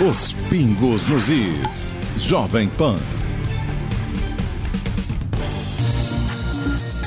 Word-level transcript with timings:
Os 0.00 0.32
pingos 0.48 1.04
nos 1.06 1.28
is. 1.28 1.92
Jovem 2.16 2.68
Pan. 2.68 2.94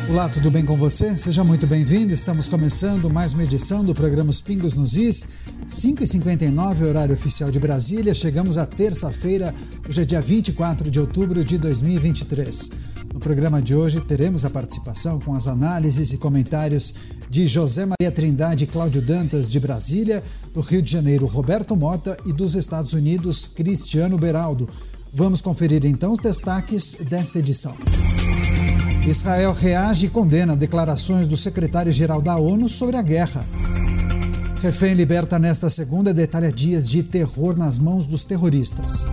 Olá, 0.10 0.28
tudo 0.28 0.52
bem 0.52 0.66
com 0.66 0.76
você? 0.76 1.16
Seja 1.16 1.42
muito 1.42 1.66
bem-vindo. 1.66 2.14
Estamos 2.14 2.50
começando 2.50 3.10
mais 3.10 3.32
uma 3.32 3.46
edição 3.46 3.82
do 3.82 3.96
programa 3.96 4.30
Os 4.30 4.42
Pingos 4.42 4.74
nos 4.74 4.98
Is. 4.98 5.26
5h59, 5.70 6.86
horário 6.86 7.14
oficial 7.14 7.50
de 7.50 7.62
Brasília. 7.62 8.14
Chegamos 8.14 8.58
à 8.58 8.66
terça-feira, 8.66 9.56
hoje 9.88 10.02
é 10.02 10.04
dia 10.04 10.20
24 10.20 10.92
de 10.92 11.00
outubro 11.00 11.46
de 11.46 11.58
2023. 11.58 12.91
Programa 13.22 13.62
de 13.62 13.76
hoje 13.76 14.02
teremos 14.02 14.46
a 14.46 14.50
participação 14.50 15.20
com 15.20 15.36
as 15.36 15.48
análises 15.48 16.12
e 16.12 16.18
comentários 16.18 16.92
de 17.30 17.48
José 17.48 17.86
Maria 17.86 18.12
Trindade 18.12 18.64
e 18.64 18.68
Cláudio 18.68 19.00
Dantas 19.00 19.52
de 19.52 19.60
Brasília, 19.60 20.24
do 20.52 20.60
Rio 20.60 20.82
de 20.82 20.92
Janeiro 20.92 21.28
Roberto 21.28 21.76
Mota 21.76 22.18
e 22.26 22.34
dos 22.34 22.56
Estados 22.56 22.94
Unidos 22.94 23.46
Cristiano 23.46 24.18
Beraldo. 24.18 24.68
Vamos 25.14 25.40
conferir 25.40 25.86
então 25.86 26.14
os 26.14 26.20
destaques 26.20 26.98
desta 27.08 27.38
edição. 27.38 27.76
Israel 29.08 29.54
reage 29.54 30.08
e 30.08 30.10
condena 30.10 30.56
declarações 30.56 31.28
do 31.28 31.38
secretário-geral 31.38 32.24
da 32.24 32.38
ONU 32.38 32.68
sobre 32.68 32.98
a 32.98 33.04
guerra. 33.04 33.46
Refém 34.62 34.96
liberta 34.96 35.38
nesta 35.38 35.70
segunda 35.70 36.12
detalha 36.12 36.52
dias 36.52 36.90
de 36.90 37.04
terror 37.04 37.56
nas 37.56 37.78
mãos 37.78 38.08
dos 38.08 38.26
terroristas. 38.26 39.06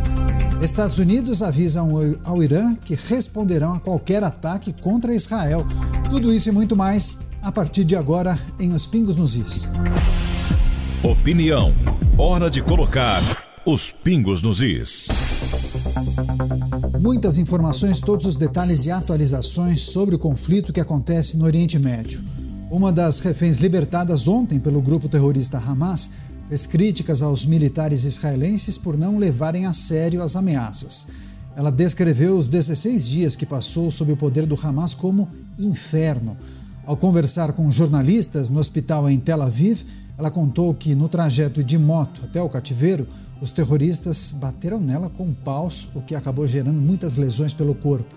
Estados 0.60 0.98
Unidos 0.98 1.40
avisam 1.40 1.90
ao 2.24 2.42
Irã 2.42 2.74
que 2.74 2.94
responderão 2.94 3.74
a 3.74 3.80
qualquer 3.80 4.24
ataque 4.24 4.72
contra 4.72 5.14
Israel. 5.14 5.64
Tudo 6.10 6.32
isso 6.32 6.48
e 6.48 6.52
muito 6.52 6.74
mais 6.74 7.18
a 7.40 7.52
partir 7.52 7.84
de 7.84 7.94
agora 7.94 8.38
em 8.58 8.72
Os 8.72 8.86
Pingos 8.86 9.14
nos 9.14 9.36
Is. 9.36 9.68
Opinião. 11.02 11.72
Hora 12.18 12.50
de 12.50 12.60
colocar 12.60 13.22
os 13.64 13.92
pingos 13.92 14.42
nos 14.42 14.62
is. 14.62 15.08
Muitas 17.00 17.38
informações, 17.38 18.00
todos 18.00 18.26
os 18.26 18.34
detalhes 18.34 18.84
e 18.86 18.90
atualizações 18.90 19.82
sobre 19.82 20.16
o 20.16 20.18
conflito 20.18 20.72
que 20.72 20.80
acontece 20.80 21.36
no 21.36 21.44
Oriente 21.44 21.78
Médio. 21.78 22.20
Uma 22.70 22.90
das 22.90 23.20
reféns 23.20 23.58
libertadas 23.58 24.26
ontem 24.26 24.58
pelo 24.58 24.82
grupo 24.82 25.08
terrorista 25.08 25.58
Hamas 25.58 26.10
fez 26.48 26.66
críticas 26.66 27.22
aos 27.22 27.44
militares 27.44 28.04
israelenses 28.04 28.78
por 28.78 28.96
não 28.96 29.18
levarem 29.18 29.66
a 29.66 29.72
sério 29.72 30.22
as 30.22 30.34
ameaças. 30.34 31.08
Ela 31.54 31.70
descreveu 31.70 32.36
os 32.36 32.48
16 32.48 33.06
dias 33.06 33.36
que 33.36 33.44
passou 33.44 33.90
sob 33.90 34.12
o 34.12 34.16
poder 34.16 34.46
do 34.46 34.58
Hamas 34.60 34.94
como 34.94 35.28
inferno. 35.58 36.36
Ao 36.86 36.96
conversar 36.96 37.52
com 37.52 37.70
jornalistas 37.70 38.48
no 38.48 38.60
hospital 38.60 39.10
em 39.10 39.18
Tel 39.18 39.42
Aviv, 39.42 39.84
ela 40.16 40.30
contou 40.30 40.72
que 40.72 40.94
no 40.94 41.08
trajeto 41.08 41.62
de 41.62 41.76
moto 41.76 42.22
até 42.24 42.40
o 42.40 42.48
cativeiro, 42.48 43.06
os 43.40 43.52
terroristas 43.52 44.32
bateram 44.34 44.80
nela 44.80 45.08
com 45.08 45.32
paus, 45.32 45.90
o 45.94 46.00
que 46.00 46.14
acabou 46.14 46.46
gerando 46.46 46.80
muitas 46.80 47.16
lesões 47.16 47.52
pelo 47.52 47.74
corpo. 47.74 48.14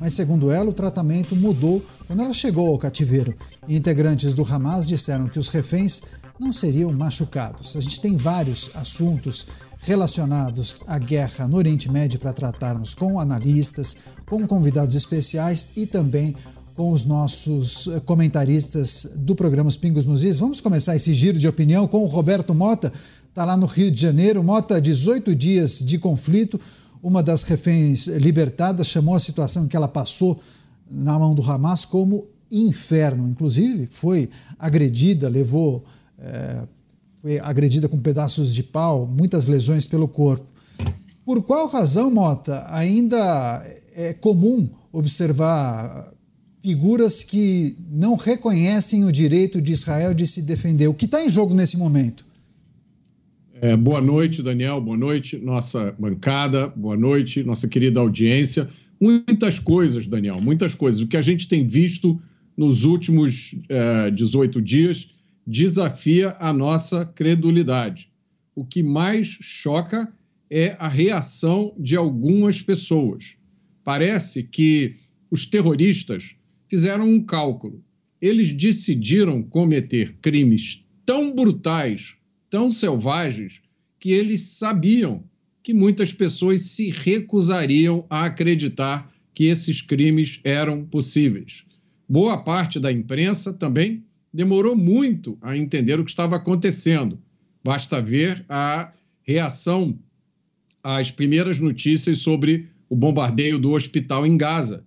Mas, 0.00 0.14
segundo 0.14 0.50
ela, 0.50 0.70
o 0.70 0.72
tratamento 0.72 1.36
mudou 1.36 1.84
quando 2.06 2.22
ela 2.22 2.32
chegou 2.32 2.68
ao 2.68 2.78
cativeiro. 2.78 3.34
Integrantes 3.68 4.34
do 4.34 4.42
Hamas 4.42 4.86
disseram 4.86 5.28
que 5.28 5.38
os 5.38 5.48
reféns 5.48 6.02
não 6.38 6.52
seriam 6.52 6.92
machucados. 6.92 7.76
A 7.76 7.80
gente 7.80 8.00
tem 8.00 8.16
vários 8.16 8.70
assuntos 8.74 9.46
relacionados 9.78 10.76
à 10.86 10.98
guerra 10.98 11.46
no 11.46 11.56
Oriente 11.56 11.90
Médio 11.90 12.18
para 12.18 12.32
tratarmos 12.32 12.94
com 12.94 13.20
analistas, 13.20 13.96
com 14.26 14.46
convidados 14.46 14.96
especiais 14.96 15.68
e 15.76 15.86
também 15.86 16.34
com 16.74 16.90
os 16.90 17.04
nossos 17.04 17.88
comentaristas 18.04 19.12
do 19.16 19.34
programa 19.34 19.68
Os 19.68 19.76
Pingos 19.76 20.06
nos 20.06 20.24
Is. 20.24 20.38
Vamos 20.38 20.60
começar 20.60 20.96
esse 20.96 21.14
giro 21.14 21.38
de 21.38 21.46
opinião 21.46 21.86
com 21.86 22.02
o 22.02 22.06
Roberto 22.06 22.54
Mota, 22.54 22.92
está 23.28 23.44
lá 23.44 23.56
no 23.56 23.66
Rio 23.66 23.90
de 23.90 24.00
Janeiro. 24.00 24.42
Mota, 24.42 24.80
18 24.80 25.34
dias 25.34 25.78
de 25.78 25.98
conflito. 25.98 26.60
Uma 27.02 27.22
das 27.22 27.42
reféns 27.42 28.06
libertadas 28.06 28.88
chamou 28.88 29.14
a 29.14 29.20
situação 29.20 29.68
que 29.68 29.76
ela 29.76 29.86
passou 29.86 30.40
na 30.90 31.18
mão 31.18 31.34
do 31.34 31.48
Hamas 31.48 31.84
como 31.84 32.26
inferno. 32.50 33.28
Inclusive, 33.28 33.86
foi 33.90 34.28
agredida, 34.58 35.28
levou. 35.28 35.84
É, 36.24 36.66
foi 37.20 37.38
agredida 37.38 37.88
com 37.88 37.98
pedaços 38.00 38.54
de 38.54 38.62
pau, 38.62 39.06
muitas 39.06 39.46
lesões 39.46 39.86
pelo 39.86 40.08
corpo. 40.08 40.46
Por 41.24 41.42
qual 41.42 41.68
razão, 41.68 42.10
Mota, 42.10 42.64
ainda 42.68 43.64
é 43.94 44.12
comum 44.12 44.68
observar 44.92 46.12
figuras 46.62 47.22
que 47.22 47.76
não 47.90 48.14
reconhecem 48.14 49.04
o 49.04 49.12
direito 49.12 49.60
de 49.60 49.72
Israel 49.72 50.14
de 50.14 50.26
se 50.26 50.42
defender? 50.42 50.88
O 50.88 50.94
que 50.94 51.04
está 51.04 51.22
em 51.22 51.28
jogo 51.28 51.54
nesse 51.54 51.76
momento? 51.76 52.26
É, 53.60 53.76
boa 53.76 54.00
noite, 54.00 54.42
Daniel. 54.42 54.80
Boa 54.80 54.96
noite, 54.96 55.38
nossa 55.38 55.94
bancada. 55.98 56.68
Boa 56.68 56.96
noite, 56.96 57.42
nossa 57.42 57.68
querida 57.68 58.00
audiência. 58.00 58.68
Muitas 59.00 59.58
coisas, 59.58 60.06
Daniel, 60.06 60.40
muitas 60.42 60.74
coisas. 60.74 61.02
O 61.02 61.06
que 61.06 61.16
a 61.16 61.22
gente 61.22 61.48
tem 61.48 61.66
visto 61.66 62.20
nos 62.56 62.84
últimos 62.84 63.54
é, 63.68 64.10
18 64.10 64.60
dias 64.60 65.13
desafia 65.46 66.36
a 66.40 66.52
nossa 66.52 67.04
credulidade. 67.04 68.10
O 68.54 68.64
que 68.64 68.82
mais 68.82 69.26
choca 69.40 70.12
é 70.50 70.76
a 70.78 70.88
reação 70.88 71.74
de 71.78 71.96
algumas 71.96 72.62
pessoas. 72.62 73.36
Parece 73.82 74.44
que 74.44 74.96
os 75.30 75.44
terroristas 75.46 76.36
fizeram 76.68 77.08
um 77.08 77.22
cálculo. 77.22 77.82
Eles 78.20 78.52
decidiram 78.52 79.42
cometer 79.42 80.16
crimes 80.20 80.84
tão 81.04 81.34
brutais 81.34 82.16
tão 82.54 82.70
selvagens 82.70 83.60
que 83.98 84.12
eles 84.12 84.42
sabiam 84.42 85.24
que 85.60 85.74
muitas 85.74 86.12
pessoas 86.12 86.62
se 86.62 86.88
recusariam 86.88 88.06
a 88.08 88.26
acreditar 88.26 89.12
que 89.34 89.46
esses 89.46 89.80
crimes 89.80 90.38
eram 90.44 90.84
possíveis. 90.84 91.64
Boa 92.08 92.44
parte 92.44 92.78
da 92.78 92.92
imprensa 92.92 93.52
também 93.52 94.04
demorou 94.34 94.74
muito 94.74 95.38
a 95.40 95.56
entender 95.56 96.00
o 96.00 96.04
que 96.04 96.10
estava 96.10 96.34
acontecendo. 96.34 97.20
Basta 97.62 98.02
ver 98.02 98.44
a 98.48 98.92
reação 99.22 99.96
às 100.82 101.12
primeiras 101.12 101.60
notícias 101.60 102.18
sobre 102.18 102.68
o 102.90 102.96
bombardeio 102.96 103.60
do 103.60 103.70
hospital 103.70 104.26
em 104.26 104.36
Gaza. 104.36 104.84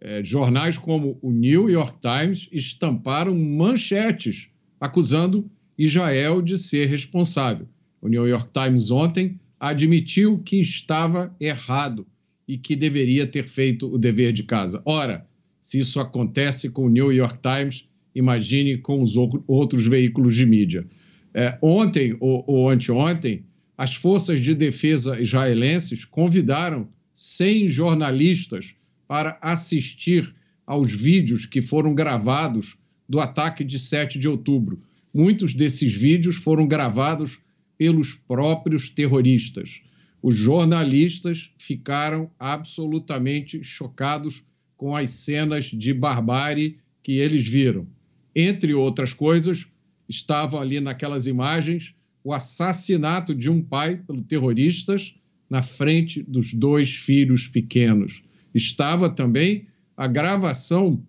É, 0.00 0.24
jornais 0.24 0.78
como 0.78 1.18
o 1.20 1.32
New 1.32 1.68
York 1.68 1.98
Times 2.00 2.48
estamparam 2.52 3.36
manchetes 3.36 4.48
acusando 4.80 5.50
Israel 5.76 6.40
de 6.40 6.56
ser 6.56 6.86
responsável. 6.86 7.66
O 8.00 8.08
New 8.08 8.28
York 8.28 8.48
Times 8.52 8.90
ontem 8.90 9.40
admitiu 9.58 10.38
que 10.38 10.60
estava 10.60 11.34
errado 11.40 12.06
e 12.46 12.56
que 12.56 12.76
deveria 12.76 13.26
ter 13.26 13.42
feito 13.42 13.92
o 13.92 13.98
dever 13.98 14.32
de 14.32 14.44
casa. 14.44 14.82
Ora, 14.84 15.26
se 15.60 15.80
isso 15.80 15.98
acontece 15.98 16.70
com 16.70 16.86
o 16.86 16.90
New 16.90 17.10
York 17.10 17.38
Times, 17.42 17.88
imagine 18.14 18.78
com 18.78 19.02
os 19.02 19.14
outros 19.16 19.86
veículos 19.86 20.34
de 20.34 20.46
mídia. 20.46 20.86
É, 21.32 21.58
ontem 21.60 22.16
ou, 22.20 22.44
ou 22.46 22.70
anteontem, 22.70 23.44
as 23.76 23.94
forças 23.94 24.40
de 24.40 24.54
defesa 24.54 25.20
israelenses 25.20 26.04
convidaram 26.04 26.88
100 27.12 27.68
jornalistas 27.68 28.74
para 29.08 29.38
assistir 29.42 30.32
aos 30.66 30.92
vídeos 30.92 31.44
que 31.44 31.60
foram 31.60 31.94
gravados 31.94 32.76
do 33.08 33.20
ataque 33.20 33.64
de 33.64 33.78
7 33.78 34.18
de 34.18 34.28
outubro. 34.28 34.78
Muitos 35.14 35.54
desses 35.54 35.92
vídeos 35.92 36.36
foram 36.36 36.66
gravados 36.66 37.38
pelos 37.76 38.14
próprios 38.14 38.88
terroristas. 38.88 39.82
Os 40.22 40.34
jornalistas 40.34 41.50
ficaram 41.58 42.30
absolutamente 42.38 43.62
chocados 43.62 44.42
com 44.76 44.96
as 44.96 45.10
cenas 45.10 45.66
de 45.66 45.92
barbárie 45.92 46.78
que 47.02 47.18
eles 47.18 47.46
viram. 47.46 47.86
Entre 48.34 48.74
outras 48.74 49.12
coisas, 49.12 49.66
estavam 50.08 50.60
ali 50.60 50.80
naquelas 50.80 51.26
imagens 51.26 51.94
o 52.22 52.32
assassinato 52.32 53.34
de 53.34 53.50
um 53.50 53.62
pai 53.62 53.96
pelos 53.96 54.26
terroristas 54.26 55.14
na 55.48 55.62
frente 55.62 56.22
dos 56.22 56.54
dois 56.54 56.94
filhos 56.94 57.46
pequenos. 57.46 58.22
Estava 58.54 59.10
também 59.10 59.66
a 59.96 60.06
gravação 60.06 61.02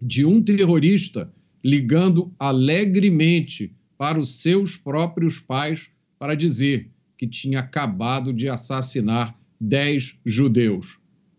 de 0.00 0.24
um 0.24 0.42
terrorista 0.42 1.32
ligando 1.64 2.32
alegremente 2.38 3.72
para 3.98 4.18
os 4.18 4.40
seus 4.42 4.76
próprios 4.76 5.38
pais 5.38 5.90
para 6.18 6.34
dizer 6.34 6.90
que 7.16 7.26
tinha 7.26 7.60
acabado 7.60 8.32
de 8.32 8.48
assassinar 8.48 9.38
dez 9.60 10.18
judeus. 10.24 10.98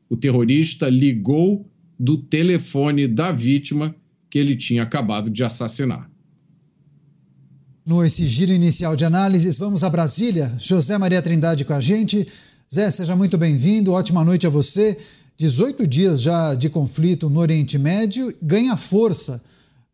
O 0.09 0.15
terrorista 0.15 0.89
ligou 0.89 1.67
do 1.99 2.17
telefone 2.17 3.07
da 3.07 3.31
vítima 3.31 3.95
que 4.31 4.39
ele 4.39 4.55
tinha 4.55 4.83
acabado 4.83 5.29
de 5.29 5.43
assassinar. 5.43 6.09
No 7.85 8.03
esse 8.05 8.25
giro 8.25 8.53
inicial 8.53 8.95
de 8.95 9.03
análises, 9.03 9.57
vamos 9.57 9.83
a 9.83 9.89
Brasília. 9.89 10.53
José 10.57 10.97
Maria 10.97 11.21
Trindade 11.21 11.65
com 11.65 11.73
a 11.73 11.81
gente. 11.81 12.25
Zé, 12.73 12.89
seja 12.89 13.13
muito 13.13 13.37
bem-vindo. 13.37 13.91
Ótima 13.91 14.23
noite 14.23 14.47
a 14.47 14.49
você. 14.49 14.97
18 15.37 15.85
dias 15.85 16.21
já 16.21 16.53
de 16.53 16.69
conflito 16.69 17.29
no 17.29 17.39
Oriente 17.41 17.77
Médio 17.77 18.33
ganha 18.41 18.77
força 18.77 19.41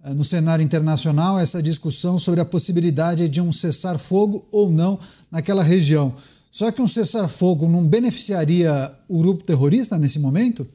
eh, 0.03 0.13
no 0.13 0.23
cenário 0.23 0.63
internacional 0.63 1.39
essa 1.39 1.63
discussão 1.63 2.19
sobre 2.19 2.41
a 2.41 2.45
possibilidade 2.45 3.27
de 3.29 3.41
um 3.41 3.51
cessar-fogo 3.51 4.45
ou 4.51 4.69
não 4.69 4.99
naquela 5.31 5.63
região. 5.63 6.13
Só 6.51 6.71
que 6.71 6.81
um 6.81 6.87
cessar-fogo 6.87 7.67
não 7.67 7.87
beneficiaria 7.87 8.93
o 9.07 9.19
grupo 9.19 9.43
terrorista 9.43 9.97
nesse 9.97 10.19
momento? 10.19 10.67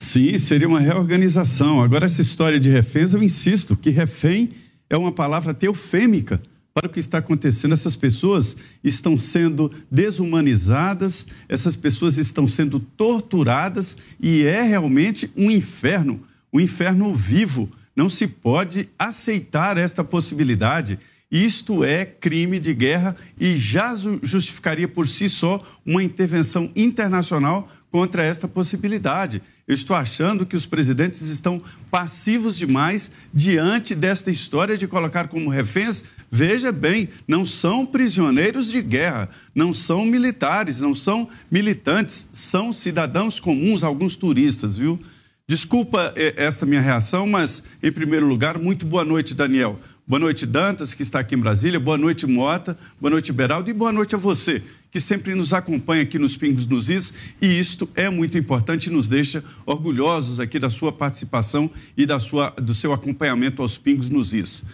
Sim, 0.00 0.38
seria 0.38 0.68
uma 0.68 0.80
reorganização. 0.80 1.82
Agora, 1.82 2.06
essa 2.06 2.22
história 2.22 2.58
de 2.60 2.70
reféns, 2.70 3.14
eu 3.14 3.22
insisto 3.22 3.76
que 3.76 3.90
refém 3.90 4.50
é 4.88 4.96
uma 4.96 5.12
palavra 5.12 5.52
teofêmica 5.52 6.40
para 6.72 6.86
o 6.86 6.90
que 6.90 7.00
está 7.00 7.18
acontecendo. 7.18 7.74
Essas 7.74 7.96
pessoas 7.96 8.56
estão 8.82 9.18
sendo 9.18 9.70
desumanizadas, 9.90 11.26
essas 11.48 11.74
pessoas 11.74 12.16
estão 12.16 12.46
sendo 12.46 12.78
torturadas 12.78 13.98
e 14.20 14.44
é 14.44 14.62
realmente 14.62 15.30
um 15.36 15.50
inferno, 15.50 16.22
um 16.52 16.60
inferno 16.60 17.12
vivo. 17.12 17.68
Não 17.96 18.08
se 18.08 18.28
pode 18.28 18.88
aceitar 18.96 19.76
esta 19.76 20.04
possibilidade. 20.04 21.00
Isto 21.30 21.84
é 21.84 22.06
crime 22.06 22.58
de 22.58 22.72
guerra 22.72 23.14
e 23.38 23.56
já 23.56 23.94
justificaria 24.22 24.88
por 24.88 25.06
si 25.06 25.28
só 25.28 25.62
uma 25.84 26.02
intervenção 26.02 26.70
internacional 26.74 27.68
contra 27.90 28.22
esta 28.22 28.46
possibilidade. 28.46 29.42
Eu 29.66 29.74
estou 29.74 29.96
achando 29.96 30.46
que 30.46 30.56
os 30.56 30.66
presidentes 30.66 31.22
estão 31.22 31.62
passivos 31.90 32.56
demais 32.56 33.10
diante 33.32 33.94
desta 33.94 34.30
história 34.30 34.76
de 34.76 34.86
colocar 34.86 35.28
como 35.28 35.50
reféns. 35.50 36.04
Veja 36.30 36.70
bem, 36.70 37.08
não 37.26 37.44
são 37.46 37.86
prisioneiros 37.86 38.70
de 38.70 38.82
guerra, 38.82 39.28
não 39.54 39.72
são 39.72 40.04
militares, 40.04 40.80
não 40.80 40.94
são 40.94 41.28
militantes, 41.50 42.28
são 42.32 42.72
cidadãos 42.72 43.40
comuns, 43.40 43.82
alguns 43.82 44.16
turistas, 44.16 44.76
viu? 44.76 45.00
Desculpa 45.46 46.12
eh, 46.14 46.34
esta 46.36 46.66
minha 46.66 46.80
reação, 46.80 47.26
mas, 47.26 47.62
em 47.82 47.90
primeiro 47.90 48.26
lugar, 48.26 48.58
muito 48.58 48.84
boa 48.84 49.02
noite, 49.02 49.34
Daniel. 49.34 49.80
Boa 50.08 50.18
noite, 50.18 50.46
Dantas, 50.46 50.94
que 50.94 51.02
está 51.02 51.20
aqui 51.20 51.34
em 51.34 51.38
Brasília. 51.38 51.78
Boa 51.78 51.98
noite, 51.98 52.26
Mota. 52.26 52.78
Boa 52.98 53.10
noite, 53.10 53.30
Beraldo. 53.30 53.68
E 53.68 53.74
boa 53.74 53.92
noite 53.92 54.14
a 54.14 54.18
você, 54.18 54.62
que 54.90 54.98
sempre 54.98 55.34
nos 55.34 55.52
acompanha 55.52 56.02
aqui 56.02 56.18
nos 56.18 56.34
Pingos 56.34 56.64
nos 56.64 56.88
Is. 56.88 57.12
E 57.42 57.60
isto 57.60 57.86
é 57.94 58.08
muito 58.08 58.38
importante 58.38 58.86
e 58.86 58.90
nos 58.90 59.06
deixa 59.06 59.44
orgulhosos 59.66 60.40
aqui 60.40 60.58
da 60.58 60.70
sua 60.70 60.90
participação 60.90 61.70
e 61.94 62.06
da 62.06 62.18
sua, 62.18 62.48
do 62.48 62.74
seu 62.74 62.94
acompanhamento 62.94 63.60
aos 63.60 63.76
Pingos 63.76 64.08
nos 64.08 64.32
Is. 64.32 64.64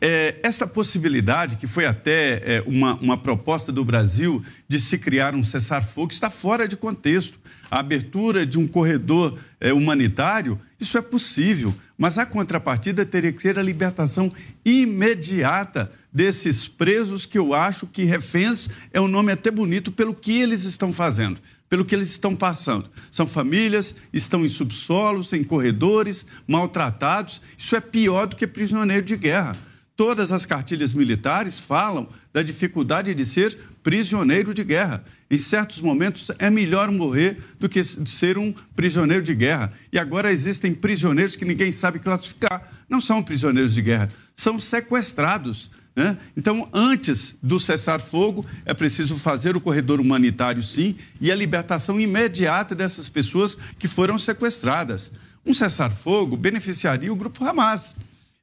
É, 0.00 0.36
essa 0.42 0.66
possibilidade, 0.66 1.56
que 1.56 1.66
foi 1.66 1.84
até 1.84 2.56
é, 2.56 2.64
uma, 2.66 2.94
uma 2.94 3.18
proposta 3.18 3.70
do 3.70 3.84
Brasil 3.84 4.42
de 4.66 4.80
se 4.80 4.96
criar 4.96 5.34
um 5.34 5.44
cessar-fogo, 5.44 6.10
está 6.10 6.30
fora 6.30 6.66
de 6.66 6.74
contexto. 6.74 7.38
A 7.70 7.80
abertura 7.80 8.46
de 8.46 8.58
um 8.58 8.66
corredor 8.66 9.38
é, 9.60 9.74
humanitário, 9.74 10.58
isso 10.80 10.96
é 10.96 11.02
possível, 11.02 11.74
mas 11.98 12.16
a 12.16 12.24
contrapartida 12.24 13.04
teria 13.04 13.30
que 13.30 13.42
ser 13.42 13.58
a 13.58 13.62
libertação 13.62 14.32
imediata 14.64 15.92
desses 16.10 16.66
presos, 16.66 17.26
que 17.26 17.38
eu 17.38 17.52
acho 17.52 17.86
que 17.86 18.02
reféns 18.04 18.68
é 18.92 19.00
um 19.00 19.06
nome 19.06 19.30
até 19.30 19.50
bonito 19.50 19.92
pelo 19.92 20.14
que 20.14 20.40
eles 20.40 20.64
estão 20.64 20.92
fazendo 20.92 21.40
pelo 21.68 21.84
que 21.84 21.94
eles 21.94 22.10
estão 22.10 22.34
passando. 22.34 22.90
São 23.12 23.24
famílias, 23.24 23.94
estão 24.12 24.44
em 24.44 24.48
subsolos, 24.48 25.32
em 25.32 25.44
corredores, 25.44 26.26
maltratados. 26.44 27.40
Isso 27.56 27.76
é 27.76 27.80
pior 27.80 28.26
do 28.26 28.34
que 28.34 28.44
prisioneiro 28.44 29.04
de 29.04 29.16
guerra. 29.16 29.56
Todas 30.00 30.32
as 30.32 30.46
cartilhas 30.46 30.94
militares 30.94 31.60
falam 31.60 32.08
da 32.32 32.42
dificuldade 32.42 33.14
de 33.14 33.26
ser 33.26 33.54
prisioneiro 33.82 34.54
de 34.54 34.64
guerra. 34.64 35.04
Em 35.30 35.36
certos 35.36 35.78
momentos 35.82 36.30
é 36.38 36.48
melhor 36.48 36.90
morrer 36.90 37.36
do 37.58 37.68
que 37.68 37.84
ser 37.84 38.38
um 38.38 38.50
prisioneiro 38.74 39.22
de 39.22 39.34
guerra. 39.34 39.74
E 39.92 39.98
agora 39.98 40.32
existem 40.32 40.72
prisioneiros 40.72 41.36
que 41.36 41.44
ninguém 41.44 41.70
sabe 41.70 41.98
classificar. 41.98 42.66
Não 42.88 42.98
são 42.98 43.22
prisioneiros 43.22 43.74
de 43.74 43.82
guerra, 43.82 44.08
são 44.34 44.58
sequestrados. 44.58 45.70
Né? 45.94 46.16
Então, 46.34 46.66
antes 46.72 47.36
do 47.42 47.60
cessar-fogo, 47.60 48.46
é 48.64 48.72
preciso 48.72 49.18
fazer 49.18 49.54
o 49.54 49.60
corredor 49.60 50.00
humanitário, 50.00 50.62
sim, 50.62 50.96
e 51.20 51.30
a 51.30 51.34
libertação 51.34 52.00
imediata 52.00 52.74
dessas 52.74 53.10
pessoas 53.10 53.54
que 53.78 53.86
foram 53.86 54.16
sequestradas. 54.16 55.12
Um 55.44 55.52
cessar-fogo 55.52 56.38
beneficiaria 56.38 57.12
o 57.12 57.16
grupo 57.16 57.44
Hamas 57.44 57.94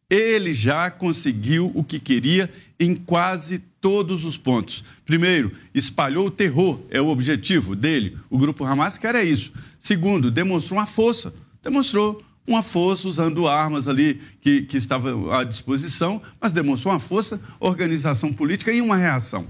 ele 0.09 0.53
já 0.53 0.89
conseguiu 0.89 1.71
o 1.75 1.83
que 1.83 1.99
queria 1.99 2.49
em 2.79 2.95
quase 2.95 3.59
todos 3.81 4.25
os 4.25 4.37
pontos. 4.37 4.83
Primeiro, 5.05 5.51
espalhou 5.73 6.27
o 6.27 6.31
terror, 6.31 6.79
é 6.89 7.01
o 7.01 7.07
objetivo 7.07 7.75
dele. 7.75 8.17
O 8.29 8.37
grupo 8.37 8.63
Hamas 8.63 8.97
quer 8.97 9.15
é 9.15 9.23
isso. 9.23 9.51
Segundo, 9.79 10.31
demonstrou 10.31 10.79
uma 10.79 10.85
força. 10.85 11.33
Demonstrou 11.61 12.23
uma 12.45 12.63
força 12.63 13.07
usando 13.07 13.47
armas 13.47 13.87
ali 13.87 14.21
que, 14.39 14.61
que 14.61 14.77
estavam 14.77 15.31
à 15.31 15.43
disposição, 15.43 16.21
mas 16.39 16.53
demonstrou 16.53 16.93
uma 16.93 16.99
força, 16.99 17.41
organização 17.59 18.31
política 18.31 18.71
e 18.71 18.81
uma 18.81 18.95
reação. 18.95 19.45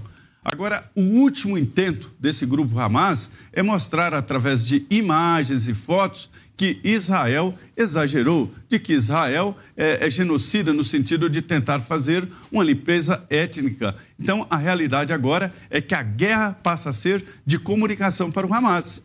Agora, 0.50 0.90
o 0.94 1.02
último 1.02 1.58
intento 1.58 2.10
desse 2.18 2.46
grupo 2.46 2.78
Hamas 2.78 3.30
é 3.52 3.62
mostrar, 3.62 4.14
através 4.14 4.66
de 4.66 4.86
imagens 4.90 5.68
e 5.68 5.74
fotos, 5.74 6.30
que 6.56 6.80
Israel 6.82 7.54
exagerou, 7.76 8.52
de 8.68 8.78
que 8.78 8.92
Israel 8.92 9.56
é, 9.76 10.06
é, 10.06 10.10
genocida 10.10 10.72
no 10.72 10.82
sentido 10.82 11.30
de 11.30 11.40
tentar 11.40 11.80
fazer 11.80 12.26
uma 12.50 12.64
limpeza 12.64 13.24
étnica. 13.30 13.94
Então, 14.18 14.46
a 14.50 14.56
realidade 14.56 15.12
agora 15.12 15.52
é 15.70 15.80
que 15.80 15.94
a 15.94 16.02
guerra 16.02 16.54
passa 16.54 16.90
a 16.90 16.92
ser 16.92 17.24
de 17.46 17.58
comunicação 17.58 18.30
para 18.32 18.46
o 18.46 18.52
Hamas. 18.52 19.04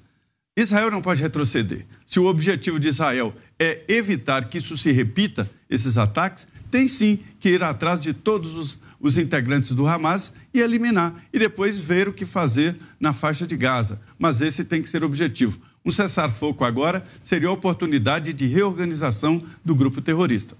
Israel 0.55 0.89
não 0.89 1.01
pode 1.01 1.21
retroceder. 1.21 1.85
Se 2.05 2.19
o 2.19 2.25
objetivo 2.25 2.79
de 2.79 2.87
Israel 2.87 3.35
é 3.59 3.83
evitar 3.87 4.49
que 4.49 4.59
isso 4.59 4.77
se 4.77 4.91
repita, 4.91 5.49
esses 5.69 5.97
ataques, 5.97 6.47
tem 6.71 6.87
sim 6.87 7.19
que 7.39 7.49
ir 7.49 7.63
atrás 7.63 8.01
de 8.01 8.13
todos 8.13 8.55
os, 8.55 8.79
os 9.03 9.17
integrantes 9.17 9.71
do 9.71 9.85
Hamas 9.85 10.31
e 10.53 10.61
eliminar, 10.61 11.13
e 11.31 11.37
depois 11.37 11.77
ver 11.77 12.07
o 12.07 12.13
que 12.13 12.25
fazer 12.25 12.79
na 12.97 13.11
faixa 13.11 13.45
de 13.45 13.57
Gaza. 13.57 13.99
Mas 14.17 14.41
esse 14.41 14.63
tem 14.63 14.81
que 14.81 14.89
ser 14.89 15.03
o 15.03 15.05
objetivo. 15.05 15.59
Um 15.85 15.91
cessar-fogo 15.91 16.63
agora 16.63 17.03
seria 17.21 17.49
a 17.49 17.51
oportunidade 17.51 18.31
de 18.31 18.47
reorganização 18.47 19.43
do 19.63 19.75
grupo 19.75 20.01
terrorista. 20.01 20.55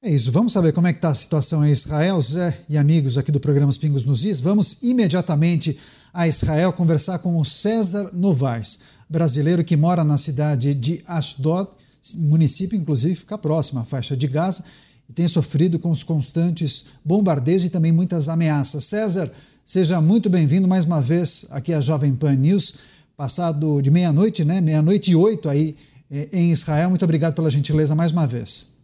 É 0.00 0.08
isso. 0.08 0.30
Vamos 0.30 0.52
saber 0.52 0.72
como 0.72 0.86
é 0.86 0.92
que 0.92 0.98
está 0.98 1.08
a 1.08 1.14
situação 1.14 1.66
em 1.66 1.72
Israel, 1.72 2.20
Zé 2.20 2.56
e 2.68 2.78
amigos 2.78 3.18
aqui 3.18 3.32
do 3.32 3.40
programa 3.40 3.68
Os 3.68 3.76
Pingos 3.76 4.04
nos 4.04 4.24
Is. 4.24 4.38
Vamos 4.38 4.80
imediatamente 4.80 5.76
a 6.14 6.28
Israel 6.28 6.72
conversar 6.72 7.18
com 7.18 7.36
o 7.36 7.44
César 7.44 8.10
Novaes, 8.12 8.78
brasileiro 9.10 9.64
que 9.64 9.76
mora 9.76 10.04
na 10.04 10.16
cidade 10.16 10.72
de 10.72 11.02
Ashdod, 11.04 11.68
município 12.14 12.78
inclusive 12.78 13.16
fica 13.16 13.36
próximo 13.36 13.80
à 13.80 13.84
faixa 13.84 14.16
de 14.16 14.28
Gaza 14.28 14.64
e 15.08 15.12
tem 15.12 15.26
sofrido 15.26 15.78
com 15.78 15.90
os 15.90 16.02
constantes 16.02 16.86
bombardeios 17.04 17.64
e 17.64 17.70
também 17.70 17.92
muitas 17.92 18.28
ameaças. 18.28 18.84
César, 18.84 19.30
seja 19.64 20.00
muito 20.00 20.28
bem-vindo 20.28 20.68
mais 20.68 20.84
uma 20.84 21.00
vez 21.00 21.46
aqui 21.50 21.72
à 21.72 21.80
Jovem 21.80 22.14
Pan 22.14 22.34
News 22.34 22.74
passado 23.16 23.82
de 23.82 23.90
meia-noite, 23.90 24.44
né? 24.44 24.60
Meia-noite 24.60 25.10
e 25.10 25.16
oito 25.16 25.48
aí 25.48 25.76
eh, 26.08 26.28
em 26.32 26.52
Israel. 26.52 26.88
Muito 26.88 27.04
obrigado 27.04 27.34
pela 27.34 27.50
gentileza 27.50 27.94
mais 27.94 28.12
uma 28.12 28.26
vez. 28.26 28.78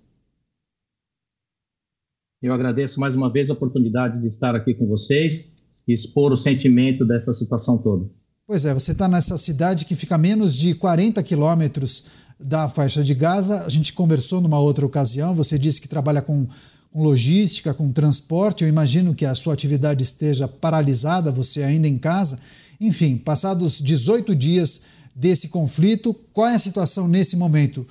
Eu 2.42 2.52
agradeço 2.52 2.98
mais 2.98 3.14
uma 3.14 3.30
vez 3.30 3.48
a 3.48 3.52
oportunidade 3.52 4.20
de 4.20 4.26
estar 4.26 4.54
aqui 4.56 4.74
com 4.74 4.86
vocês 4.86 5.54
e 5.86 5.92
expor 5.92 6.32
o 6.32 6.36
sentimento 6.36 7.04
dessa 7.04 7.32
situação 7.32 7.78
toda. 7.78 8.10
Pois 8.46 8.64
é, 8.64 8.74
você 8.74 8.92
está 8.92 9.08
nessa 9.08 9.38
cidade 9.38 9.86
que 9.86 9.96
fica 9.96 10.16
a 10.16 10.18
menos 10.18 10.54
de 10.56 10.74
40 10.74 11.22
quilômetros 11.22 12.08
da 12.44 12.68
faixa 12.68 13.02
de 13.02 13.14
Gaza. 13.14 13.64
A 13.64 13.68
gente 13.68 13.92
conversou 13.92 14.40
numa 14.40 14.58
outra 14.58 14.84
ocasião. 14.84 15.34
Você 15.34 15.58
disse 15.58 15.80
que 15.80 15.88
trabalha 15.88 16.20
com, 16.20 16.46
com 16.92 17.02
logística, 17.02 17.72
com 17.72 17.90
transporte. 17.90 18.62
Eu 18.62 18.68
imagino 18.68 19.14
que 19.14 19.24
a 19.24 19.34
sua 19.34 19.54
atividade 19.54 20.02
esteja 20.02 20.46
paralisada, 20.46 21.32
você 21.32 21.62
ainda 21.62 21.88
em 21.88 21.98
casa. 21.98 22.38
Enfim, 22.80 23.16
passados 23.16 23.80
18 23.80 24.34
dias 24.34 24.82
desse 25.14 25.48
conflito, 25.48 26.12
qual 26.32 26.48
é 26.48 26.54
a 26.54 26.58
situação 26.58 27.08
nesse 27.08 27.36
momento? 27.36 27.86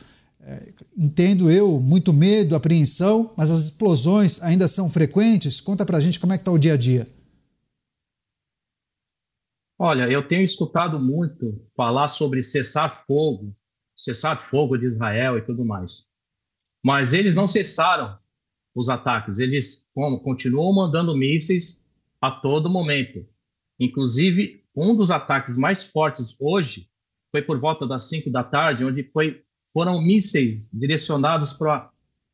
É, 0.45 0.73
entendo 0.97 1.49
eu, 1.49 1.79
muito 1.79 2.11
medo, 2.13 2.55
apreensão, 2.55 3.31
mas 3.37 3.49
as 3.49 3.63
explosões 3.63 4.43
ainda 4.43 4.67
são 4.67 4.89
frequentes. 4.89 5.61
Conta 5.61 5.85
pra 5.85 6.01
gente 6.01 6.19
como 6.19 6.33
é 6.33 6.37
que 6.37 6.41
está 6.41 6.51
o 6.51 6.59
dia 6.59 6.73
a 6.73 6.77
dia. 6.77 7.07
Olha, 9.79 10.03
eu 10.09 10.27
tenho 10.27 10.43
escutado 10.43 10.99
muito 10.99 11.55
falar 11.75 12.07
sobre 12.07 12.43
cessar 12.43 13.05
fogo, 13.07 13.55
cessar 14.03 14.49
fogo 14.49 14.77
de 14.77 14.83
Israel 14.83 15.37
e 15.37 15.41
tudo 15.41 15.63
mais. 15.63 16.07
Mas 16.83 17.13
eles 17.13 17.33
não 17.33 17.47
cessaram 17.47 18.17
os 18.75 18.89
ataques, 18.89 19.39
eles 19.39 19.87
como, 19.93 20.19
continuam 20.19 20.73
mandando 20.73 21.15
mísseis 21.15 21.85
a 22.19 22.29
todo 22.29 22.69
momento. 22.69 23.25
Inclusive, 23.79 24.63
um 24.75 24.95
dos 24.95 25.09
ataques 25.09 25.55
mais 25.55 25.83
fortes 25.83 26.35
hoje 26.39 26.89
foi 27.31 27.41
por 27.41 27.59
volta 27.59 27.87
das 27.87 28.09
5 28.09 28.29
da 28.29 28.43
tarde, 28.43 28.83
onde 28.83 29.03
foi, 29.03 29.41
foram 29.71 30.01
mísseis 30.01 30.69
direcionados 30.71 31.53
para 31.53 31.89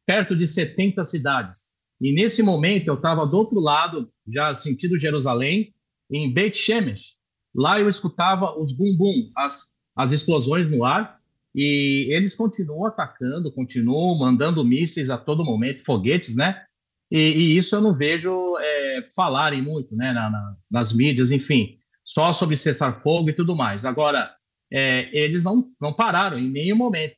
perto 0.06 0.36
de 0.36 0.48
70 0.48 1.06
cidades. 1.06 1.70
E 2.02 2.14
nesse 2.14 2.42
momento 2.42 2.88
eu 2.88 2.96
estava 2.96 3.28
do 3.28 3.38
outro 3.38 3.60
lado, 3.60 4.12
já 4.28 4.54
sentido 4.54 4.98
Jerusalém, 4.98 5.74
em 6.10 6.34
Beit 6.34 6.58
Shemesh. 6.58 7.16
Lá 7.54 7.80
eu 7.80 7.88
escutava 7.88 8.58
os 8.58 8.72
bum-bum, 8.76 9.32
as, 9.36 9.76
as 9.96 10.12
explosões 10.12 10.70
no 10.70 10.84
ar, 10.84 11.19
e 11.53 12.08
eles 12.12 12.36
continuam 12.36 12.86
atacando, 12.86 13.51
continuam 13.51 14.18
mandando 14.18 14.63
mísseis 14.63 15.10
a 15.10 15.18
todo 15.18 15.44
momento, 15.44 15.84
foguetes, 15.84 16.36
né? 16.36 16.63
E, 17.12 17.20
e 17.20 17.58
isso 17.58 17.75
eu 17.75 17.82
não 17.82 17.94
vejo 17.94 18.58
é, 18.60 19.03
falarem 19.15 19.62
muito, 19.62 19.96
né, 19.96 20.13
na, 20.13 20.29
na, 20.29 20.56
nas 20.70 20.94
mídias, 20.94 21.32
enfim. 21.32 21.77
só 22.03 22.32
sobre 22.32 22.56
cessar 22.56 23.00
fogo 23.01 23.29
e 23.29 23.34
tudo 23.34 23.56
mais. 23.56 23.84
Agora, 23.84 24.32
é, 24.72 25.10
eles 25.18 25.44
não, 25.44 25.72
não 25.82 25.94
pararam 25.94 26.38
em 26.38 26.50
nenhum 26.50 26.75
momento. 26.75 27.15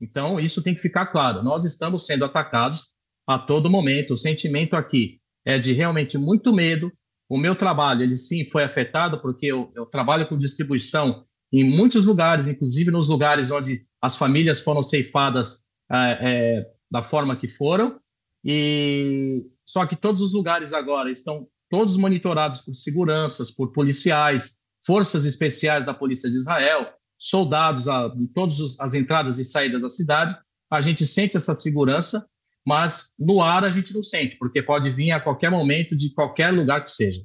Então, 0.00 0.40
isso 0.40 0.62
tem 0.62 0.74
que 0.74 0.80
ficar 0.80 1.06
claro. 1.06 1.42
Nós 1.42 1.64
estamos 1.64 2.06
sendo 2.06 2.24
atacados 2.24 2.88
a 3.26 3.38
todo 3.38 3.70
momento. 3.70 4.14
O 4.14 4.18
sentimento 4.18 4.74
aqui 4.74 5.20
é 5.44 5.58
de 5.58 5.72
realmente 5.72 6.16
muito 6.16 6.52
medo. 6.54 6.90
O 7.28 7.36
meu 7.36 7.54
trabalho, 7.54 8.02
ele 8.02 8.16
sim 8.16 8.48
foi 8.48 8.64
afetado, 8.64 9.20
porque 9.20 9.46
eu, 9.46 9.70
eu 9.76 9.84
trabalho 9.84 10.26
com 10.26 10.38
distribuição 10.38 11.26
em 11.52 11.64
muitos 11.64 12.04
lugares, 12.04 12.46
inclusive 12.46 12.90
nos 12.90 13.08
lugares 13.08 13.50
onde 13.50 13.86
as 14.00 14.16
famílias 14.16 14.60
foram 14.60 14.82
ceifadas 14.82 15.66
é, 15.90 15.96
é, 16.20 16.66
da 16.90 17.02
forma 17.02 17.36
que 17.36 17.48
foram. 17.48 17.98
E 18.44 19.44
só 19.64 19.86
que 19.86 19.96
todos 19.96 20.20
os 20.20 20.32
lugares 20.32 20.72
agora 20.72 21.10
estão 21.10 21.46
todos 21.70 21.96
monitorados 21.96 22.60
por 22.60 22.74
seguranças, 22.74 23.50
por 23.50 23.72
policiais, 23.72 24.58
forças 24.86 25.24
especiais 25.24 25.84
da 25.84 25.92
Polícia 25.92 26.30
de 26.30 26.36
Israel, 26.36 26.92
soldados 27.18 27.88
a, 27.88 28.12
em 28.16 28.26
todas 28.26 28.78
as 28.80 28.94
entradas 28.94 29.38
e 29.38 29.44
saídas 29.44 29.82
da 29.82 29.88
cidade. 29.88 30.36
A 30.70 30.80
gente 30.80 31.06
sente 31.06 31.36
essa 31.36 31.54
segurança, 31.54 32.26
mas 32.64 33.14
no 33.18 33.42
ar 33.42 33.64
a 33.64 33.70
gente 33.70 33.94
não 33.94 34.02
sente, 34.02 34.36
porque 34.36 34.62
pode 34.62 34.90
vir 34.90 35.10
a 35.10 35.20
qualquer 35.20 35.50
momento, 35.50 35.96
de 35.96 36.12
qualquer 36.12 36.50
lugar 36.50 36.82
que 36.82 36.90
seja. 36.90 37.22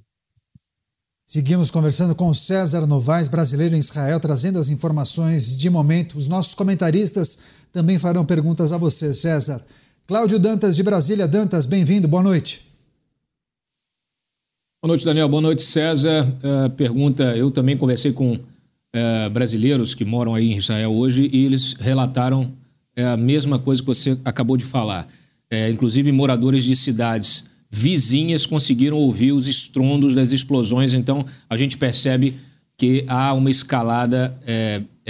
Seguimos 1.25 1.71
conversando 1.71 2.13
com 2.13 2.33
César 2.33 2.85
Novaes, 2.85 3.29
brasileiro 3.29 3.75
em 3.75 3.79
Israel, 3.79 4.19
trazendo 4.19 4.59
as 4.59 4.69
informações 4.69 5.57
de 5.57 5.69
momento. 5.69 6.17
Os 6.17 6.27
nossos 6.27 6.53
comentaristas 6.53 7.39
também 7.71 7.97
farão 7.97 8.25
perguntas 8.25 8.73
a 8.73 8.77
você, 8.77 9.13
César. 9.13 9.65
Cláudio 10.05 10.37
Dantas, 10.37 10.75
de 10.75 10.83
Brasília. 10.83 11.25
Dantas, 11.25 11.65
bem-vindo, 11.65 12.09
boa 12.09 12.21
noite. 12.21 12.61
Boa 14.81 14.89
noite, 14.89 15.05
Daniel. 15.05 15.29
Boa 15.29 15.41
noite, 15.41 15.61
César. 15.61 16.27
Uh, 16.43 16.69
pergunta: 16.71 17.23
eu 17.37 17.49
também 17.49 17.77
conversei 17.77 18.11
com 18.11 18.33
uh, 18.33 19.29
brasileiros 19.31 19.95
que 19.95 20.03
moram 20.03 20.35
aí 20.35 20.51
em 20.51 20.57
Israel 20.57 20.93
hoje 20.93 21.29
e 21.31 21.45
eles 21.45 21.71
relataram 21.71 22.53
uh, 22.99 23.13
a 23.13 23.17
mesma 23.17 23.57
coisa 23.57 23.81
que 23.81 23.87
você 23.87 24.17
acabou 24.25 24.57
de 24.57 24.65
falar. 24.65 25.07
inclusive, 25.71 26.11
moradores 26.11 26.65
de 26.65 26.75
cidades 26.75 27.45
vizinhas 27.75 28.45
conseguiram 28.45 28.97
ouvir 28.97 29.31
os 29.31 29.47
estrondos 29.47 30.13
das 30.13 30.31
explosões, 30.31 30.93
então 30.93 31.25
a 31.49 31.57
gente 31.57 31.75
percebe 31.75 32.35
que 32.77 33.03
há 33.07 33.33
uma 33.33 33.49
escalada 33.49 34.39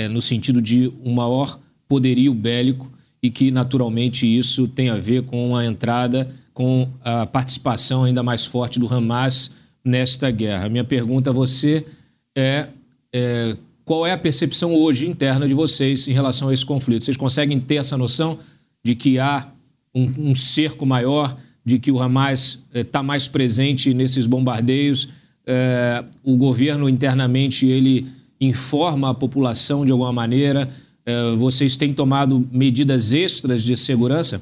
no 0.10 0.22
sentido 0.22 0.62
de 0.62 0.89
um 1.03 1.13
maior 1.13 1.60
poderio 1.89 2.34
bélico 2.34 2.89
e 3.22 3.29
que, 3.29 3.51
naturalmente, 3.51 4.25
isso 4.25 4.65
tem 4.65 4.89
a 4.89 4.98
ver 4.98 5.24
com 5.24 5.58
a 5.58 5.65
entrada, 5.65 6.29
com 6.53 6.88
a 7.03 7.25
participação 7.25 8.05
ainda 8.05 8.24
mais 8.24 8.46
forte 8.46 8.79
do 8.79 8.88
Hamas 8.88 9.51
nesta 9.84 10.32
guerra. 10.32 10.70
Minha 10.70 10.86
pergunta 10.86 11.32
a 11.32 11.34
você 11.34 11.86
é, 12.34 12.67
é 13.12 13.58
qual 13.84 14.08
é 14.08 14.13
a 14.13 14.17
percepção 14.17 14.74
hoje 14.74 15.10
interna 15.10 15.46
de 15.46 15.53
vocês 15.53 16.08
em 16.08 16.13
relação 16.13 16.48
a 16.48 16.53
esse 16.53 16.65
conflito? 16.65 17.03
Vocês 17.03 17.17
conseguem 17.17 17.60
ter 17.60 17.75
essa 17.75 17.98
noção 17.98 18.39
de 18.82 18.96
que 18.96 19.20
há 19.20 19.50
um, 19.93 20.32
um 20.32 20.36
cerco 20.36 20.86
maior, 20.86 21.38
de 21.65 21.79
que 21.79 21.91
o 21.91 22.01
Hamas 22.01 22.63
está 22.74 23.00
é, 23.00 23.03
mais 23.03 23.27
presente 23.27 23.93
nesses 23.93 24.27
bombardeios? 24.27 25.10
É, 25.46 26.03
o 26.24 26.38
governo 26.38 26.88
internamente 26.88 27.67
ele 27.67 28.08
informa 28.39 29.10
a 29.10 29.13
população 29.13 29.86
de 29.86 29.91
alguma 29.91 30.12
maneira? 30.12 30.70
É, 31.05 31.34
vocês 31.36 31.77
têm 31.77 31.93
tomado 31.93 32.39
medidas 32.51 33.13
extras 33.13 33.63
de 33.63 33.75
segurança? 33.75 34.41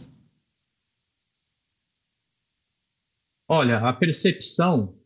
Olha, 3.50 3.80
a 3.80 3.92
percepção 3.92 4.98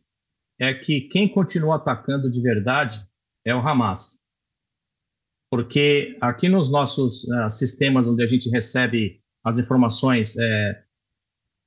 é 0.60 0.74
que 0.74 1.02
quem 1.02 1.28
continua 1.28 1.78
atacando 1.78 2.30
de 2.30 2.42
verdade 2.42 3.06
é 3.44 3.56
o 3.56 3.60
Hamas. 3.60 4.20
Porque 5.52 6.18
aqui 6.22 6.50
nos 6.50 6.70
nossos 6.70 7.24
uh, 7.26 7.50
sistemas, 7.50 8.08
onde 8.08 8.24
a 8.24 8.28
gente 8.28 8.50
recebe 8.50 9.22
as 9.44 9.58
informações 9.58 10.36
é, 10.38 10.85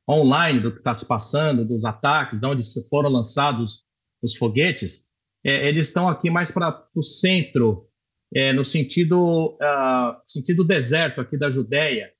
online 0.09 0.61
do 0.61 0.73
que 0.73 0.79
está 0.79 0.95
se 0.95 1.05
passando, 1.05 1.65
dos 1.65 1.85
ataques, 1.85 2.41
de 2.41 2.47
onde 2.47 2.63
foram 2.89 3.11
lançados 3.11 3.83
os 4.23 4.35
foguetes, 4.35 5.09
é, 5.45 5.69
eles 5.69 5.89
estão 5.89 6.09
aqui 6.09 6.31
mais 6.31 6.51
para 6.51 6.89
o 6.95 7.03
centro, 7.03 7.87
é, 8.35 8.53
no 8.53 8.65
sentido, 8.65 9.57
uh, 9.57 10.21
sentido 10.27 10.65
deserto 10.65 11.21
aqui 11.21 11.39
da 11.39 11.51
Judéia. 11.51 12.13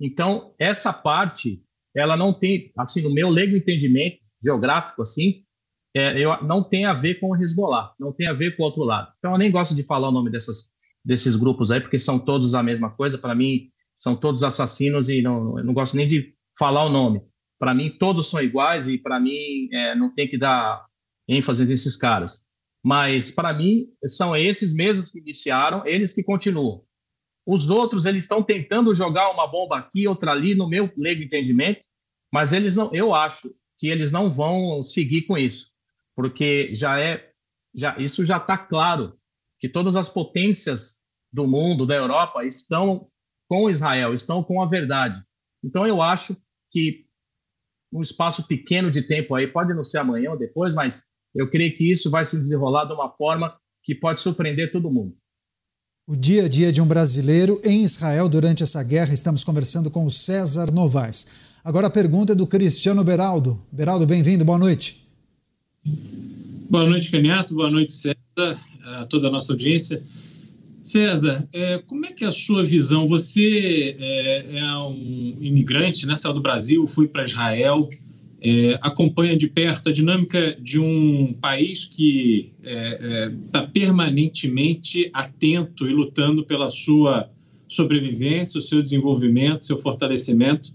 Então, 0.00 0.54
essa 0.58 0.92
parte, 0.92 1.62
ela 1.94 2.16
não 2.16 2.32
tem, 2.32 2.72
assim, 2.76 3.02
no 3.02 3.12
meu 3.12 3.28
leigo 3.28 3.56
entendimento 3.56 4.18
geográfico, 4.42 5.02
assim, 5.02 5.44
é, 5.94 6.18
eu, 6.18 6.42
não 6.42 6.62
tem 6.62 6.84
a 6.84 6.92
ver 6.92 7.14
com 7.14 7.30
o 7.30 7.36
Hezbollah, 7.36 7.94
não 7.98 8.12
tem 8.12 8.26
a 8.26 8.32
ver 8.32 8.56
com 8.56 8.62
o 8.62 8.66
outro 8.66 8.84
lado. 8.84 9.12
Então, 9.18 9.32
eu 9.32 9.38
nem 9.38 9.50
gosto 9.50 9.74
de 9.74 9.82
falar 9.82 10.08
o 10.08 10.12
nome 10.12 10.30
dessas, 10.30 10.70
desses 11.04 11.34
grupos 11.34 11.70
aí, 11.70 11.80
porque 11.80 11.98
são 11.98 12.18
todos 12.18 12.54
a 12.54 12.62
mesma 12.62 12.90
coisa. 12.90 13.18
Para 13.18 13.34
mim, 13.34 13.70
são 13.96 14.14
todos 14.14 14.42
assassinos 14.42 15.08
e 15.08 15.22
não, 15.22 15.58
eu 15.58 15.64
não 15.64 15.74
gosto 15.74 15.96
nem 15.96 16.06
de 16.06 16.34
falar 16.58 16.84
o 16.84 16.90
nome. 16.90 17.22
Para 17.58 17.74
mim, 17.74 17.90
todos 17.90 18.30
são 18.30 18.40
iguais 18.40 18.86
e, 18.86 18.98
para 18.98 19.18
mim, 19.18 19.68
é, 19.72 19.94
não 19.94 20.14
tem 20.14 20.28
que 20.28 20.38
dar 20.38 20.86
ênfase 21.28 21.64
nesses 21.64 21.96
caras. 21.96 22.44
Mas, 22.84 23.30
para 23.30 23.52
mim, 23.52 23.86
são 24.06 24.36
esses 24.36 24.72
mesmos 24.72 25.10
que 25.10 25.18
iniciaram, 25.18 25.84
eles 25.86 26.12
que 26.12 26.22
continuam. 26.22 26.82
Os 27.46 27.68
outros, 27.70 28.06
eles 28.06 28.24
estão 28.24 28.42
tentando 28.42 28.94
jogar 28.94 29.30
uma 29.30 29.46
bomba 29.46 29.78
aqui, 29.78 30.06
outra 30.06 30.32
ali, 30.32 30.54
no 30.54 30.68
meu 30.68 30.90
leigo 30.96 31.22
entendimento, 31.22 31.80
mas 32.32 32.52
eles 32.52 32.76
não, 32.76 32.94
eu 32.94 33.14
acho 33.14 33.52
que 33.78 33.88
eles 33.88 34.12
não 34.12 34.30
vão 34.30 34.82
seguir 34.82 35.22
com 35.22 35.36
isso 35.36 35.72
porque 36.18 36.74
já 36.74 36.98
é, 36.98 37.30
já, 37.72 37.96
isso 37.96 38.24
já 38.24 38.38
está 38.38 38.58
claro 38.58 39.16
que 39.60 39.68
todas 39.68 39.94
as 39.94 40.08
potências 40.08 40.96
do 41.32 41.46
mundo, 41.46 41.86
da 41.86 41.94
Europa, 41.94 42.44
estão 42.44 43.08
com 43.48 43.70
Israel, 43.70 44.12
estão 44.12 44.42
com 44.42 44.60
a 44.60 44.66
verdade. 44.66 45.22
Então 45.62 45.86
eu 45.86 46.02
acho 46.02 46.36
que 46.70 47.06
um 47.92 48.02
espaço 48.02 48.46
pequeno 48.46 48.90
de 48.90 49.02
tempo 49.02 49.34
aí, 49.34 49.46
pode 49.46 49.72
não 49.72 49.84
ser 49.84 49.98
amanhã 49.98 50.30
ou 50.30 50.38
depois, 50.38 50.74
mas 50.74 51.04
eu 51.34 51.50
creio 51.50 51.74
que 51.76 51.90
isso 51.90 52.10
vai 52.10 52.24
se 52.24 52.38
desenrolar 52.38 52.84
de 52.84 52.92
uma 52.92 53.10
forma 53.10 53.54
que 53.82 53.94
pode 53.94 54.20
surpreender 54.20 54.70
todo 54.70 54.90
mundo. 54.90 55.16
O 56.06 56.16
dia 56.16 56.44
a 56.44 56.48
dia 56.48 56.72
de 56.72 56.80
um 56.80 56.86
brasileiro 56.86 57.60
em 57.64 57.82
Israel 57.82 58.28
durante 58.28 58.62
essa 58.62 58.82
guerra, 58.82 59.12
estamos 59.12 59.44
conversando 59.44 59.90
com 59.90 60.04
o 60.04 60.10
César 60.10 60.70
Novaes. 60.70 61.28
Agora 61.62 61.88
a 61.88 61.90
pergunta 61.90 62.32
é 62.32 62.36
do 62.36 62.46
Cristiano 62.46 63.04
Beraldo. 63.04 63.60
Beraldo, 63.70 64.06
bem-vindo, 64.06 64.44
boa 64.44 64.58
noite. 64.58 65.06
Boa 66.70 66.88
noite, 66.88 67.10
Caniato. 67.10 67.54
Boa 67.54 67.70
noite, 67.70 67.92
César, 67.92 68.58
a 68.84 69.06
toda 69.06 69.28
a 69.28 69.30
nossa 69.30 69.52
audiência. 69.52 70.02
César, 70.80 71.46
é, 71.52 71.78
como 71.78 72.06
é 72.06 72.12
que 72.12 72.24
é 72.24 72.28
a 72.28 72.32
sua 72.32 72.64
visão? 72.64 73.06
Você 73.06 73.96
é, 73.98 74.58
é 74.58 74.76
um 74.76 75.36
imigrante, 75.40 76.06
né? 76.06 76.16
Saiu 76.16 76.34
do 76.34 76.40
Brasil, 76.40 76.86
foi 76.86 77.08
para 77.08 77.24
Israel, 77.24 77.88
é, 78.40 78.78
acompanha 78.80 79.36
de 79.36 79.48
perto 79.48 79.88
a 79.88 79.92
dinâmica 79.92 80.56
de 80.60 80.78
um 80.78 81.34
país 81.40 81.84
que 81.84 82.52
está 82.62 83.60
é, 83.60 83.62
é, 83.62 83.66
permanentemente 83.66 85.10
atento 85.12 85.88
e 85.88 85.92
lutando 85.92 86.44
pela 86.44 86.70
sua 86.70 87.30
sobrevivência, 87.66 88.58
o 88.58 88.62
seu 88.62 88.80
desenvolvimento, 88.80 89.66
seu 89.66 89.76
fortalecimento. 89.76 90.72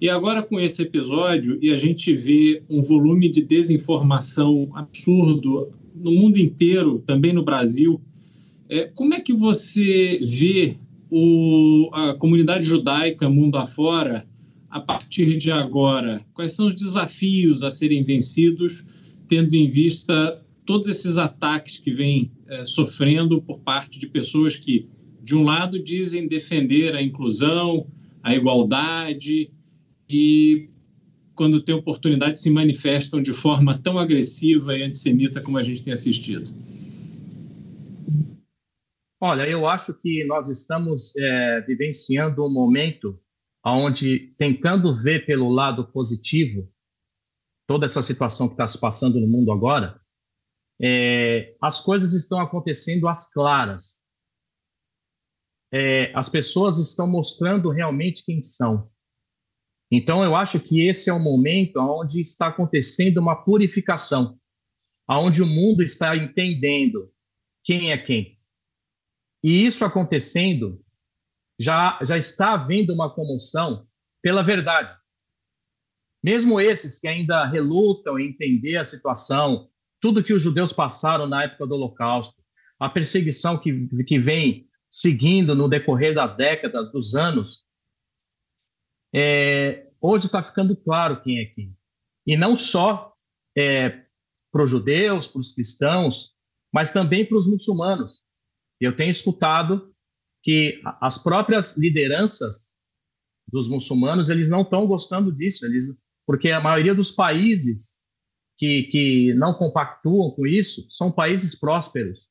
E 0.00 0.08
agora, 0.08 0.42
com 0.42 0.58
esse 0.58 0.82
episódio, 0.82 1.58
e 1.62 1.70
a 1.70 1.76
gente 1.76 2.12
vê 2.14 2.62
um 2.68 2.80
volume 2.80 3.30
de 3.30 3.42
desinformação 3.42 4.68
absurdo 4.74 5.70
no 5.94 6.10
mundo 6.10 6.38
inteiro, 6.38 7.02
também 7.06 7.32
no 7.32 7.44
Brasil, 7.44 8.00
é, 8.72 8.86
como 8.86 9.12
é 9.12 9.20
que 9.20 9.34
você 9.34 10.18
vê 10.24 10.78
o, 11.10 11.90
a 11.92 12.14
comunidade 12.14 12.64
judaica 12.64 13.28
mundo 13.28 13.58
afora 13.58 14.26
a 14.70 14.80
partir 14.80 15.36
de 15.36 15.52
agora? 15.52 16.24
Quais 16.32 16.54
são 16.54 16.68
os 16.68 16.74
desafios 16.74 17.62
a 17.62 17.70
serem 17.70 18.02
vencidos, 18.02 18.82
tendo 19.28 19.54
em 19.54 19.68
vista 19.68 20.42
todos 20.64 20.88
esses 20.88 21.18
ataques 21.18 21.76
que 21.76 21.92
vêm 21.92 22.32
é, 22.48 22.64
sofrendo 22.64 23.42
por 23.42 23.60
parte 23.60 23.98
de 23.98 24.06
pessoas 24.06 24.56
que, 24.56 24.88
de 25.22 25.34
um 25.36 25.44
lado, 25.44 25.78
dizem 25.78 26.26
defender 26.26 26.96
a 26.96 27.02
inclusão, 27.02 27.86
a 28.22 28.34
igualdade, 28.34 29.50
e 30.08 30.70
quando 31.34 31.60
tem 31.60 31.74
oportunidade 31.74 32.40
se 32.40 32.48
manifestam 32.48 33.20
de 33.20 33.34
forma 33.34 33.76
tão 33.76 33.98
agressiva 33.98 34.74
e 34.78 34.82
antissemita 34.82 35.42
como 35.42 35.58
a 35.58 35.62
gente 35.62 35.82
tem 35.82 35.92
assistido? 35.92 36.50
Olha, 39.24 39.48
eu 39.48 39.68
acho 39.68 39.96
que 40.00 40.24
nós 40.24 40.48
estamos 40.48 41.14
é, 41.14 41.60
vivenciando 41.60 42.44
um 42.44 42.52
momento 42.52 43.22
onde, 43.64 44.34
tentando 44.36 45.00
ver 45.00 45.24
pelo 45.24 45.48
lado 45.48 45.86
positivo 45.92 46.68
toda 47.64 47.86
essa 47.86 48.02
situação 48.02 48.48
que 48.48 48.54
está 48.54 48.66
se 48.66 48.80
passando 48.80 49.20
no 49.20 49.28
mundo 49.28 49.52
agora, 49.52 50.00
é, 50.82 51.54
as 51.62 51.78
coisas 51.78 52.14
estão 52.14 52.40
acontecendo 52.40 53.06
às 53.06 53.32
claras. 53.32 54.00
É, 55.72 56.10
as 56.16 56.28
pessoas 56.28 56.78
estão 56.78 57.06
mostrando 57.06 57.70
realmente 57.70 58.24
quem 58.24 58.42
são. 58.42 58.90
Então, 59.88 60.24
eu 60.24 60.34
acho 60.34 60.58
que 60.58 60.80
esse 60.80 61.08
é 61.08 61.12
o 61.12 61.20
momento 61.20 61.76
onde 61.78 62.20
está 62.20 62.48
acontecendo 62.48 63.18
uma 63.18 63.36
purificação. 63.36 64.36
aonde 65.06 65.40
o 65.40 65.46
mundo 65.46 65.80
está 65.80 66.16
entendendo 66.16 67.08
quem 67.62 67.92
é 67.92 67.98
quem. 67.98 68.41
E 69.42 69.66
isso 69.66 69.84
acontecendo, 69.84 70.82
já, 71.58 71.98
já 72.02 72.16
está 72.16 72.54
havendo 72.54 72.92
uma 72.92 73.12
comoção 73.12 73.86
pela 74.22 74.42
verdade. 74.42 74.96
Mesmo 76.22 76.60
esses 76.60 76.98
que 77.00 77.08
ainda 77.08 77.44
relutam 77.44 78.18
em 78.18 78.28
entender 78.28 78.76
a 78.76 78.84
situação, 78.84 79.68
tudo 80.00 80.22
que 80.22 80.32
os 80.32 80.40
judeus 80.40 80.72
passaram 80.72 81.26
na 81.26 81.44
época 81.44 81.66
do 81.66 81.74
Holocausto, 81.74 82.40
a 82.78 82.88
perseguição 82.88 83.58
que, 83.58 83.88
que 84.04 84.18
vem 84.18 84.68
seguindo 84.90 85.54
no 85.54 85.68
decorrer 85.68 86.14
das 86.14 86.36
décadas, 86.36 86.92
dos 86.92 87.14
anos, 87.14 87.64
é, 89.14 89.90
hoje 90.00 90.26
está 90.26 90.42
ficando 90.42 90.76
claro 90.76 91.20
quem 91.20 91.40
é 91.40 91.46
quem. 91.46 91.76
E 92.26 92.36
não 92.36 92.56
só 92.56 93.14
é, 93.56 94.04
para 94.52 94.62
os 94.62 94.70
judeus, 94.70 95.26
para 95.26 95.40
os 95.40 95.52
cristãos, 95.52 96.32
mas 96.72 96.90
também 96.90 97.24
para 97.26 97.38
os 97.38 97.48
muçulmanos. 97.48 98.22
Eu 98.84 98.96
tenho 98.96 99.10
escutado 99.10 99.94
que 100.42 100.80
as 101.00 101.16
próprias 101.16 101.76
lideranças 101.76 102.70
dos 103.46 103.68
muçulmanos 103.68 104.28
eles 104.28 104.50
não 104.50 104.62
estão 104.62 104.86
gostando 104.86 105.32
disso, 105.32 105.64
eles, 105.64 105.86
porque 106.26 106.50
a 106.50 106.60
maioria 106.60 106.94
dos 106.94 107.12
países 107.12 107.98
que, 108.58 108.84
que 108.84 109.34
não 109.34 109.54
compactuam 109.54 110.32
com 110.32 110.46
isso 110.46 110.86
são 110.90 111.12
países 111.12 111.54
prósperos. 111.54 112.28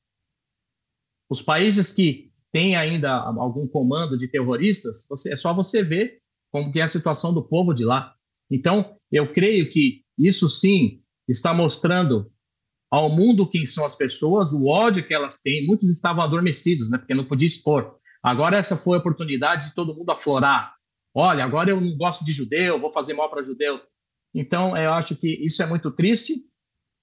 Os 1.29 1.41
países 1.41 1.91
que 1.91 2.31
têm 2.51 2.75
ainda 2.75 3.13
algum 3.13 3.65
comando 3.65 4.17
de 4.17 4.27
terroristas, 4.27 5.05
você, 5.09 5.31
é 5.31 5.35
só 5.37 5.53
você 5.53 5.81
ver 5.81 6.21
como 6.51 6.71
que 6.71 6.81
é 6.81 6.83
a 6.83 6.87
situação 6.87 7.33
do 7.33 7.47
povo 7.47 7.73
de 7.73 7.85
lá. 7.85 8.13
Então, 8.49 8.97
eu 9.09 9.31
creio 9.31 9.69
que 9.69 10.03
isso 10.17 10.49
sim 10.49 11.01
está 11.29 11.53
mostrando 11.53 12.29
ao 12.91 13.09
mundo 13.09 13.47
quem 13.47 13.65
são 13.65 13.85
as 13.85 13.95
pessoas, 13.95 14.51
o 14.51 14.67
ódio 14.67 15.07
que 15.07 15.13
elas 15.13 15.37
têm. 15.37 15.65
Muitos 15.65 15.89
estavam 15.89 16.21
adormecidos, 16.21 16.91
né, 16.91 16.97
porque 16.97 17.13
não 17.13 17.23
podia 17.23 17.47
expor. 17.47 17.95
Agora 18.21 18.57
essa 18.57 18.75
foi 18.75 18.97
a 18.97 18.99
oportunidade 18.99 19.69
de 19.69 19.75
todo 19.75 19.95
mundo 19.95 20.11
aflorar. 20.11 20.75
Olha, 21.15 21.43
agora 21.43 21.69
eu 21.69 21.79
não 21.79 21.97
gosto 21.97 22.25
de 22.25 22.33
judeu, 22.33 22.79
vou 22.79 22.89
fazer 22.89 23.13
mal 23.13 23.29
para 23.29 23.41
judeu. 23.41 23.81
Então, 24.33 24.77
eu 24.77 24.93
acho 24.93 25.15
que 25.15 25.27
isso 25.27 25.63
é 25.63 25.65
muito 25.65 25.89
triste, 25.91 26.35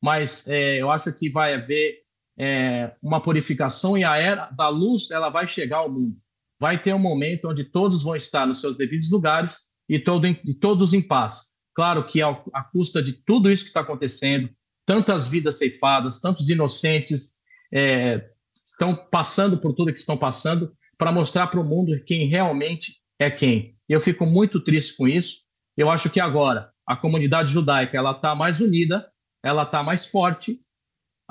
mas 0.02 0.46
é, 0.46 0.76
eu 0.76 0.90
acho 0.90 1.12
que 1.12 1.30
vai 1.30 1.54
haver 1.54 2.02
é, 2.38 2.94
uma 3.02 3.20
purificação 3.20 3.98
e 3.98 4.04
a 4.04 4.16
era 4.16 4.46
da 4.46 4.68
luz 4.68 5.10
ela 5.10 5.28
vai 5.28 5.46
chegar 5.46 5.78
ao 5.78 5.90
mundo. 5.90 6.16
Vai 6.60 6.80
ter 6.80 6.94
um 6.94 6.98
momento 6.98 7.48
onde 7.48 7.64
todos 7.64 8.02
vão 8.02 8.14
estar 8.14 8.46
nos 8.46 8.60
seus 8.60 8.76
devidos 8.76 9.10
lugares 9.10 9.68
e, 9.88 9.98
todo, 9.98 10.26
e 10.26 10.54
todos 10.54 10.92
em 10.94 11.02
paz. 11.02 11.46
Claro 11.74 12.04
que 12.04 12.20
à 12.22 12.34
custa 12.72 13.02
de 13.02 13.12
tudo 13.12 13.50
isso 13.50 13.64
que 13.64 13.70
está 13.70 13.80
acontecendo, 13.80 14.50
tantas 14.88 15.28
vidas 15.28 15.58
ceifadas, 15.58 16.18
tantos 16.18 16.48
inocentes 16.48 17.34
é, 17.70 18.26
estão 18.54 18.96
passando 18.96 19.58
por 19.58 19.74
tudo 19.74 19.92
que 19.92 20.00
estão 20.00 20.16
passando 20.16 20.72
para 20.96 21.12
mostrar 21.12 21.48
para 21.48 21.60
o 21.60 21.64
mundo 21.64 22.02
quem 22.06 22.26
realmente 22.26 22.96
é 23.18 23.30
quem. 23.30 23.76
Eu 23.86 24.00
fico 24.00 24.24
muito 24.24 24.58
triste 24.58 24.96
com 24.96 25.06
isso. 25.06 25.42
Eu 25.76 25.90
acho 25.90 26.08
que 26.08 26.18
agora 26.18 26.72
a 26.86 26.96
comunidade 26.96 27.52
judaica 27.52 27.98
ela 27.98 28.12
está 28.12 28.34
mais 28.34 28.62
unida, 28.62 29.06
ela 29.44 29.64
está 29.64 29.82
mais 29.82 30.06
forte 30.06 30.58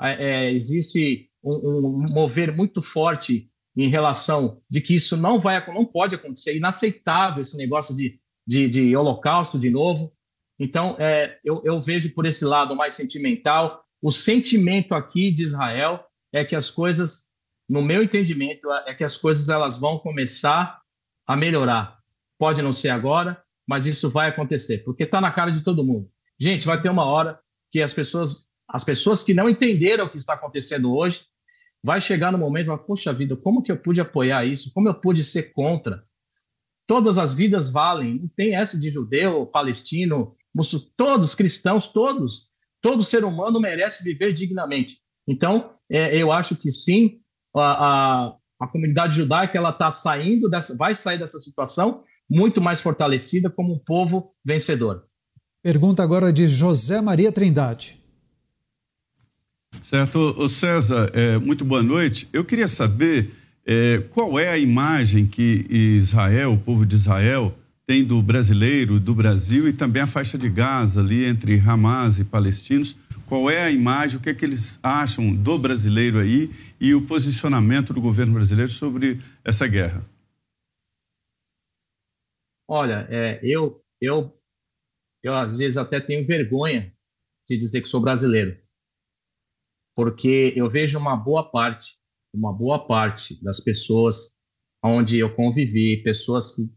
é, 0.00 0.12
é, 0.46 0.52
existe 0.52 1.28
um, 1.42 1.54
um, 1.54 2.08
mover 2.08 2.54
muito 2.54 2.80
forte 2.80 3.50
em 3.76 3.88
relação 3.88 4.62
de 4.70 4.80
que 4.80 4.94
isso 4.94 5.16
não 5.16 5.40
vai, 5.40 5.66
não 5.74 5.84
pode 5.84 6.14
acontecer, 6.14 6.50
é 6.50 6.56
inaceitável 6.58 7.42
esse 7.42 7.56
negócio 7.56 7.92
de, 7.92 8.20
de, 8.46 8.68
de 8.68 8.96
holocausto 8.96 9.58
de 9.58 9.68
novo. 9.68 10.12
Então, 10.58 10.96
é, 10.98 11.38
eu, 11.44 11.62
eu 11.64 11.80
vejo 11.80 12.12
por 12.14 12.26
esse 12.26 12.44
lado 12.44 12.74
mais 12.74 12.94
sentimental. 12.94 13.84
O 14.02 14.10
sentimento 14.10 14.94
aqui 14.94 15.30
de 15.30 15.42
Israel 15.42 16.04
é 16.32 16.44
que 16.44 16.56
as 16.56 16.70
coisas, 16.70 17.28
no 17.68 17.82
meu 17.82 18.02
entendimento, 18.02 18.70
é 18.86 18.94
que 18.94 19.04
as 19.04 19.16
coisas 19.16 19.48
elas 19.48 19.76
vão 19.76 19.98
começar 19.98 20.80
a 21.26 21.36
melhorar. 21.36 21.98
Pode 22.38 22.62
não 22.62 22.72
ser 22.72 22.88
agora, 22.88 23.42
mas 23.66 23.86
isso 23.86 24.10
vai 24.10 24.28
acontecer, 24.28 24.78
porque 24.78 25.04
está 25.04 25.20
na 25.20 25.30
cara 25.30 25.50
de 25.50 25.62
todo 25.62 25.84
mundo. 25.84 26.10
Gente, 26.38 26.66
vai 26.66 26.80
ter 26.80 26.88
uma 26.88 27.04
hora 27.04 27.38
que 27.70 27.82
as 27.82 27.92
pessoas 27.92 28.48
as 28.68 28.84
pessoas 28.84 29.24
que 29.24 29.32
não 29.32 29.48
entenderam 29.48 30.04
o 30.04 30.10
que 30.10 30.18
está 30.18 30.34
acontecendo 30.34 30.94
hoje, 30.94 31.22
vai 31.82 32.00
chegar 32.00 32.30
no 32.30 32.36
momento 32.36 32.66
falar, 32.66 32.78
poxa 32.78 33.12
vida, 33.12 33.34
como 33.34 33.62
que 33.62 33.72
eu 33.72 33.78
pude 33.78 34.00
apoiar 34.00 34.44
isso? 34.44 34.70
Como 34.74 34.88
eu 34.88 34.94
pude 34.94 35.24
ser 35.24 35.54
contra? 35.54 36.04
Todas 36.86 37.16
as 37.16 37.32
vidas 37.32 37.70
valem, 37.70 38.20
não 38.20 38.28
tem 38.28 38.54
essa 38.54 38.78
de 38.78 38.90
judeu, 38.90 39.46
palestino, 39.46 40.36
todos 40.96 41.34
cristãos, 41.34 41.86
todos, 41.88 42.48
todo 42.82 43.04
ser 43.04 43.24
humano 43.24 43.60
merece 43.60 44.04
viver 44.04 44.32
dignamente. 44.32 44.98
Então, 45.26 45.70
é, 45.90 46.16
eu 46.16 46.32
acho 46.32 46.56
que 46.56 46.70
sim, 46.70 47.20
a, 47.54 47.60
a, 47.62 48.34
a 48.60 48.66
comunidade 48.66 49.16
judaica 49.16 49.56
ela 49.56 49.70
está 49.70 49.90
saindo 49.90 50.48
dessa, 50.48 50.76
vai 50.76 50.94
sair 50.94 51.18
dessa 51.18 51.38
situação 51.38 52.02
muito 52.30 52.60
mais 52.60 52.80
fortalecida 52.80 53.48
como 53.48 53.74
um 53.74 53.78
povo 53.78 54.32
vencedor. 54.44 55.04
Pergunta 55.62 56.02
agora 56.02 56.32
de 56.32 56.46
José 56.46 57.00
Maria 57.00 57.32
Trindade. 57.32 57.98
Certo. 59.82 60.34
O 60.36 60.48
César, 60.48 61.10
é, 61.14 61.38
muito 61.38 61.64
boa 61.64 61.82
noite. 61.82 62.28
Eu 62.32 62.44
queria 62.44 62.68
saber 62.68 63.32
é, 63.66 63.98
qual 64.10 64.38
é 64.38 64.48
a 64.48 64.58
imagem 64.58 65.26
que 65.26 65.66
Israel, 65.68 66.54
o 66.54 66.58
povo 66.58 66.86
de 66.86 66.96
Israel, 66.96 67.54
tem 67.88 68.04
do 68.04 68.22
brasileiro, 68.22 69.00
do 69.00 69.14
Brasil 69.14 69.66
e 69.66 69.72
também 69.72 70.02
a 70.02 70.06
faixa 70.06 70.36
de 70.36 70.50
Gaza 70.50 71.00
ali 71.00 71.24
entre 71.24 71.58
Hamas 71.58 72.20
e 72.20 72.24
palestinos. 72.24 72.94
Qual 73.26 73.48
é 73.48 73.62
a 73.64 73.70
imagem, 73.70 74.18
o 74.18 74.20
que 74.20 74.28
é 74.28 74.34
que 74.34 74.44
eles 74.44 74.78
acham 74.82 75.34
do 75.34 75.58
brasileiro 75.58 76.18
aí 76.18 76.50
e 76.78 76.94
o 76.94 77.06
posicionamento 77.06 77.94
do 77.94 78.00
governo 78.00 78.34
brasileiro 78.34 78.70
sobre 78.70 79.20
essa 79.42 79.66
guerra? 79.66 80.04
Olha, 82.68 83.06
é, 83.08 83.40
eu, 83.42 83.82
eu, 83.98 84.38
eu 85.22 85.34
às 85.34 85.56
vezes 85.56 85.78
até 85.78 85.98
tenho 85.98 86.26
vergonha 86.26 86.94
de 87.48 87.56
dizer 87.56 87.80
que 87.80 87.88
sou 87.88 88.02
brasileiro 88.02 88.58
porque 89.98 90.52
eu 90.54 90.70
vejo 90.70 90.96
uma 90.96 91.16
boa 91.16 91.50
parte, 91.50 91.98
uma 92.32 92.52
boa 92.52 92.86
parte 92.86 93.42
das 93.42 93.58
pessoas 93.58 94.32
onde 94.80 95.18
eu 95.18 95.34
convivi, 95.34 96.00
pessoas 96.04 96.54
que 96.54 96.70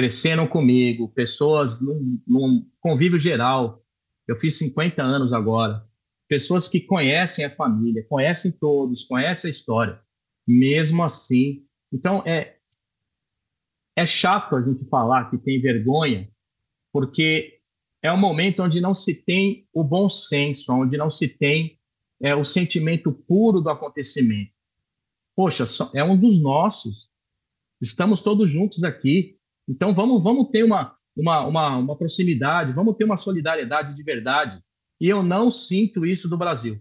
cresceram 0.00 0.46
comigo, 0.46 1.10
pessoas 1.10 1.82
num, 1.82 2.18
num 2.26 2.66
convívio 2.80 3.18
geral. 3.18 3.84
Eu 4.26 4.34
fiz 4.34 4.56
50 4.56 5.02
anos 5.02 5.30
agora. 5.30 5.86
Pessoas 6.26 6.66
que 6.66 6.80
conhecem 6.80 7.44
a 7.44 7.50
família, 7.50 8.06
conhecem 8.08 8.50
todos, 8.50 9.04
conhecem 9.04 9.48
a 9.48 9.50
história. 9.50 10.00
Mesmo 10.48 11.04
assim, 11.04 11.66
então 11.92 12.22
é 12.24 12.56
é 13.94 14.06
chato 14.06 14.56
a 14.56 14.62
gente 14.62 14.88
falar 14.88 15.28
que 15.28 15.36
tem 15.36 15.60
vergonha, 15.60 16.30
porque 16.90 17.60
é 18.00 18.10
um 18.10 18.16
momento 18.16 18.62
onde 18.62 18.80
não 18.80 18.94
se 18.94 19.14
tem 19.14 19.68
o 19.70 19.84
bom 19.84 20.08
senso, 20.08 20.72
onde 20.72 20.96
não 20.96 21.10
se 21.10 21.28
tem 21.28 21.78
é 22.22 22.34
o 22.34 22.42
sentimento 22.42 23.12
puro 23.12 23.60
do 23.60 23.68
acontecimento. 23.68 24.52
Poxa, 25.36 25.64
é 25.92 26.02
um 26.02 26.16
dos 26.16 26.42
nossos. 26.42 27.10
Estamos 27.82 28.22
todos 28.22 28.48
juntos 28.48 28.82
aqui. 28.82 29.38
Então 29.70 29.94
vamos, 29.94 30.20
vamos 30.20 30.48
ter 30.50 30.64
uma, 30.64 30.96
uma, 31.16 31.46
uma, 31.46 31.76
uma 31.76 31.96
proximidade, 31.96 32.72
vamos 32.72 32.96
ter 32.96 33.04
uma 33.04 33.16
solidariedade 33.16 33.94
de 33.94 34.02
verdade. 34.02 34.60
E 35.00 35.08
eu 35.08 35.22
não 35.22 35.48
sinto 35.48 36.04
isso 36.04 36.28
do 36.28 36.36
Brasil. 36.36 36.80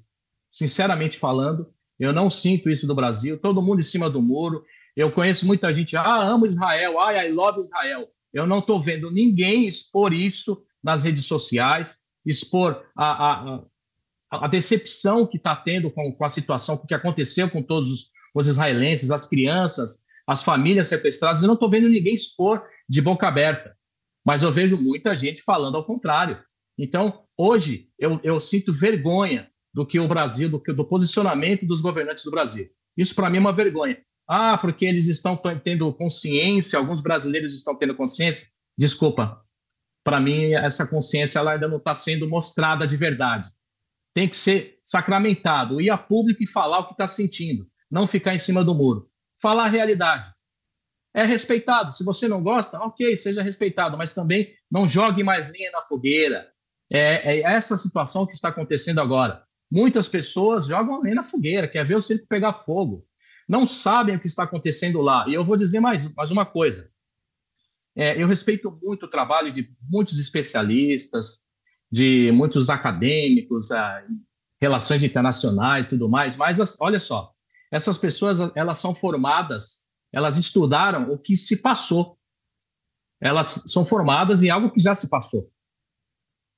Sinceramente 0.49 1.19
falando, 1.19 1.71
eu 1.99 2.11
não 2.11 2.31
sinto 2.31 2.67
isso 2.67 2.87
do 2.87 2.95
Brasil. 2.95 3.37
Todo 3.37 3.61
mundo 3.61 3.79
em 3.79 3.83
cima 3.83 4.09
do 4.09 4.19
muro. 4.19 4.63
Eu 4.95 5.11
conheço 5.11 5.45
muita 5.45 5.71
gente, 5.71 5.95
ah, 5.95 6.21
amo 6.23 6.47
Israel, 6.47 6.99
ah, 6.99 7.13
I 7.23 7.31
love 7.31 7.59
Israel. 7.59 8.07
Eu 8.33 8.47
não 8.47 8.57
estou 8.57 8.81
vendo 8.81 9.11
ninguém 9.11 9.67
expor 9.67 10.11
isso 10.11 10.65
nas 10.83 11.03
redes 11.03 11.25
sociais, 11.25 11.99
expor 12.25 12.83
a, 12.97 13.55
a, 13.55 13.63
a 14.31 14.47
decepção 14.47 15.27
que 15.27 15.37
está 15.37 15.55
tendo 15.55 15.91
com, 15.91 16.11
com, 16.11 16.25
a 16.25 16.29
situação, 16.29 16.75
com 16.75 16.85
o 16.85 16.87
que 16.87 16.93
aconteceu 16.95 17.49
com 17.49 17.61
todos 17.61 17.91
os, 17.91 18.05
os 18.33 18.47
israelenses, 18.47 19.11
as 19.11 19.27
crianças, 19.27 20.03
as 20.25 20.43
famílias 20.43 20.87
sequestradas. 20.87 21.41
Eu 21.41 21.47
não 21.47 21.53
estou 21.53 21.69
vendo 21.69 21.87
ninguém 21.87 22.13
expor 22.13 22.63
de 22.89 23.01
boca 23.01 23.27
aberta, 23.27 23.75
mas 24.25 24.43
eu 24.43 24.51
vejo 24.51 24.81
muita 24.81 25.15
gente 25.15 25.43
falando 25.43 25.77
ao 25.77 25.85
contrário. 25.85 26.41
Então, 26.77 27.23
hoje, 27.37 27.89
eu, 27.97 28.19
eu 28.23 28.39
sinto 28.39 28.73
vergonha 28.73 29.49
do 29.73 29.85
que 29.85 29.99
o 29.99 30.07
Brasil, 30.07 30.49
do, 30.49 30.57
do 30.57 30.85
posicionamento 30.85 31.65
dos 31.65 31.81
governantes 31.81 32.23
do 32.23 32.31
Brasil. 32.31 32.67
Isso, 32.97 33.13
para 33.13 33.29
mim, 33.29 33.37
é 33.37 33.41
uma 33.41 33.53
vergonha. 33.53 33.97
Ah, 34.27 34.57
porque 34.57 34.85
eles 34.85 35.07
estão 35.07 35.39
tendo 35.63 35.93
consciência, 35.93 36.77
alguns 36.77 37.01
brasileiros 37.01 37.53
estão 37.53 37.75
tendo 37.75 37.95
consciência. 37.95 38.47
Desculpa, 38.77 39.41
para 40.03 40.19
mim, 40.19 40.53
essa 40.53 40.87
consciência 40.87 41.39
ela 41.39 41.53
ainda 41.53 41.67
não 41.67 41.77
está 41.77 41.93
sendo 41.93 42.27
mostrada 42.27 42.87
de 42.87 42.97
verdade 42.97 43.49
tem 44.13 44.27
que 44.27 44.35
ser 44.35 44.79
sacramentado, 44.83 45.79
ir 45.79 45.89
a 45.89 45.97
público 45.97 46.43
e 46.43 46.47
falar 46.47 46.79
o 46.79 46.87
que 46.87 46.93
está 46.93 47.07
sentindo, 47.07 47.65
não 47.89 48.07
ficar 48.07 48.35
em 48.35 48.39
cima 48.39 48.63
do 48.63 48.75
muro. 48.75 49.09
Falar 49.41 49.65
a 49.65 49.69
realidade. 49.69 50.29
É 51.19 51.25
respeitado. 51.25 51.91
Se 51.91 52.01
você 52.01 52.29
não 52.29 52.41
gosta, 52.41 52.79
ok, 52.79 53.17
seja 53.17 53.43
respeitado, 53.43 53.97
mas 53.97 54.13
também 54.13 54.53
não 54.71 54.87
jogue 54.87 55.21
mais 55.21 55.49
linha 55.51 55.69
na 55.69 55.81
fogueira. 55.81 56.49
É, 56.89 57.39
é 57.39 57.41
essa 57.41 57.75
situação 57.75 58.25
que 58.25 58.33
está 58.33 58.47
acontecendo 58.47 59.01
agora. 59.01 59.43
Muitas 59.69 60.07
pessoas 60.07 60.67
jogam 60.67 61.03
nem 61.03 61.13
na 61.13 61.21
fogueira, 61.21 61.67
quer 61.67 61.85
ver 61.85 61.95
o 61.95 62.01
circo 62.01 62.25
pegar 62.25 62.53
fogo. 62.53 63.05
Não 63.49 63.65
sabem 63.65 64.15
o 64.15 64.19
que 64.19 64.27
está 64.27 64.43
acontecendo 64.43 65.01
lá. 65.01 65.25
E 65.27 65.33
eu 65.33 65.43
vou 65.43 65.57
dizer 65.57 65.81
mais, 65.81 66.07
mais 66.13 66.31
uma 66.31 66.45
coisa. 66.45 66.89
É, 67.97 68.21
eu 68.21 68.25
respeito 68.25 68.79
muito 68.81 69.05
o 69.05 69.09
trabalho 69.09 69.51
de 69.51 69.69
muitos 69.89 70.17
especialistas, 70.19 71.39
de 71.91 72.31
muitos 72.31 72.69
acadêmicos, 72.69 73.71
é, 73.71 74.05
relações 74.61 75.03
internacionais, 75.03 75.85
tudo 75.85 76.07
mais. 76.07 76.37
Mas 76.37 76.79
olha 76.79 76.97
só, 76.97 77.33
essas 77.69 77.97
pessoas 77.97 78.39
elas 78.55 78.77
são 78.77 78.95
formadas, 78.95 79.88
elas 80.11 80.37
estudaram 80.37 81.11
o 81.11 81.17
que 81.17 81.37
se 81.37 81.61
passou. 81.61 82.17
Elas 83.21 83.65
são 83.67 83.85
formadas 83.85 84.43
em 84.43 84.49
algo 84.49 84.71
que 84.71 84.79
já 84.79 84.95
se 84.95 85.09
passou. 85.09 85.51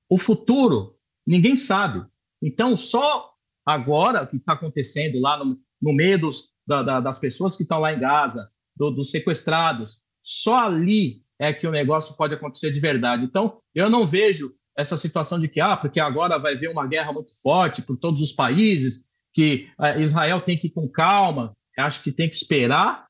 O 0.09 0.17
futuro 0.17 0.97
ninguém 1.25 1.57
sabe. 1.57 2.05
Então, 2.41 2.75
só 2.75 3.31
agora 3.65 4.25
que 4.25 4.37
está 4.37 4.53
acontecendo 4.53 5.19
lá 5.19 5.43
no, 5.43 5.59
no 5.81 5.93
meio 5.93 6.19
dos, 6.19 6.51
da, 6.65 6.83
da, 6.83 6.99
das 6.99 7.19
pessoas 7.19 7.55
que 7.55 7.63
estão 7.63 7.79
lá 7.79 7.93
em 7.93 7.99
Gaza, 7.99 8.49
do, 8.75 8.91
dos 8.91 9.11
sequestrados, 9.11 10.01
só 10.21 10.65
ali 10.65 11.23
é 11.39 11.51
que 11.53 11.67
o 11.67 11.71
negócio 11.71 12.15
pode 12.15 12.33
acontecer 12.33 12.71
de 12.71 12.79
verdade. 12.79 13.23
Então, 13.25 13.59
eu 13.73 13.89
não 13.89 14.05
vejo 14.05 14.53
essa 14.77 14.95
situação 14.95 15.39
de 15.39 15.47
que, 15.47 15.59
ah, 15.59 15.75
porque 15.75 15.99
agora 15.99 16.37
vai 16.37 16.53
haver 16.53 16.69
uma 16.69 16.87
guerra 16.87 17.11
muito 17.11 17.31
forte 17.41 17.81
por 17.81 17.97
todos 17.97 18.21
os 18.21 18.31
países, 18.31 19.07
que 19.33 19.69
uh, 19.79 19.99
Israel 19.99 20.41
tem 20.41 20.57
que 20.57 20.67
ir 20.67 20.71
com 20.71 20.87
calma. 20.87 21.55
Acho 21.77 22.03
que 22.03 22.11
tem 22.11 22.29
que 22.29 22.35
esperar 22.35 23.07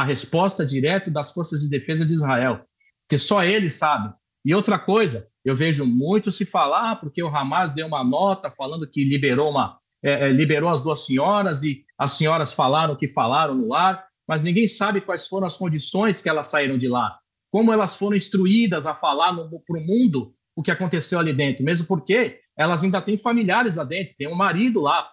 a 0.00 0.04
resposta 0.04 0.64
direta 0.64 1.10
das 1.10 1.32
forças 1.32 1.60
de 1.60 1.68
defesa 1.68 2.04
de 2.04 2.14
Israel, 2.14 2.64
porque 3.06 3.18
só 3.18 3.42
eles 3.42 3.74
sabem. 3.74 4.12
E 4.44 4.54
outra 4.54 4.78
coisa, 4.78 5.28
eu 5.44 5.56
vejo 5.56 5.84
muito 5.84 6.30
se 6.30 6.44
falar, 6.44 6.96
porque 6.96 7.22
o 7.22 7.28
Hamas 7.28 7.72
deu 7.72 7.86
uma 7.86 8.04
nota 8.04 8.50
falando 8.50 8.88
que 8.88 9.04
liberou 9.04 9.50
uma 9.50 9.78
é, 10.00 10.30
liberou 10.30 10.70
as 10.70 10.80
duas 10.80 11.04
senhoras 11.04 11.64
e 11.64 11.84
as 11.98 12.12
senhoras 12.12 12.52
falaram 12.52 12.94
o 12.94 12.96
que 12.96 13.08
falaram 13.08 13.54
no 13.54 13.74
ar, 13.74 14.06
mas 14.28 14.44
ninguém 14.44 14.68
sabe 14.68 15.00
quais 15.00 15.26
foram 15.26 15.46
as 15.46 15.56
condições 15.56 16.22
que 16.22 16.28
elas 16.28 16.46
saíram 16.46 16.78
de 16.78 16.86
lá, 16.86 17.18
como 17.50 17.72
elas 17.72 17.96
foram 17.96 18.16
instruídas 18.16 18.86
a 18.86 18.94
falar 18.94 19.34
para 19.34 19.78
o 19.78 19.84
mundo 19.84 20.32
o 20.54 20.62
que 20.62 20.70
aconteceu 20.70 21.18
ali 21.18 21.32
dentro, 21.32 21.64
mesmo 21.64 21.86
porque 21.86 22.40
elas 22.56 22.84
ainda 22.84 23.02
têm 23.02 23.18
familiares 23.18 23.76
lá 23.76 23.84
dentro, 23.84 24.14
tem 24.16 24.28
um 24.28 24.36
marido 24.36 24.80
lá. 24.80 25.10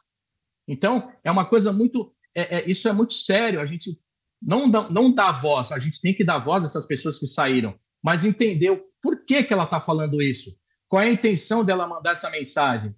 Então, 0.68 1.12
é 1.24 1.32
uma 1.32 1.46
coisa 1.46 1.72
muito. 1.72 2.14
É, 2.36 2.58
é, 2.58 2.70
isso 2.70 2.88
é 2.88 2.94
muito 2.94 3.14
sério. 3.14 3.60
A 3.60 3.66
gente 3.66 4.00
não 4.46 4.70
dá, 4.70 4.88
não 4.90 5.12
dá 5.12 5.32
voz, 5.32 5.72
a 5.72 5.80
gente 5.80 6.00
tem 6.00 6.14
que 6.14 6.24
dar 6.24 6.38
voz 6.38 6.64
a 6.64 6.68
essas 6.68 6.86
pessoas 6.86 7.18
que 7.18 7.26
saíram, 7.26 7.74
mas 8.04 8.24
entender 8.24 8.70
o 8.70 8.84
porquê 9.02 9.44
que 9.44 9.52
ela 9.52 9.64
está 9.64 9.82
falando 9.82 10.22
isso. 10.22 10.56
Qual 10.88 11.02
é 11.02 11.08
a 11.08 11.12
intenção 11.12 11.66
dela 11.66 11.88
mandar 11.88 12.12
essa 12.12 12.30
mensagem? 12.30 12.96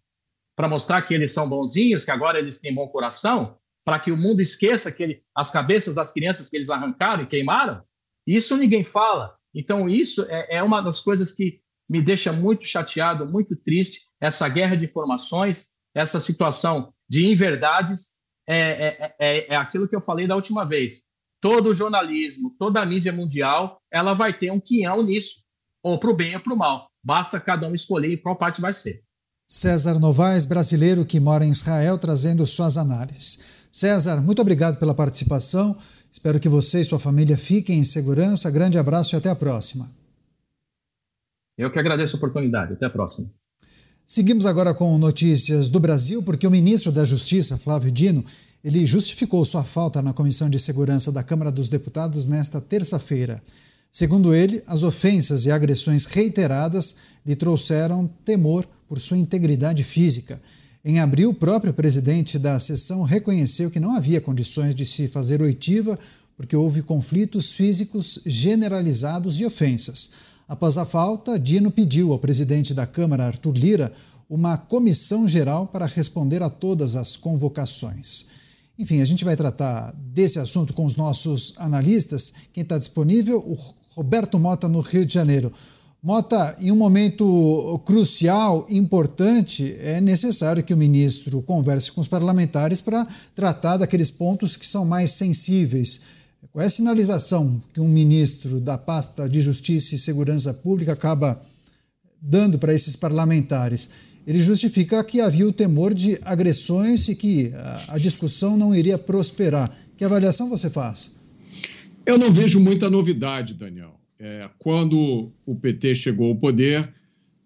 Para 0.56 0.68
mostrar 0.68 1.02
que 1.04 1.14
eles 1.14 1.32
são 1.32 1.48
bonzinhos, 1.48 2.04
que 2.04 2.12
agora 2.12 2.38
eles 2.38 2.60
têm 2.60 2.76
bom 2.76 2.88
coração? 2.90 3.58
Para 3.86 4.00
que 4.00 4.12
o 4.12 4.18
mundo 4.18 4.42
esqueça 4.42 4.92
que 4.92 5.02
ele, 5.02 5.24
as 5.34 5.50
cabeças 5.50 5.96
das 5.96 6.12
crianças 6.12 6.50
que 6.50 6.58
eles 6.58 6.70
arrancaram 6.70 7.24
e 7.24 7.28
queimaram? 7.28 7.82
Isso 8.26 8.58
ninguém 8.58 8.84
fala. 8.84 9.34
Então, 9.56 9.88
isso 9.88 10.26
é, 10.30 10.58
é 10.58 10.64
uma 10.64 10.82
das 10.82 11.00
coisas 11.00 11.32
que 11.32 11.62
me 11.90 12.02
deixa 12.02 12.34
muito 12.34 12.66
chateado, 12.66 13.26
muito 13.26 13.56
triste, 13.56 14.02
essa 14.20 14.50
guerra 14.50 14.76
de 14.76 14.84
informações, 14.84 15.68
essa 15.96 16.20
situação 16.20 16.94
de 17.08 17.26
inverdades, 17.26 18.18
é, 18.46 18.58
é, 18.60 19.16
é, 19.20 19.54
é 19.54 19.56
aquilo 19.56 19.88
que 19.88 19.96
eu 19.96 20.02
falei 20.02 20.28
da 20.28 20.36
última 20.36 20.66
vez. 20.66 21.07
Todo 21.42 21.70
o 21.70 21.74
jornalismo, 21.74 22.56
toda 22.58 22.82
a 22.82 22.86
mídia 22.86 23.14
mundial, 23.14 23.80
ela 23.92 24.14
vai 24.14 24.38
ter 24.38 24.52
um 24.52 24.60
quinhão 24.60 25.04
nisso, 25.04 25.44
ou 25.84 26.00
para 26.00 26.10
o 26.10 26.16
bem 26.16 26.36
ou 26.36 26.42
para 26.42 26.54
o 26.54 26.58
mal. 26.58 26.88
Basta 27.04 27.40
cada 27.40 27.68
um 27.68 27.74
escolher 27.74 28.18
qual 28.18 28.36
parte 28.36 28.60
vai 28.60 28.74
ser. 28.74 29.04
César 29.48 29.98
Novaes, 30.00 30.46
brasileiro 30.46 31.06
que 31.06 31.20
mora 31.20 31.46
em 31.46 31.52
Israel, 31.52 31.98
trazendo 31.98 32.46
suas 32.46 32.78
análises. 32.78 33.68
César, 33.72 34.22
muito 34.22 34.42
obrigado 34.42 34.78
pela 34.78 34.94
participação. 34.94 35.78
Espero 36.12 36.40
que 36.40 36.50
você 36.50 36.82
e 36.82 36.84
sua 36.84 37.00
família 37.00 37.38
fiquem 37.38 37.80
em 37.80 37.84
segurança. 37.84 38.52
Grande 38.52 38.78
abraço 38.78 39.16
e 39.16 39.18
até 39.18 39.30
a 39.30 39.36
próxima. 39.36 39.90
Eu 41.58 41.72
que 41.72 41.80
agradeço 41.80 42.16
a 42.16 42.18
oportunidade. 42.18 42.74
Até 42.74 42.88
a 42.88 42.90
próxima. 42.90 43.32
Seguimos 44.06 44.46
agora 44.46 44.74
com 44.74 44.98
notícias 44.98 45.70
do 45.70 45.80
Brasil, 45.80 46.24
porque 46.24 46.48
o 46.48 46.52
ministro 46.52 46.92
da 46.92 47.04
Justiça, 47.04 47.58
Flávio 47.58 47.92
Dino, 47.92 48.24
ele 48.64 48.86
justificou 48.86 49.44
sua 49.46 49.64
falta 49.64 50.02
na 50.02 50.14
Comissão 50.14 50.50
de 50.50 50.60
Segurança 50.60 51.12
da 51.12 51.24
Câmara 51.24 51.52
dos 51.52 51.70
Deputados 51.70 52.28
nesta 52.28 52.60
terça-feira. 52.60 53.42
Segundo 53.92 54.34
ele, 54.34 54.62
as 54.68 54.84
ofensas 54.84 55.46
e 55.46 55.52
agressões 55.52 56.06
reiteradas 56.06 56.98
lhe 57.26 57.36
trouxeram 57.36 58.08
temor 58.26 58.68
por 58.88 59.00
sua 59.00 59.18
integridade 59.18 59.84
física. 59.84 60.40
Em 60.84 61.00
abril, 61.00 61.32
o 61.32 61.34
próprio 61.34 61.74
presidente 61.74 62.38
da 62.40 62.60
sessão 62.60 63.04
reconheceu 63.04 63.70
que 63.70 63.80
não 63.80 63.96
havia 63.96 64.22
condições 64.22 64.74
de 64.76 64.86
se 64.86 65.08
fazer 65.08 65.42
oitiva 65.42 65.98
porque 66.38 66.56
houve 66.56 66.84
conflitos 66.84 67.54
físicos 67.54 68.20
generalizados 68.26 69.40
e 69.40 69.46
ofensas. 69.46 70.12
Após 70.48 70.78
a 70.78 70.86
falta, 70.86 71.38
Dino 71.38 71.72
pediu 71.72 72.14
ao 72.14 72.20
presidente 72.20 72.74
da 72.74 72.86
Câmara, 72.86 73.26
Arthur 73.26 73.58
Lira, 73.58 73.92
uma 74.30 74.58
comissão 74.58 75.28
geral 75.28 75.68
para 75.68 75.86
responder 75.88 76.44
a 76.44 76.50
todas 76.50 76.96
as 76.96 77.18
convocações. 77.18 78.28
Enfim, 78.80 79.02
a 79.02 79.06
gente 79.06 79.26
vai 79.26 79.36
tratar 79.36 79.92
desse 79.98 80.38
assunto 80.38 80.74
com 80.74 80.86
os 80.86 80.96
nossos 80.96 81.56
analistas. 81.58 82.34
Quem 82.54 82.62
está 82.62 82.78
disponível? 82.78 83.40
O 83.40 83.58
Roberto 83.96 84.38
Mota, 84.38 84.70
no 84.70 84.82
Rio 84.82 85.06
de 85.06 85.14
Janeiro. 85.14 85.52
Mota, 86.02 86.56
em 86.62 86.72
um 86.72 86.76
momento 86.76 87.82
crucial, 87.84 88.68
importante, 88.70 89.76
é 89.80 90.00
necessário 90.00 90.64
que 90.64 90.74
o 90.74 90.78
ministro 90.78 91.42
converse 91.42 91.92
com 91.92 92.00
os 92.00 92.08
parlamentares 92.08 92.80
para 92.80 93.06
tratar 93.36 93.78
daqueles 93.78 94.12
pontos 94.12 94.56
que 94.56 94.66
são 94.66 94.86
mais 94.86 95.12
sensíveis. 95.12 96.02
Qual 96.54 96.62
é 96.62 96.68
a 96.68 96.70
sinalização 96.70 97.62
que 97.74 97.82
um 97.82 97.88
ministro 97.88 98.62
da 98.62 98.78
pasta 98.78 99.28
de 99.28 99.42
Justiça 99.42 99.96
e 99.96 100.00
Segurança 100.00 100.54
Pública 100.54 100.94
acaba 100.94 101.42
dando 102.22 102.60
para 102.60 102.76
esses 102.76 102.96
parlamentares? 102.96 103.90
Ele 104.28 104.40
justifica 104.40 105.02
que 105.06 105.22
havia 105.22 105.48
o 105.48 105.54
temor 105.54 105.94
de 105.94 106.20
agressões 106.22 107.08
e 107.08 107.16
que 107.16 107.54
a 107.88 107.98
discussão 107.98 108.58
não 108.58 108.76
iria 108.76 108.98
prosperar. 108.98 109.74
Que 109.96 110.04
avaliação 110.04 110.50
você 110.50 110.70
faz? 110.70 111.22
Eu 112.06 112.18
não 112.18 112.30
vejo 112.30 112.60
muita 112.60 112.90
novidade, 112.90 113.54
Daniel. 113.54 113.98
É, 114.20 114.50
quando 114.60 115.32
o 115.46 115.56
PT 115.56 115.96
chegou 115.96 116.28
ao 116.28 116.36
poder, 116.36 116.94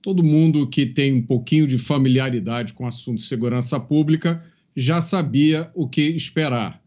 todo 0.01 0.23
mundo 0.23 0.67
que 0.67 0.87
tem 0.87 1.13
um 1.13 1.21
pouquinho 1.21 1.67
de 1.67 1.77
familiaridade 1.77 2.73
com 2.73 2.85
o 2.85 2.87
assunto 2.87 3.17
de 3.17 3.25
segurança 3.25 3.79
pública 3.79 4.41
já 4.75 4.99
sabia 5.01 5.69
o 5.75 5.87
que 5.87 6.01
esperar 6.01 6.81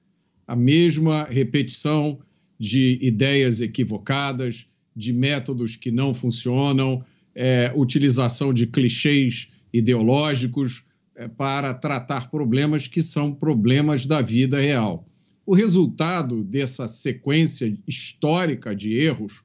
a 0.45 0.57
mesma 0.57 1.23
repetição 1.25 2.19
de 2.59 2.99
ideias 3.01 3.61
equivocadas, 3.61 4.67
de 4.97 5.13
métodos 5.13 5.77
que 5.77 5.93
não 5.93 6.13
funcionam, 6.13 7.05
é, 7.33 7.73
utilização 7.77 8.53
de 8.53 8.67
clichês 8.67 9.51
ideológicos 9.75 10.85
é, 11.17 11.27
para 11.27 11.75
tratar 11.75 12.31
problemas 12.31 12.87
que 12.87 13.03
são 13.03 13.35
problemas 13.35 14.07
da 14.07 14.23
vida 14.23 14.61
real. 14.61 15.05
O 15.45 15.55
resultado 15.55 16.45
dessa 16.45 16.87
sequência 16.87 17.77
histórica 17.87 18.75
de 18.75 18.95
erros 18.95 19.43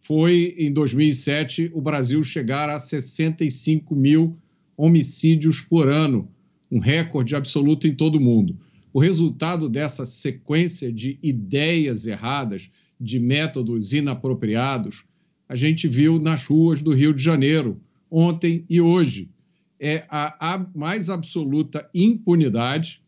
foi, 0.00 0.54
em 0.58 0.72
2007, 0.72 1.70
o 1.74 1.80
Brasil 1.80 2.22
chegar 2.22 2.70
a 2.70 2.78
65 2.78 3.94
mil 3.94 4.36
homicídios 4.76 5.60
por 5.60 5.88
ano, 5.88 6.28
um 6.70 6.78
recorde 6.78 7.36
absoluto 7.36 7.86
em 7.86 7.94
todo 7.94 8.16
o 8.16 8.20
mundo. 8.20 8.56
O 8.92 8.98
resultado 8.98 9.68
dessa 9.68 10.06
sequência 10.06 10.90
de 10.90 11.18
ideias 11.22 12.06
erradas, 12.06 12.70
de 12.98 13.20
métodos 13.20 13.92
inapropriados, 13.92 15.04
a 15.48 15.54
gente 15.54 15.86
viu 15.86 16.18
nas 16.18 16.44
ruas 16.46 16.82
do 16.82 16.92
Rio 16.92 17.12
de 17.12 17.22
Janeiro, 17.22 17.80
ontem 18.10 18.64
e 18.68 18.80
hoje. 18.80 19.28
É 19.78 20.04
a, 20.08 20.54
a 20.54 20.66
mais 20.74 21.10
absoluta 21.10 21.88
impunidade 21.94 23.00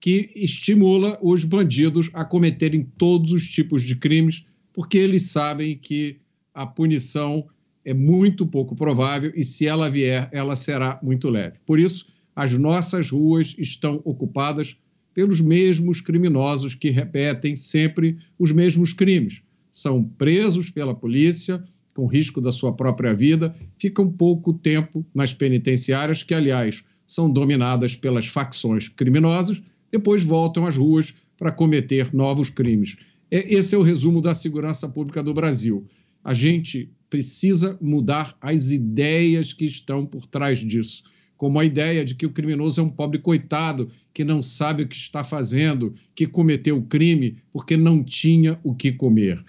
que 0.00 0.30
estimula 0.34 1.18
os 1.22 1.44
bandidos 1.44 2.10
a 2.14 2.24
cometerem 2.24 2.86
todos 2.96 3.32
os 3.32 3.46
tipos 3.48 3.82
de 3.82 3.94
crimes, 3.94 4.44
porque 4.72 4.96
eles 4.96 5.30
sabem 5.30 5.76
que 5.76 6.16
a 6.54 6.66
punição 6.66 7.46
é 7.84 7.94
muito 7.94 8.46
pouco 8.46 8.74
provável 8.74 9.32
e, 9.34 9.44
se 9.44 9.66
ela 9.66 9.90
vier, 9.90 10.28
ela 10.32 10.56
será 10.56 10.98
muito 11.02 11.28
leve. 11.28 11.58
Por 11.66 11.78
isso, 11.78 12.06
as 12.34 12.56
nossas 12.56 13.10
ruas 13.10 13.54
estão 13.58 14.00
ocupadas 14.04 14.76
pelos 15.12 15.40
mesmos 15.40 16.00
criminosos 16.00 16.74
que 16.74 16.90
repetem 16.90 17.56
sempre 17.56 18.18
os 18.38 18.52
mesmos 18.52 18.92
crimes. 18.92 19.42
São 19.70 20.02
presos 20.02 20.70
pela 20.70 20.94
polícia, 20.94 21.62
com 22.00 22.06
risco 22.06 22.40
da 22.40 22.50
sua 22.50 22.72
própria 22.72 23.12
vida, 23.12 23.54
ficam 23.78 24.10
pouco 24.10 24.54
tempo 24.54 25.04
nas 25.14 25.34
penitenciárias, 25.34 26.22
que, 26.22 26.32
aliás, 26.32 26.82
são 27.06 27.30
dominadas 27.30 27.94
pelas 27.94 28.26
facções 28.26 28.88
criminosas, 28.88 29.60
depois 29.92 30.22
voltam 30.22 30.64
às 30.64 30.78
ruas 30.78 31.12
para 31.36 31.52
cometer 31.52 32.14
novos 32.14 32.48
crimes. 32.48 32.96
É, 33.30 33.54
esse 33.54 33.74
é 33.74 33.78
o 33.78 33.82
resumo 33.82 34.22
da 34.22 34.34
segurança 34.34 34.88
pública 34.88 35.22
do 35.22 35.34
Brasil. 35.34 35.84
A 36.24 36.32
gente 36.32 36.90
precisa 37.10 37.76
mudar 37.82 38.34
as 38.40 38.70
ideias 38.70 39.52
que 39.52 39.66
estão 39.66 40.06
por 40.06 40.24
trás 40.24 40.58
disso 40.60 41.02
como 41.36 41.58
a 41.58 41.64
ideia 41.64 42.04
de 42.04 42.14
que 42.14 42.26
o 42.26 42.32
criminoso 42.32 42.82
é 42.82 42.84
um 42.84 42.90
pobre 42.90 43.18
coitado 43.18 43.88
que 44.12 44.22
não 44.22 44.42
sabe 44.42 44.82
o 44.82 44.86
que 44.86 44.94
está 44.94 45.24
fazendo, 45.24 45.94
que 46.14 46.26
cometeu 46.26 46.76
o 46.76 46.82
crime 46.82 47.38
porque 47.50 47.78
não 47.78 48.04
tinha 48.04 48.60
o 48.62 48.74
que 48.74 48.92
comer. 48.92 49.42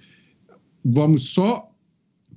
Vamos 0.86 1.34
só 1.34 1.71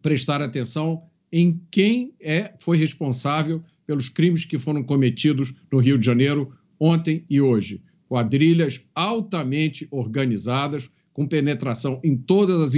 prestar 0.05 0.43
atenção 0.43 1.03
em 1.33 1.59
quem 1.71 2.13
é 2.21 2.53
foi 2.59 2.77
responsável 2.77 3.65
pelos 3.87 4.11
crimes 4.11 4.45
que 4.45 4.59
foram 4.59 4.85
cometidos 4.85 5.55
no 5.73 5.79
Rio 5.79 5.97
de 5.97 6.05
Janeiro 6.05 6.53
ontem 6.79 7.25
e 7.31 7.41
hoje. 7.41 7.81
Quadrilhas 8.07 8.85
altamente 8.95 9.89
organizadas, 9.91 10.91
com 11.15 11.27
penetração 11.27 12.03
em 12.05 12.19
todas 12.19 12.61
as 12.61 12.75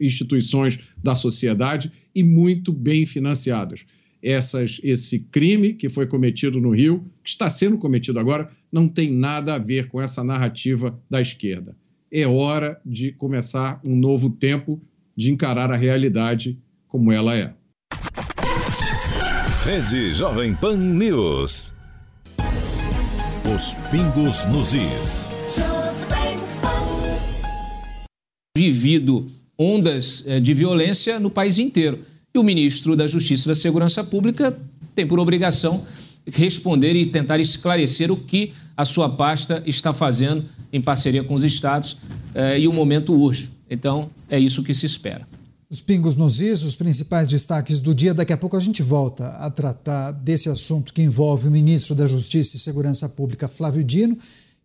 instituições 0.00 0.80
da 0.96 1.14
sociedade 1.14 1.92
e 2.14 2.22
muito 2.24 2.72
bem 2.72 3.04
financiadas. 3.04 3.84
Essas, 4.22 4.80
esse 4.82 5.24
crime 5.24 5.74
que 5.74 5.90
foi 5.90 6.06
cometido 6.06 6.62
no 6.62 6.70
Rio, 6.70 7.04
que 7.22 7.28
está 7.28 7.50
sendo 7.50 7.76
cometido 7.76 8.18
agora, 8.18 8.48
não 8.72 8.88
tem 8.88 9.12
nada 9.12 9.54
a 9.54 9.58
ver 9.58 9.88
com 9.88 10.00
essa 10.00 10.24
narrativa 10.24 10.98
da 11.10 11.20
esquerda. 11.20 11.76
É 12.10 12.26
hora 12.26 12.80
de 12.86 13.12
começar 13.12 13.82
um 13.84 13.94
novo 13.94 14.30
tempo 14.30 14.80
de 15.16 15.30
encarar 15.30 15.70
a 15.70 15.76
realidade 15.76 16.58
como 16.88 17.12
ela 17.12 17.34
é. 17.36 17.52
Rede 19.64 20.12
Jovem 20.12 20.54
Pan 20.54 20.76
News. 20.76 21.72
Os 23.54 23.74
pingos 23.90 24.44
nos 24.46 24.72
is 24.74 25.28
vivido 28.62 29.26
ondas 29.58 30.22
eh, 30.26 30.38
de 30.38 30.54
violência 30.54 31.18
no 31.18 31.30
país 31.30 31.58
inteiro. 31.58 32.00
E 32.34 32.38
o 32.38 32.42
ministro 32.42 32.94
da 32.94 33.08
Justiça 33.08 33.46
e 33.46 33.48
da 33.48 33.54
Segurança 33.54 34.04
Pública 34.04 34.56
tem 34.94 35.06
por 35.06 35.18
obrigação 35.18 35.84
responder 36.26 36.94
e 36.94 37.06
tentar 37.06 37.40
esclarecer 37.40 38.12
o 38.12 38.16
que 38.16 38.52
a 38.76 38.84
sua 38.84 39.08
pasta 39.08 39.62
está 39.66 39.92
fazendo 39.92 40.44
em 40.72 40.80
parceria 40.80 41.24
com 41.24 41.34
os 41.34 41.42
estados 41.42 41.96
eh, 42.34 42.60
e 42.60 42.68
o 42.68 42.72
momento 42.72 43.14
urge. 43.14 43.50
Então, 43.68 44.10
é 44.28 44.38
isso 44.38 44.62
que 44.62 44.74
se 44.74 44.86
espera. 44.86 45.26
Os 45.72 45.80
pingos 45.80 46.14
nos 46.16 46.40
is, 46.40 46.62
os 46.62 46.76
principais 46.76 47.28
destaques 47.28 47.80
do 47.80 47.94
dia. 47.94 48.12
Daqui 48.12 48.32
a 48.32 48.36
pouco 48.36 48.56
a 48.56 48.60
gente 48.60 48.82
volta 48.82 49.28
a 49.28 49.50
tratar 49.50 50.12
desse 50.12 50.50
assunto 50.50 50.92
que 50.92 51.00
envolve 51.00 51.48
o 51.48 51.50
ministro 51.50 51.94
da 51.94 52.06
Justiça 52.06 52.56
e 52.56 52.58
Segurança 52.58 53.08
Pública, 53.08 53.48
Flávio 53.48 53.82
Dino, 53.82 54.18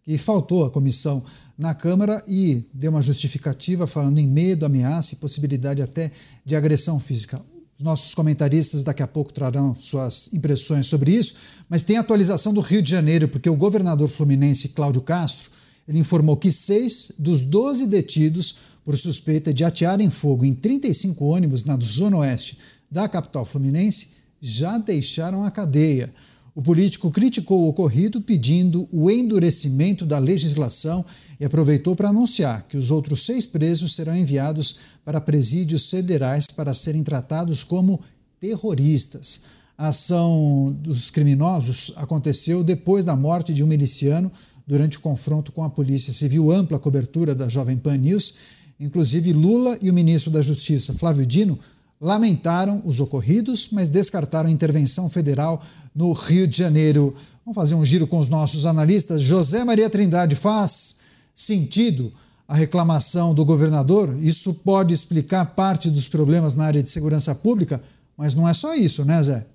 que 0.03 0.17
faltou 0.17 0.65
à 0.65 0.69
comissão 0.69 1.23
na 1.57 1.73
Câmara 1.73 2.21
e 2.27 2.65
deu 2.73 2.91
uma 2.91 3.01
justificativa 3.01 3.87
falando 3.87 4.19
em 4.19 4.27
medo, 4.27 4.65
ameaça 4.65 5.13
e 5.13 5.17
possibilidade 5.17 5.81
até 5.81 6.11
de 6.45 6.55
agressão 6.57 6.99
física. 6.99 7.41
Os 7.77 7.83
nossos 7.83 8.15
comentaristas 8.15 8.83
daqui 8.83 9.03
a 9.03 9.07
pouco 9.07 9.31
trarão 9.31 9.75
suas 9.75 10.33
impressões 10.33 10.87
sobre 10.87 11.11
isso, 11.11 11.35
mas 11.69 11.83
tem 11.83 11.97
atualização 11.97 12.53
do 12.53 12.59
Rio 12.59 12.81
de 12.81 12.89
Janeiro, 12.89 13.27
porque 13.27 13.49
o 13.49 13.55
governador 13.55 14.09
fluminense 14.09 14.69
Cláudio 14.69 15.01
Castro 15.01 15.51
ele 15.87 15.99
informou 15.99 16.35
que 16.35 16.51
seis 16.51 17.13
dos 17.17 17.43
12 17.43 17.87
detidos 17.87 18.55
por 18.87 18.97
suspeita 18.97 19.53
de 19.53 19.65
atearem 19.65 20.09
fogo 20.09 20.45
em 20.45 20.53
35 20.53 21.25
ônibus 21.25 21.65
na 21.65 21.77
zona 21.77 22.19
oeste 22.19 22.57
da 22.89 23.05
capital 23.09 23.43
fluminense 23.43 24.11
já 24.39 24.77
deixaram 24.77 25.43
a 25.43 25.51
cadeia. 25.51 26.09
O 26.55 26.61
político 26.61 27.11
criticou 27.11 27.63
o 27.63 27.67
ocorrido, 27.67 28.21
pedindo 28.21 28.87
o 28.89 29.11
endurecimento 29.11 30.05
da 30.05 30.17
legislação 30.19 31.03
e 31.37 31.43
aproveitou 31.43 31.97
para 31.97 32.07
anunciar 32.07 32.65
que 32.69 32.77
os 32.77 32.89
outros 32.89 33.25
seis 33.25 33.45
presos 33.45 33.93
serão 33.93 34.15
enviados 34.15 34.77
para 35.03 35.19
presídios 35.19 35.89
federais 35.89 36.45
para 36.55 36.73
serem 36.73 37.03
tratados 37.03 37.65
como 37.65 37.99
terroristas. 38.39 39.41
A 39.77 39.89
ação 39.89 40.73
dos 40.79 41.11
criminosos 41.11 41.91
aconteceu 41.97 42.63
depois 42.63 43.03
da 43.03 43.17
morte 43.17 43.53
de 43.53 43.65
um 43.65 43.67
miliciano 43.67 44.31
durante 44.65 44.97
o 44.97 45.01
confronto 45.01 45.51
com 45.51 45.61
a 45.61 45.69
Polícia 45.69 46.13
Civil, 46.13 46.51
ampla 46.51 46.79
cobertura 46.79 47.35
da 47.35 47.49
Jovem 47.49 47.75
Pan 47.75 47.97
News. 47.97 48.56
Inclusive, 48.79 49.33
Lula 49.33 49.77
e 49.81 49.89
o 49.89 49.93
ministro 49.93 50.31
da 50.31 50.41
Justiça, 50.41 50.93
Flávio 50.93 51.25
Dino, 51.25 51.57
lamentaram 51.99 52.81
os 52.85 52.99
ocorridos, 52.99 53.69
mas 53.71 53.89
descartaram 53.89 54.49
intervenção 54.49 55.09
federal 55.09 55.61
no 55.95 56.11
Rio 56.13 56.47
de 56.47 56.57
Janeiro. 56.57 57.15
Vamos 57.43 57.55
fazer 57.55 57.75
um 57.75 57.83
giro 57.83 58.05
com 58.05 58.19
os 58.19 58.29
nossos 58.29 58.65
analistas. 58.65 59.21
José 59.21 59.63
Maria 59.63 59.89
Trindade 59.89 60.35
faz 60.35 60.97
sentido 61.33 62.11
a 62.47 62.55
reclamação 62.55 63.33
do 63.33 63.43
governador? 63.43 64.15
Isso 64.21 64.53
pode 64.53 64.93
explicar 64.93 65.45
parte 65.45 65.89
dos 65.89 66.07
problemas 66.07 66.55
na 66.55 66.65
área 66.65 66.83
de 66.83 66.89
segurança 66.89 67.33
pública, 67.33 67.81
mas 68.15 68.35
não 68.35 68.47
é 68.47 68.53
só 68.53 68.75
isso, 68.75 69.03
né, 69.03 69.21
Zé? 69.21 69.45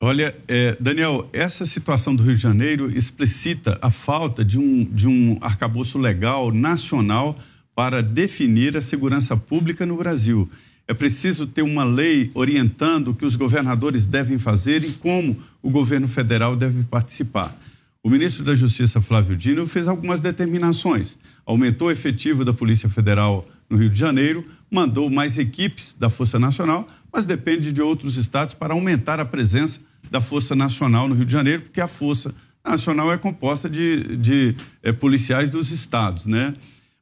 Olha, 0.00 0.36
é, 0.46 0.76
Daniel, 0.78 1.28
essa 1.32 1.66
situação 1.66 2.14
do 2.14 2.22
Rio 2.22 2.36
de 2.36 2.42
Janeiro 2.42 2.88
explicita 2.96 3.78
a 3.82 3.90
falta 3.90 4.44
de 4.44 4.58
um, 4.58 4.84
de 4.84 5.08
um 5.08 5.36
arcabouço 5.40 5.98
legal 5.98 6.52
nacional 6.52 7.36
para 7.78 8.02
definir 8.02 8.76
a 8.76 8.80
segurança 8.80 9.36
pública 9.36 9.86
no 9.86 9.96
Brasil. 9.96 10.50
É 10.88 10.92
preciso 10.92 11.46
ter 11.46 11.62
uma 11.62 11.84
lei 11.84 12.28
orientando 12.34 13.12
o 13.12 13.14
que 13.14 13.24
os 13.24 13.36
governadores 13.36 14.04
devem 14.04 14.36
fazer 14.36 14.82
e 14.82 14.90
como 14.94 15.36
o 15.62 15.70
governo 15.70 16.08
federal 16.08 16.56
deve 16.56 16.82
participar. 16.82 17.56
O 18.02 18.10
ministro 18.10 18.44
da 18.44 18.52
Justiça, 18.52 19.00
Flávio 19.00 19.36
Dino, 19.36 19.64
fez 19.68 19.86
algumas 19.86 20.18
determinações. 20.18 21.16
Aumentou 21.46 21.86
o 21.86 21.90
efetivo 21.92 22.44
da 22.44 22.52
Polícia 22.52 22.88
Federal 22.88 23.48
no 23.70 23.76
Rio 23.76 23.90
de 23.90 23.96
Janeiro, 23.96 24.44
mandou 24.68 25.08
mais 25.08 25.38
equipes 25.38 25.94
da 25.96 26.10
Força 26.10 26.36
Nacional, 26.36 26.88
mas 27.12 27.26
depende 27.26 27.70
de 27.70 27.80
outros 27.80 28.16
estados 28.16 28.54
para 28.54 28.74
aumentar 28.74 29.20
a 29.20 29.24
presença 29.24 29.78
da 30.10 30.20
Força 30.20 30.56
Nacional 30.56 31.06
no 31.06 31.14
Rio 31.14 31.26
de 31.26 31.32
Janeiro, 31.32 31.62
porque 31.62 31.80
a 31.80 31.86
Força 31.86 32.34
Nacional 32.64 33.12
é 33.12 33.16
composta 33.16 33.70
de, 33.70 34.16
de 34.16 34.56
é, 34.82 34.90
policiais 34.90 35.48
dos 35.48 35.70
estados, 35.70 36.26
né? 36.26 36.56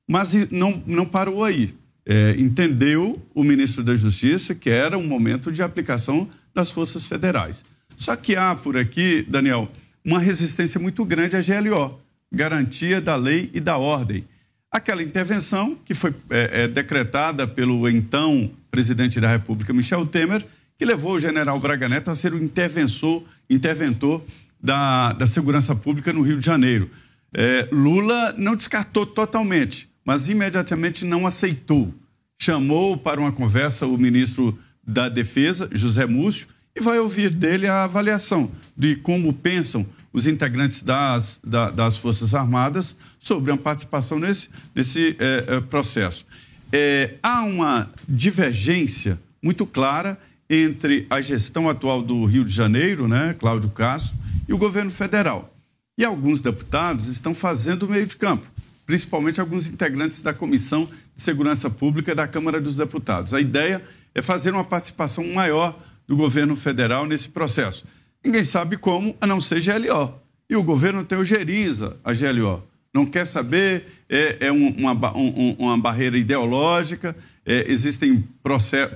Mas 0.06 0.34
não, 0.50 0.82
não 0.86 1.06
parou 1.06 1.44
aí. 1.44 1.74
É, 2.08 2.36
entendeu 2.38 3.20
o 3.34 3.42
ministro 3.42 3.82
da 3.82 3.96
Justiça 3.96 4.54
que 4.54 4.70
era 4.70 4.96
um 4.96 5.06
momento 5.06 5.50
de 5.50 5.62
aplicação 5.62 6.28
das 6.54 6.70
forças 6.70 7.06
federais. 7.06 7.64
Só 7.96 8.14
que 8.14 8.36
há 8.36 8.54
por 8.54 8.76
aqui, 8.76 9.26
Daniel, 9.28 9.70
uma 10.04 10.20
resistência 10.20 10.78
muito 10.78 11.04
grande 11.04 11.36
à 11.36 11.40
GLO, 11.40 12.00
garantia 12.30 13.00
da 13.00 13.16
lei 13.16 13.50
e 13.52 13.58
da 13.58 13.76
ordem. 13.76 14.24
Aquela 14.70 15.02
intervenção 15.02 15.76
que 15.84 15.94
foi 15.94 16.14
é, 16.30 16.64
é, 16.64 16.68
decretada 16.68 17.46
pelo 17.46 17.88
então 17.88 18.50
presidente 18.70 19.20
da 19.20 19.30
República, 19.30 19.72
Michel 19.72 20.06
Temer, 20.06 20.44
que 20.78 20.84
levou 20.84 21.14
o 21.14 21.20
general 21.20 21.58
Braga 21.58 21.88
Neto 21.88 22.10
a 22.10 22.14
ser 22.14 22.34
o 22.34 22.42
interventor, 22.42 23.24
interventor 23.48 24.22
da, 24.60 25.12
da 25.12 25.26
segurança 25.26 25.74
pública 25.74 26.12
no 26.12 26.22
Rio 26.22 26.38
de 26.38 26.44
Janeiro. 26.44 26.90
É, 27.34 27.68
Lula 27.72 28.34
não 28.36 28.54
descartou 28.54 29.06
totalmente, 29.06 29.88
mas 30.06 30.30
imediatamente 30.30 31.04
não 31.04 31.26
aceitou. 31.26 31.92
Chamou 32.40 32.96
para 32.96 33.20
uma 33.20 33.32
conversa 33.32 33.86
o 33.86 33.98
ministro 33.98 34.56
da 34.86 35.08
Defesa, 35.08 35.68
José 35.72 36.06
Múcio, 36.06 36.46
e 36.74 36.80
vai 36.80 36.98
ouvir 36.98 37.30
dele 37.30 37.66
a 37.66 37.84
avaliação 37.84 38.50
de 38.76 38.94
como 38.96 39.32
pensam 39.32 39.84
os 40.12 40.26
integrantes 40.26 40.82
das, 40.82 41.40
da, 41.44 41.70
das 41.70 41.98
Forças 41.98 42.34
Armadas 42.34 42.96
sobre 43.18 43.50
a 43.52 43.56
participação 43.56 44.18
nesse, 44.18 44.48
nesse 44.74 45.16
é, 45.18 45.60
processo. 45.60 46.24
É, 46.72 47.14
há 47.22 47.42
uma 47.42 47.90
divergência 48.08 49.20
muito 49.42 49.66
clara 49.66 50.18
entre 50.48 51.06
a 51.10 51.20
gestão 51.20 51.68
atual 51.68 52.02
do 52.02 52.24
Rio 52.24 52.44
de 52.44 52.52
Janeiro, 52.52 53.08
né, 53.08 53.34
Cláudio 53.38 53.70
Castro, 53.70 54.16
e 54.48 54.52
o 54.52 54.58
governo 54.58 54.90
federal. 54.90 55.52
E 55.98 56.04
alguns 56.04 56.40
deputados 56.40 57.08
estão 57.08 57.34
fazendo 57.34 57.84
o 57.84 57.88
meio 57.88 58.06
de 58.06 58.16
campo, 58.16 58.46
principalmente 58.86 59.40
alguns 59.40 59.68
integrantes 59.68 60.22
da 60.22 60.32
Comissão 60.32 60.88
de 61.14 61.22
Segurança 61.22 61.68
Pública 61.68 62.14
da 62.14 62.28
Câmara 62.28 62.60
dos 62.60 62.76
Deputados. 62.76 63.34
A 63.34 63.40
ideia 63.40 63.82
é 64.14 64.22
fazer 64.22 64.52
uma 64.52 64.64
participação 64.64 65.26
maior 65.34 65.78
do 66.06 66.16
governo 66.16 66.54
federal 66.54 67.04
nesse 67.04 67.28
processo. 67.28 67.84
Ninguém 68.24 68.44
sabe 68.44 68.76
como, 68.76 69.14
a 69.20 69.26
não 69.26 69.40
ser 69.40 69.60
GLO. 69.60 70.14
E 70.48 70.54
o 70.54 70.62
governo 70.62 71.04
teogeriza 71.04 71.96
a 72.04 72.12
GLO. 72.12 72.62
Não 72.94 73.04
quer 73.04 73.26
saber, 73.26 73.84
é, 74.08 74.46
é 74.46 74.52
um, 74.52 74.68
uma, 74.68 75.16
um, 75.16 75.56
uma 75.58 75.76
barreira 75.76 76.16
ideológica, 76.16 77.14
é, 77.44 77.70
existem 77.70 78.24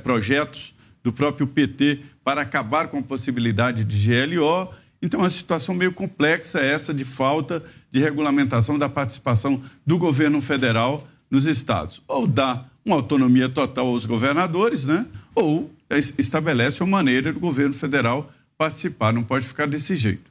projetos 0.02 0.74
do 1.02 1.12
próprio 1.12 1.46
PT 1.46 2.00
para 2.24 2.42
acabar 2.42 2.88
com 2.88 2.98
a 2.98 3.02
possibilidade 3.02 3.84
de 3.84 4.08
GLO. 4.08 4.70
Então, 5.02 5.20
é 5.20 5.22
uma 5.24 5.30
situação 5.30 5.74
meio 5.74 5.92
complexa 5.92 6.58
essa 6.58 6.92
de 6.92 7.04
falta 7.04 7.62
de 7.90 8.00
regulamentação 8.00 8.78
da 8.78 8.88
participação 8.88 9.62
do 9.86 9.96
governo 9.98 10.40
federal 10.42 11.06
nos 11.30 11.46
estados. 11.46 12.02
Ou 12.06 12.26
dá 12.26 12.66
uma 12.84 12.96
autonomia 12.96 13.48
total 13.48 13.86
aos 13.86 14.04
governadores, 14.04 14.84
né? 14.84 15.06
ou 15.34 15.70
estabelece 16.18 16.82
uma 16.82 16.98
maneira 16.98 17.32
do 17.32 17.40
governo 17.40 17.74
federal 17.74 18.30
participar, 18.56 19.12
não 19.12 19.22
pode 19.22 19.46
ficar 19.46 19.66
desse 19.66 19.96
jeito. 19.96 20.30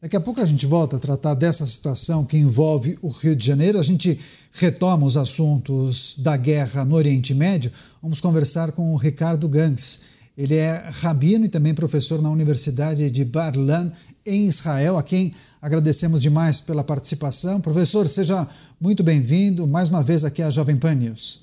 Daqui 0.00 0.16
a 0.16 0.20
pouco 0.20 0.40
a 0.40 0.44
gente 0.44 0.64
volta 0.64 0.96
a 0.96 1.00
tratar 1.00 1.34
dessa 1.34 1.66
situação 1.66 2.24
que 2.24 2.36
envolve 2.36 2.96
o 3.02 3.08
Rio 3.08 3.34
de 3.34 3.44
Janeiro. 3.44 3.80
A 3.80 3.82
gente 3.82 4.18
retoma 4.52 5.04
os 5.04 5.16
assuntos 5.16 6.16
da 6.18 6.36
guerra 6.36 6.84
no 6.84 6.94
Oriente 6.94 7.34
Médio. 7.34 7.72
Vamos 8.00 8.20
conversar 8.20 8.70
com 8.70 8.92
o 8.92 8.96
Ricardo 8.96 9.48
Gangs. 9.48 10.00
Ele 10.38 10.54
é 10.54 10.88
rabino 11.02 11.46
e 11.46 11.48
também 11.48 11.74
professor 11.74 12.22
na 12.22 12.30
Universidade 12.30 13.10
de 13.10 13.24
Bar-Lan, 13.24 13.90
em 14.24 14.46
Israel, 14.46 14.96
a 14.96 15.02
quem 15.02 15.34
agradecemos 15.60 16.22
demais 16.22 16.60
pela 16.60 16.84
participação. 16.84 17.60
Professor, 17.60 18.08
seja 18.08 18.46
muito 18.80 19.02
bem-vindo 19.02 19.66
mais 19.66 19.88
uma 19.88 20.00
vez 20.00 20.24
aqui 20.24 20.40
à 20.40 20.48
Jovem 20.48 20.76
Pan 20.76 20.94
News. 20.94 21.40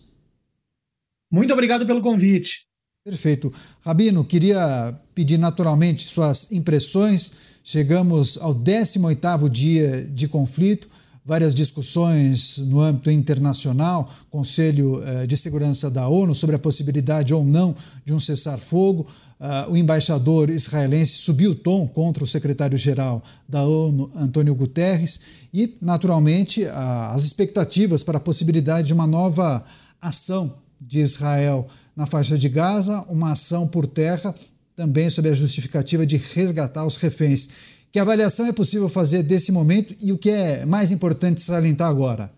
Muito 1.29 1.51
obrigado 1.51 1.85
pelo 1.85 1.99
convite. 1.99 2.67
Perfeito. 3.03 3.53
Rabino, 3.81 4.23
queria 4.23 4.97
pedir 5.13 5.37
naturalmente 5.37 6.07
suas 6.07 6.49
impressões. 6.53 7.33
Chegamos 7.65 8.37
ao 8.37 8.55
18º 8.55 9.49
dia 9.49 10.07
de 10.07 10.29
conflito 10.29 10.87
várias 11.25 11.55
discussões 11.55 12.59
no 12.59 12.79
âmbito 12.79 13.09
internacional, 13.09 14.13
Conselho 14.29 15.03
eh, 15.03 15.25
de 15.25 15.35
Segurança 15.35 15.89
da 15.89 16.07
ONU, 16.07 16.35
sobre 16.35 16.55
a 16.55 16.59
possibilidade 16.59 17.33
ou 17.33 17.43
não 17.43 17.75
de 18.05 18.13
um 18.13 18.19
cessar-fogo. 18.19 19.07
Uh, 19.37 19.71
o 19.71 19.75
embaixador 19.75 20.49
israelense 20.49 21.17
subiu 21.17 21.51
o 21.51 21.55
tom 21.55 21.85
contra 21.85 22.23
o 22.23 22.27
secretário-geral 22.27 23.21
da 23.49 23.63
ONU, 23.63 24.09
Antônio 24.15 24.55
Guterres, 24.55 25.19
e, 25.53 25.75
naturalmente, 25.81 26.63
as 26.65 27.23
expectativas 27.23 28.01
para 28.01 28.17
a 28.17 28.21
possibilidade 28.21 28.87
de 28.87 28.93
uma 28.93 29.05
nova 29.05 29.65
ação 30.01 30.53
de 30.79 30.99
Israel 30.99 31.67
na 31.95 32.05
faixa 32.05 32.37
de 32.37 32.47
Gaza, 32.47 33.01
uma 33.09 33.33
ação 33.33 33.67
por 33.67 33.85
terra, 33.85 34.33
também 34.73 35.09
sob 35.09 35.27
a 35.29 35.35
justificativa 35.35 36.05
de 36.05 36.15
resgatar 36.15 36.85
os 36.85 36.95
reféns. 36.97 37.49
Que 37.95 37.99
avaliação 38.01 38.45
é 38.45 38.51
possível 38.51 38.89
fazer 38.89 39.23
desse 39.23 39.53
momento 39.53 39.95
e 40.01 40.11
o 40.11 40.17
que 40.17 40.29
é 40.29 40.65
mais 40.65 40.91
importante 40.91 41.39
salientar 41.39 41.89
agora? 41.89 42.29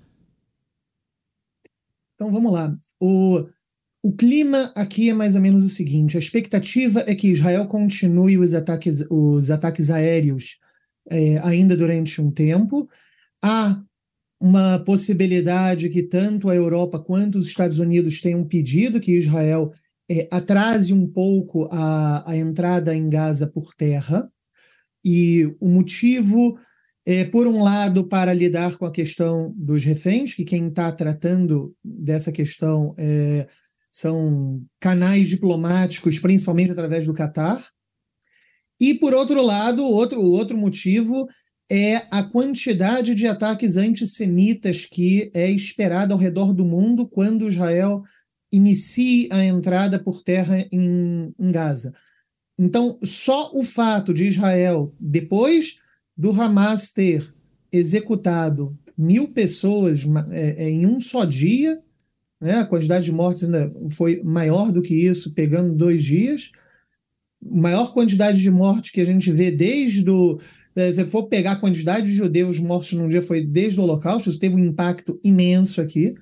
Então 2.13 2.31
vamos 2.31 2.53
lá. 2.53 2.77
O, 3.01 3.43
o 4.03 4.15
clima 4.15 4.71
aqui 4.75 5.09
é 5.09 5.15
mais 5.15 5.33
ou 5.33 5.41
menos 5.41 5.65
o 5.65 5.69
seguinte: 5.69 6.15
a 6.15 6.19
expectativa 6.19 7.03
é 7.07 7.15
que 7.15 7.29
Israel 7.31 7.65
continue 7.65 8.37
os 8.37 8.53
ataques, 8.53 9.03
os 9.09 9.49
ataques 9.49 9.89
aéreos 9.89 10.59
é, 11.09 11.39
ainda 11.39 11.75
durante 11.75 12.21
um 12.21 12.29
tempo. 12.29 12.87
Há 13.43 13.81
uma 14.39 14.77
possibilidade 14.85 15.89
que 15.89 16.03
tanto 16.03 16.51
a 16.51 16.55
Europa 16.55 16.99
quanto 16.99 17.39
os 17.39 17.47
Estados 17.47 17.79
Unidos 17.79 18.21
tenham 18.21 18.43
pedido 18.43 18.99
que 18.99 19.17
Israel 19.17 19.71
é, 20.07 20.27
atrase 20.31 20.93
um 20.93 21.07
pouco 21.07 21.67
a, 21.71 22.29
a 22.29 22.37
entrada 22.37 22.95
em 22.95 23.09
Gaza 23.09 23.47
por 23.47 23.73
terra. 23.73 24.31
E 25.09 25.55
o 25.61 25.69
motivo 25.69 26.59
é, 27.05 27.23
por 27.23 27.47
um 27.47 27.63
lado, 27.63 28.05
para 28.05 28.33
lidar 28.33 28.75
com 28.75 28.85
a 28.85 28.91
questão 28.91 29.53
dos 29.55 29.85
reféns, 29.85 30.33
que 30.33 30.43
quem 30.43 30.67
está 30.67 30.91
tratando 30.91 31.73
dessa 31.81 32.29
questão 32.33 32.93
é, 32.97 33.47
são 33.89 34.61
canais 34.81 35.29
diplomáticos, 35.29 36.19
principalmente 36.19 36.71
através 36.71 37.05
do 37.05 37.13
Catar. 37.13 37.65
E, 38.77 38.95
por 38.95 39.13
outro 39.13 39.41
lado, 39.41 39.81
outro, 39.81 40.19
outro 40.19 40.57
motivo 40.57 41.25
é 41.71 41.95
a 42.11 42.21
quantidade 42.21 43.15
de 43.15 43.25
ataques 43.25 43.77
antissemitas 43.77 44.85
que 44.85 45.31
é 45.33 45.49
esperada 45.49 46.13
ao 46.13 46.19
redor 46.19 46.51
do 46.51 46.65
mundo 46.65 47.07
quando 47.07 47.47
Israel 47.47 48.01
inicie 48.51 49.29
a 49.31 49.45
entrada 49.45 49.97
por 49.97 50.21
terra 50.21 50.59
em, 50.69 51.33
em 51.39 51.51
Gaza. 51.53 51.93
Então, 52.59 52.97
só 53.03 53.51
o 53.53 53.63
fato 53.63 54.13
de 54.13 54.25
Israel, 54.25 54.93
depois 54.99 55.79
do 56.15 56.31
Hamas 56.31 56.91
ter 56.91 57.23
executado 57.71 58.75
mil 58.97 59.27
pessoas 59.27 60.03
é, 60.31 60.65
é, 60.65 60.69
em 60.69 60.87
um 60.87 60.99
só 60.99 61.23
dia, 61.23 61.79
né, 62.41 62.55
a 62.55 62.65
quantidade 62.65 63.05
de 63.05 63.11
mortes 63.11 63.43
ainda 63.43 63.71
foi 63.91 64.21
maior 64.23 64.71
do 64.71 64.81
que 64.81 64.95
isso, 64.95 65.33
pegando 65.33 65.75
dois 65.75 66.03
dias, 66.03 66.51
maior 67.41 67.93
quantidade 67.93 68.41
de 68.41 68.49
mortes 68.49 68.91
que 68.91 69.01
a 69.01 69.05
gente 69.05 69.31
vê 69.31 69.51
desde 69.51 70.09
o. 70.09 70.39
É, 70.75 70.91
se 70.91 71.05
for 71.05 71.27
pegar 71.27 71.53
a 71.53 71.59
quantidade 71.59 72.07
de 72.07 72.13
judeus 72.13 72.59
mortos 72.59 72.93
num 72.93 73.09
dia, 73.09 73.21
foi 73.21 73.41
desde 73.41 73.79
o 73.79 73.83
Holocausto, 73.83 74.29
isso 74.29 74.39
teve 74.39 74.55
um 74.55 74.65
impacto 74.65 75.19
imenso 75.23 75.81
aqui. 75.81 76.15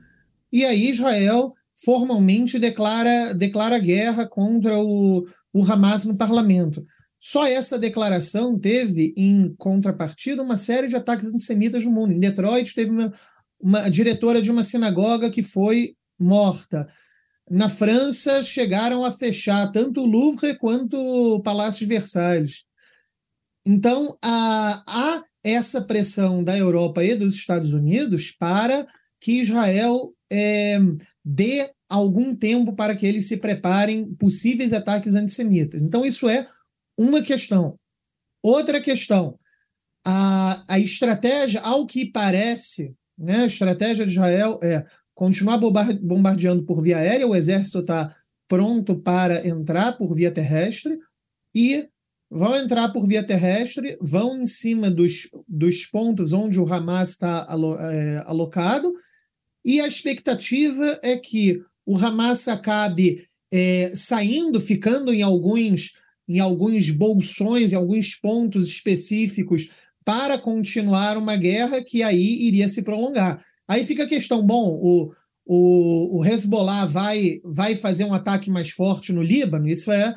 E 0.52 0.64
aí 0.64 0.90
Israel 0.90 1.54
formalmente 1.76 2.58
declara, 2.58 3.34
declara 3.34 3.78
guerra 3.78 4.26
contra 4.26 4.78
o, 4.80 5.26
o 5.56 5.64
Hamas 5.64 6.04
no 6.04 6.18
parlamento. 6.18 6.86
Só 7.18 7.48
essa 7.48 7.80
declaração 7.80 8.60
teve, 8.60 9.14
em 9.16 9.56
contrapartida, 9.58 10.44
uma 10.44 10.58
série 10.58 10.90
de 10.90 10.98
ataques 10.98 11.28
antissemitas 11.28 11.86
no 11.86 11.92
mundo. 11.92 12.12
Em 12.12 12.20
Detroit, 12.20 12.76
teve 12.76 12.92
uma, 12.92 13.14
uma 13.58 13.90
diretora 13.90 14.42
de 14.42 14.52
uma 14.52 14.64
sinagoga 14.64 15.30
que 15.30 15.42
foi 15.42 15.96
morta. 16.20 16.86
Na 17.50 17.70
França, 17.70 18.42
chegaram 18.42 19.06
a 19.06 19.14
fechar 19.14 19.72
tanto 19.72 20.02
o 20.02 20.06
Louvre 20.06 20.58
quanto 20.58 20.98
o 20.98 21.42
Palácio 21.42 21.88
de 21.88 21.94
Versalhes. 21.94 22.66
Então, 23.66 24.18
há, 24.22 24.84
há 24.86 25.24
essa 25.42 25.82
pressão 25.82 26.44
da 26.44 26.58
Europa 26.58 27.02
e 27.02 27.16
dos 27.16 27.34
Estados 27.34 27.72
Unidos 27.72 28.30
para 28.30 28.86
que 29.22 29.40
Israel 29.40 30.14
é, 30.30 30.80
dê 31.24 31.72
algum 31.90 32.36
tempo 32.36 32.74
para 32.74 32.96
que 32.96 33.06
eles 33.06 33.28
se 33.28 33.38
preparem 33.38 34.14
possíveis 34.16 34.74
ataques 34.74 35.16
antissemitas. 35.16 35.84
Então, 35.84 36.06
isso 36.06 36.28
é 36.28 36.48
uma 36.98 37.22
questão. 37.22 37.78
Outra 38.42 38.80
questão, 38.80 39.38
a, 40.06 40.64
a 40.68 40.80
estratégia, 40.80 41.62
ao 41.62 41.86
que 41.86 42.06
parece, 42.06 42.96
né, 43.18 43.38
a 43.38 43.46
estratégia 43.46 44.06
de 44.06 44.12
Israel 44.12 44.60
é 44.62 44.86
continuar 45.14 45.58
bombardeando 45.58 46.64
por 46.64 46.82
via 46.82 46.98
aérea, 46.98 47.28
o 47.28 47.36
exército 47.36 47.80
está 47.80 48.14
pronto 48.48 48.96
para 48.98 49.48
entrar 49.48 49.94
por 49.94 50.14
via 50.14 50.30
terrestre 50.30 51.00
e 51.54 51.88
vão 52.30 52.56
entrar 52.58 52.90
por 52.90 53.08
via 53.08 53.26
terrestre, 53.26 53.98
vão 54.02 54.42
em 54.42 54.46
cima 54.46 54.92
dos, 54.92 55.30
dos 55.48 55.86
pontos 55.86 56.34
onde 56.34 56.60
o 56.60 56.72
Hamas 56.72 57.12
está 57.12 57.46
alo, 57.50 57.76
é, 57.80 58.24
alocado, 58.28 58.94
e 59.64 59.80
a 59.80 59.88
expectativa 59.88 61.00
é 61.02 61.18
que 61.18 61.64
o 61.86 61.98
Hamas 61.98 62.48
acabe 62.48 63.26
é, 63.52 63.92
saindo, 63.96 64.60
ficando 64.60 65.14
em 65.14 65.22
alguns, 65.22 65.94
em 66.28 66.40
alguns 66.40 66.90
bolsões, 66.90 67.72
em 67.72 67.76
alguns 67.76 68.16
pontos 68.16 68.68
específicos, 68.68 69.70
para 70.04 70.38
continuar 70.38 71.18
uma 71.18 71.36
guerra 71.36 71.84
que 71.84 72.04
aí 72.04 72.48
iria 72.48 72.68
se 72.68 72.82
prolongar. 72.82 73.44
Aí 73.68 73.86
fica 73.86 74.04
a 74.04 74.08
questão: 74.08 74.46
bom, 74.46 74.80
o, 74.82 75.12
o, 75.46 76.20
o 76.20 76.26
Hezbollah 76.26 76.86
vai, 76.86 77.40
vai 77.44 77.76
fazer 77.76 78.06
um 78.06 78.14
ataque 78.14 78.50
mais 78.50 78.70
forte 78.70 79.12
no 79.14 79.22
Líbano? 79.22 79.68
Isso 79.68 79.92
é, 79.92 80.14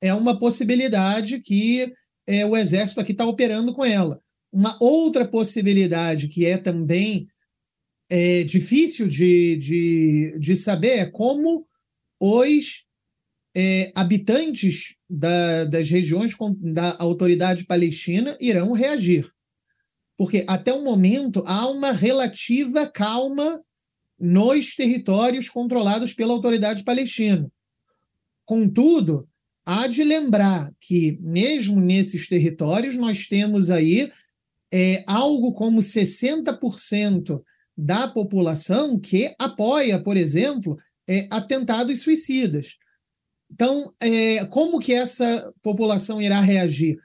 é 0.00 0.14
uma 0.14 0.38
possibilidade 0.38 1.40
que 1.40 1.90
é, 2.26 2.44
o 2.44 2.56
exército 2.56 3.00
aqui 3.00 3.12
está 3.12 3.24
operando 3.24 3.72
com 3.74 3.84
ela. 3.84 4.20
Uma 4.52 4.76
outra 4.80 5.26
possibilidade 5.26 6.28
que 6.28 6.46
é 6.46 6.56
também 6.56 7.26
é, 8.08 8.44
difícil 8.44 9.08
de, 9.08 9.56
de, 9.56 10.38
de 10.38 10.56
saber 10.56 10.98
é 10.98 11.06
como 11.06 11.66
os 12.20 12.84
é, 13.54 13.90
habitantes 13.94 14.96
da, 15.08 15.64
das 15.64 15.88
regiões 15.88 16.32
da 16.60 16.96
autoridade 16.98 17.64
palestina 17.64 18.36
irão 18.40 18.72
reagir. 18.72 19.30
Porque 20.16 20.44
até 20.46 20.72
o 20.72 20.84
momento 20.84 21.42
há 21.46 21.68
uma 21.68 21.92
relativa 21.92 22.86
calma 22.86 23.62
nos 24.18 24.74
territórios 24.74 25.48
controlados 25.48 26.14
pela 26.14 26.32
autoridade 26.32 26.84
palestina. 26.84 27.50
Contudo, 28.44 29.28
há 29.64 29.86
de 29.86 30.04
lembrar 30.04 30.70
que, 30.80 31.18
mesmo 31.20 31.80
nesses 31.80 32.28
territórios, 32.28 32.96
nós 32.96 33.26
temos 33.26 33.70
aí 33.70 34.10
é, 34.72 35.04
algo 35.06 35.52
como 35.52 35.80
60% 35.80 37.42
da 37.76 38.08
população 38.08 38.98
que 38.98 39.34
apoia, 39.38 40.02
por 40.02 40.16
exemplo, 40.16 40.76
é, 41.08 41.28
atentados 41.30 42.00
suicidas. 42.00 42.76
Então, 43.52 43.92
é, 44.00 44.44
como 44.46 44.80
que 44.80 44.92
essa 44.92 45.52
população 45.62 46.20
irá 46.20 46.40
reagir? 46.40 46.96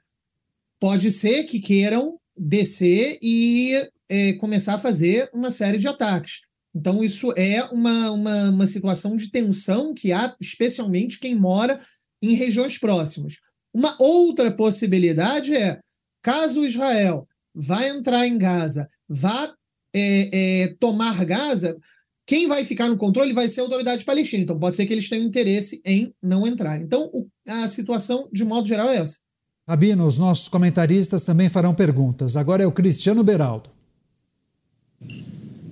Pode 0.80 1.12
ser 1.12 1.44
que 1.44 1.60
queiram 1.60 2.20
descer 2.36 3.20
e 3.22 3.74
é, 4.10 4.34
começar 4.34 4.76
a 4.76 4.80
fazer 4.80 5.30
uma 5.34 5.52
série 5.52 5.78
de 5.78 5.88
ataques. 5.88 6.42
Então, 6.74 7.04
isso 7.04 7.34
é 7.38 7.64
uma, 7.66 8.12
uma, 8.12 8.50
uma 8.50 8.68
situação 8.68 9.18
de 9.18 9.30
tensão 9.30 9.94
que 9.94 10.12
há, 10.12 10.36
especialmente 10.40 11.20
quem 11.20 11.36
mora 11.36 11.78
em 12.22 12.34
regiões 12.34 12.78
próximas. 12.78 13.36
Uma 13.74 13.96
outra 14.00 14.52
possibilidade 14.56 15.54
é, 15.56 15.80
caso 16.22 16.66
Israel 16.66 17.28
vá 17.54 17.86
entrar 17.88 18.26
em 18.26 18.38
Gaza, 18.38 18.90
vá 19.08 19.54
é, 19.94 20.64
é, 20.64 20.68
tomar 20.80 21.24
Gaza, 21.26 21.78
quem 22.26 22.48
vai 22.48 22.64
ficar 22.64 22.88
no 22.88 22.98
controle 22.98 23.34
vai 23.34 23.50
ser 23.50 23.62
a 23.62 23.64
autoridade 23.64 24.06
palestina. 24.06 24.44
Então 24.44 24.58
pode 24.58 24.76
ser 24.76 24.86
que 24.86 24.94
eles 24.94 25.10
tenham 25.10 25.26
interesse 25.26 25.82
em 25.86 26.14
não 26.22 26.48
entrar. 26.48 26.82
Então 26.82 27.10
o, 27.14 27.28
a 27.48 27.68
situação, 27.68 28.30
de 28.32 28.44
modo 28.44 28.68
geral, 28.68 28.90
é 28.90 28.98
essa. 28.98 29.20
Rabino, 29.68 30.06
os 30.06 30.18
nossos 30.18 30.48
comentaristas 30.48 31.24
também 31.24 31.50
farão 31.50 31.74
perguntas. 31.74 32.36
Agora 32.36 32.64
é 32.64 32.68
o 32.68 32.72
Cristiano 32.72 33.24
Beraldo. 33.24 33.70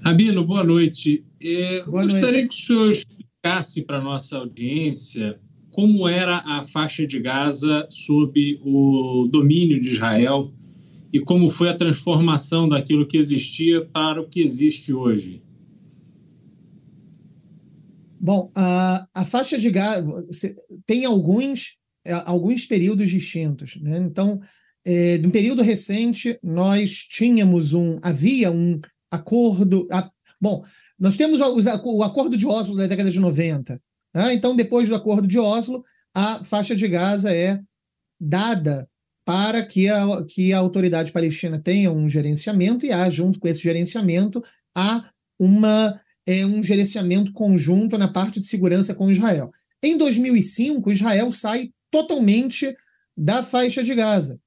Rabino, 0.04 0.46
boa 0.46 0.64
noite. 0.64 1.24
É, 1.42 1.84
boa 1.84 2.04
gostaria 2.04 2.40
noite. 2.40 2.48
que 2.50 2.56
o 2.56 2.66
senhor 2.66 2.92
explicasse 2.92 3.82
para 3.82 3.98
a 3.98 4.02
nossa 4.02 4.38
audiência 4.38 5.40
como 5.72 6.08
era 6.08 6.38
a 6.46 6.64
faixa 6.64 7.06
de 7.06 7.20
Gaza 7.20 7.88
sob 7.90 8.60
o 8.64 9.28
domínio 9.32 9.80
de 9.80 9.90
Israel 9.90 10.52
e 11.12 11.20
como 11.20 11.50
foi 11.50 11.70
a 11.70 11.78
transformação 11.78 12.70
daquilo 12.70 13.08
que 13.08 13.18
existia 13.18 13.86
para 13.86 14.22
o 14.22 14.28
que 14.28 14.42
existe 14.42 14.94
hoje? 14.94 15.42
Bom, 18.20 18.52
a, 18.56 19.08
a 19.16 19.26
faixa 19.26 19.58
de 19.58 19.72
Gaza 19.72 20.28
tem 20.86 21.06
alguns, 21.06 21.78
é, 22.06 22.14
alguns 22.26 22.66
períodos 22.66 23.10
distintos. 23.10 23.78
Né? 23.82 23.98
Então, 24.00 24.40
é, 24.86 25.18
no 25.20 25.32
período 25.32 25.62
recente, 25.62 26.38
nós 26.44 27.06
tínhamos 27.10 27.74
um. 27.74 27.98
Havia 28.04 28.52
um 28.52 28.80
acordo. 29.10 29.88
A, 29.92 30.10
bom, 30.40 30.64
nós 31.00 31.16
temos 31.16 31.40
o, 31.40 31.98
o, 31.98 32.04
acordo 32.04 32.36
de 32.36 32.46
Oslo 32.46 32.76
da 32.76 32.88
década 32.88 33.10
de 33.10 33.20
90. 33.20 33.82
Né? 34.14 34.34
Então, 34.34 34.56
depois 34.56 34.90
do 34.90 34.96
acordo 34.96 35.28
de 35.28 35.40
Oslo, 35.40 35.82
a 36.14 36.44
faixa 36.44 36.76
de 36.76 36.88
Gaza 36.88 37.34
é 37.34 37.60
dada 38.20 38.88
para 39.30 39.64
que 39.64 39.88
a, 39.88 40.26
que 40.28 40.52
a 40.52 40.58
autoridade 40.58 41.12
palestina 41.12 41.60
tenha 41.60 41.92
um 41.92 42.10
gerenciamento 42.10 42.84
e 42.84 42.92
há, 42.92 43.08
junto 43.12 43.40
com 43.40 43.48
esse 43.48 43.62
gerenciamento, 43.62 44.44
há 44.76 45.08
uma 45.40 46.02
é, 46.26 46.44
um 46.48 46.64
gerenciamento 46.64 47.32
conjunto 47.32 47.96
na 47.96 48.08
parte 48.08 48.40
de 48.40 48.48
segurança 48.48 48.96
com 48.96 49.12
Israel. 49.12 49.52
Em 49.84 49.96
2005, 49.96 50.92
Israel 50.92 51.32
sai 51.32 51.70
totalmente 51.92 52.74
da 53.16 53.44
faixa 53.44 53.84
de 53.84 53.94
Gaza. 53.94 54.42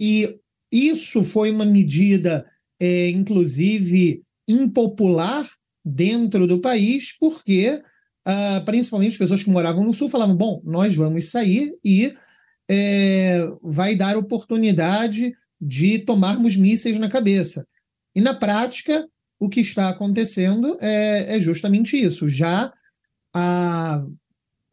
E 0.00 0.36
isso 0.72 1.22
foi 1.22 1.52
uma 1.52 1.64
medida, 1.64 2.44
é, 2.80 3.08
inclusive, 3.08 4.20
impopular 4.48 5.48
dentro 5.84 6.48
do 6.48 6.58
país, 6.58 7.16
porque 7.20 7.80
uh, 8.26 8.64
principalmente 8.64 9.12
as 9.12 9.18
pessoas 9.18 9.44
que 9.44 9.50
moravam 9.50 9.84
no 9.84 9.94
sul 9.94 10.08
falavam: 10.08 10.34
bom, 10.34 10.60
nós 10.64 10.92
vamos 10.96 11.30
sair 11.30 11.72
e 11.84 12.12
é, 12.74 13.52
vai 13.62 13.94
dar 13.94 14.16
oportunidade 14.16 15.34
de 15.60 15.98
tomarmos 15.98 16.56
mísseis 16.56 16.98
na 16.98 17.08
cabeça. 17.08 17.66
E 18.14 18.20
na 18.22 18.32
prática, 18.32 19.06
o 19.38 19.46
que 19.46 19.60
está 19.60 19.90
acontecendo 19.90 20.78
é, 20.80 21.36
é 21.36 21.40
justamente 21.40 22.00
isso. 22.00 22.26
Já 22.28 22.72
há 23.34 24.02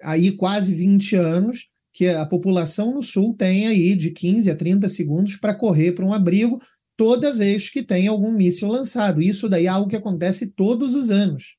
aí 0.01 0.31
quase 0.31 0.73
20 0.73 1.15
anos 1.17 1.67
que 1.93 2.07
a 2.07 2.25
população 2.25 2.93
no 2.93 3.03
sul 3.03 3.35
tem 3.35 3.67
aí 3.67 3.93
de 3.95 4.11
15 4.11 4.49
a 4.49 4.55
30 4.55 4.87
segundos 4.87 5.35
para 5.35 5.53
correr 5.53 5.91
para 5.91 6.05
um 6.05 6.13
abrigo 6.13 6.57
toda 6.95 7.33
vez 7.33 7.69
que 7.69 7.83
tem 7.83 8.07
algum 8.07 8.31
míssil 8.31 8.69
lançado. 8.69 9.21
Isso 9.21 9.49
daí 9.49 9.65
é 9.65 9.69
algo 9.69 9.89
que 9.89 9.95
acontece 9.95 10.51
todos 10.51 10.95
os 10.95 11.11
anos. 11.11 11.57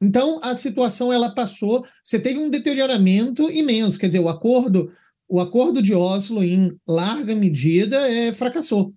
Então 0.00 0.40
a 0.42 0.54
situação 0.56 1.12
ela 1.12 1.30
passou, 1.30 1.84
você 2.04 2.18
teve 2.18 2.38
um 2.38 2.50
deterioramento 2.50 3.50
imenso, 3.50 3.98
quer 3.98 4.06
dizer, 4.08 4.20
o 4.20 4.28
acordo, 4.28 4.90
o 5.28 5.40
acordo 5.40 5.82
de 5.82 5.94
Oslo 5.94 6.42
em 6.42 6.76
larga 6.86 7.34
medida 7.34 7.96
é, 7.96 8.32
fracassou, 8.32 8.94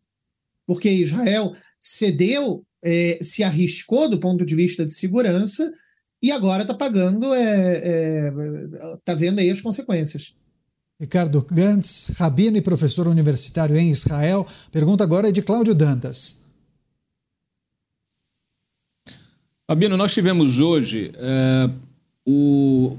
porque 0.65 0.89
Israel 0.89 1.51
cedeu 1.79 2.65
é, 2.83 3.19
se 3.21 3.43
arriscou 3.43 4.09
do 4.09 4.19
ponto 4.19 4.45
de 4.45 4.55
vista 4.55 4.85
de 4.85 4.93
segurança 4.93 5.71
e 6.21 6.31
agora 6.31 6.61
está 6.61 6.73
pagando, 6.73 7.33
está 7.33 9.11
é, 9.11 9.13
é, 9.13 9.15
vendo 9.15 9.39
aí 9.39 9.49
as 9.49 9.61
consequências. 9.61 10.35
Ricardo 10.99 11.43
Gantz, 11.43 12.13
rabino 12.17 12.57
e 12.57 12.61
professor 12.61 13.07
universitário 13.07 13.75
em 13.75 13.89
Israel. 13.89 14.45
Pergunta 14.71 15.03
agora 15.03 15.29
é 15.29 15.31
de 15.31 15.41
Cláudio 15.41 15.73
Dantas. 15.73 16.45
Rabino, 19.67 19.97
nós 19.97 20.13
tivemos 20.13 20.59
hoje 20.59 21.11
é, 21.15 21.69
o 22.25 22.97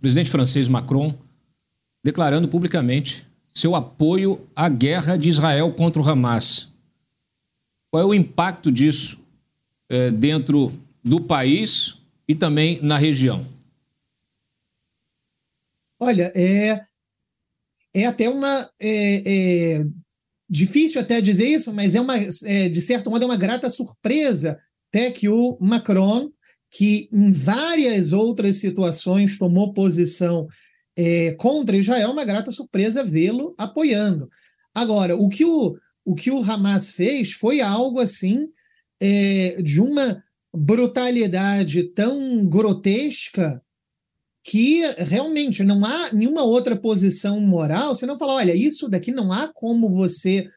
presidente 0.00 0.30
francês 0.30 0.68
Macron 0.68 1.14
declarando 2.02 2.48
publicamente 2.48 3.26
seu 3.54 3.74
apoio 3.74 4.40
à 4.56 4.68
guerra 4.68 5.16
de 5.16 5.28
Israel 5.28 5.72
contra 5.74 6.00
o 6.00 6.08
Hamas. 6.08 6.68
Qual 7.90 8.02
é 8.02 8.06
o 8.06 8.14
impacto 8.14 8.72
disso 8.72 9.20
é, 9.88 10.10
dentro 10.10 10.72
do 11.04 11.20
país 11.20 11.98
e 12.26 12.34
também 12.34 12.80
na 12.82 12.96
região? 12.96 13.46
Olha, 16.00 16.32
é, 16.34 16.80
é 17.94 18.06
até 18.06 18.28
uma. 18.28 18.68
É, 18.80 19.22
é, 19.80 19.86
difícil 20.48 21.00
até 21.00 21.20
dizer 21.20 21.46
isso, 21.46 21.72
mas 21.72 21.94
é 21.94 22.00
uma, 22.00 22.14
é, 22.16 22.68
de 22.68 22.80
certo 22.80 23.10
modo, 23.10 23.22
é 23.22 23.26
uma 23.26 23.36
grata 23.36 23.70
surpresa 23.70 24.58
até 24.88 25.10
que 25.10 25.28
o 25.28 25.56
Macron, 25.60 26.30
que 26.70 27.08
em 27.12 27.32
várias 27.32 28.12
outras 28.12 28.56
situações 28.56 29.38
tomou 29.38 29.72
posição 29.72 30.46
é, 30.96 31.32
contra 31.32 31.76
Israel, 31.76 32.10
uma 32.10 32.24
grata 32.24 32.52
surpresa 32.52 33.02
vê-lo 33.02 33.54
apoiando. 33.58 34.28
Agora, 34.74 35.16
o 35.16 35.28
que 35.28 35.44
o, 35.44 35.76
o 36.04 36.14
que 36.14 36.30
o 36.30 36.42
Hamas 36.42 36.90
fez 36.90 37.32
foi 37.32 37.60
algo 37.60 38.00
assim 38.00 38.48
é, 39.00 39.60
de 39.62 39.80
uma 39.80 40.22
brutalidade 40.54 41.84
tão 41.94 42.46
grotesca 42.46 43.62
que 44.44 44.82
realmente 44.98 45.62
não 45.62 45.84
há 45.84 46.12
nenhuma 46.12 46.42
outra 46.42 46.76
posição 46.76 47.40
moral. 47.40 47.94
Você 47.94 48.06
não 48.06 48.18
fala, 48.18 48.34
olha, 48.34 48.54
isso 48.54 48.88
daqui 48.88 49.12
não 49.12 49.32
há 49.32 49.50
como 49.54 49.90
você 49.90 50.48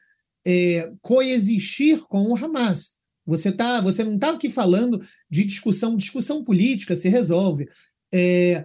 é, 0.44 0.92
coexistir 1.00 2.00
com 2.08 2.32
o 2.32 2.36
Hamas. 2.36 2.96
Você 3.24 3.50
tá, 3.50 3.80
você 3.80 4.04
não 4.04 4.14
está 4.14 4.30
aqui 4.30 4.48
falando 4.48 5.00
de 5.30 5.44
discussão, 5.44 5.96
discussão 5.96 6.44
política 6.44 6.94
se 6.94 7.08
resolve. 7.08 7.68
É, 8.12 8.64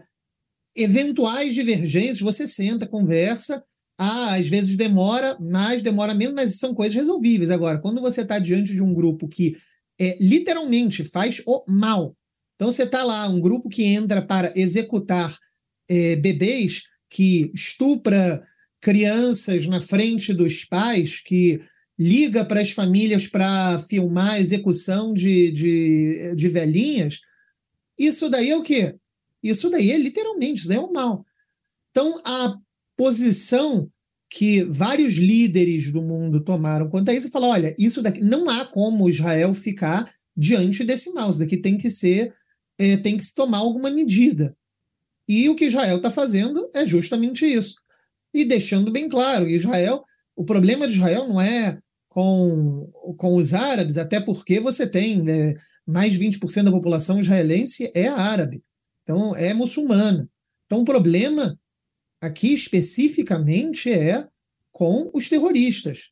eventuais 0.75 1.53
divergências, 1.53 2.19
você 2.19 2.47
senta, 2.47 2.87
conversa 2.87 3.63
ah, 4.03 4.33
às 4.33 4.47
vezes 4.47 4.75
demora 4.75 5.37
mais, 5.39 5.83
demora 5.83 6.15
menos, 6.15 6.33
mas 6.33 6.55
são 6.55 6.73
coisas 6.73 6.95
resolvíveis. 6.95 7.51
Agora, 7.51 7.77
quando 7.77 8.01
você 8.01 8.21
está 8.21 8.39
diante 8.39 8.73
de 8.73 8.81
um 8.81 8.95
grupo 8.95 9.27
que 9.27 9.55
é, 9.99 10.17
literalmente 10.19 11.03
faz 11.03 11.39
o 11.45 11.63
mal, 11.69 12.17
então 12.55 12.71
você 12.71 12.81
está 12.81 13.03
lá, 13.03 13.27
um 13.27 13.39
grupo 13.39 13.69
que 13.69 13.83
entra 13.83 14.19
para 14.19 14.51
executar 14.55 15.37
é, 15.87 16.15
bebês, 16.15 16.81
que 17.07 17.51
estupra 17.53 18.41
crianças 18.81 19.67
na 19.67 19.79
frente 19.79 20.33
dos 20.33 20.65
pais, 20.65 21.21
que 21.21 21.61
liga 21.99 22.43
para 22.43 22.61
as 22.61 22.71
famílias 22.71 23.27
para 23.27 23.79
filmar 23.81 24.31
a 24.31 24.39
execução 24.39 25.13
de, 25.13 25.51
de, 25.51 26.33
de 26.35 26.47
velhinhas, 26.47 27.19
isso 27.99 28.29
daí 28.29 28.49
é 28.49 28.57
o 28.57 28.63
quê? 28.63 28.95
Isso 29.41 29.69
daí 29.69 29.91
é 29.91 29.97
literalmente, 29.97 30.59
isso 30.59 30.67
daí 30.67 30.77
é 30.77 30.81
o 30.81 30.91
mal. 30.91 31.25
Então, 31.91 32.21
a 32.23 32.57
posição 32.95 33.89
que 34.29 34.63
vários 34.63 35.15
líderes 35.15 35.91
do 35.91 36.01
mundo 36.01 36.41
tomaram 36.41 36.89
quanto 36.89 37.09
a 37.09 37.13
isso 37.13 37.27
e 37.27 37.31
falaram: 37.31 37.53
olha, 37.53 37.75
isso 37.77 38.01
daqui 38.01 38.21
não 38.21 38.49
há 38.49 38.65
como 38.65 39.09
Israel 39.09 39.53
ficar 39.53 40.09
diante 40.35 40.83
desse 40.83 41.11
mal, 41.13 41.29
isso 41.29 41.39
daqui 41.39 41.57
tem 41.57 41.77
que 41.77 41.89
ser, 41.89 42.33
é, 42.77 42.95
tem 42.97 43.17
que 43.17 43.25
se 43.25 43.35
tomar 43.35 43.57
alguma 43.57 43.89
medida. 43.89 44.55
E 45.27 45.49
o 45.49 45.55
que 45.55 45.65
Israel 45.65 45.97
está 45.97 46.09
fazendo 46.09 46.69
é 46.73 46.85
justamente 46.85 47.45
isso. 47.45 47.75
E 48.33 48.45
deixando 48.45 48.91
bem 48.91 49.09
claro, 49.09 49.49
Israel, 49.49 50.03
o 50.35 50.45
problema 50.45 50.87
de 50.87 50.93
Israel 50.93 51.27
não 51.27 51.41
é 51.41 51.77
com, 52.07 52.91
com 53.17 53.35
os 53.35 53.53
árabes, 53.53 53.97
até 53.97 54.19
porque 54.19 54.59
você 54.59 54.87
tem 54.87 55.29
é, 55.29 55.55
mais 55.85 56.13
de 56.13 56.19
20% 56.19 56.63
da 56.63 56.71
população 56.71 57.19
israelense 57.19 57.91
é 57.93 58.07
árabe, 58.07 58.63
então 59.03 59.35
é 59.35 59.53
muçulmana. 59.53 60.29
Então 60.65 60.81
o 60.81 60.85
problema 60.85 61.59
aqui 62.21 62.53
especificamente 62.53 63.89
é 63.89 64.27
com 64.71 65.09
os 65.13 65.27
terroristas. 65.27 66.11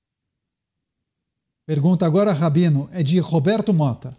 Pergunta 1.66 2.06
agora, 2.06 2.34
Rabino, 2.34 2.90
é 2.92 3.04
de 3.04 3.20
Roberto 3.20 3.74
Mota. 3.74 4.18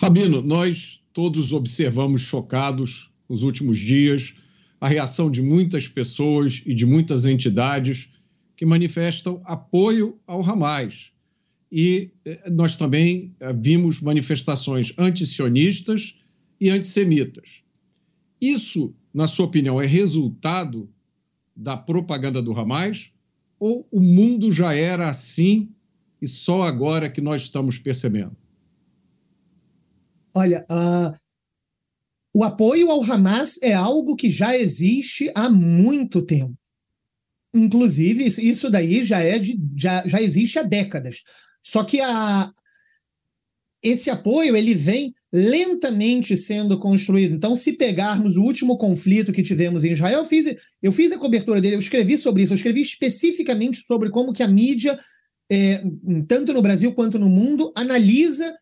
Rabino, 0.00 0.40
nós 0.40 1.02
todos 1.12 1.52
observamos 1.52 2.22
chocados 2.22 3.10
nos 3.28 3.42
últimos 3.42 3.78
dias 3.78 4.34
a 4.80 4.88
reação 4.88 5.30
de 5.30 5.42
muitas 5.42 5.88
pessoas 5.88 6.62
e 6.64 6.74
de 6.74 6.86
muitas 6.86 7.26
entidades 7.26 8.08
que 8.56 8.64
manifestam 8.64 9.42
apoio 9.44 10.20
ao 10.26 10.42
Hamas. 10.42 11.10
E 11.72 12.12
eh, 12.24 12.50
nós 12.50 12.76
também 12.76 13.34
eh, 13.40 13.52
vimos 13.52 14.00
manifestações 14.00 14.92
antisionistas 14.96 16.16
e 16.60 16.70
antissemitas. 16.70 17.63
Isso 18.52 18.94
na 19.14 19.28
sua 19.28 19.46
opinião, 19.46 19.80
é 19.80 19.86
resultado 19.86 20.92
da 21.54 21.76
propaganda 21.76 22.42
do 22.42 22.52
Hamas? 22.58 23.12
Ou 23.60 23.86
o 23.92 24.00
mundo 24.00 24.50
já 24.50 24.74
era 24.74 25.08
assim 25.08 25.70
e 26.20 26.26
só 26.26 26.62
agora 26.62 27.08
que 27.08 27.20
nós 27.20 27.42
estamos 27.42 27.78
percebendo? 27.78 28.36
Olha, 30.34 30.66
uh, 30.68 31.16
o 32.34 32.42
apoio 32.42 32.90
ao 32.90 33.04
Hamas 33.04 33.62
é 33.62 33.72
algo 33.72 34.16
que 34.16 34.28
já 34.28 34.58
existe 34.58 35.30
há 35.36 35.48
muito 35.48 36.20
tempo. 36.20 36.58
Inclusive, 37.54 38.24
isso 38.24 38.68
daí 38.68 39.00
já 39.04 39.20
é 39.20 39.38
de, 39.38 39.56
já, 39.76 40.04
já 40.08 40.20
existe 40.20 40.58
há 40.58 40.62
décadas. 40.64 41.22
Só 41.62 41.84
que 41.84 42.00
a, 42.00 42.52
esse 43.80 44.10
apoio 44.10 44.56
ele 44.56 44.74
vem 44.74 45.14
lentamente 45.36 46.36
sendo 46.36 46.78
construído. 46.78 47.34
Então, 47.34 47.56
se 47.56 47.72
pegarmos 47.72 48.36
o 48.36 48.42
último 48.42 48.78
conflito 48.78 49.32
que 49.32 49.42
tivemos 49.42 49.82
em 49.82 49.90
Israel, 49.90 50.20
eu 50.20 50.24
fiz, 50.24 50.54
eu 50.80 50.92
fiz 50.92 51.10
a 51.10 51.18
cobertura 51.18 51.60
dele, 51.60 51.74
eu 51.74 51.80
escrevi 51.80 52.16
sobre 52.16 52.44
isso, 52.44 52.52
eu 52.52 52.56
escrevi 52.56 52.80
especificamente 52.80 53.84
sobre 53.84 54.10
como 54.10 54.32
que 54.32 54.44
a 54.44 54.48
mídia, 54.48 54.96
é, 55.50 55.82
tanto 56.28 56.52
no 56.52 56.62
Brasil 56.62 56.92
quanto 56.92 57.18
no 57.18 57.28
mundo, 57.28 57.72
analisa 57.76 58.54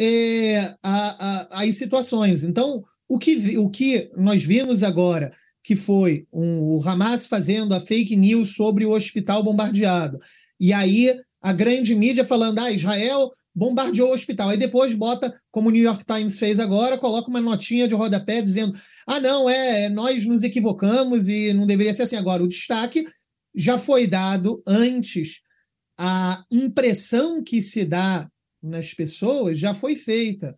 é, 0.00 0.58
a, 0.82 1.52
a, 1.52 1.62
as 1.62 1.76
situações. 1.76 2.42
Então, 2.42 2.82
o 3.08 3.20
que, 3.20 3.56
o 3.56 3.70
que 3.70 4.10
nós 4.16 4.42
vimos 4.42 4.82
agora, 4.82 5.30
que 5.62 5.76
foi 5.76 6.26
um, 6.32 6.58
o 6.76 6.82
Hamas 6.84 7.26
fazendo 7.26 7.72
a 7.72 7.78
fake 7.78 8.16
news 8.16 8.56
sobre 8.56 8.84
o 8.84 8.90
hospital 8.90 9.44
bombardeado, 9.44 10.18
e 10.58 10.72
aí 10.72 11.14
a 11.46 11.52
grande 11.52 11.94
mídia 11.94 12.24
falando, 12.24 12.58
ah, 12.58 12.72
Israel 12.72 13.30
bombardeou 13.54 14.10
o 14.10 14.12
hospital. 14.12 14.48
Aí 14.48 14.56
depois 14.56 14.92
bota, 14.94 15.32
como 15.48 15.68
o 15.68 15.70
New 15.70 15.84
York 15.84 16.04
Times 16.04 16.40
fez 16.40 16.58
agora, 16.58 16.98
coloca 16.98 17.30
uma 17.30 17.40
notinha 17.40 17.86
de 17.86 17.94
rodapé 17.94 18.42
dizendo, 18.42 18.76
ah, 19.06 19.20
não, 19.20 19.48
é, 19.48 19.84
é 19.84 19.88
nós 19.88 20.26
nos 20.26 20.42
equivocamos 20.42 21.28
e 21.28 21.52
não 21.52 21.64
deveria 21.64 21.94
ser 21.94 22.02
assim. 22.02 22.16
Agora, 22.16 22.42
o 22.42 22.48
destaque 22.48 23.04
já 23.54 23.78
foi 23.78 24.08
dado 24.08 24.60
antes. 24.66 25.38
A 25.96 26.44
impressão 26.50 27.40
que 27.44 27.62
se 27.62 27.84
dá 27.84 28.28
nas 28.60 28.92
pessoas 28.92 29.56
já 29.56 29.72
foi 29.72 29.94
feita. 29.94 30.52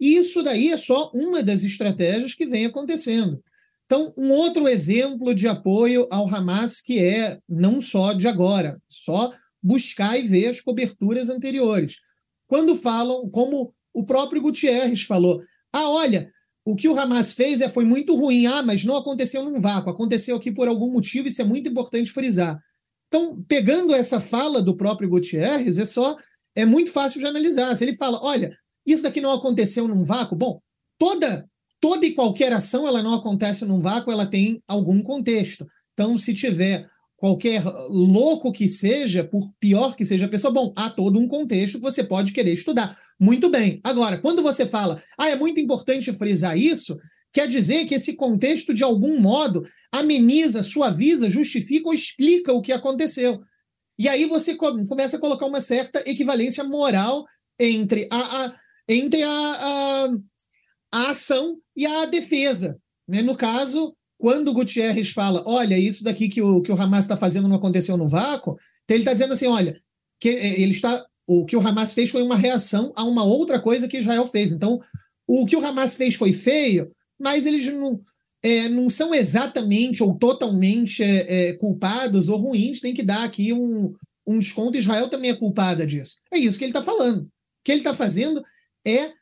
E 0.00 0.16
isso 0.16 0.42
daí 0.42 0.70
é 0.70 0.78
só 0.78 1.10
uma 1.14 1.42
das 1.42 1.62
estratégias 1.62 2.34
que 2.34 2.46
vem 2.46 2.64
acontecendo. 2.64 3.38
Então, 3.84 4.14
um 4.16 4.30
outro 4.30 4.66
exemplo 4.66 5.34
de 5.34 5.46
apoio 5.46 6.08
ao 6.10 6.26
Hamas 6.26 6.80
que 6.80 6.98
é 6.98 7.38
não 7.46 7.82
só 7.82 8.14
de 8.14 8.26
agora, 8.26 8.80
só 8.88 9.30
buscar 9.66 10.18
e 10.18 10.22
ver 10.22 10.48
as 10.48 10.60
coberturas 10.60 11.28
anteriores. 11.28 11.96
Quando 12.46 12.76
falam, 12.76 13.28
como 13.30 13.74
o 13.92 14.04
próprio 14.04 14.40
Gutierrez 14.40 15.02
falou, 15.02 15.42
ah, 15.72 15.88
olha, 15.90 16.30
o 16.64 16.76
que 16.76 16.88
o 16.88 16.98
Hamas 16.98 17.32
fez 17.32 17.60
é, 17.60 17.68
foi 17.68 17.84
muito 17.84 18.14
ruim, 18.14 18.46
ah, 18.46 18.62
mas 18.62 18.84
não 18.84 18.96
aconteceu 18.96 19.44
num 19.44 19.60
vácuo, 19.60 19.90
aconteceu 19.90 20.36
aqui 20.36 20.52
por 20.52 20.68
algum 20.68 20.92
motivo, 20.92 21.28
isso 21.28 21.42
é 21.42 21.44
muito 21.44 21.68
importante 21.68 22.12
frisar. 22.12 22.58
Então, 23.08 23.42
pegando 23.48 23.94
essa 23.94 24.20
fala 24.20 24.60
do 24.60 24.76
próprio 24.76 25.08
Gutierrez, 25.08 25.78
é 25.78 25.86
só 25.86 26.16
é 26.54 26.64
muito 26.64 26.90
fácil 26.90 27.20
de 27.20 27.26
analisar. 27.26 27.74
Se 27.76 27.84
ele 27.84 27.96
fala, 27.96 28.18
olha, 28.22 28.50
isso 28.84 29.02
daqui 29.02 29.20
não 29.20 29.32
aconteceu 29.32 29.86
num 29.86 30.02
vácuo, 30.02 30.36
bom, 30.36 30.60
toda 30.98 31.48
toda 31.80 32.06
e 32.06 32.14
qualquer 32.14 32.52
ação 32.52 32.86
ela 32.86 33.02
não 33.02 33.14
acontece 33.14 33.64
num 33.64 33.80
vácuo, 33.80 34.12
ela 34.12 34.26
tem 34.26 34.62
algum 34.66 35.02
contexto. 35.02 35.66
Então, 35.92 36.18
se 36.18 36.34
tiver 36.34 36.86
qualquer 37.16 37.62
louco 37.88 38.52
que 38.52 38.68
seja, 38.68 39.24
por 39.24 39.42
pior 39.58 39.96
que 39.96 40.04
seja 40.04 40.26
a 40.26 40.28
pessoa, 40.28 40.52
bom, 40.52 40.72
há 40.76 40.90
todo 40.90 41.18
um 41.18 41.26
contexto 41.26 41.78
que 41.78 41.84
você 41.84 42.04
pode 42.04 42.32
querer 42.32 42.52
estudar. 42.52 42.94
Muito 43.18 43.48
bem. 43.48 43.80
Agora, 43.82 44.18
quando 44.18 44.42
você 44.42 44.66
fala, 44.66 45.00
ah, 45.18 45.30
é 45.30 45.36
muito 45.36 45.58
importante 45.58 46.12
frisar 46.12 46.58
isso, 46.58 46.96
quer 47.32 47.48
dizer 47.48 47.86
que 47.86 47.94
esse 47.94 48.14
contexto, 48.14 48.74
de 48.74 48.84
algum 48.84 49.18
modo, 49.20 49.62
ameniza, 49.90 50.62
suaviza, 50.62 51.30
justifica 51.30 51.88
ou 51.88 51.94
explica 51.94 52.52
o 52.52 52.60
que 52.60 52.72
aconteceu. 52.72 53.40
E 53.98 54.08
aí 54.08 54.26
você 54.26 54.54
começa 54.54 55.16
a 55.16 55.20
colocar 55.20 55.46
uma 55.46 55.62
certa 55.62 56.02
equivalência 56.06 56.62
moral 56.64 57.24
entre 57.58 58.06
a, 58.10 58.44
a 58.44 58.52
entre 58.88 59.22
a, 59.22 59.28
a, 59.28 60.08
a, 60.92 61.10
ação 61.10 61.58
e 61.74 61.84
a 61.84 62.04
defesa. 62.04 62.78
Né? 63.08 63.22
No 63.22 63.36
caso, 63.36 63.96
quando 64.18 64.48
o 64.48 64.54
Gutierrez 64.54 65.10
fala, 65.10 65.42
olha, 65.46 65.78
isso 65.78 66.02
daqui 66.02 66.28
que 66.28 66.40
o, 66.40 66.62
que 66.62 66.72
o 66.72 66.80
Hamas 66.80 67.04
está 67.04 67.16
fazendo 67.16 67.48
não 67.48 67.56
aconteceu 67.56 67.96
no 67.96 68.08
vácuo, 68.08 68.56
ele 68.88 69.00
está 69.00 69.12
dizendo 69.12 69.32
assim, 69.32 69.46
olha, 69.46 69.78
que 70.18 70.30
eh, 70.30 70.60
ele 70.60 70.72
está, 70.72 71.04
o 71.26 71.44
que 71.44 71.56
o 71.56 71.60
Hamas 71.60 71.92
fez 71.92 72.10
foi 72.10 72.22
uma 72.22 72.36
reação 72.36 72.92
a 72.96 73.04
uma 73.04 73.24
outra 73.24 73.60
coisa 73.60 73.88
que 73.88 73.98
Israel 73.98 74.26
fez. 74.26 74.52
Então, 74.52 74.78
o 75.26 75.44
que 75.44 75.56
o 75.56 75.64
Hamas 75.64 75.96
fez 75.96 76.14
foi 76.14 76.32
feio, 76.32 76.90
mas 77.18 77.44
eles 77.44 77.66
não, 77.66 78.00
é, 78.42 78.68
não 78.68 78.88
são 78.88 79.14
exatamente 79.14 80.02
ou 80.02 80.14
totalmente 80.14 81.02
é, 81.02 81.48
é, 81.48 81.52
culpados 81.54 82.28
ou 82.28 82.38
ruins, 82.38 82.80
tem 82.80 82.94
que 82.94 83.02
dar 83.02 83.24
aqui 83.24 83.52
um, 83.52 83.92
um 84.26 84.38
desconto. 84.38 84.78
Israel 84.78 85.08
também 85.08 85.30
é 85.30 85.36
culpada 85.36 85.86
disso. 85.86 86.18
É 86.32 86.38
isso 86.38 86.58
que 86.58 86.64
ele 86.64 86.70
está 86.70 86.82
falando. 86.82 87.22
O 87.22 87.28
que 87.64 87.72
ele 87.72 87.80
está 87.80 87.94
fazendo 87.94 88.40
é 88.86 89.12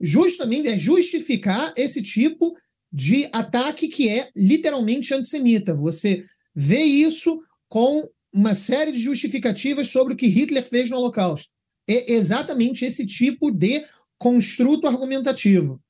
justamente 0.00 0.68
é 0.68 0.76
justificar 0.76 1.72
esse 1.76 2.02
tipo 2.02 2.54
de 2.92 3.28
ataque 3.32 3.88
que 3.88 4.08
é 4.08 4.28
literalmente 4.36 5.14
antissemita. 5.14 5.72
Você 5.74 6.22
vê 6.54 6.82
isso 6.82 7.40
com 7.68 8.06
uma 8.32 8.54
série 8.54 8.92
de 8.92 8.98
justificativas 8.98 9.88
sobre 9.88 10.14
o 10.14 10.16
que 10.16 10.26
Hitler 10.26 10.66
fez 10.68 10.90
no 10.90 10.96
Holocausto. 10.98 11.50
É 11.88 12.12
exatamente 12.12 12.84
esse 12.84 13.06
tipo 13.06 13.50
de 13.50 13.82
construto 14.18 14.86
argumentativo. 14.86 15.80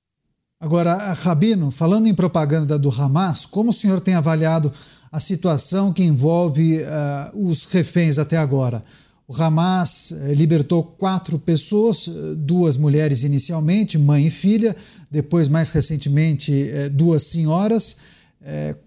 Agora, 0.58 1.12
Rabino, 1.12 1.70
falando 1.70 2.06
em 2.06 2.14
propaganda 2.14 2.78
do 2.78 2.88
Hamas, 2.88 3.44
como 3.44 3.70
o 3.70 3.72
senhor 3.72 4.00
tem 4.00 4.14
avaliado 4.14 4.72
a 5.10 5.18
situação 5.18 5.92
que 5.92 6.04
envolve 6.04 6.80
uh, 6.80 7.48
os 7.48 7.64
reféns 7.64 8.18
até 8.18 8.36
agora? 8.36 8.82
O 9.26 9.34
Hamas 9.34 10.12
eh, 10.12 10.34
libertou 10.34 10.82
quatro 10.82 11.38
pessoas, 11.38 12.06
eh, 12.06 12.34
duas 12.36 12.76
mulheres 12.76 13.22
inicialmente, 13.22 13.96
mãe 13.96 14.26
e 14.26 14.30
filha, 14.30 14.76
depois, 15.12 15.46
mais 15.48 15.68
recentemente, 15.70 16.52
eh, 16.52 16.88
duas 16.88 17.22
senhoras. 17.24 17.98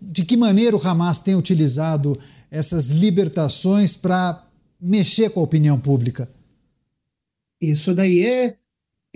De 0.01 0.25
que 0.25 0.35
maneira 0.35 0.75
o 0.75 0.85
Hamas 0.85 1.19
tem 1.19 1.33
utilizado 1.33 2.19
essas 2.51 2.89
libertações 2.89 3.95
para 3.95 4.45
mexer 4.81 5.29
com 5.29 5.39
a 5.39 5.43
opinião 5.43 5.79
pública? 5.79 6.27
Isso 7.61 7.95
daí 7.95 8.25
é 8.25 8.57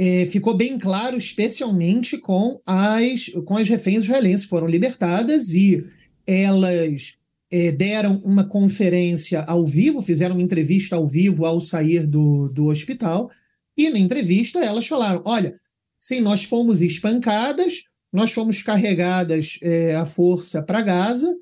é, 0.02 0.26
ficou 0.28 0.56
bem 0.56 0.80
claro, 0.80 1.18
especialmente 1.18 2.18
com 2.18 2.58
as, 2.66 3.30
com 3.44 3.58
as 3.58 3.68
reféns 3.68 4.06
israelenses 4.06 4.46
que 4.46 4.50
foram 4.50 4.66
libertadas 4.66 5.50
e 5.50 5.86
elas 6.26 7.18
é, 7.52 7.70
deram 7.74 8.16
uma 8.24 8.46
conferência 8.46 9.42
ao 9.42 9.66
vivo, 9.66 10.02
fizeram 10.02 10.36
uma 10.36 10.42
entrevista 10.42 10.96
ao 10.96 11.06
vivo 11.06 11.46
ao 11.46 11.60
sair 11.60 12.08
do, 12.08 12.48
do 12.48 12.68
hospital, 12.68 13.30
e 13.76 13.90
na 13.90 14.00
entrevista 14.00 14.60
elas 14.60 14.88
falaram: 14.88 15.22
olha, 15.26 15.60
sim, 16.00 16.22
nós 16.22 16.44
fomos 16.44 16.82
espancadas, 16.82 17.84
nós 18.12 18.32
fomos 18.32 18.62
carregadas 18.62 19.58
é, 19.62 19.96
à 19.96 20.06
força 20.06 20.64
para 20.64 20.82
Gaza, 20.82 21.36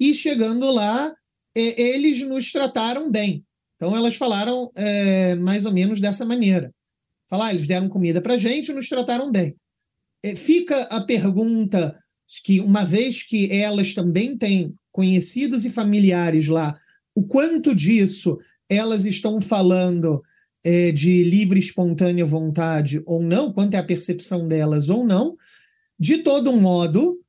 e 0.00 0.14
chegando 0.14 0.70
lá, 0.70 1.14
é, 1.54 1.80
eles 1.80 2.22
nos 2.22 2.50
trataram 2.50 3.10
bem. 3.10 3.44
Então 3.76 3.96
elas 3.96 4.16
falaram 4.16 4.70
é, 4.74 5.34
mais 5.36 5.64
ou 5.64 5.72
menos 5.72 6.00
dessa 6.00 6.24
maneira. 6.24 6.72
Falar, 7.28 7.46
ah, 7.46 7.54
eles 7.54 7.66
deram 7.66 7.88
comida 7.88 8.20
para 8.20 8.36
gente 8.36 8.70
e 8.70 8.74
nos 8.74 8.88
trataram 8.88 9.30
bem. 9.30 9.56
É, 10.24 10.36
fica 10.36 10.80
a 10.84 11.00
pergunta 11.00 11.98
que, 12.44 12.60
uma 12.60 12.84
vez 12.84 13.22
que 13.22 13.50
elas 13.52 13.94
também 13.94 14.36
têm 14.36 14.74
conhecidos 14.90 15.64
e 15.64 15.70
familiares 15.70 16.48
lá, 16.48 16.74
o 17.14 17.24
quanto 17.24 17.74
disso 17.74 18.36
elas 18.68 19.04
estão 19.04 19.40
falando 19.40 20.22
é, 20.64 20.92
de 20.92 21.24
livre, 21.24 21.58
espontânea 21.58 22.24
vontade 22.24 23.02
ou 23.04 23.22
não, 23.22 23.52
quanto 23.52 23.74
é 23.74 23.78
a 23.78 23.84
percepção 23.84 24.46
delas 24.46 24.88
ou 24.88 25.04
não. 25.04 25.36
De 25.98 26.18
todo 26.18 26.52
modo, 26.52 27.20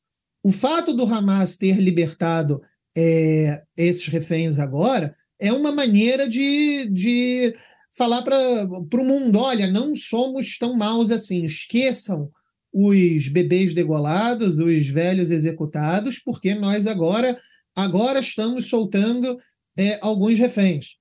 o 0.43 0.51
fato 0.51 0.93
do 0.93 1.05
Hamas 1.05 1.55
ter 1.55 1.79
libertado 1.79 2.61
é, 2.95 3.63
esses 3.75 4.07
reféns 4.07 4.59
agora 4.59 5.15
é 5.39 5.51
uma 5.51 5.71
maneira 5.71 6.27
de, 6.27 6.89
de 6.91 7.53
falar 7.95 8.21
para 8.21 9.01
o 9.01 9.05
mundo: 9.05 9.39
olha, 9.39 9.67
não 9.67 9.95
somos 9.95 10.57
tão 10.57 10.75
maus 10.75 11.11
assim, 11.11 11.43
esqueçam 11.43 12.29
os 12.73 13.27
bebês 13.27 13.73
degolados, 13.73 14.57
os 14.57 14.87
velhos 14.87 15.29
executados, 15.29 16.17
porque 16.17 16.55
nós 16.55 16.87
agora, 16.87 17.37
agora 17.75 18.19
estamos 18.19 18.65
soltando 18.67 19.37
é, 19.77 19.99
alguns 20.01 20.39
reféns. 20.39 20.97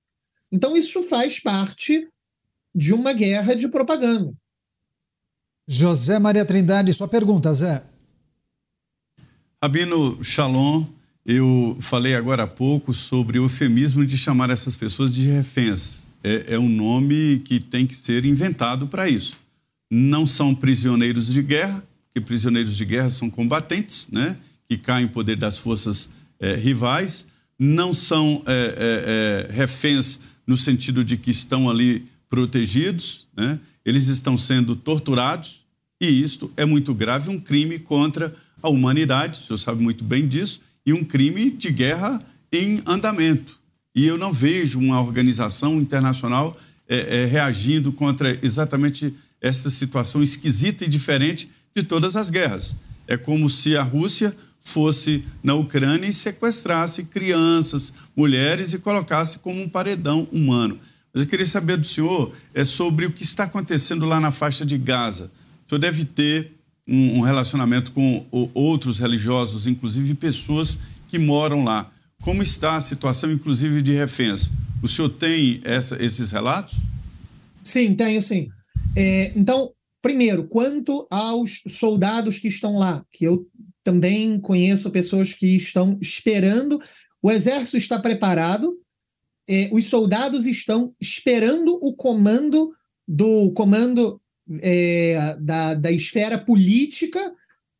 Então, 0.51 0.77
isso 0.77 1.01
faz 1.01 1.39
parte 1.39 2.07
de 2.73 2.93
uma 2.93 3.13
guerra 3.13 3.55
de 3.55 3.67
propaganda. 3.67 4.33
José 5.67 6.19
Maria 6.19 6.45
Trindade, 6.45 6.93
sua 6.93 7.07
pergunta, 7.07 7.53
Zé. 7.53 7.83
Rabino 9.61 10.21
Shalom, 10.23 10.85
eu 11.25 11.77
falei 11.79 12.15
agora 12.15 12.43
há 12.43 12.47
pouco 12.47 12.93
sobre 12.93 13.39
o 13.39 13.45
eufemismo 13.45 14.05
de 14.05 14.17
chamar 14.17 14.49
essas 14.49 14.75
pessoas 14.75 15.13
de 15.13 15.27
reféns 15.29 16.03
é, 16.23 16.55
é 16.55 16.59
um 16.59 16.69
nome 16.69 17.39
que 17.43 17.59
tem 17.59 17.85
que 17.85 17.95
ser 17.95 18.25
inventado 18.25 18.87
para 18.87 19.09
isso. 19.09 19.37
Não 19.91 20.25
são 20.25 20.55
prisioneiros 20.55 21.27
de 21.27 21.41
guerra, 21.41 21.83
porque 22.05 22.25
prisioneiros 22.25 22.77
de 22.77 22.85
guerra 22.85 23.09
são 23.09 23.29
combatentes, 23.29 24.07
né? 24.11 24.37
Que 24.69 24.77
caem 24.77 25.05
em 25.05 25.09
poder 25.09 25.35
das 25.35 25.57
forças 25.57 26.09
é, 26.39 26.55
rivais. 26.55 27.27
Não 27.59 27.93
são 27.93 28.41
é, 28.47 29.45
é, 29.47 29.49
é, 29.51 29.53
reféns 29.53 30.19
no 30.47 30.55
sentido 30.55 31.03
de 31.03 31.17
que 31.17 31.29
estão 31.29 31.69
ali 31.69 32.07
protegidos, 32.33 33.27
né? 33.37 33.59
Eles 33.85 34.07
estão 34.07 34.35
sendo 34.35 34.75
torturados 34.75 35.63
e 36.01 36.07
isto 36.07 36.51
é 36.57 36.65
muito 36.65 36.91
grave, 36.91 37.29
um 37.29 37.39
crime 37.39 37.77
contra 37.77 38.33
a 38.59 38.69
humanidade, 38.69 39.39
o 39.39 39.43
senhor 39.43 39.57
sabe 39.59 39.83
muito 39.83 40.03
bem 40.03 40.27
disso, 40.27 40.59
e 40.83 40.91
um 40.91 41.03
crime 41.03 41.51
de 41.51 41.71
guerra 41.71 42.19
em 42.51 42.81
andamento. 42.87 43.59
E 43.93 44.07
eu 44.07 44.17
não 44.17 44.33
vejo 44.33 44.79
uma 44.79 44.99
organização 44.99 45.77
internacional 45.77 46.57
é, 46.89 47.21
é, 47.21 47.25
reagindo 47.25 47.91
contra 47.91 48.39
exatamente 48.41 49.13
esta 49.39 49.69
situação 49.69 50.23
esquisita 50.23 50.85
e 50.85 50.89
diferente 50.89 51.47
de 51.75 51.83
todas 51.83 52.15
as 52.15 52.31
guerras. 52.31 52.75
É 53.07 53.15
como 53.15 53.47
se 53.47 53.77
a 53.77 53.83
Rússia 53.83 54.35
fosse 54.59 55.23
na 55.43 55.53
Ucrânia 55.53 56.07
e 56.07 56.13
sequestrasse 56.13 57.03
crianças, 57.03 57.93
mulheres 58.15 58.73
e 58.73 58.79
colocasse 58.79 59.37
como 59.37 59.61
um 59.61 59.69
paredão 59.69 60.27
humano. 60.31 60.79
Mas 61.13 61.23
eu 61.23 61.29
queria 61.29 61.45
saber 61.45 61.77
do 61.77 61.85
senhor 61.85 62.33
é 62.53 62.65
sobre 62.65 63.05
o 63.05 63.11
que 63.11 63.23
está 63.23 63.43
acontecendo 63.43 64.05
lá 64.05 64.19
na 64.19 64.31
faixa 64.31 64.65
de 64.65 64.77
Gaza. 64.77 65.31
O 65.65 65.69
senhor 65.69 65.79
deve 65.79 66.05
ter 66.05 66.53
um, 66.87 67.19
um 67.19 67.21
relacionamento 67.21 67.91
com 67.91 68.25
outros 68.53 68.99
religiosos, 68.99 69.67
inclusive 69.67 70.15
pessoas 70.15 70.79
que 71.07 71.19
moram 71.19 71.63
lá. 71.63 71.91
Como 72.21 72.41
está 72.41 72.77
a 72.77 72.81
situação, 72.81 73.31
inclusive, 73.31 73.81
de 73.81 73.91
reféns? 73.91 74.49
O 74.81 74.87
senhor 74.87 75.09
tem 75.09 75.61
essa, 75.63 76.01
esses 76.03 76.31
relatos? 76.31 76.75
Sim, 77.61 77.93
tenho 77.93 78.21
sim. 78.21 78.49
É, 78.95 79.31
então, 79.35 79.71
primeiro, 80.01 80.45
quanto 80.45 81.05
aos 81.11 81.61
soldados 81.67 82.39
que 82.39 82.47
estão 82.47 82.77
lá, 82.77 83.03
que 83.11 83.25
eu 83.25 83.45
também 83.83 84.39
conheço 84.39 84.89
pessoas 84.89 85.33
que 85.33 85.55
estão 85.55 85.97
esperando, 86.01 86.79
o 87.21 87.29
exército 87.29 87.77
está 87.77 87.99
preparado, 87.99 88.73
é, 89.47 89.69
os 89.71 89.87
soldados 89.87 90.45
estão 90.45 90.93
esperando 90.99 91.77
o 91.81 91.95
comando 91.95 92.69
do 93.07 93.51
comando 93.53 94.21
é, 94.61 95.37
da, 95.39 95.73
da 95.73 95.91
esfera 95.91 96.37
política 96.37 97.19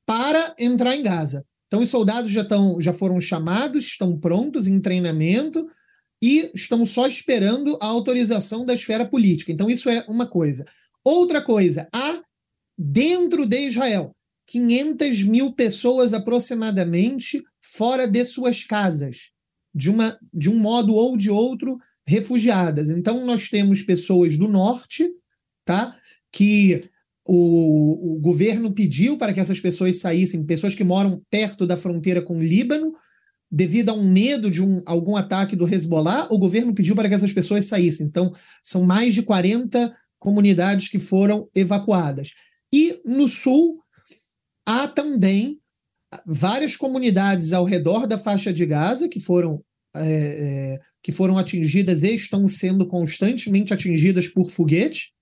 para 0.05 0.55
entrar 0.59 0.95
em 0.95 1.03
Gaza. 1.03 1.45
Então, 1.67 1.81
os 1.81 1.89
soldados 1.89 2.29
já, 2.29 2.41
estão, 2.41 2.79
já 2.79 2.93
foram 2.93 3.19
chamados, 3.19 3.85
estão 3.85 4.19
prontos 4.19 4.67
em 4.67 4.79
treinamento 4.79 5.65
e 6.21 6.51
estão 6.53 6.85
só 6.85 7.07
esperando 7.07 7.77
a 7.81 7.87
autorização 7.87 8.65
da 8.65 8.73
esfera 8.73 9.05
política. 9.05 9.51
Então, 9.51 9.69
isso 9.69 9.89
é 9.89 10.05
uma 10.07 10.27
coisa. 10.27 10.65
Outra 11.03 11.41
coisa, 11.41 11.87
há 11.93 12.21
dentro 12.77 13.45
de 13.45 13.67
Israel 13.67 14.15
500 14.47 15.23
mil 15.23 15.53
pessoas 15.53 16.13
aproximadamente 16.13 17.43
fora 17.59 18.07
de 18.07 18.23
suas 18.23 18.63
casas, 18.63 19.29
de, 19.73 19.89
uma, 19.89 20.17
de 20.33 20.49
um 20.49 20.57
modo 20.57 20.93
ou 20.93 21.17
de 21.17 21.29
outro, 21.29 21.77
refugiadas. 22.05 22.89
Então, 22.89 23.25
nós 23.25 23.49
temos 23.49 23.81
pessoas 23.81 24.37
do 24.37 24.47
norte, 24.47 25.09
tá? 25.65 25.95
que 26.31 26.83
o, 27.25 28.15
o, 28.15 28.19
governo 28.19 28.73
pediu 28.73 29.17
para 29.17 29.31
que 29.31 29.39
essas 29.39 29.61
pessoas 29.61 29.99
saíssem, 29.99 30.45
pessoas 30.45 30.75
que 30.75 30.83
moram 30.83 31.21
perto 31.29 31.65
da 31.65 31.77
fronteira 31.77 32.21
com 32.21 32.37
o 32.37 32.43
Líbano, 32.43 32.91
devido 33.49 33.89
a 33.89 33.93
um 33.93 34.09
medo 34.09 34.49
de 34.49 34.61
um, 34.61 34.81
algum 34.85 35.15
ataque 35.15 35.55
do 35.55 35.71
Hezbollah, 35.71 36.27
o 36.31 36.39
governo 36.39 36.73
pediu 36.73 36.95
para 36.95 37.07
que 37.07 37.13
essas 37.13 37.31
pessoas 37.31 37.65
saíssem. 37.65 38.07
Então, 38.07 38.31
são 38.63 38.81
mais 38.83 39.13
de 39.13 39.21
40 39.21 39.95
comunidades 40.17 40.87
que 40.87 40.97
foram 40.97 41.47
evacuadas. 41.53 42.31
E 42.73 42.99
no 43.05 43.27
sul, 43.27 43.79
há 44.65 44.87
também 44.87 45.59
várias 46.25 46.75
comunidades 46.75 47.53
ao 47.53 47.65
redor 47.65 48.07
da 48.07 48.17
faixa 48.17 48.51
de 48.51 48.65
Gaza 48.65 49.07
que 49.07 49.19
foram, 49.19 49.63
é, 49.95 50.01
é, 50.01 50.79
que 51.01 51.11
foram 51.11 51.37
atingidas 51.37 52.03
e 52.03 52.15
estão 52.15 52.47
sendo 52.47 52.87
constantemente 52.87 53.73
atingidas 53.73 54.27
por 54.27 54.49
foguetes 54.49 55.13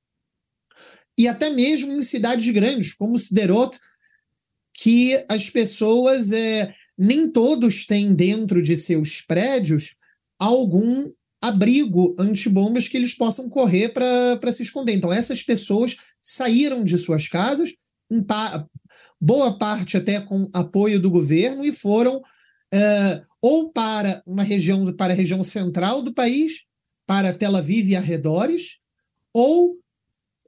e 1.18 1.28
até 1.28 1.50
mesmo 1.50 1.92
em 1.92 2.02
cidades 2.02 2.50
grandes, 2.50 2.94
como 2.94 3.18
Sderot, 3.18 3.78
que 4.74 5.24
as 5.30 5.50
pessoas, 5.50 6.32
é, 6.32 6.74
nem 6.98 7.30
todos 7.30 7.86
têm 7.86 8.14
dentro 8.14 8.62
de 8.62 8.78
seus 8.78 9.22
prédios 9.22 9.96
algum 10.40 11.12
abrigo 11.42 12.16
antibombas 12.20 12.88
que 12.88 12.98
eles 12.98 13.14
possam 13.14 13.50
correr 13.50 13.90
para 13.90 14.54
se 14.54 14.64
esconder. 14.64 14.94
Então, 14.94 15.12
essas 15.12 15.44
pessoas 15.44 15.96
saíram 16.22 16.84
de 16.84 16.98
suas 16.98 17.28
casas, 17.28 17.74
pa 18.28 18.68
boa 19.22 19.56
parte 19.56 19.96
até 19.96 20.20
com 20.20 20.50
apoio 20.52 21.00
do 21.00 21.12
governo, 21.12 21.64
e 21.64 21.72
foram 21.72 22.20
é, 22.74 23.22
ou 23.40 23.72
para 23.72 24.24
uma 24.26 24.42
região, 24.42 24.92
para 24.94 25.14
a 25.14 25.16
região 25.16 25.44
central 25.44 26.02
do 26.02 26.14
país, 26.14 26.66
para 27.06 27.34
Tel 27.34 27.56
Aviv 27.56 27.90
e 27.90 27.96
arredores, 27.96 28.78
ou 29.34 29.78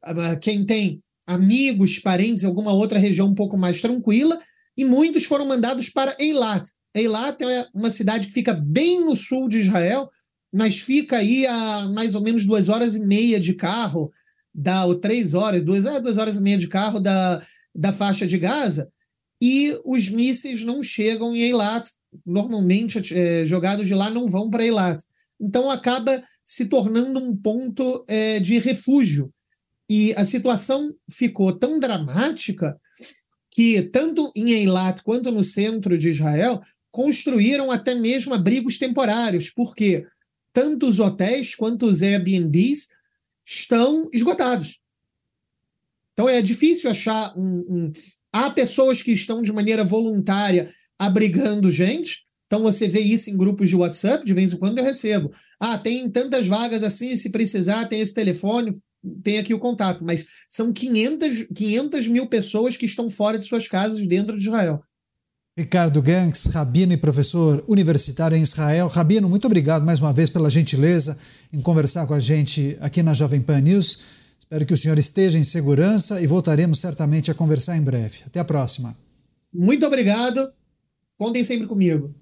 ah, 0.04 0.36
quem 0.38 0.66
tem 0.66 1.02
amigos, 1.28 2.00
parentes, 2.00 2.44
alguma 2.44 2.72
outra 2.72 3.00
região 3.00 3.28
um 3.28 3.36
pouco 3.36 3.58
mais 3.58 3.82
tranquila, 3.82 4.38
e 4.76 4.84
muitos 4.84 5.26
foram 5.26 5.48
mandados 5.48 5.90
para 5.90 6.16
Eilat. 6.20 6.70
Eilat 6.96 7.42
é 7.44 7.68
uma 7.74 7.90
cidade 7.90 8.28
que 8.28 8.34
fica 8.34 8.54
bem 8.54 9.06
no 9.06 9.16
sul 9.16 9.48
de 9.48 9.60
Israel, 9.60 10.10
mas 10.54 10.80
fica 10.80 11.18
aí 11.18 11.46
a 11.46 11.88
mais 11.90 12.16
ou 12.16 12.22
menos 12.22 12.46
duas 12.46 12.70
horas 12.70 12.96
e 12.96 13.06
meia 13.06 13.40
de 13.40 13.54
carro, 13.54 14.12
da, 14.54 14.86
ou 14.86 14.96
três 14.96 15.34
horas, 15.34 15.64
duas, 15.64 15.86
é, 15.86 16.00
duas 16.00 16.18
horas 16.18 16.38
e 16.38 16.42
meia 16.42 16.58
de 16.58 16.68
carro 16.68 17.00
da, 17.00 17.42
da 17.74 17.92
faixa 17.92 18.26
de 18.26 18.38
Gaza, 18.38 18.92
e 19.42 19.78
os 19.84 20.10
mísseis 20.10 20.64
não 20.64 20.82
chegam 20.82 21.36
em 21.36 21.42
Eilat. 21.42 21.90
Normalmente, 22.26 23.14
é, 23.14 23.44
jogados 23.44 23.88
de 23.88 23.94
lá 23.94 24.10
não 24.10 24.28
vão 24.28 24.50
para 24.50 24.64
Eilat. 24.64 25.04
Então, 25.40 25.70
acaba 25.70 26.22
se 26.46 26.66
tornando 26.66 27.20
um 27.20 27.36
ponto 27.36 28.06
é, 28.08 28.40
de 28.40 28.58
refúgio 28.60 29.34
e 29.90 30.14
a 30.14 30.24
situação 30.24 30.94
ficou 31.12 31.52
tão 31.52 31.80
dramática 31.80 32.80
que, 33.52 33.82
tanto 33.82 34.32
em 34.36 34.52
Eilat 34.52 35.02
quanto 35.04 35.32
no 35.32 35.44
centro 35.44 35.98
de 35.98 36.10
Israel, 36.10 36.60
construíram 36.90 37.72
até 37.72 37.94
mesmo 37.94 38.34
abrigos 38.34 38.78
temporários, 38.78 39.50
porque 39.50 40.06
tanto 40.54 40.88
os 40.88 41.00
hotéis 41.00 41.54
quanto 41.54 41.86
os 41.86 42.02
Airbnbs 42.02 42.88
estão 43.46 44.10
esgotados. 44.14 44.80
Então 46.14 46.30
é 46.30 46.42
difícil 46.42 46.90
achar 46.90 47.34
um, 47.36 47.66
um... 47.68 47.92
Há 48.32 48.50
pessoas 48.50 49.02
que 49.02 49.12
estão 49.12 49.42
de 49.42 49.52
maneira 49.52 49.84
voluntária 49.84 50.70
abrigando 50.98 51.70
gente. 51.70 52.24
Então 52.46 52.62
você 52.62 52.88
vê 52.88 53.00
isso 53.00 53.30
em 53.30 53.38
grupos 53.38 53.68
de 53.68 53.76
WhatsApp, 53.76 54.26
de 54.26 54.34
vez 54.34 54.54
em 54.54 54.58
quando 54.58 54.78
eu 54.78 54.84
recebo. 54.84 55.32
Ah, 55.60 55.78
tem 55.78 56.10
tantas 56.10 56.48
vagas 56.48 56.84
assim, 56.84 57.16
se 57.16 57.30
precisar, 57.30 57.86
tem 57.86 58.00
esse 58.00 58.14
telefone, 58.14 58.80
tem 59.24 59.40
aqui 59.40 59.54
o 59.54 59.60
contato, 59.60 60.04
mas 60.06 60.26
são 60.50 60.72
500, 60.72 61.48
500 61.54 62.08
mil 62.08 62.28
pessoas 62.28 62.78
que 62.78 62.86
estão 62.86 63.10
fora 63.10 63.40
de 63.40 63.46
suas 63.46 63.68
casas 63.68 64.06
dentro 64.08 64.38
de 64.38 64.44
Israel. 64.44 64.82
Ricardo 65.58 66.02
Ganks, 66.02 66.46
rabino 66.46 66.94
e 66.94 66.98
professor 66.98 67.64
universitário 67.68 68.36
em 68.36 68.42
Israel. 68.42 68.88
Rabino, 68.88 69.30
muito 69.30 69.46
obrigado 69.46 69.86
mais 69.86 70.00
uma 70.00 70.12
vez 70.12 70.30
pela 70.30 70.50
gentileza 70.50 71.18
em 71.52 71.62
conversar 71.62 72.08
com 72.08 72.14
a 72.14 72.20
gente 72.20 72.76
aqui 72.80 73.04
na 73.04 73.14
Jovem 73.14 73.40
Pan 73.40 73.62
News. 73.62 74.00
Espero 74.44 74.66
que 74.66 74.74
o 74.74 74.78
senhor 74.78 75.00
esteja 75.00 75.40
em 75.40 75.44
segurança 75.44 76.22
e 76.22 76.28
voltaremos 76.28 76.78
certamente 76.78 77.32
a 77.32 77.34
conversar 77.34 77.78
em 77.78 77.82
breve. 77.82 78.20
Até 78.26 78.42
a 78.42 78.46
próxima. 78.46 78.96
Muito 79.54 79.86
obrigado. 79.86 80.52
Contem 81.18 81.44
sempre 81.44 81.66
comigo. 81.66 82.14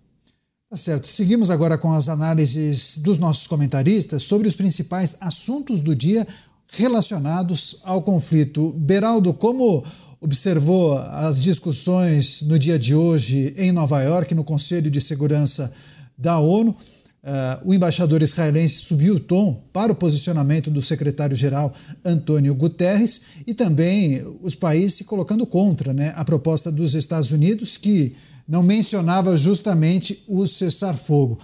Tá 0.69 0.77
certo. 0.77 1.09
Seguimos 1.09 1.49
agora 1.49 1.79
com 1.79 1.91
as 1.91 2.07
análises 2.07 2.99
dos 2.99 3.17
nossos 3.17 3.47
comentaristas 3.47 4.23
sobre 4.23 4.47
os 4.47 4.55
principais 4.55 5.17
assuntos 5.19 5.81
do 5.81 5.95
dia 5.95 6.25
relacionados 6.69 7.81
ao 7.83 8.03
conflito. 8.03 8.71
Beraldo, 8.73 9.33
como 9.33 9.83
observou 10.21 10.97
as 10.99 11.41
discussões 11.41 12.43
no 12.43 12.59
dia 12.59 12.77
de 12.77 12.93
hoje 12.93 13.53
em 13.57 13.71
Nova 13.71 14.01
York, 14.03 14.35
no 14.35 14.43
Conselho 14.43 14.91
de 14.91 15.01
Segurança 15.01 15.73
da 16.17 16.39
ONU, 16.39 16.77
Uh, 17.23 17.69
o 17.69 17.73
embaixador 17.73 18.23
israelense 18.23 18.77
subiu 18.85 19.15
o 19.15 19.19
tom 19.19 19.63
para 19.71 19.91
o 19.91 19.95
posicionamento 19.95 20.71
do 20.71 20.81
secretário-geral 20.81 21.71
Antônio 22.03 22.55
Guterres 22.55 23.21
e 23.45 23.53
também 23.53 24.23
os 24.41 24.55
países 24.55 24.95
se 24.95 25.03
colocando 25.03 25.45
contra 25.45 25.93
né, 25.93 26.13
a 26.15 26.25
proposta 26.25 26.71
dos 26.71 26.95
Estados 26.95 27.31
Unidos, 27.31 27.77
que 27.77 28.15
não 28.47 28.63
mencionava 28.63 29.37
justamente 29.37 30.23
o 30.27 30.47
cessar-fogo. 30.47 31.37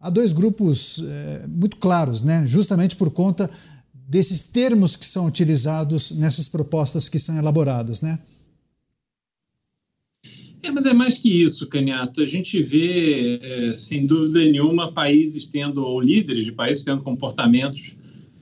Há 0.00 0.10
dois 0.10 0.32
grupos 0.32 0.98
uh, 0.98 1.04
muito 1.48 1.76
claros, 1.76 2.22
né, 2.22 2.44
justamente 2.44 2.96
por 2.96 3.10
conta 3.12 3.48
desses 3.94 4.42
termos 4.42 4.96
que 4.96 5.06
são 5.06 5.26
utilizados 5.26 6.10
nessas 6.10 6.48
propostas 6.48 7.08
que 7.08 7.20
são 7.20 7.38
elaboradas, 7.38 8.02
né? 8.02 8.18
É, 10.62 10.70
mas 10.70 10.84
é 10.84 10.92
mais 10.92 11.16
que 11.16 11.42
isso, 11.42 11.66
Caniato. 11.66 12.22
A 12.22 12.26
gente 12.26 12.62
vê, 12.62 13.38
é, 13.42 13.74
sem 13.74 14.06
dúvida 14.06 14.40
nenhuma, 14.40 14.92
países 14.92 15.48
tendo, 15.48 15.82
ou 15.82 16.00
líderes 16.00 16.44
de 16.44 16.52
países 16.52 16.84
tendo 16.84 17.02
comportamentos 17.02 17.96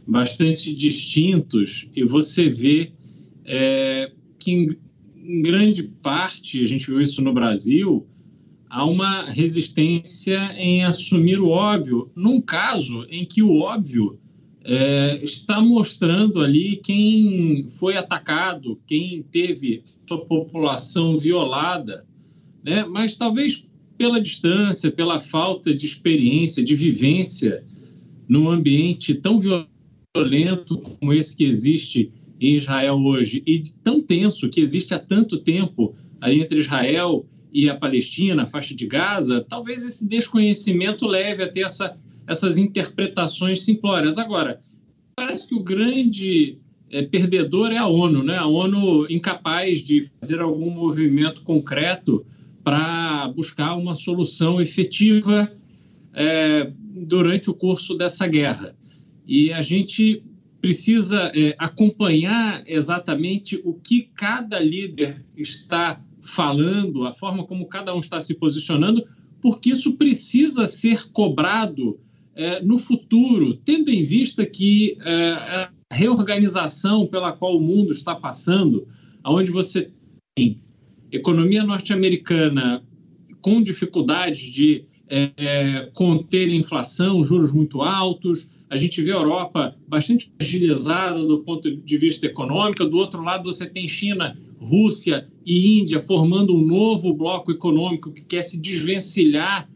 bastante 0.07 0.75
distintos, 0.75 1.87
e 1.95 2.03
você 2.03 2.49
vê 2.49 2.93
é, 3.45 4.11
que, 4.39 4.51
em, 4.51 4.69
em 5.17 5.43
grande 5.43 5.83
parte, 5.83 6.63
a 6.63 6.67
gente 6.67 6.87
viu 6.87 7.01
isso 7.01 7.23
no 7.23 7.33
Brasil, 7.33 8.07
há 8.69 8.85
uma 8.85 9.25
resistência 9.25 10.39
em 10.57 10.85
assumir 10.85 11.39
o 11.39 11.51
óbvio, 11.51 12.11
num 12.17 12.41
caso 12.41 13.07
em 13.11 13.25
que 13.25 13.43
o 13.43 13.61
óbvio 13.61 14.19
é, 14.65 15.21
está 15.23 15.61
mostrando 15.61 16.41
ali 16.41 16.77
quem 16.77 17.67
foi 17.69 17.97
atacado, 17.97 18.81
quem 18.87 19.23
teve 19.23 19.85
sua 20.07 20.25
população 20.25 21.19
violada, 21.19 22.05
né? 22.65 22.85
mas 22.85 23.17
talvez 23.17 23.65
pela 23.97 24.21
distância, 24.21 24.91
pela 24.91 25.19
falta 25.19 25.75
de 25.75 25.85
experiência, 25.85 26.63
de 26.63 26.77
vivência 26.77 27.65
num 28.29 28.49
ambiente 28.49 29.15
tão 29.15 29.39
violento 29.39 30.79
como 30.79 31.13
esse 31.13 31.37
que 31.37 31.45
existe 31.45 32.13
em 32.41 32.57
Israel 32.57 32.97
hoje 32.97 33.43
e 33.47 33.61
tão 33.83 34.01
tenso 34.01 34.49
que 34.49 34.61
existe 34.61 34.95
há 34.95 34.99
tanto 34.99 35.39
tempo 35.39 35.95
ali 36.21 36.41
entre 36.41 36.61
Israel 36.61 37.27
e 37.53 37.69
a 37.69 37.75
Palestina, 37.75 38.43
a 38.43 38.47
faixa 38.47 38.75
de 38.75 38.87
Gaza, 38.87 39.45
talvez 39.49 39.83
esse 39.85 40.07
desconhecimento 40.07 41.07
leve 41.07 41.43
a 41.43 41.51
ter 41.51 41.63
essa, 41.63 41.97
essas 42.27 42.59
interpretações 42.59 43.65
simplórias. 43.65 44.19
Agora, 44.19 44.61
parece 45.17 45.49
que 45.49 45.55
o 45.55 45.63
grande 45.63 46.59
é, 46.91 47.03
perdedor 47.03 47.73
é 47.73 47.77
a 47.77 47.87
ONU, 47.87 48.23
né? 48.23 48.37
A 48.37 48.47
ONU 48.47 49.07
incapaz 49.11 49.81
de 49.81 50.01
fazer 50.03 50.41
algum 50.41 50.71
movimento 50.71 51.43
concreto 51.43 52.25
para 52.69 53.29
buscar 53.29 53.77
uma 53.77 53.95
solução 53.95 54.61
efetiva 54.61 55.51
é, 56.13 56.71
durante 57.07 57.49
o 57.49 57.55
curso 57.55 57.95
dessa 57.97 58.27
guerra. 58.27 58.77
E 59.27 59.51
a 59.55 59.63
gente 59.63 60.23
precisa 60.61 61.33
é, 61.35 61.55
acompanhar 61.59 62.63
exatamente 62.67 63.59
o 63.65 63.73
que 63.73 64.11
cada 64.15 64.61
líder 64.61 65.25
está 65.35 65.99
falando, 66.21 67.07
a 67.07 67.13
forma 67.15 67.43
como 67.45 67.65
cada 67.65 67.95
um 67.95 68.01
está 68.01 68.21
se 68.21 68.35
posicionando, 68.35 69.03
porque 69.41 69.71
isso 69.71 69.95
precisa 69.97 70.67
ser 70.67 71.11
cobrado 71.11 71.99
é, 72.35 72.63
no 72.63 72.77
futuro, 72.77 73.55
tendo 73.65 73.89
em 73.89 74.03
vista 74.03 74.45
que 74.45 74.99
é, 75.07 75.31
a 75.31 75.71
reorganização 75.91 77.07
pela 77.07 77.33
qual 77.33 77.57
o 77.57 77.63
mundo 77.63 77.93
está 77.93 78.15
passando, 78.15 78.87
onde 79.25 79.51
você 79.51 79.91
economia 81.11 81.65
norte-americana 81.65 82.83
com 83.41 83.63
dificuldade 83.63 84.51
de 84.51 84.85
é, 85.09 85.31
é, 85.37 85.91
conter 85.95 86.49
inflação, 86.49 87.25
juros 87.25 87.53
muito 87.53 87.81
altos. 87.81 88.49
A 88.69 88.77
gente 88.77 89.01
vê 89.03 89.13
a 89.13 89.17
Europa 89.17 89.75
bastante 89.87 90.31
agilizada 90.39 91.25
do 91.25 91.41
ponto 91.41 91.75
de 91.75 91.99
vista 91.99 92.27
econômico. 92.27 92.85
Do 92.85 92.97
outro 92.97 93.23
lado, 93.23 93.45
você 93.45 93.67
tem 93.67 93.89
China, 93.89 94.37
Rússia 94.59 95.27
e 95.47 95.81
Índia 95.81 96.01
formando 96.01 96.55
um 96.55 96.61
novo 96.61 97.15
bloco 97.15 97.51
econômico 97.51 98.13
que 98.13 98.25
quer 98.25 98.43
se 98.43 98.61
desvencilhar 98.61 99.69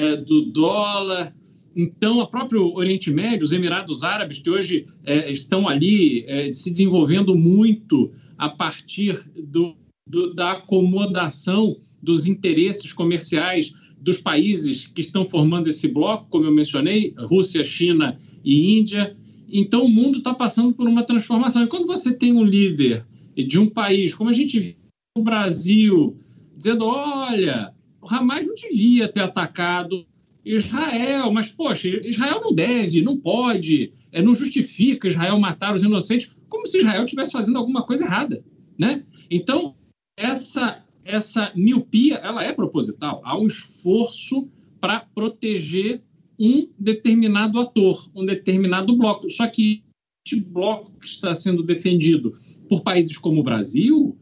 é, 0.00 0.16
do 0.16 0.46
dólar. 0.46 1.34
Então, 1.76 2.20
a 2.20 2.26
próprio 2.26 2.72
Oriente 2.74 3.10
Médio, 3.10 3.44
os 3.44 3.52
Emirados 3.52 4.02
Árabes, 4.02 4.38
que 4.38 4.50
hoje 4.50 4.86
é, 5.04 5.30
estão 5.30 5.68
ali 5.68 6.24
é, 6.26 6.52
se 6.52 6.72
desenvolvendo 6.72 7.36
muito 7.36 8.10
a 8.36 8.48
partir 8.48 9.30
do, 9.36 9.76
do, 10.06 10.32
da 10.32 10.52
acomodação 10.52 11.76
dos 12.02 12.26
interesses 12.26 12.92
comerciais 12.92 13.72
dos 14.00 14.20
países 14.20 14.86
que 14.86 15.00
estão 15.00 15.24
formando 15.24 15.68
esse 15.68 15.88
bloco, 15.88 16.28
como 16.30 16.44
eu 16.44 16.52
mencionei, 16.52 17.12
Rússia, 17.18 17.64
China 17.64 18.16
e 18.44 18.78
Índia. 18.78 19.16
Então, 19.48 19.84
o 19.84 19.88
mundo 19.88 20.18
está 20.18 20.32
passando 20.32 20.72
por 20.72 20.86
uma 20.86 21.02
transformação. 21.02 21.64
E 21.64 21.66
quando 21.66 21.86
você 21.86 22.12
tem 22.12 22.32
um 22.32 22.44
líder 22.44 23.04
de 23.36 23.58
um 23.58 23.68
país, 23.68 24.14
como 24.14 24.30
a 24.30 24.32
gente 24.32 24.60
viu 24.60 24.76
no 25.16 25.24
Brasil, 25.24 26.16
dizendo: 26.56 26.84
olha, 26.86 27.72
o 28.00 28.08
Hamas 28.08 28.46
não 28.46 28.54
devia 28.54 29.08
ter 29.08 29.22
atacado 29.22 30.06
Israel, 30.44 31.32
mas, 31.32 31.48
poxa, 31.48 31.88
Israel 31.88 32.40
não 32.40 32.54
deve, 32.54 33.02
não 33.02 33.16
pode, 33.16 33.92
é, 34.12 34.22
não 34.22 34.34
justifica 34.34 35.08
Israel 35.08 35.40
matar 35.40 35.74
os 35.74 35.82
inocentes, 35.82 36.30
como 36.48 36.66
se 36.68 36.78
Israel 36.78 37.04
estivesse 37.04 37.32
fazendo 37.32 37.58
alguma 37.58 37.84
coisa 37.84 38.04
errada. 38.04 38.44
Né? 38.78 39.02
Então, 39.28 39.74
essa 40.16 40.82
essa 41.04 41.52
miopia 41.54 42.16
ela 42.16 42.42
é 42.42 42.52
proposital. 42.52 43.22
Há 43.24 43.38
um 43.38 43.46
esforço 43.46 44.48
para 44.80 45.00
proteger 45.00 46.02
um 46.38 46.68
determinado 46.78 47.60
ator, 47.60 48.10
um 48.14 48.24
determinado 48.24 48.96
bloco. 48.96 49.30
Só 49.30 49.46
que 49.46 49.84
este 50.26 50.40
bloco 50.40 50.92
que 50.98 51.06
está 51.06 51.32
sendo 51.34 51.62
defendido 51.62 52.36
por 52.68 52.82
países 52.82 53.16
como 53.16 53.40
o 53.40 53.44
Brasil 53.44 54.18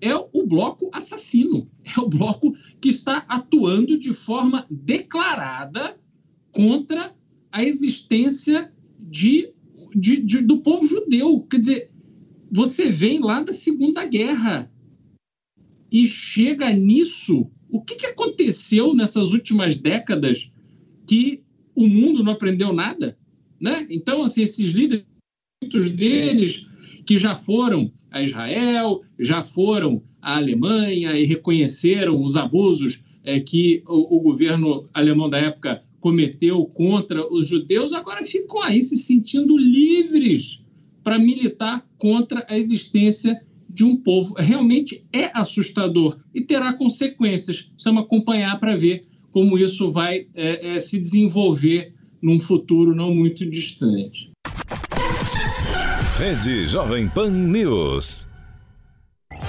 é 0.00 0.14
o 0.14 0.46
bloco 0.46 0.88
assassino, 0.92 1.68
é 1.84 2.00
o 2.00 2.08
bloco 2.08 2.54
que 2.80 2.88
está 2.88 3.24
atuando 3.28 3.98
de 3.98 4.12
forma 4.12 4.64
declarada 4.70 5.98
contra 6.52 7.14
a 7.52 7.62
existência 7.64 8.72
de, 8.98 9.52
de, 9.94 10.22
de 10.22 10.40
do 10.40 10.58
povo 10.62 10.86
judeu. 10.86 11.40
Quer 11.50 11.58
dizer, 11.58 11.90
você 12.50 12.90
vem 12.90 13.18
lá 13.18 13.42
da 13.42 13.52
Segunda 13.52 14.06
Guerra 14.06 14.69
e 15.90 16.06
chega 16.06 16.72
nisso, 16.72 17.50
o 17.68 17.80
que, 17.80 17.96
que 17.96 18.06
aconteceu 18.06 18.94
nessas 18.94 19.32
últimas 19.32 19.78
décadas 19.78 20.50
que 21.06 21.42
o 21.74 21.86
mundo 21.86 22.22
não 22.22 22.32
aprendeu 22.32 22.72
nada? 22.72 23.16
Né? 23.60 23.86
Então, 23.90 24.22
assim, 24.22 24.42
esses 24.42 24.70
líderes, 24.70 25.04
muitos 25.62 25.90
deles 25.90 26.66
que 27.04 27.16
já 27.16 27.34
foram 27.34 27.92
a 28.10 28.22
Israel, 28.22 29.02
já 29.18 29.42
foram 29.42 30.02
à 30.20 30.36
Alemanha 30.36 31.12
e 31.18 31.24
reconheceram 31.24 32.22
os 32.22 32.36
abusos 32.36 33.00
é, 33.24 33.40
que 33.40 33.82
o, 33.86 34.16
o, 34.16 34.20
governo 34.20 34.88
alemão 34.92 35.28
da 35.28 35.38
época 35.38 35.82
cometeu 36.00 36.64
contra 36.66 37.26
os 37.32 37.46
judeus, 37.46 37.92
agora 37.92 38.24
ficam 38.24 38.62
aí 38.62 38.82
se 38.82 38.96
sentindo 38.96 39.56
livres 39.56 40.60
para 41.04 41.18
militar 41.18 41.86
contra 41.98 42.44
a 42.48 42.56
existência 42.56 43.40
de 43.72 43.84
um 43.84 43.96
povo. 43.96 44.34
Realmente 44.38 45.04
é 45.12 45.30
assustador 45.34 46.18
e 46.34 46.40
terá 46.40 46.72
consequências. 46.72 47.62
Precisamos 47.62 48.02
acompanhar 48.02 48.58
para 48.58 48.76
ver 48.76 49.06
como 49.32 49.58
isso 49.58 49.90
vai 49.90 50.26
é, 50.34 50.76
é, 50.76 50.80
se 50.80 51.00
desenvolver 51.00 51.94
num 52.20 52.38
futuro 52.38 52.94
não 52.94 53.14
muito 53.14 53.48
distante. 53.48 54.30
Rede 56.18 56.66
Jovem 56.66 57.08
Pan 57.08 57.30
News. 57.30 58.29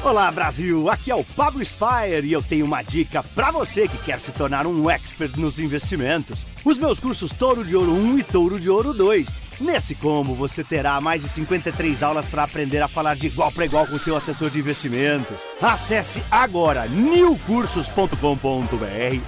Olá 0.03 0.31
Brasil, 0.31 0.89
aqui 0.89 1.11
é 1.11 1.15
o 1.15 1.23
Pablo 1.23 1.63
Spire 1.63 2.25
e 2.25 2.33
eu 2.33 2.41
tenho 2.41 2.65
uma 2.65 2.81
dica 2.81 3.21
para 3.21 3.51
você 3.51 3.87
que 3.87 3.99
quer 3.99 4.19
se 4.19 4.31
tornar 4.31 4.65
um 4.65 4.89
expert 4.89 5.37
nos 5.37 5.59
investimentos. 5.59 6.47
Os 6.65 6.79
meus 6.79 6.99
cursos 6.99 7.31
Touro 7.31 7.63
de 7.63 7.75
Ouro 7.75 7.93
1 7.93 8.17
e 8.17 8.23
Touro 8.23 8.59
de 8.59 8.67
Ouro 8.67 8.95
2. 8.95 9.45
Nesse 9.59 9.93
combo 9.93 10.33
você 10.33 10.63
terá 10.63 10.99
mais 10.99 11.21
de 11.21 11.29
53 11.29 12.01
aulas 12.01 12.27
para 12.27 12.43
aprender 12.43 12.81
a 12.81 12.87
falar 12.87 13.15
de 13.15 13.27
igual 13.27 13.51
para 13.51 13.65
igual 13.65 13.85
com 13.85 13.99
seu 13.99 14.15
assessor 14.15 14.49
de 14.49 14.57
investimentos. 14.57 15.37
Acesse 15.61 16.23
agora 16.31 16.87
newcursos.com.br, 16.87 18.15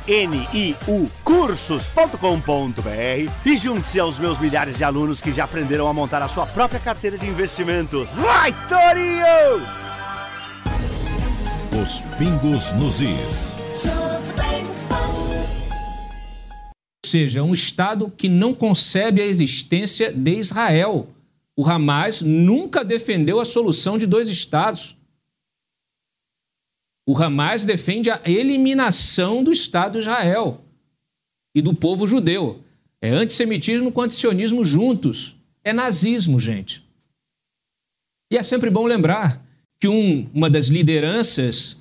N 0.07 0.47
I 0.55 0.75
U 0.87 1.07
cursos.com.br 1.23 2.17
e 3.45 3.55
junte-se 3.55 3.99
aos 3.99 4.17
meus 4.17 4.39
milhares 4.39 4.75
de 4.75 4.83
alunos 4.83 5.21
que 5.21 5.31
já 5.31 5.43
aprenderam 5.43 5.87
a 5.87 5.93
montar 5.93 6.23
a 6.23 6.27
sua 6.27 6.47
própria 6.47 6.79
carteira 6.79 7.15
de 7.15 7.27
investimentos. 7.27 8.15
Vai, 8.15 8.51
Torinho! 8.67 9.82
Os 11.83 11.99
pingos 12.17 12.71
nos 12.79 13.01
is. 13.01 13.53
Ou 17.03 17.05
seja, 17.05 17.43
um 17.43 17.53
Estado 17.53 18.09
que 18.09 18.29
não 18.29 18.53
concebe 18.53 19.21
a 19.21 19.25
existência 19.25 20.09
de 20.13 20.37
Israel. 20.37 21.09
O 21.57 21.69
Hamas 21.69 22.21
nunca 22.21 22.85
defendeu 22.85 23.37
a 23.37 23.43
solução 23.43 23.97
de 23.97 24.07
dois 24.07 24.29
Estados. 24.29 24.95
O 27.05 27.21
Hamas 27.21 27.65
defende 27.65 28.09
a 28.09 28.21
eliminação 28.23 29.43
do 29.43 29.51
Estado 29.51 29.99
de 29.99 29.99
Israel 29.99 30.61
e 31.53 31.61
do 31.61 31.75
povo 31.75 32.07
judeu. 32.07 32.61
É 33.01 33.09
antissemitismo 33.09 33.91
com 33.91 33.99
antisionismo 33.99 34.63
juntos. 34.63 35.35
É 35.61 35.73
nazismo, 35.73 36.39
gente. 36.39 36.81
E 38.31 38.37
é 38.37 38.43
sempre 38.43 38.69
bom 38.69 38.85
lembrar 38.85 39.42
que 39.83 39.87
um, 39.89 40.29
uma 40.33 40.49
das 40.49 40.67
lideranças 40.67 41.75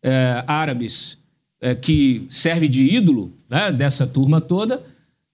é, 0.00 0.44
árabes 0.46 1.18
é, 1.60 1.74
que 1.74 2.24
serve 2.30 2.68
de 2.68 2.84
ídolo 2.84 3.32
né, 3.50 3.72
dessa 3.72 4.06
turma 4.06 4.40
toda, 4.40 4.80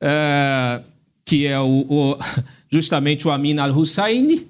é, 0.00 0.80
que 1.22 1.46
é 1.46 1.60
o, 1.60 1.84
o, 1.86 2.18
justamente 2.72 3.28
o 3.28 3.30
Amin 3.30 3.58
al-Hussein, 3.58 4.46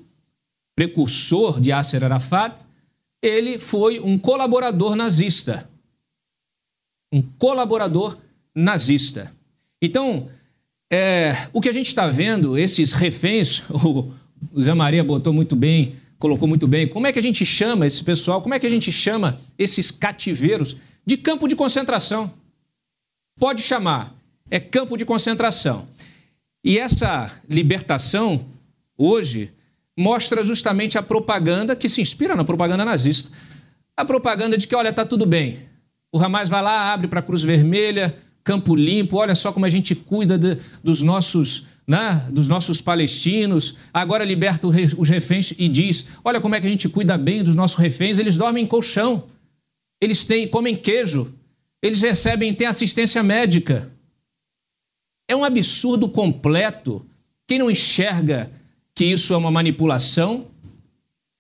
precursor 0.77 1.59
de 1.59 1.71
Yasser 1.71 2.05
Arafat, 2.05 2.65
ele 3.21 3.59
foi 3.59 3.99
um 3.99 4.17
colaborador 4.17 4.95
nazista. 4.95 5.69
Um 7.13 7.23
colaborador 7.23 8.17
nazista. 8.55 9.33
Então, 9.83 10.29
é, 10.93 11.49
o 11.53 11.61
que 11.61 11.71
a 11.71 11.73
gente 11.73 11.89
está 11.89 12.07
vendo, 12.07 12.57
esses 12.57 12.93
reféns, 12.93 13.65
o 13.69 14.13
Zé 14.63 14.75
Maria 14.75 15.03
botou 15.03 15.33
muito 15.33 15.57
bem 15.57 15.97
colocou 16.25 16.49
muito 16.49 16.67
bem. 16.67 16.89
Como 16.89 17.07
é 17.07 17.13
que 17.13 17.19
a 17.19 17.23
gente 17.23 17.45
chama 17.45 17.87
esse 17.87 18.03
pessoal? 18.03 18.41
Como 18.41 18.55
é 18.55 18.59
que 18.59 18.67
a 18.67 18.71
gente 18.71 18.91
chama 18.91 19.39
esses 19.59 19.91
cativeiros 19.91 20.75
de 21.05 21.19
campo 21.19 21.47
de 21.47 21.55
concentração? 21.55 22.33
Pode 23.39 23.61
chamar, 23.61 24.15
é 24.51 24.59
campo 24.59 24.97
de 24.97 25.05
concentração. 25.05 25.87
E 26.65 26.79
essa 26.79 27.31
libertação, 27.47 28.47
hoje, 28.97 29.53
mostra 29.95 30.43
justamente 30.43 30.97
a 30.97 31.03
propaganda 31.03 31.77
que 31.77 31.91
se 31.91 32.01
inspira 32.01 32.35
na 32.35 32.43
propaganda 32.43 32.87
nazista. 32.87 33.31
A 33.95 34.03
propaganda 34.03 34.57
de 34.57 34.67
que, 34.67 34.75
olha, 34.75 34.95
tá 34.95 35.05
tudo 35.05 35.27
bem. 35.27 35.69
O 36.11 36.19
Hamas 36.19 36.49
vai 36.49 36.63
lá, 36.63 36.91
abre 36.91 37.07
para 37.07 37.21
a 37.21 37.23
Cruz 37.23 37.43
Vermelha, 37.43 38.17
campo 38.43 38.75
limpo, 38.75 39.19
olha 39.19 39.35
só 39.35 39.53
como 39.53 39.67
a 39.67 39.71
gente 39.71 39.95
cuida 39.95 40.39
de, 40.39 40.57
dos 40.83 41.03
nossos 41.03 41.67
né, 41.87 42.27
dos 42.31 42.49
nossos 42.49 42.81
palestinos, 42.81 43.77
agora 43.93 44.25
liberta 44.25 44.67
os 44.67 45.09
reféns 45.09 45.53
e 45.59 45.69
diz: 45.69 46.07
olha 46.25 46.41
como 46.41 46.55
é 46.55 46.61
que 46.61 46.67
a 46.67 46.71
gente 46.71 46.89
cuida 46.89 47.17
bem 47.19 47.43
dos 47.43 47.55
nossos 47.55 47.77
reféns, 47.77 48.19
eles 48.19 48.37
dormem 48.37 48.65
em 48.65 48.67
colchão, 48.67 49.25
eles 50.01 50.25
têm, 50.25 50.49
comem 50.49 50.77
queijo, 50.77 51.35
eles 51.83 52.01
recebem, 52.01 52.55
têm 52.55 52.67
assistência 52.67 53.23
médica. 53.23 53.93
É 55.29 55.37
um 55.37 55.45
absurdo 55.45 56.09
completo. 56.09 57.05
Quem 57.47 57.59
não 57.59 57.71
enxerga 57.71 58.51
que 58.95 59.05
isso 59.05 59.35
é 59.35 59.37
uma 59.37 59.51
manipulação, 59.51 60.47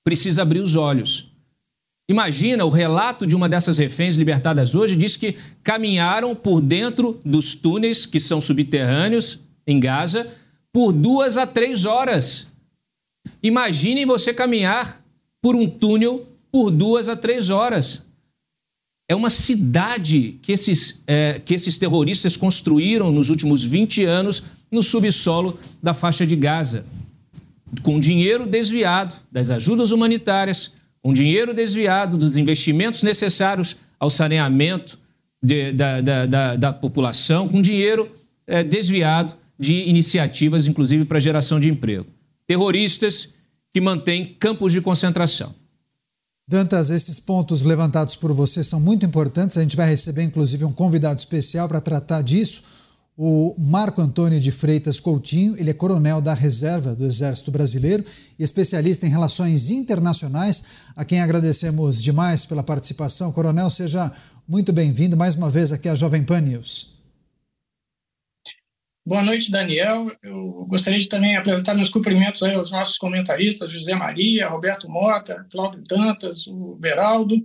precisa 0.03 0.43
abrir 0.43 0.61
os 0.61 0.77
olhos. 0.77 1.31
Imagina 2.09 2.65
o 2.67 2.71
relato 2.71 3.27
de 3.27 3.35
uma 3.35 3.49
dessas 3.49 3.79
reféns 3.79 4.17
libertadas 4.17 4.75
hoje 4.75 4.95
diz 4.95 5.17
que 5.17 5.37
caminharam 5.63 6.35
por 6.35 6.61
dentro 6.61 7.19
dos 7.25 7.55
túneis 7.55 8.05
que 8.05 8.21
são 8.21 8.43
subterrâneos 8.43 9.41
em 9.67 9.81
Gaza 9.81 10.31
por 10.73 10.93
duas 10.93 11.37
a 11.37 11.47
três 11.47 11.85
horas. 11.85 12.49
Imaginem 13.43 14.05
você 14.05 14.35
caminhar 14.35 15.03
por 15.41 15.55
um 15.55 15.69
túnel 15.69 16.27
por 16.51 16.71
duas 16.71 17.09
a 17.09 17.17
três 17.17 17.51
horas. 17.51 18.03
É 19.09 19.15
uma 19.15 19.29
cidade 19.29 20.39
que 20.41 20.53
esses, 20.53 21.01
é, 21.07 21.41
que 21.45 21.55
esses 21.55 21.77
terroristas 21.77 22.37
construíram 22.37 23.13
nos 23.13 23.29
últimos 23.29 23.63
20 23.63 24.05
anos 24.05 24.45
no 24.71 24.83
subsolo 24.83 25.59
da 25.83 25.93
faixa 25.93 26.27
de 26.27 26.35
Gaza, 26.35 26.87
com 27.83 28.01
dinheiro 28.01 28.47
desviado 28.47 29.15
das 29.31 29.51
ajudas 29.51 29.91
humanitárias, 29.91 30.73
com 31.03 31.13
dinheiro 31.13 31.53
desviado 31.53 32.17
dos 32.17 32.37
investimentos 32.37 33.03
necessários 33.03 33.77
ao 34.01 34.09
saneamento 34.09 34.99
de, 35.43 35.73
da, 35.73 36.01
da, 36.01 36.27
da, 36.27 36.57
da, 36.57 36.73
população, 36.73 37.47
com 37.47 37.61
dinheiro 37.61 38.11
é, 38.47 38.65
desviado 38.65 39.35
de 39.59 39.89
iniciativas, 39.89 40.67
inclusive 40.67 41.05
para 41.05 41.21
geração 41.21 41.61
de 41.61 41.69
emprego. 41.69 42.07
Terroristas 42.47 43.29
que 43.73 43.81
mantêm 43.81 44.35
campos 44.39 44.73
de 44.73 44.81
concentração. 44.81 45.55
Dantas, 46.47 46.91
esses 46.91 47.19
pontos 47.19 47.63
levantados 47.63 48.17
por 48.17 48.33
você 48.33 48.63
são 48.63 48.79
muito 48.79 49.07
importantes. 49.07 49.57
A 49.57 49.63
gente 49.63 49.77
vai 49.77 49.89
receber, 49.89 50.23
inclusive, 50.23 50.65
um 50.65 50.73
convidado 50.73 51.19
especial 51.19 51.69
para 51.69 51.81
tratar 51.81 52.23
disso, 52.23 52.63
o 53.17 53.55
Marco 53.59 54.03
Antônio 54.03 54.39
de 54.39 54.51
Freitas 54.51 55.01
Coutinho. 55.01 55.57
Ele 55.57 55.71
é 55.71 55.73
coronel 55.73 56.21
da 56.21 56.35
reserva 56.35 56.95
do 56.95 57.07
Exército 57.07 57.51
Brasileiro 57.51 58.05
e 58.39 58.43
especialista 58.43 59.07
em 59.07 59.11
relações 59.11 59.71
internacionais, 59.71 60.65
a 60.95 61.05
quem 61.05 61.21
agradecemos 61.21 62.03
demais 62.03 62.45
pela 62.45 62.63
participação. 62.63 63.33
Coronel, 63.33 63.71
seja 63.71 64.13
muito 64.47 64.73
bem-vindo 64.73 65.17
mais 65.17 65.35
uma 65.35 65.51
vez 65.51 65.73
aqui 65.73 65.89
à 65.89 65.95
Jovem 65.95 66.23
Pan 66.23 66.41
News. 66.41 67.04
Boa 69.07 69.23
noite, 69.23 69.51
Daniel. 69.51 70.11
Eu 70.23 70.65
gostaria 70.67 70.99
de 70.99 71.09
também 71.11 71.37
apresentar 71.37 71.75
meus 71.75 71.91
cumprimentos 71.91 72.43
aos 72.43 72.71
nossos 72.71 72.97
comentaristas, 72.97 73.71
José 73.71 73.95
Maria, 73.95 74.49
Roberto 74.49 74.89
Mota, 74.89 75.45
Cláudio 75.53 75.83
Dantas, 75.87 76.47
o 76.47 76.75
Beraldo, 76.77 77.37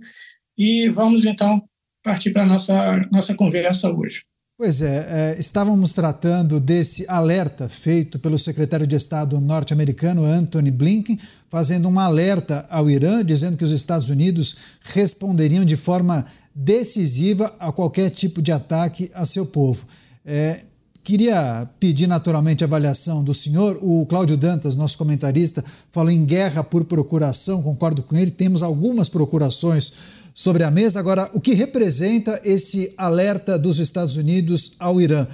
e 0.56 0.88
vamos 0.88 1.26
então 1.26 1.62
partir 2.02 2.30
para 2.30 2.44
a 2.44 2.46
nossa, 2.46 2.96
nossa 3.12 3.34
conversa 3.34 3.90
hoje. 3.90 4.22
Pois 4.56 4.80
é, 4.80 5.34
é, 5.36 5.38
estávamos 5.38 5.92
tratando 5.92 6.58
desse 6.58 7.04
alerta 7.06 7.68
feito 7.68 8.18
pelo 8.18 8.38
secretário 8.38 8.86
de 8.86 8.96
Estado 8.96 9.38
norte-americano 9.38 10.24
Anthony 10.24 10.70
Blinken, 10.70 11.18
fazendo 11.50 11.88
um 11.90 12.00
alerta 12.00 12.66
ao 12.70 12.88
Irã, 12.88 13.22
dizendo 13.22 13.58
que 13.58 13.64
os 13.64 13.72
Estados 13.72 14.08
Unidos 14.08 14.56
responderiam 14.82 15.64
de 15.64 15.76
forma 15.76 16.24
decisiva 16.54 17.54
a 17.58 17.70
qualquer 17.70 18.08
tipo 18.08 18.40
de 18.40 18.50
ataque 18.50 19.10
a 19.14 19.26
seu 19.26 19.44
povo. 19.44 19.86
É, 20.24 20.64
Queria 21.02 21.68
pedir 21.80 22.06
naturalmente 22.06 22.62
a 22.62 22.66
avaliação 22.66 23.24
do 23.24 23.32
senhor. 23.32 23.78
O 23.80 24.04
Cláudio 24.06 24.36
Dantas, 24.36 24.76
nosso 24.76 24.98
comentarista, 24.98 25.64
falou 25.90 26.10
em 26.10 26.24
guerra 26.24 26.62
por 26.62 26.84
procuração, 26.84 27.62
concordo 27.62 28.02
com 28.02 28.16
ele. 28.16 28.30
Temos 28.30 28.62
algumas 28.62 29.08
procurações 29.08 29.92
sobre 30.34 30.62
a 30.62 30.70
mesa. 30.70 31.00
Agora, 31.00 31.30
o 31.32 31.40
que 31.40 31.54
representa 31.54 32.40
esse 32.44 32.92
alerta 32.96 33.58
dos 33.58 33.78
Estados 33.78 34.16
Unidos 34.16 34.72
ao 34.78 35.00
Irã? 35.00 35.26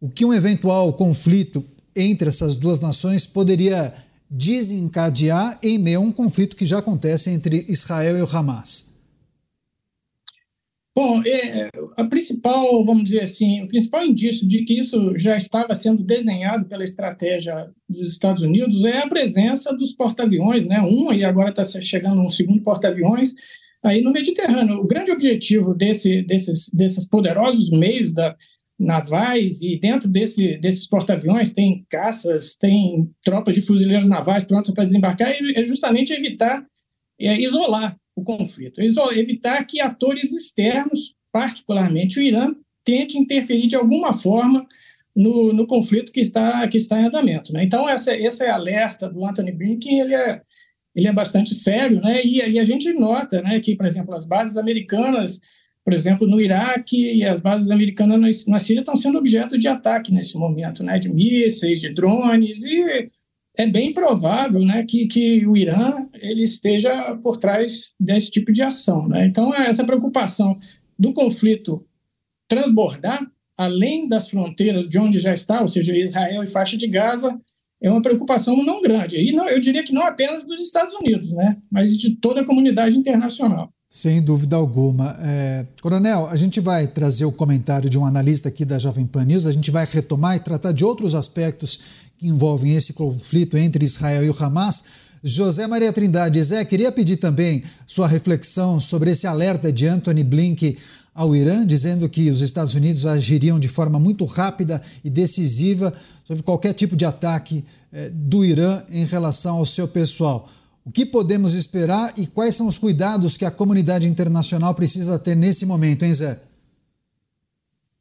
O 0.00 0.08
que 0.08 0.24
um 0.24 0.34
eventual 0.34 0.92
conflito 0.92 1.64
entre 1.94 2.28
essas 2.28 2.56
duas 2.56 2.80
nações 2.80 3.26
poderia 3.26 3.94
desencadear 4.28 5.58
em 5.62 5.78
meio 5.78 6.00
a 6.00 6.02
um 6.02 6.12
conflito 6.12 6.56
que 6.56 6.66
já 6.66 6.78
acontece 6.78 7.30
entre 7.30 7.64
Israel 7.68 8.18
e 8.18 8.22
o 8.22 8.28
Hamas? 8.30 8.93
Bom, 10.96 11.22
é, 11.26 11.70
a 11.96 12.04
principal, 12.04 12.84
vamos 12.84 13.04
dizer 13.04 13.22
assim, 13.22 13.62
o 13.62 13.68
principal 13.68 14.06
indício 14.06 14.46
de 14.46 14.64
que 14.64 14.78
isso 14.78 15.12
já 15.18 15.36
estava 15.36 15.74
sendo 15.74 16.04
desenhado 16.04 16.66
pela 16.66 16.84
estratégia 16.84 17.68
dos 17.88 18.08
Estados 18.08 18.42
Unidos 18.42 18.84
é 18.84 18.98
a 18.98 19.08
presença 19.08 19.72
dos 19.72 19.92
porta-aviões, 19.92 20.66
né? 20.66 20.80
Um 20.80 21.12
e 21.12 21.24
agora 21.24 21.50
está 21.50 21.64
chegando 21.64 22.22
um 22.22 22.28
segundo 22.28 22.62
porta-aviões 22.62 23.34
aí 23.82 24.02
no 24.02 24.12
Mediterrâneo. 24.12 24.76
O 24.76 24.86
grande 24.86 25.10
objetivo 25.10 25.74
desse, 25.74 26.22
desses, 26.22 26.68
desses 26.72 27.08
poderosos 27.08 27.70
meios 27.70 28.12
da, 28.12 28.36
navais 28.78 29.62
e 29.62 29.78
dentro 29.78 30.08
desse, 30.08 30.58
desses 30.58 30.86
porta-aviões 30.86 31.52
tem 31.52 31.84
caças, 31.88 32.56
tem 32.56 33.10
tropas 33.22 33.54
de 33.54 33.62
fuzileiros 33.62 34.08
navais 34.08 34.44
prontas 34.44 34.74
para 34.74 34.84
desembarcar 34.84 35.30
e 35.30 35.54
é 35.56 35.62
justamente 35.62 36.12
evitar 36.12 36.64
é, 37.18 37.40
isolar 37.40 37.96
o 38.16 38.22
conflito, 38.22 38.80
evitar 38.80 39.64
que 39.64 39.80
atores 39.80 40.32
externos, 40.32 41.14
particularmente 41.32 42.18
o 42.18 42.22
Irã, 42.22 42.54
tente 42.84 43.18
interferir 43.18 43.66
de 43.66 43.76
alguma 43.76 44.12
forma 44.12 44.66
no, 45.14 45.52
no 45.52 45.66
conflito 45.66 46.12
que 46.12 46.20
está, 46.20 46.66
que 46.68 46.76
está 46.76 47.00
em 47.00 47.06
andamento. 47.06 47.52
Né? 47.52 47.64
Então, 47.64 47.88
essa, 47.88 48.16
esse 48.16 48.44
alerta 48.44 49.08
do 49.08 49.24
Anthony 49.24 49.52
Blinken 49.52 50.00
ele 50.00 50.14
é, 50.14 50.42
ele 50.94 51.08
é 51.08 51.12
bastante 51.12 51.54
sério, 51.54 52.00
né? 52.00 52.24
e, 52.24 52.36
e 52.36 52.58
a 52.58 52.64
gente 52.64 52.92
nota 52.92 53.40
né, 53.42 53.58
que, 53.60 53.74
por 53.74 53.86
exemplo, 53.86 54.14
as 54.14 54.26
bases 54.26 54.56
americanas, 54.56 55.40
por 55.84 55.94
exemplo, 55.94 56.26
no 56.26 56.40
Iraque 56.40 57.16
e 57.16 57.24
as 57.24 57.40
bases 57.40 57.70
americanas 57.70 58.46
na 58.46 58.58
Síria 58.58 58.80
estão 58.80 58.96
sendo 58.96 59.18
objeto 59.18 59.56
de 59.58 59.68
ataque 59.68 60.12
nesse 60.12 60.36
momento, 60.36 60.82
né, 60.82 60.98
de 60.98 61.12
mísseis, 61.12 61.80
de 61.80 61.92
drones, 61.92 62.64
e 62.64 63.10
é 63.56 63.66
bem 63.66 63.92
provável 63.92 64.60
né, 64.64 64.84
que, 64.88 65.06
que 65.06 65.46
o 65.46 65.56
Irã 65.56 66.06
ele 66.14 66.42
esteja 66.42 67.16
por 67.22 67.36
trás 67.36 67.92
desse 67.98 68.30
tipo 68.30 68.52
de 68.52 68.62
ação. 68.62 69.08
Né? 69.08 69.26
Então, 69.26 69.54
essa 69.54 69.84
preocupação 69.84 70.58
do 70.98 71.12
conflito 71.12 71.84
transbordar 72.48 73.26
além 73.56 74.08
das 74.08 74.28
fronteiras 74.28 74.88
de 74.88 74.98
onde 74.98 75.18
já 75.18 75.32
está, 75.32 75.60
ou 75.60 75.68
seja, 75.68 75.96
Israel 75.96 76.42
e 76.42 76.46
faixa 76.46 76.76
de 76.76 76.86
Gaza, 76.86 77.38
é 77.80 77.90
uma 77.90 78.02
preocupação 78.02 78.64
não 78.64 78.82
grande. 78.82 79.16
E 79.16 79.32
não, 79.32 79.48
eu 79.48 79.60
diria 79.60 79.84
que 79.84 79.92
não 79.92 80.02
apenas 80.02 80.44
dos 80.44 80.60
Estados 80.60 80.94
Unidos, 80.94 81.32
né, 81.32 81.56
mas 81.70 81.96
de 81.96 82.16
toda 82.16 82.40
a 82.40 82.46
comunidade 82.46 82.96
internacional. 82.96 83.70
Sem 83.88 84.20
dúvida 84.20 84.56
alguma. 84.56 85.16
É, 85.20 85.66
Coronel, 85.80 86.26
a 86.26 86.34
gente 86.34 86.58
vai 86.58 86.88
trazer 86.88 87.26
o 87.26 87.32
comentário 87.32 87.88
de 87.88 87.96
um 87.96 88.04
analista 88.04 88.48
aqui 88.48 88.64
da 88.64 88.76
Jovem 88.76 89.06
Pan 89.06 89.24
News, 89.24 89.46
a 89.46 89.52
gente 89.52 89.70
vai 89.70 89.86
retomar 89.86 90.34
e 90.36 90.40
tratar 90.40 90.72
de 90.72 90.84
outros 90.84 91.14
aspectos 91.14 92.10
que 92.24 92.28
envolvem 92.28 92.74
esse 92.74 92.94
conflito 92.94 93.58
entre 93.58 93.84
Israel 93.84 94.24
e 94.24 94.30
o 94.30 94.36
Hamas. 94.38 94.84
José 95.22 95.66
Maria 95.66 95.92
Trindade, 95.92 96.42
Zé, 96.42 96.64
queria 96.64 96.90
pedir 96.90 97.18
também 97.18 97.62
sua 97.86 98.08
reflexão 98.08 98.80
sobre 98.80 99.10
esse 99.10 99.26
alerta 99.26 99.70
de 99.70 99.86
Anthony 99.86 100.24
Blink 100.24 100.78
ao 101.14 101.36
Irã, 101.36 101.66
dizendo 101.66 102.08
que 102.08 102.30
os 102.30 102.40
Estados 102.40 102.74
Unidos 102.74 103.04
agiriam 103.04 103.60
de 103.60 103.68
forma 103.68 104.00
muito 104.00 104.24
rápida 104.24 104.82
e 105.04 105.10
decisiva 105.10 105.92
sobre 106.24 106.42
qualquer 106.42 106.72
tipo 106.72 106.96
de 106.96 107.04
ataque 107.04 107.62
eh, 107.92 108.10
do 108.12 108.42
Irã 108.42 108.82
em 108.90 109.04
relação 109.04 109.56
ao 109.56 109.66
seu 109.66 109.86
pessoal. 109.86 110.48
O 110.84 110.90
que 110.90 111.04
podemos 111.04 111.54
esperar 111.54 112.14
e 112.16 112.26
quais 112.26 112.54
são 112.54 112.66
os 112.66 112.78
cuidados 112.78 113.36
que 113.36 113.44
a 113.44 113.50
comunidade 113.50 114.08
internacional 114.08 114.74
precisa 114.74 115.18
ter 115.18 115.34
nesse 115.34 115.64
momento, 115.66 116.04
hein, 116.04 116.14
Zé? 116.14 116.40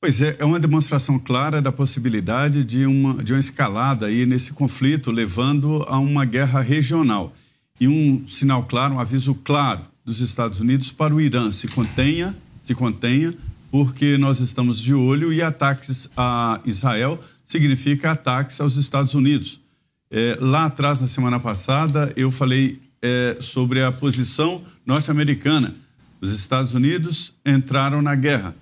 Pois 0.04 0.22
é, 0.22 0.36
é 0.38 0.44
uma 0.44 0.60
demonstração 0.60 1.18
clara 1.18 1.62
da 1.62 1.72
possibilidade 1.72 2.62
de 2.66 2.86
uma, 2.86 3.24
de 3.24 3.32
uma 3.32 3.40
escalada 3.40 4.08
aí 4.08 4.26
nesse 4.26 4.52
conflito, 4.52 5.10
levando 5.10 5.82
a 5.88 5.98
uma 5.98 6.26
guerra 6.26 6.60
regional. 6.60 7.34
E 7.80 7.88
um 7.88 8.28
sinal 8.28 8.66
claro, 8.66 8.96
um 8.96 9.00
aviso 9.00 9.34
claro 9.34 9.80
dos 10.04 10.20
Estados 10.20 10.60
Unidos 10.60 10.92
para 10.92 11.16
o 11.16 11.22
Irã: 11.22 11.54
se 11.54 11.70
contenha, 11.70 12.38
se 12.66 12.76
contenha, 12.76 13.34
porque 13.72 14.18
nós 14.18 14.42
estamos 14.42 14.78
de 14.82 14.94
olho 14.94 15.32
e 15.32 15.42
ataques 15.42 16.10
a 16.18 16.60
Israel 16.66 17.18
significa 17.46 18.12
ataques 18.12 18.60
aos 18.60 18.76
Estados 18.76 19.14
Unidos. 19.14 19.62
É, 20.12 20.38
lá 20.38 20.66
atrás, 20.66 21.00
na 21.00 21.08
semana 21.08 21.40
passada, 21.40 22.12
eu 22.18 22.30
falei 22.30 22.78
é, 23.02 23.38
sobre 23.40 23.82
a 23.82 23.90
posição 23.90 24.64
norte-americana. 24.86 25.74
Os 26.20 26.30
Estados 26.30 26.76
Unidos 26.76 27.34
entraram 27.46 28.02
na 28.02 28.16
guerra. 28.16 28.54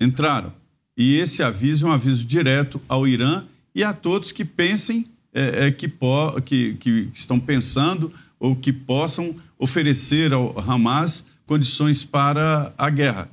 Entraram 0.00 0.58
e 1.00 1.16
esse 1.16 1.42
aviso 1.42 1.86
é 1.86 1.88
um 1.88 1.92
aviso 1.92 2.26
direto 2.26 2.78
ao 2.86 3.08
Irã 3.08 3.46
e 3.74 3.82
a 3.82 3.94
todos 3.94 4.32
que 4.32 4.44
pensem 4.44 5.06
é, 5.32 5.68
é, 5.68 5.70
que, 5.70 5.88
po, 5.88 6.38
que, 6.42 6.74
que, 6.74 7.08
estão 7.14 7.40
pensando 7.40 8.12
ou 8.38 8.54
que 8.54 8.70
possam 8.70 9.34
oferecer 9.58 10.34
ao 10.34 10.54
Hamas 10.58 11.24
condições 11.46 12.04
para 12.04 12.74
a 12.76 12.90
guerra. 12.90 13.30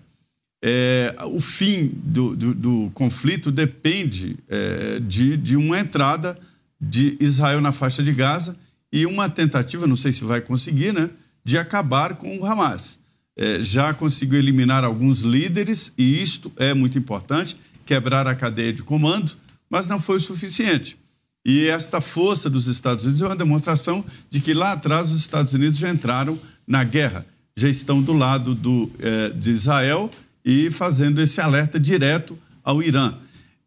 É, 0.63 1.13
o 1.25 1.41
fim 1.41 1.91
do, 1.93 2.37
do, 2.37 2.53
do, 2.53 2.91
conflito 2.93 3.51
depende 3.51 4.37
é, 4.47 5.01
de, 5.01 5.35
de 5.35 5.57
uma 5.57 5.77
entrada 5.77 6.39
de 6.79 7.17
Israel 7.19 7.59
na 7.59 7.73
faixa 7.73 8.01
de 8.01 8.13
Gaza 8.13 8.55
e 8.93 9.05
uma 9.05 9.27
tentativa, 9.27 9.85
não 9.85 9.97
sei 9.97 10.13
se 10.13 10.23
vai 10.23 10.39
conseguir, 10.39 10.93
né, 10.93 11.09
de 11.43 11.57
acabar 11.57 12.15
com 12.15 12.39
o 12.39 12.45
Hamas. 12.45 12.97
É, 13.37 13.61
já 13.61 13.93
conseguiu 13.93 14.39
eliminar 14.39 14.83
alguns 14.83 15.21
líderes, 15.21 15.93
e 15.95 16.23
isto 16.23 16.51
é 16.57 16.73
muito 16.73 16.97
importante 16.97 17.55
quebrar 17.85 18.25
a 18.25 18.33
cadeia 18.33 18.73
de 18.73 18.81
comando, 18.81 19.33
mas 19.69 19.87
não 19.87 19.99
foi 19.99 20.17
o 20.17 20.19
suficiente. 20.19 20.97
E 21.45 21.67
esta 21.67 22.01
força 22.01 22.49
dos 22.49 22.67
Estados 22.67 23.05
Unidos 23.05 23.21
é 23.21 23.25
uma 23.27 23.35
demonstração 23.35 24.03
de 24.29 24.41
que 24.41 24.53
lá 24.53 24.73
atrás 24.73 25.11
os 25.11 25.21
Estados 25.21 25.53
Unidos 25.53 25.77
já 25.77 25.89
entraram 25.89 26.37
na 26.67 26.83
guerra, 26.83 27.25
já 27.55 27.69
estão 27.69 28.01
do 28.01 28.11
lado 28.11 28.55
do, 28.55 28.91
eh, 28.99 29.29
de 29.29 29.51
Israel 29.51 30.11
e 30.43 30.69
fazendo 30.71 31.21
esse 31.21 31.39
alerta 31.39 31.79
direto 31.79 32.37
ao 32.63 32.83
Irã. 32.83 33.13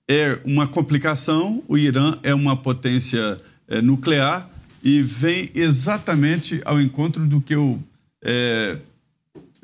É 0.08 0.38
uma 0.44 0.66
complicação, 0.66 1.62
o 1.68 1.78
Irã 1.78 2.18
é 2.22 2.34
uma 2.34 2.56
potência 2.56 3.38
eh, 3.68 3.80
nuclear 3.80 4.50
e 4.82 5.00
vem 5.00 5.50
exatamente 5.54 6.60
ao 6.64 6.80
encontro 6.80 7.26
do 7.26 7.40
que 7.40 7.54
eu 7.54 7.80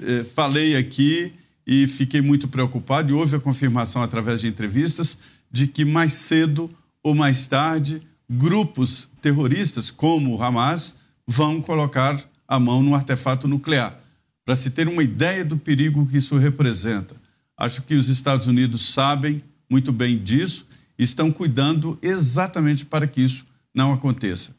eh, 0.00 0.24
falei 0.34 0.76
aqui 0.76 1.32
e 1.66 1.86
fiquei 1.86 2.20
muito 2.20 2.46
preocupado, 2.48 3.10
e 3.10 3.12
houve 3.12 3.36
a 3.36 3.40
confirmação 3.40 4.02
através 4.02 4.40
de 4.40 4.48
entrevistas 4.48 5.18
de 5.50 5.66
que 5.66 5.84
mais 5.84 6.12
cedo 6.12 6.70
ou 7.02 7.14
mais 7.14 7.46
tarde 7.46 8.02
grupos 8.28 9.08
terroristas 9.20 9.90
como 9.90 10.34
o 10.34 10.42
Hamas 10.42 10.96
vão 11.26 11.60
colocar 11.60 12.22
a 12.46 12.58
mão 12.60 12.82
no 12.82 12.94
artefato 12.94 13.48
nuclear. 13.48 13.98
Para 14.44 14.54
se 14.54 14.70
ter 14.70 14.86
uma 14.88 15.02
ideia 15.02 15.44
do 15.44 15.56
perigo 15.56 16.06
que 16.06 16.18
isso 16.18 16.36
representa, 16.36 17.16
acho 17.56 17.82
que 17.82 17.94
os 17.94 18.08
Estados 18.08 18.46
Unidos 18.46 18.92
sabem 18.92 19.42
muito 19.68 19.92
bem 19.92 20.16
disso 20.16 20.66
e 20.98 21.02
estão 21.02 21.32
cuidando 21.32 21.98
exatamente 22.00 22.86
para 22.86 23.06
que 23.06 23.20
isso 23.20 23.44
não 23.74 23.92
aconteça. 23.92 24.54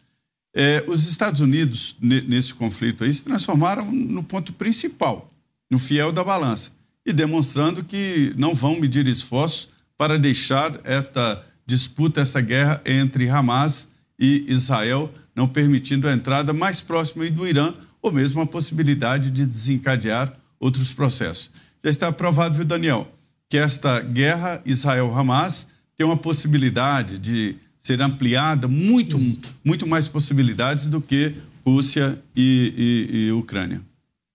É, 0.59 0.83
os 0.87 1.07
Estados 1.07 1.39
Unidos, 1.39 1.95
nesse 2.01 2.51
conflito 2.51 3.03
aí, 3.03 3.13
se 3.13 3.23
transformaram 3.23 3.91
no 3.91 4.23
ponto 4.23 4.51
principal, 4.51 5.31
no 5.69 5.77
fiel 5.77 6.11
da 6.11 6.23
balança 6.23 6.71
e 7.05 7.13
demonstrando 7.13 7.83
que 7.83 8.33
não 8.35 8.55
vão 8.55 8.79
medir 8.79 9.07
esforços 9.07 9.69
para 9.95 10.17
deixar 10.17 10.79
esta 10.83 11.45
disputa, 11.63 12.21
essa 12.21 12.41
guerra 12.41 12.81
entre 12.87 13.29
Hamas 13.29 13.87
e 14.19 14.45
Israel, 14.47 15.13
não 15.35 15.47
permitindo 15.47 16.07
a 16.07 16.13
entrada 16.13 16.51
mais 16.53 16.81
próxima 16.81 17.29
do 17.29 17.47
Irã 17.47 17.75
ou 18.01 18.11
mesmo 18.11 18.41
a 18.41 18.47
possibilidade 18.47 19.29
de 19.29 19.45
desencadear 19.45 20.35
outros 20.59 20.91
processos. 20.91 21.51
Já 21.83 21.91
está 21.91 22.11
provado, 22.11 22.57
viu, 22.57 22.65
Daniel, 22.65 23.07
que 23.47 23.57
esta 23.57 23.99
guerra 23.99 24.59
Israel-Hamas 24.65 25.67
tem 25.95 26.07
uma 26.07 26.17
possibilidade 26.17 27.19
de 27.19 27.57
ser 27.87 28.01
ampliada, 28.01 28.67
muito, 28.67 29.17
muito 29.63 29.87
mais 29.87 30.07
possibilidades 30.07 30.87
do 30.87 30.99
que 30.99 31.35
Rússia 31.65 32.21
e, 32.35 33.07
e, 33.11 33.17
e 33.17 33.31
Ucrânia. 33.31 33.81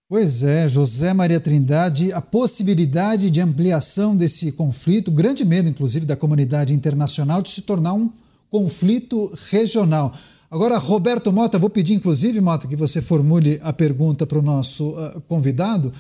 Pois 0.09 0.43
é, 0.43 0.69
José 0.69 1.13
Maria 1.13 1.41
Trindade, 1.41 2.13
a 2.13 2.21
possibilidade 2.21 3.31
de 3.31 3.41
ampliação 3.41 4.17
desse 4.17 4.53
conflito, 4.53 5.11
grande 5.11 5.45
medo, 5.45 5.69
inclusive, 5.69 6.05
da 6.05 6.17
comunidade 6.17 6.75
internacional 6.75 7.43
de 7.43 7.51
se 7.51 7.63
tornar 7.63 7.95
um 7.95 8.11
conflito 8.51 9.33
regional. 9.51 10.15
Agora, 10.51 10.77
Roberto 10.77 11.33
Mota, 11.33 11.59
vou 11.59 11.71
pedir, 11.71 11.95
inclusive, 11.95 12.41
Mota, 12.41 12.69
que 12.69 12.77
você 12.77 13.01
formule 13.01 13.59
a 13.63 13.73
pergunta 13.73 14.27
para 14.27 14.39
o 14.39 14.43
nosso 14.43 14.91
uh, 14.91 15.21
convidado, 15.23 15.93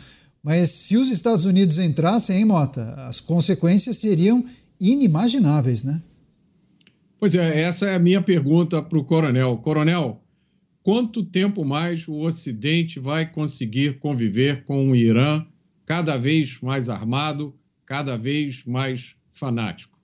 mas 0.43 0.71
se 0.71 0.97
os 0.97 1.11
Estados 1.11 1.47
Unidos 1.47 1.79
entrassem, 1.79 2.39
hein, 2.39 2.45
Mota, 2.45 2.95
as 3.09 3.21
consequências 3.21 3.97
seriam 3.97 4.45
inimagináveis, 4.79 5.85
né? 5.85 6.03
Pois 7.23 7.37
é, 7.37 7.63
essa 7.63 7.87
é 7.87 7.95
a 7.95 8.01
minha 8.01 8.21
pergunta 8.21 8.83
para 8.83 8.99
o 8.99 9.05
Coronel. 9.05 9.57
Coronel, 9.59 10.21
quanto 10.83 11.23
tempo 11.23 11.65
mais 11.65 12.09
o 12.09 12.19
Ocidente 12.19 12.99
vai 12.99 13.31
conseguir 13.31 14.01
conviver 14.01 14.65
com 14.65 14.91
o 14.91 14.97
Irã 14.97 15.47
cada 15.87 16.17
vez 16.17 16.59
mais 16.61 16.89
armado, 16.89 17.57
cada 17.87 18.19
vez 18.19 18.65
mais 18.65 19.15
fanático? 19.31 19.97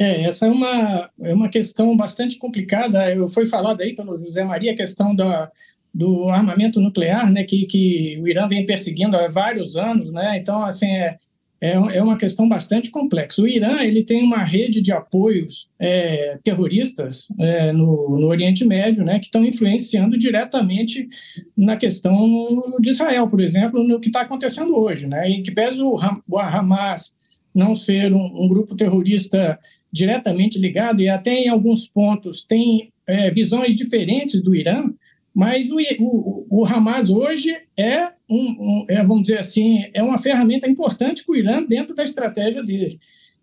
É, 0.00 0.22
essa 0.22 0.46
é 0.46 0.50
uma, 0.50 1.10
é 1.20 1.34
uma 1.34 1.50
questão 1.50 1.94
bastante 1.94 2.38
complicada. 2.38 3.14
Eu, 3.14 3.28
foi 3.28 3.44
falado 3.44 3.82
aí 3.82 3.94
pelo 3.94 4.18
José 4.18 4.44
Maria 4.44 4.72
a 4.72 4.76
questão 4.76 5.14
da, 5.14 5.52
do 5.92 6.30
armamento 6.30 6.80
nuclear, 6.80 7.30
né, 7.30 7.44
que, 7.44 7.66
que 7.66 8.18
o 8.22 8.26
Irã 8.26 8.48
vem 8.48 8.64
perseguindo 8.64 9.14
há 9.14 9.28
vários 9.28 9.76
anos, 9.76 10.10
né? 10.10 10.38
Então, 10.38 10.62
assim, 10.64 10.88
é, 10.88 11.18
é, 11.60 11.72
é 11.72 12.02
uma 12.02 12.16
questão 12.16 12.48
bastante 12.48 12.90
complexa. 12.90 13.40
O 13.40 13.48
Irã 13.48 13.80
ele 13.80 14.02
tem 14.02 14.22
uma 14.22 14.44
rede 14.44 14.80
de 14.80 14.92
apoios 14.92 15.68
é, 15.78 16.38
terroristas 16.44 17.26
é, 17.38 17.72
no, 17.72 18.18
no, 18.18 18.26
Oriente 18.26 18.64
Médio, 18.64 19.04
né, 19.04 19.18
que 19.18 19.26
estão 19.26 19.44
influenciando 19.44 20.18
diretamente 20.18 21.08
na 21.56 21.76
questão 21.76 22.76
de 22.80 22.90
Israel, 22.90 23.28
por 23.28 23.40
exemplo, 23.40 23.82
no 23.82 23.98
que 23.98 24.08
está 24.08 24.20
acontecendo 24.20 24.76
hoje, 24.76 25.06
né, 25.06 25.30
e 25.30 25.42
que 25.42 25.50
pese 25.50 25.80
o, 25.80 25.96
o 26.28 26.38
Hamas 26.38 27.14
não 27.54 27.74
ser 27.74 28.12
um, 28.12 28.44
um, 28.44 28.48
grupo 28.48 28.76
terrorista 28.76 29.58
diretamente 29.90 30.58
ligado 30.58 31.00
e 31.00 31.08
até 31.08 31.32
em 31.32 31.48
alguns 31.48 31.88
pontos 31.88 32.44
tem 32.44 32.92
é, 33.06 33.30
visões 33.30 33.74
diferentes 33.74 34.42
do 34.42 34.54
Irã, 34.54 34.92
mas 35.34 35.70
o, 35.70 35.76
o, 36.00 36.46
o 36.50 36.66
Hamas 36.66 37.08
hoje 37.08 37.56
é, 37.74 38.10
um, 38.28 38.38
um, 38.38 38.86
é, 38.88 39.02
vamos 39.02 39.22
dizer 39.22 39.38
assim, 39.38 39.84
é 39.94 40.02
uma 40.02 40.18
ferramenta 40.18 40.68
importante 40.68 41.24
para 41.24 41.32
o 41.32 41.36
Irã 41.36 41.62
dentro 41.62 41.94
da 41.94 42.02
estratégia 42.02 42.62
dele. 42.62 42.98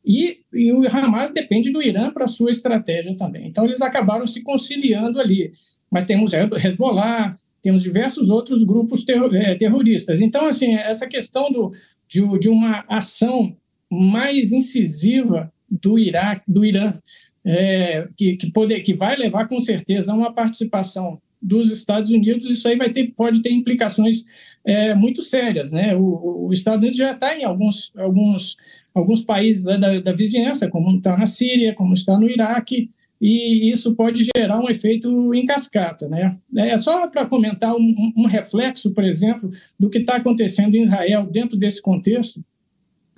E, 0.06 0.40
e 0.54 0.74
o 0.74 0.86
Hamas 0.90 1.32
depende 1.32 1.72
do 1.72 1.82
Irã 1.82 2.12
para 2.12 2.28
sua 2.28 2.52
estratégia 2.52 3.16
também. 3.16 3.48
Então, 3.48 3.64
eles 3.64 3.82
acabaram 3.82 4.28
se 4.28 4.44
conciliando 4.44 5.20
ali. 5.20 5.52
Mas 5.90 6.04
temos 6.04 6.34
Hezbollah, 6.34 7.38
temos 7.62 7.82
diversos 7.82 8.30
outros 8.30 8.64
grupos 8.64 9.06
terror, 9.06 9.34
é, 9.34 9.56
terroristas. 9.56 10.20
Então, 10.20 10.46
assim, 10.46 10.76
essa 10.76 11.08
questão 11.08 11.50
do, 11.50 11.72
de, 12.08 12.40
de 12.40 12.50
uma 12.50 12.84
ação 12.90 13.56
mais 13.90 14.52
incisiva 14.52 15.52
do, 15.70 15.98
Iraque, 15.98 16.44
do 16.48 16.66
Irã, 16.66 17.00
é, 17.46 18.08
que, 18.18 18.36
que, 18.36 18.52
poder, 18.52 18.82
que 18.82 18.94
vai 18.94 19.16
levar 19.16 19.48
com 19.48 19.60
certeza 19.60 20.12
a 20.12 20.16
uma 20.16 20.34
participação 20.34 21.22
dos 21.42 21.72
Estados 21.72 22.12
Unidos, 22.12 22.46
isso 22.46 22.68
aí 22.68 22.78
vai 22.78 22.90
ter, 22.90 23.14
pode 23.16 23.42
ter 23.42 23.52
implicações 23.52 24.24
é, 24.66 24.94
muito 24.94 25.22
sérias. 25.22 25.72
Né? 25.72 25.96
O, 25.96 26.48
o 26.48 26.54
Estados 26.54 26.80
Unidos 26.80 26.98
já 26.98 27.12
está 27.12 27.38
em 27.38 27.44
alguns, 27.44 27.92
alguns, 27.98 28.56
alguns 28.94 29.24
países 29.24 29.66
da, 29.66 30.00
da 30.00 30.12
vizinhança, 30.12 30.70
como 30.70 30.98
está 30.98 31.18
na 31.18 31.26
Síria, 31.26 31.74
como 31.74 31.94
está 31.94 32.18
no 32.18 32.30
Iraque, 32.30 32.90
e 33.22 33.72
isso 33.72 33.96
pode 33.96 34.28
gerar 34.36 34.60
um 34.60 34.70
efeito 34.70 35.34
em 35.34 35.46
cascata. 35.46 36.10
Né? 36.10 36.38
É 36.58 36.78
só 36.78 37.08
para 37.08 37.26
comentar 37.26 37.74
um, 37.74 38.14
um, 38.18 38.26
reflexo, 38.26 38.94
por 38.94 39.04
exemplo, 39.04 39.50
do 39.80 39.90
que 39.90 40.00
está 40.00 40.18
acontecendo 40.18 40.76
em 40.76 40.82
Israel 40.82 41.26
dentro 41.26 41.58
desse 41.58 41.82
contexto. 41.82 42.44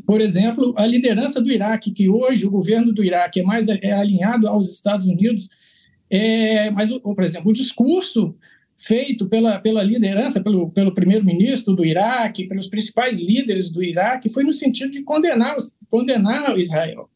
Por 0.06 0.22
exemplo, 0.22 0.76
a 0.78 0.86
liderança 0.86 1.42
do 1.42 1.52
Iraque, 1.52 1.90
que 1.90 2.08
hoje 2.08 2.46
o 2.46 2.52
governo 2.52 2.94
do 2.94 3.04
Iraque 3.04 3.40
é 3.40 3.44
mais 3.44 3.68
é 3.68 3.94
alinhado 3.94 4.48
aos 4.48 4.72
Estados 4.72 5.08
Unidos, 5.08 5.50
é, 6.08 6.70
mas, 6.70 6.92
por 6.92 7.24
exemplo, 7.24 7.50
o 7.50 7.54
discurso 7.54 8.36
feito 8.78 9.28
pela, 9.28 9.60
pela 9.60 9.82
liderança, 9.82 10.42
pelo, 10.42 10.70
pelo 10.72 10.94
primeiro-ministro 10.94 11.74
do 11.74 11.86
Iraque, 11.86 12.48
pelos 12.48 12.68
principais 12.68 13.20
líderes 13.20 13.70
do 13.70 13.84
Iraque, 13.84 14.30
foi 14.30 14.44
no 14.44 14.54
sentido 14.54 14.92
de 14.92 15.04
condenar, 15.04 15.56
condenar 15.90 16.58
Israel. 16.60 17.10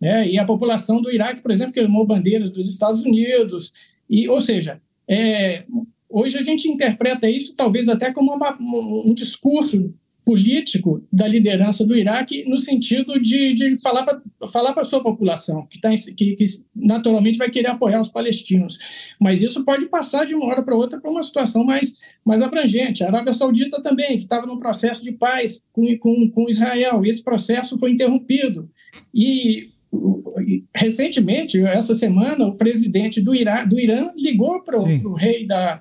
Né? 0.00 0.28
E 0.28 0.38
a 0.38 0.44
população 0.44 1.00
do 1.00 1.10
Iraque, 1.10 1.42
por 1.42 1.50
exemplo, 1.50 1.74
queimou 1.74 2.06
bandeiras 2.06 2.50
dos 2.50 2.68
Estados 2.68 3.04
Unidos, 3.04 3.72
e, 4.08 4.28
ou 4.28 4.40
seja, 4.40 4.80
é, 5.08 5.64
hoje 6.08 6.38
a 6.38 6.42
gente 6.42 6.68
interpreta 6.68 7.28
isso 7.28 7.54
talvez 7.54 7.88
até 7.88 8.12
como 8.12 8.34
uma, 8.34 8.56
um 8.60 9.12
discurso 9.14 9.94
político 10.24 11.06
da 11.12 11.28
liderança 11.28 11.84
do 11.84 11.94
Iraque 11.94 12.44
no 12.48 12.58
sentido 12.58 13.20
de, 13.20 13.52
de 13.52 13.80
falar 13.80 14.04
para 14.04 14.22
falar 14.50 14.72
a 14.76 14.84
sua 14.84 15.02
população, 15.02 15.66
que, 15.66 15.80
tá 15.80 15.92
em, 15.92 15.96
que, 15.96 16.36
que, 16.36 16.44
naturalmente 16.74 17.36
vai 17.36 17.50
querer 17.50 17.68
apoiar 17.68 18.00
os 18.00 18.08
palestinos. 18.08 18.78
Mas 19.20 19.42
isso 19.42 19.64
pode 19.64 19.86
passar 19.86 20.24
de 20.24 20.34
uma 20.34 20.46
hora 20.46 20.62
para 20.62 20.74
outra 20.74 20.98
para 20.98 21.10
uma 21.10 21.22
situação 21.22 21.62
mais, 21.62 21.94
mais 22.24 22.40
abrangente. 22.40 23.04
A 23.04 23.08
Arábia 23.08 23.34
Saudita 23.34 23.82
também, 23.82 24.16
que 24.16 24.22
estava 24.22 24.46
num 24.46 24.58
processo 24.58 25.04
de 25.04 25.12
paz 25.12 25.62
com, 25.72 25.96
com, 25.98 26.30
com 26.30 26.48
Israel, 26.48 27.04
e 27.04 27.08
esse 27.08 27.22
processo 27.22 27.78
foi 27.78 27.90
interrompido. 27.90 28.70
E 29.14 29.70
recentemente, 30.74 31.62
essa 31.64 31.94
semana, 31.94 32.46
o 32.46 32.56
presidente 32.56 33.20
do, 33.20 33.34
Irã, 33.34 33.66
do 33.66 33.78
Irã 33.78 34.10
ligou 34.16 34.62
para 34.62 34.76
o 34.78 35.14
rei 35.14 35.46
da, 35.46 35.80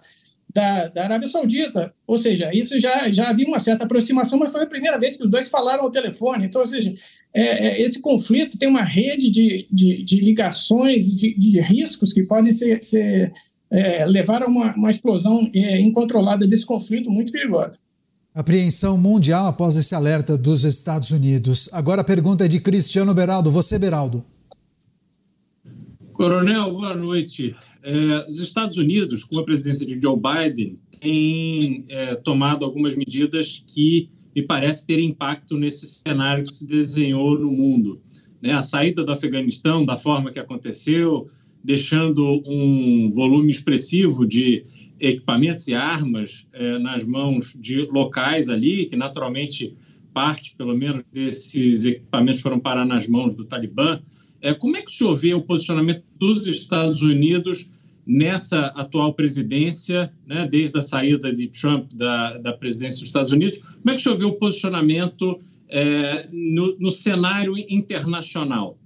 da, 0.54 0.88
da 0.88 1.04
Arábia 1.04 1.28
Saudita. 1.28 1.94
Ou 2.06 2.18
seja, 2.18 2.52
isso 2.54 2.80
já, 2.80 3.12
já 3.12 3.30
havia 3.30 3.48
uma 3.48 3.60
certa 3.60 3.84
aproximação, 3.84 4.38
mas 4.38 4.52
foi 4.52 4.64
a 4.64 4.68
primeira 4.68 5.00
vez 5.00 5.18
que 5.18 5.24
os 5.24 5.32
dois 5.32 5.50
falaram 5.50 5.84
ao 5.84 5.92
telefone. 5.92 6.46
Então, 6.46 6.62
ou 6.62 6.66
seja, 6.66 6.94
é, 7.34 7.68
é, 7.68 7.82
esse 7.82 8.00
conflito 8.00 8.58
tem 8.58 8.70
uma 8.70 8.84
rede 8.84 9.30
de, 9.30 9.68
de, 9.72 10.04
de 10.04 10.20
ligações, 10.20 11.06
de, 11.16 11.38
de, 11.38 11.60
riscos 11.60 12.14
que 12.14 12.24
podem 12.24 12.52
ser, 12.52 12.84
ser 12.84 13.34
é, 13.72 14.06
levar 14.06 14.44
a 14.44 14.48
uma, 14.48 14.76
uma 14.76 14.90
explosão 14.90 15.50
é, 15.54 15.80
incontrolada 15.80 16.46
desse 16.46 16.66
conflito 16.66 17.10
muito 17.10 17.32
perigosa. 17.32 17.80
Apreensão 18.36 18.98
mundial 18.98 19.48
após 19.48 19.76
esse 19.76 19.94
alerta 19.94 20.38
dos 20.38 20.64
Estados 20.64 21.12
Unidos. 21.12 21.70
Agora 21.72 22.02
a 22.02 22.04
pergunta 22.04 22.46
é 22.46 22.48
de 22.48 22.60
Cristiano 22.60 23.14
Beraldo. 23.14 23.52
Você, 23.52 23.78
Beraldo. 23.78 24.26
Coronel, 26.14 26.72
boa 26.72 26.96
noite. 26.96 27.56
É, 27.84 28.26
os 28.28 28.40
Estados 28.40 28.78
Unidos, 28.78 29.26
com 29.26 29.38
a 29.38 29.44
presidência 29.44 29.86
de 29.86 30.00
Joe 30.02 30.18
Biden, 30.18 30.80
têm 31.02 31.86
é, 31.90 32.16
tomado 32.16 32.64
algumas 32.64 32.96
medidas 32.96 33.62
que 33.68 34.10
me 34.34 34.42
parece 34.42 34.88
ter 34.88 35.00
impacto 35.00 35.58
nesse 35.58 35.86
cenário 35.86 36.46
que 36.46 36.54
se 36.54 36.66
desenhou 36.66 37.38
no 37.38 37.52
mundo. 37.52 38.02
Né? 38.42 38.54
A 38.54 38.62
saída 38.62 39.04
do 39.04 39.12
Afeganistão, 39.12 39.84
da 39.84 39.98
forma 39.98 40.32
que 40.32 40.40
aconteceu, 40.40 41.30
deixando 41.64 42.42
um 42.46 43.10
volume 43.12 43.52
expressivo 43.52 44.26
de 44.26 44.64
equipamentos 45.00 45.68
e 45.68 45.74
armas 45.74 46.48
é, 46.54 46.78
nas 46.78 47.04
mãos 47.04 47.54
de 47.60 47.86
locais 47.92 48.48
ali, 48.48 48.86
que 48.86 48.96
naturalmente 48.96 49.76
parte, 50.14 50.56
pelo 50.56 50.78
menos, 50.78 51.04
desses 51.12 51.84
equipamentos 51.84 52.42
foram 52.42 52.60
parar 52.60 52.86
nas 52.86 53.08
mãos 53.08 53.36
do 53.36 53.44
Talibã. 53.44 54.00
É, 54.42 54.54
como 54.54 54.78
é 54.78 54.82
que 54.82 54.90
o 54.90 54.94
senhor 54.94 55.16
vê 55.16 55.34
o 55.34 55.42
posicionamento 55.42 56.04
dos 56.18 56.46
Estados 56.46 57.02
Unidos 57.02 57.70
nessa 58.06 58.68
atual 58.76 59.14
presidência, 59.14 60.12
né, 60.26 60.48
desde 60.50 60.78
a 60.78 60.82
saída 60.82 61.32
de 61.32 61.48
Trump 61.48 61.92
da, 61.94 62.38
da 62.38 62.54
presidência 62.54 63.00
dos 63.00 63.08
Estados 63.08 63.32
Unidos? 63.32 63.58
Como 63.60 63.90
é 63.90 63.94
que 63.94 64.02
o 64.02 64.04
senhor 64.04 64.18
vê 64.18 64.26
o 64.26 64.34
posicionamento 64.34 65.40
é, 65.70 66.28
no, 66.32 66.78
no 66.80 66.92
cenário 66.92 67.58
internacional? 67.70 68.78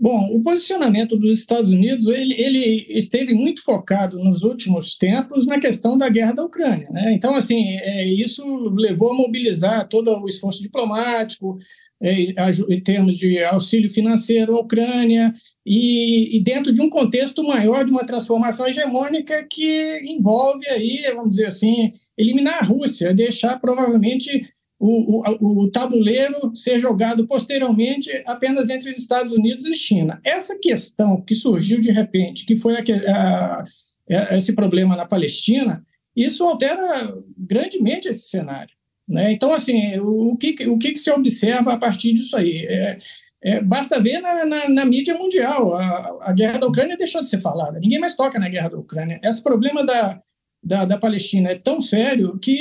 Bom, 0.00 0.30
o 0.32 0.40
posicionamento 0.42 1.16
dos 1.16 1.40
Estados 1.40 1.70
Unidos 1.70 2.06
ele, 2.06 2.32
ele, 2.34 2.86
esteve 2.88 3.34
muito 3.34 3.64
focado 3.64 4.16
nos 4.22 4.44
últimos 4.44 4.94
tempos 4.94 5.44
na 5.44 5.58
questão 5.58 5.98
da 5.98 6.08
guerra 6.08 6.32
da 6.32 6.44
Ucrânia. 6.44 6.88
Né? 6.90 7.14
Então, 7.14 7.34
assim, 7.34 7.64
é, 7.66 8.06
isso 8.06 8.44
levou 8.76 9.10
a 9.10 9.16
mobilizar 9.16 9.88
todo 9.88 10.12
o 10.12 10.28
esforço 10.28 10.62
diplomático, 10.62 11.58
em 12.00 12.80
termos 12.80 13.16
de 13.16 13.42
auxílio 13.42 13.90
financeiro 13.90 14.56
à 14.56 14.60
Ucrânia, 14.60 15.32
e, 15.66 16.36
e, 16.36 16.42
dentro 16.42 16.72
de 16.72 16.80
um 16.80 16.88
contexto 16.88 17.42
maior 17.42 17.84
de 17.84 17.90
uma 17.90 18.06
transformação 18.06 18.66
hegemônica 18.66 19.44
que 19.50 20.00
envolve 20.04 20.66
aí, 20.68 21.02
vamos 21.14 21.30
dizer 21.30 21.46
assim, 21.46 21.92
eliminar 22.16 22.58
a 22.62 22.66
Rússia, 22.66 23.12
deixar 23.12 23.60
provavelmente 23.60 24.48
o, 24.78 25.18
o, 25.18 25.64
o, 25.64 25.70
tabuleiro 25.70 26.54
ser 26.54 26.78
jogado 26.78 27.26
posteriormente 27.26 28.10
apenas 28.24 28.70
entre 28.70 28.90
os 28.90 28.96
Estados 28.96 29.32
Unidos 29.32 29.66
e 29.66 29.74
China. 29.74 30.20
Essa 30.24 30.56
questão 30.56 31.20
que 31.20 31.34
surgiu 31.34 31.80
de 31.80 31.90
repente, 31.90 32.46
que 32.46 32.54
foi 32.54 32.76
a, 32.76 32.82
a, 33.08 33.64
a, 34.08 34.36
esse 34.36 34.54
problema 34.54 34.96
na 34.96 35.04
Palestina, 35.04 35.84
isso 36.14 36.44
altera 36.44 37.12
grandemente 37.36 38.08
esse 38.08 38.28
cenário. 38.28 38.77
Né? 39.08 39.32
Então, 39.32 39.52
assim, 39.52 39.98
o, 40.00 40.36
que, 40.36 40.68
o 40.68 40.78
que, 40.78 40.94
se 40.96 41.10
observa 41.10 41.72
a 41.72 41.78
partir 41.78 42.12
disso 42.12 42.36
aí? 42.36 42.66
É, 42.66 42.98
é, 43.42 43.62
basta 43.62 44.00
ver 44.00 44.20
na, 44.20 44.44
na, 44.44 44.68
na, 44.68 44.84
mídia 44.84 45.14
mundial. 45.14 45.74
A, 45.74 46.18
a 46.22 46.32
guerra 46.32 46.58
da 46.58 46.66
Ucrânia 46.66 46.96
deixou 46.96 47.22
de 47.22 47.28
ser 47.28 47.40
falada. 47.40 47.78
Ninguém 47.78 47.98
mais 47.98 48.14
toca 48.14 48.38
na 48.38 48.48
guerra 48.48 48.70
da 48.70 48.78
Ucrânia. 48.78 49.20
Esse 49.24 49.42
problema 49.42 49.84
da, 49.84 50.20
da, 50.62 50.84
da 50.84 50.98
Palestina 50.98 51.50
é 51.50 51.58
tão 51.58 51.80
sério 51.80 52.38
que 52.38 52.52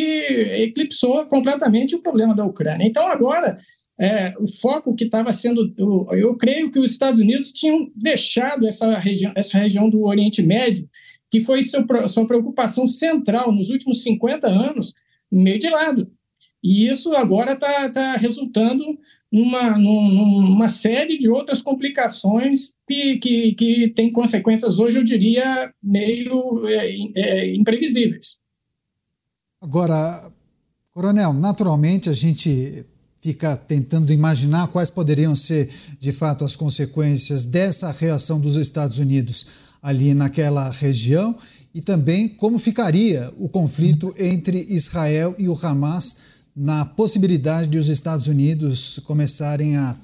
eclipsou 0.62 1.26
completamente 1.26 1.96
o 1.96 2.02
problema 2.02 2.34
da 2.34 2.46
Ucrânia. 2.46 2.86
Então, 2.86 3.08
agora, 3.08 3.58
é, 4.00 4.34
o 4.40 4.48
foco 4.48 4.96
que 4.96 5.06
estava 5.06 5.34
sendo. 5.34 5.74
Eu, 5.78 6.08
eu, 6.12 6.38
creio 6.38 6.72
que 6.72 6.80
os 6.80 6.92
Estados 6.92 7.20
Unidos 7.20 7.52
tinham 7.52 7.92
deixado 7.96 8.68
essa 8.68 8.96
região, 8.98 9.34
essa 9.36 9.58
região 9.58 9.90
do 9.90 10.04
Oriente 10.04 10.44
Médio, 10.44 10.88
que 11.32 11.42
foi 11.42 11.62
seu, 11.64 11.86
sua 12.08 12.28
preocupação 12.28 12.88
central 12.88 13.52
nos 13.52 13.70
últimos 13.70 14.04
50 14.04 14.48
anos, 14.48 14.94
meio 15.32 15.58
de 15.58 15.70
lado. 15.70 16.12
E 16.64 16.88
isso 16.88 17.14
agora 17.16 17.54
está 17.54 17.90
tá 17.90 18.16
resultando 18.16 18.84
uma, 19.32 19.78
numa 19.78 20.70
série 20.70 21.18
de 21.18 21.30
outras 21.30 21.62
complicações 21.62 22.72
que, 22.88 23.18
que, 23.18 23.54
que 23.54 23.88
têm 23.90 24.12
consequências 24.12 24.80
hoje, 24.80 24.98
eu 24.98 25.04
diria, 25.04 25.72
meio 25.84 26.66
é, 26.66 26.96
é, 27.16 27.56
imprevisíveis. 27.56 28.38
Agora, 29.62 30.32
Coronel, 30.92 31.34
naturalmente 31.34 32.10
a 32.10 32.14
gente 32.14 32.86
fica 33.20 33.58
tentando 33.58 34.14
imaginar 34.14 34.68
quais 34.68 34.90
poderiam 34.90 35.36
ser, 35.36 35.70
de 36.00 36.12
fato, 36.12 36.46
as 36.46 36.56
consequências 36.56 37.44
dessa 37.44 37.92
reação 37.92 38.40
dos 38.40 38.56
Estados 38.56 38.98
Unidos 39.00 39.48
ali 39.82 40.14
naquela 40.14 40.70
região 40.70 41.36
e 41.74 41.82
também 41.82 42.28
como 42.30 42.58
ficaria 42.58 43.34
o 43.38 43.50
conflito 43.50 44.14
entre 44.18 44.58
Israel 44.74 45.36
e 45.38 45.50
o 45.50 45.60
Hamas 45.62 46.27
na 46.58 46.84
possibilidade 46.84 47.70
de 47.70 47.78
os 47.78 47.88
Estados 47.88 48.28
Unidos 48.28 49.00
começarem 49.04 49.78
a 49.78 49.96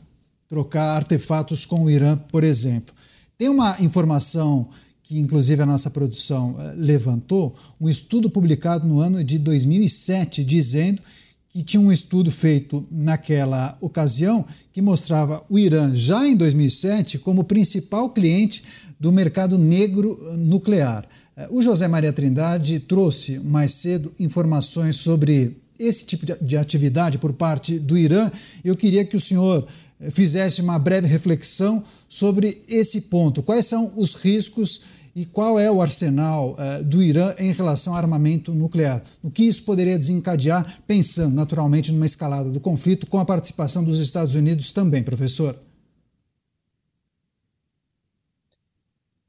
trocar 0.48 0.96
artefatos 0.96 1.66
com 1.66 1.84
o 1.84 1.90
Irã, 1.90 2.16
por 2.16 2.44
exemplo. 2.44 2.94
Tem 3.36 3.50
uma 3.50 3.76
informação 3.80 4.68
que, 5.02 5.18
inclusive, 5.18 5.64
a 5.64 5.66
nossa 5.66 5.90
produção 5.90 6.56
eh, 6.60 6.74
levantou, 6.78 7.56
um 7.82 7.90
estudo 7.90 8.30
publicado 8.30 8.88
no 8.88 9.00
ano 9.00 9.24
de 9.24 9.40
2007, 9.40 10.44
dizendo 10.44 11.02
que 11.50 11.64
tinha 11.64 11.82
um 11.82 11.92
estudo 11.92 12.30
feito 12.30 12.86
naquela 12.92 13.76
ocasião 13.82 14.46
que 14.72 14.82
mostrava 14.82 15.44
o 15.50 15.58
Irã, 15.58 15.96
já 15.96 16.28
em 16.28 16.36
2007, 16.36 17.18
como 17.18 17.44
principal 17.44 18.12
cliente 18.12 18.64
do 19.00 19.12
mercado 19.12 19.58
negro 19.58 20.16
nuclear. 20.38 21.04
Eh, 21.36 21.48
o 21.50 21.64
José 21.64 21.88
Maria 21.88 22.14
Trindade 22.14 22.80
trouxe 22.80 23.40
mais 23.40 23.72
cedo 23.72 24.14
informações 24.20 24.98
sobre 24.98 25.63
esse 25.80 26.06
tipo 26.06 26.26
de 26.42 26.58
atividade 26.58 27.18
por 27.18 27.34
parte 27.34 27.80
do 27.80 27.98
Irã. 27.98 28.32
Eu 28.64 28.76
queria 28.76 29.06
que 29.06 29.16
o 29.16 29.20
senhor 29.20 29.68
eh, 30.00 30.12
fizesse 30.12 30.62
uma 30.62 30.78
breve 30.78 31.08
reflexão 31.08 31.84
sobre 32.08 32.58
esse 32.70 33.02
ponto. 33.02 33.42
Quais 33.42 33.66
são 33.66 33.92
os 33.96 34.14
riscos 34.16 34.82
e 35.16 35.26
qual 35.26 35.60
é 35.60 35.72
o 35.72 35.82
arsenal 35.82 36.54
uh, 36.54 36.84
do 36.84 37.02
Irã 37.02 37.36
em 37.38 37.52
relação 37.52 37.94
ao 37.94 38.00
armamento 38.00 38.54
nuclear? 38.54 39.02
O 39.22 39.30
que 39.30 39.44
isso 39.44 39.64
poderia 39.64 39.98
desencadear, 39.98 40.82
pensando 40.88 41.36
naturalmente 41.36 41.92
numa 41.92 42.06
escalada 42.06 42.50
do 42.50 42.60
conflito, 42.60 43.06
com 43.06 43.20
a 43.20 43.26
participação 43.26 43.84
dos 43.84 44.00
Estados 44.00 44.34
Unidos 44.34 44.72
também, 44.72 45.04
professor? 45.04 45.60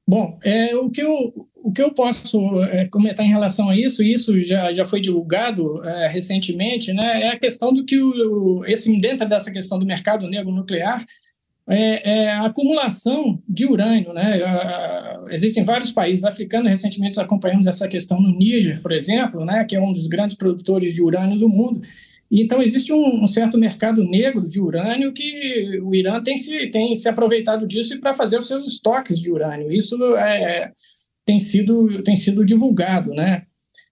Bom, 0.07 0.39
é, 0.43 0.77
o, 0.77 0.91
que 0.91 1.03
eu, 1.03 1.49
o 1.65 1.73
que 1.73 1.81
eu 1.81 1.91
posso 1.95 2.63
é, 2.65 2.85
comentar 2.89 3.25
em 3.25 3.31
relação 3.31 3.71
a 3.71 3.77
isso, 3.77 4.03
e 4.03 4.13
isso 4.13 4.39
já, 4.45 4.71
já 4.71 4.85
foi 4.85 5.01
divulgado 5.01 5.83
é, 5.83 6.09
recentemente, 6.09 6.93
né, 6.93 7.23
é 7.23 7.29
a 7.31 7.39
questão 7.39 7.73
do 7.73 7.87
que 7.87 7.99
o, 7.99 8.63
esse, 8.67 8.95
dentro 9.01 9.27
dessa 9.27 9.51
questão 9.51 9.79
do 9.79 9.87
mercado 9.87 10.29
negro 10.29 10.53
nuclear, 10.53 11.03
é, 11.67 12.25
é 12.27 12.31
a 12.33 12.45
acumulação 12.45 13.43
de 13.49 13.65
urânio. 13.65 14.13
Né? 14.13 14.39
existem 15.31 15.65
vários 15.65 15.91
países 15.91 16.23
africanos, 16.23 16.69
recentemente 16.69 17.19
acompanhamos 17.19 17.67
essa 17.67 17.89
questão 17.89 18.21
no 18.21 18.37
Níger, 18.37 18.83
por 18.83 18.93
exemplo, 18.93 19.43
né, 19.43 19.65
que 19.65 19.75
é 19.75 19.81
um 19.81 19.91
dos 19.91 20.07
grandes 20.07 20.37
produtores 20.37 20.93
de 20.93 21.03
urânio 21.03 21.39
do 21.39 21.49
mundo, 21.49 21.81
então, 22.31 22.61
existe 22.61 22.93
um, 22.93 23.23
um, 23.23 23.27
certo 23.27 23.57
mercado 23.57 24.03
negro 24.03 24.47
de 24.47 24.61
urânio 24.61 25.13
que 25.13 25.79
o 25.81 25.95
Irã 25.95 26.21
tem 26.21 26.37
se, 26.37 26.67
tem 26.67 26.95
se 26.97 27.09
aproveitado 27.09 27.67
disso 27.67 27.99
para 28.01 28.13
fazer 28.13 28.39
os 28.39 28.49
seus 28.49 28.67
estoques 28.67 29.21
de 29.21 29.31
urânio. 29.31 29.71
Isso 29.71 29.97
é, 30.17 30.73
tem, 31.25 31.39
sido, 31.39 32.03
tem 32.03 32.17
sido 32.17 32.45
divulgado, 32.45 33.11
né? 33.11 33.45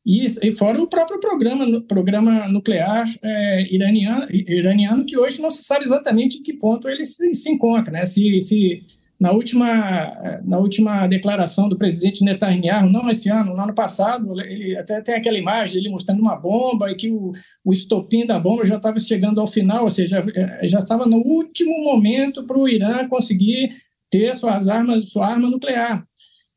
E, 0.04 0.26
e 0.26 0.56
fora 0.56 0.82
o 0.82 0.88
próprio 0.88 1.20
programa, 1.20 1.80
programa 1.82 2.48
nuclear 2.48 3.06
é, 3.22 3.72
iraniano, 3.72 4.26
iraniano, 4.30 5.04
que 5.04 5.16
hoje 5.16 5.40
não 5.40 5.50
se 5.50 5.62
sabe 5.62 5.84
exatamente 5.84 6.38
em 6.38 6.42
que 6.42 6.54
ponto 6.54 6.88
ele 6.88 7.04
se, 7.04 7.34
se 7.34 7.50
encontra, 7.50 7.92
né? 7.92 8.04
Se, 8.04 8.40
se 8.40 8.84
na 9.22 9.30
última, 9.30 10.40
na 10.44 10.58
última 10.58 11.06
declaração 11.06 11.68
do 11.68 11.78
presidente 11.78 12.24
Netanyahu, 12.24 12.90
não 12.90 13.08
esse 13.08 13.28
ano, 13.28 13.54
no 13.54 13.62
ano 13.62 13.72
passado, 13.72 14.40
ele 14.40 14.76
até 14.76 15.00
tem 15.00 15.14
aquela 15.14 15.38
imagem 15.38 15.78
ele 15.78 15.90
mostrando 15.90 16.18
uma 16.18 16.34
bomba 16.34 16.90
e 16.90 16.96
que 16.96 17.08
o, 17.08 17.30
o 17.64 17.72
estopim 17.72 18.26
da 18.26 18.40
bomba 18.40 18.64
já 18.64 18.74
estava 18.74 18.98
chegando 18.98 19.40
ao 19.40 19.46
final, 19.46 19.84
ou 19.84 19.90
seja, 19.90 20.20
já 20.64 20.80
estava 20.80 21.06
no 21.06 21.18
último 21.18 21.84
momento 21.84 22.44
para 22.44 22.58
o 22.58 22.68
Irã 22.68 23.06
conseguir 23.06 23.76
ter 24.10 24.34
suas 24.34 24.66
armas, 24.66 25.08
sua 25.10 25.28
arma 25.28 25.48
nuclear. 25.48 26.04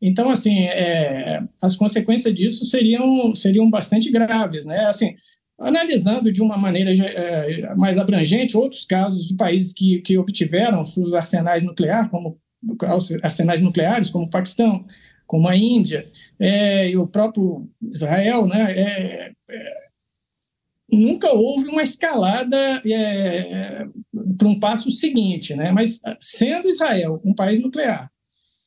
Então, 0.07 0.29
assim, 0.29 0.65
é, 0.65 1.41
as 1.59 1.75
consequências 1.75 2.33
disso 2.35 2.63
seriam, 2.63 3.33
seriam 3.33 3.67
bastante 3.71 4.11
graves, 4.11 4.67
né? 4.67 4.85
Assim, 4.85 5.15
analisando 5.59 6.31
de 6.31 6.43
uma 6.43 6.55
maneira 6.55 6.91
é, 6.91 7.73
mais 7.75 7.97
abrangente 7.97 8.55
outros 8.55 8.85
casos 8.85 9.25
de 9.25 9.35
países 9.35 9.73
que, 9.73 10.01
que 10.01 10.15
obtiveram 10.15 10.85
seus 10.85 11.15
arsenais 11.15 11.63
nucleares, 11.63 12.11
como 12.11 12.39
arsenais 13.23 13.59
nucleares, 13.59 14.11
como 14.11 14.25
o 14.25 14.29
Paquistão, 14.29 14.85
como 15.25 15.47
a 15.47 15.57
Índia, 15.57 16.05
é, 16.39 16.87
e 16.87 16.97
o 16.97 17.07
próprio 17.07 17.67
Israel, 17.81 18.45
né, 18.45 18.73
é, 18.73 19.31
é, 19.49 19.73
nunca 20.91 21.33
houve 21.33 21.67
uma 21.67 21.81
escalada 21.81 22.79
é, 22.85 23.87
para 24.37 24.47
um 24.47 24.59
passo 24.59 24.91
seguinte, 24.91 25.55
né, 25.55 25.71
mas 25.71 25.99
sendo 26.21 26.69
Israel 26.69 27.19
um 27.25 27.33
país 27.33 27.59
nuclear, 27.59 28.11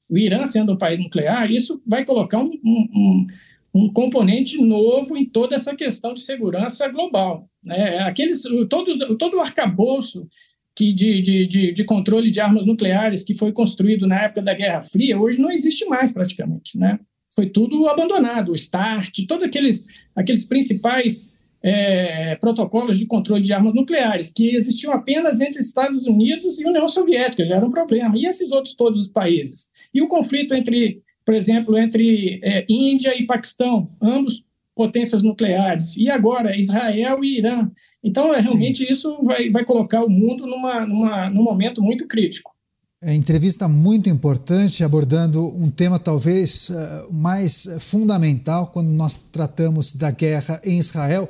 o 0.09 0.17
Irã 0.17 0.45
sendo 0.47 0.73
um 0.73 0.79
país 0.79 0.99
nuclear, 0.99 1.51
isso 1.51 1.83
vai 1.87 2.05
colocar 2.05 2.39
um, 2.39 2.51
um, 2.65 3.27
um 3.75 3.93
componente 3.93 4.63
novo 4.63 5.17
em 5.17 5.25
toda 5.25 5.55
essa 5.55 5.75
questão 5.75 6.15
de 6.15 6.21
segurança 6.21 6.89
global. 6.89 7.49
Né? 7.63 7.99
Aqueles, 7.99 8.43
todo, 8.69 9.17
todo 9.17 9.37
o 9.37 9.41
arcabouço 9.41 10.27
que 10.75 10.93
de, 10.93 11.21
de, 11.21 11.47
de, 11.47 11.73
de, 11.73 11.85
controle 11.85 12.31
de 12.31 12.41
armas 12.41 12.65
nucleares 12.65 13.25
que 13.25 13.35
foi 13.35 13.51
construído 13.51 14.07
na 14.07 14.23
época 14.23 14.41
da 14.41 14.55
Guerra 14.55 14.81
Fria, 14.81 15.19
hoje 15.19 15.41
não 15.41 15.51
existe 15.51 15.85
mais 15.87 16.13
praticamente, 16.13 16.79
né? 16.79 17.01
Foi 17.35 17.47
tudo 17.47 17.89
abandonado, 17.89 18.53
o 18.53 18.57
START, 18.57 19.27
todos 19.27 19.45
aqueles, 19.45 19.85
aqueles 20.15 20.45
principais 20.45 21.28
é, 21.63 22.37
protocolos 22.37 22.99
de 22.99 23.07
controle 23.07 23.43
de 23.43 23.53
armas 23.53 23.75
nucleares, 23.75 24.31
que 24.31 24.55
existiam 24.55 24.93
apenas 24.93 25.41
entre 25.41 25.61
Estados 25.61 26.07
Unidos 26.07 26.59
e 26.59 26.67
União 26.67 26.87
Soviética, 26.87 27.45
já 27.45 27.57
era 27.57 27.67
um 27.67 27.71
problema. 27.71 28.17
E 28.17 28.27
esses 28.27 28.51
outros 28.51 28.75
todos 28.75 29.01
os 29.01 29.09
países? 29.09 29.69
E 29.93 30.01
o 30.01 30.09
conflito 30.09 30.55
entre, 30.55 31.03
por 31.25 31.35
exemplo, 31.35 31.77
entre 31.77 32.41
é, 32.43 32.65
Índia 32.69 33.17
e 33.21 33.27
Paquistão, 33.27 33.91
ambos 34.01 34.45
potências 34.75 35.23
nucleares, 35.23 35.97
e 35.97 36.09
agora 36.09 36.57
Israel 36.57 37.25
e 37.25 37.39
Irã. 37.39 37.69
Então, 38.03 38.33
é, 38.33 38.41
realmente, 38.41 38.87
Sim. 38.87 38.93
isso 38.93 39.19
vai, 39.25 39.51
vai 39.51 39.65
colocar 39.65 40.05
o 40.05 40.09
mundo 40.09 40.47
numa, 40.47 40.87
numa, 40.87 41.29
num 41.29 41.43
momento 41.43 41.83
muito 41.83 42.07
crítico. 42.07 42.55
É, 43.01 43.15
entrevista 43.15 43.69
muito 43.69 44.11
importante, 44.11 44.83
abordando 44.83 45.47
um 45.57 45.71
tema 45.71 46.01
talvez 46.01 46.69
uh, 46.69 47.13
mais 47.13 47.69
fundamental 47.79 48.67
quando 48.69 48.89
nós 48.89 49.19
tratamos 49.31 49.93
da 49.93 50.11
guerra 50.11 50.61
em 50.65 50.79
Israel. 50.79 51.29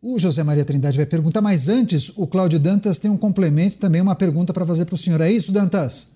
O 0.00 0.18
José 0.18 0.42
Maria 0.42 0.64
Trindade 0.64 0.96
vai 0.96 1.04
perguntar, 1.04 1.42
mas 1.42 1.68
antes, 1.68 2.10
o 2.16 2.26
Cláudio 2.26 2.58
Dantas 2.58 2.98
tem 2.98 3.10
um 3.10 3.18
complemento 3.18 3.76
também, 3.76 4.00
uma 4.00 4.14
pergunta 4.14 4.54
para 4.54 4.64
fazer 4.64 4.86
para 4.86 4.94
o 4.94 4.98
senhor. 4.98 5.20
É 5.20 5.30
isso, 5.30 5.52
Dantas? 5.52 6.12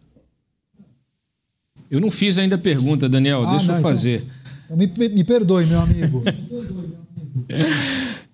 Eu 1.90 2.00
não 2.00 2.10
fiz 2.10 2.38
ainda 2.38 2.54
a 2.54 2.58
pergunta, 2.58 3.06
Daniel, 3.06 3.44
ah, 3.44 3.50
deixa 3.50 3.66
não, 3.66 3.74
eu 3.74 3.78
então 3.80 3.90
fazer. 3.90 4.24
Então... 4.24 4.44
Então 4.64 4.76
me, 4.76 5.08
me 5.10 5.24
perdoe, 5.24 5.66
meu 5.66 5.80
amigo. 5.80 6.22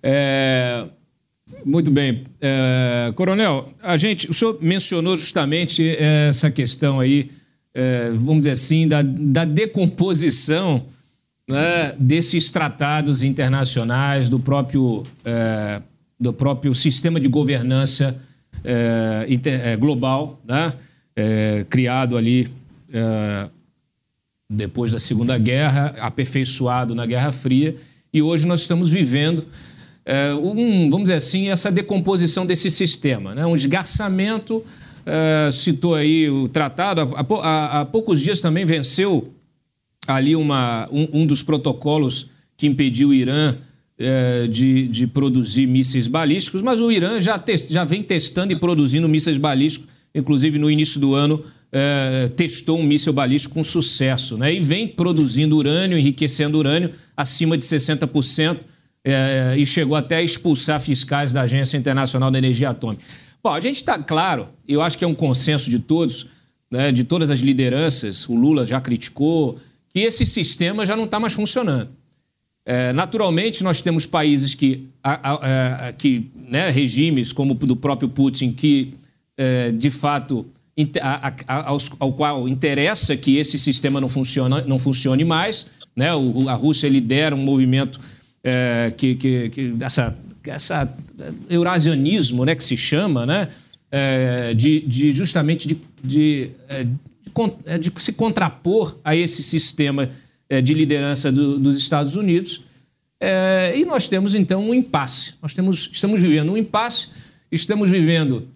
é, 0.01 0.87
muito 1.65 1.91
bem. 1.91 2.23
É, 2.39 3.11
coronel, 3.15 3.71
a 3.81 3.97
gente, 3.97 4.29
o 4.29 4.33
senhor 4.33 4.57
mencionou 4.61 5.15
justamente 5.15 5.95
essa 5.97 6.49
questão 6.49 6.99
aí, 6.99 7.31
é, 7.73 8.11
vamos 8.11 8.39
dizer 8.39 8.51
assim, 8.51 8.87
da, 8.87 9.01
da 9.01 9.45
decomposição 9.45 10.85
né, 11.47 11.93
desses 11.99 12.51
tratados 12.51 13.23
internacionais, 13.23 14.29
do 14.29 14.39
próprio, 14.39 15.03
é, 15.25 15.81
do 16.19 16.31
próprio 16.31 16.73
sistema 16.73 17.19
de 17.19 17.27
governança 17.27 18.17
é, 18.63 19.25
inter, 19.27 19.67
é, 19.67 19.77
global, 19.77 20.39
né, 20.47 20.73
criado 21.69 22.17
ali 22.17 22.49
depois 24.49 24.91
da 24.91 24.99
Segunda 24.99 25.37
Guerra, 25.37 25.95
aperfeiçoado 25.99 26.95
na 26.95 27.05
Guerra 27.05 27.31
Fria, 27.31 27.75
e 28.13 28.21
hoje 28.21 28.47
nós 28.47 28.61
estamos 28.61 28.89
vivendo, 28.89 29.45
é, 30.05 30.33
um, 30.33 30.89
vamos 30.89 31.03
dizer 31.03 31.15
assim, 31.15 31.49
essa 31.49 31.71
decomposição 31.71 32.45
desse 32.45 32.71
sistema, 32.71 33.35
né? 33.35 33.45
um 33.45 33.55
esgarçamento. 33.55 34.63
É, 35.03 35.49
citou 35.51 35.95
aí 35.95 36.29
o 36.29 36.47
tratado, 36.47 37.01
há, 37.01 37.25
há, 37.41 37.81
há, 37.81 37.85
poucos 37.85 38.21
dias 38.21 38.39
também 38.39 38.65
venceu 38.65 39.33
ali 40.07 40.35
uma, 40.35 40.87
um, 40.91 41.21
um 41.21 41.25
dos 41.25 41.41
protocolos 41.41 42.29
que 42.55 42.67
impediu 42.67 43.09
o 43.09 43.13
Irã 43.13 43.55
é, 43.97 44.45
de, 44.45 44.87
de, 44.87 45.07
produzir 45.07 45.65
mísseis 45.65 46.07
balísticos, 46.07 46.61
mas 46.61 46.79
o 46.79 46.91
Irã 46.91 47.19
já, 47.19 47.39
te, 47.39 47.57
já 47.57 47.83
vem 47.83 48.03
testando 48.03 48.53
e 48.53 48.55
produzindo 48.55 49.09
mísseis 49.09 49.39
balísticos, 49.39 49.89
inclusive 50.13 50.59
no 50.59 50.69
início 50.69 50.99
do 50.99 51.15
ano 51.15 51.43
testou 52.35 52.77
um 52.77 52.83
míssil 52.83 53.13
balístico 53.13 53.55
com 53.55 53.63
sucesso, 53.63 54.37
né? 54.37 54.53
E 54.53 54.59
vem 54.59 54.89
produzindo 54.89 55.55
urânio, 55.55 55.97
enriquecendo 55.97 56.57
urânio 56.57 56.91
acima 57.15 57.57
de 57.57 57.63
60%, 57.63 58.59
é, 59.03 59.55
e 59.57 59.65
chegou 59.65 59.95
até 59.95 60.17
a 60.17 60.21
expulsar 60.21 60.79
fiscais 60.79 61.33
da 61.33 61.41
Agência 61.41 61.77
Internacional 61.77 62.29
da 62.29 62.37
Energia 62.37 62.69
Atômica. 62.69 63.03
Bom, 63.43 63.49
a 63.49 63.59
gente 63.59 63.77
está 63.77 63.97
claro, 63.97 64.49
eu 64.67 64.81
acho 64.81 64.97
que 64.97 65.03
é 65.03 65.07
um 65.07 65.15
consenso 65.15 65.69
de 65.69 65.79
todos, 65.79 66.27
né, 66.69 66.91
de 66.91 67.03
todas 67.03 67.29
as 67.31 67.39
lideranças, 67.39 68.29
o 68.29 68.35
Lula 68.35 68.65
já 68.65 68.79
criticou, 68.79 69.57
que 69.89 69.99
esse 69.99 70.25
sistema 70.25 70.85
já 70.85 70.95
não 70.95 71.05
está 71.05 71.19
mais 71.19 71.33
funcionando. 71.33 71.89
É, 72.63 72.93
naturalmente, 72.93 73.63
nós 73.63 73.81
temos 73.81 74.05
países 74.05 74.53
que, 74.53 74.87
a, 75.03 75.31
a, 75.31 75.87
a, 75.87 75.93
que 75.93 76.29
né, 76.35 76.69
regimes 76.69 77.33
como 77.33 77.53
o 77.53 77.65
do 77.65 77.75
próprio 77.75 78.07
Putin, 78.07 78.51
que 78.51 78.93
é, 79.35 79.71
de 79.71 79.89
fato 79.89 80.45
ao 81.99 82.13
qual 82.13 82.47
interessa 82.47 83.17
que 83.17 83.37
esse 83.37 83.57
sistema 83.57 83.99
não, 83.99 84.07
funciona, 84.09 84.61
não 84.61 84.79
funcione 84.79 85.25
mais. 85.25 85.67
Né? 85.95 86.13
O, 86.13 86.47
a 86.47 86.53
Rússia 86.53 86.87
lidera 86.87 87.35
um 87.35 87.43
movimento 87.43 87.99
é, 88.43 88.93
que, 88.95 89.15
que, 89.15 89.49
que 89.49 89.75
essa, 89.81 90.17
essa 90.45 90.93
eurasianismo 91.49 92.45
né, 92.45 92.55
que 92.55 92.63
se 92.63 92.75
chama, 92.75 93.25
né? 93.25 93.47
É, 93.93 94.53
de, 94.53 94.79
de, 94.81 95.11
justamente 95.11 95.67
de, 95.67 95.77
de, 96.01 96.51
é, 96.69 96.87
é, 97.65 97.77
de, 97.77 97.91
se 97.97 98.13
contrapor 98.13 98.97
a 99.03 99.13
esse 99.13 99.43
sistema 99.43 100.09
é, 100.49 100.61
de 100.61 100.73
liderança 100.73 101.29
do, 101.29 101.59
dos 101.59 101.77
Estados 101.77 102.15
Unidos. 102.15 102.63
É, 103.19 103.73
e 103.77 103.83
nós 103.83 104.07
temos, 104.07 104.33
então, 104.33 104.69
um 104.69 104.73
impasse. 104.73 105.33
Nós 105.41 105.53
temos, 105.53 105.89
estamos 105.91 106.21
vivendo 106.21 106.53
um 106.53 106.57
impasse, 106.57 107.09
estamos 107.51 107.89
vivendo 107.89 108.47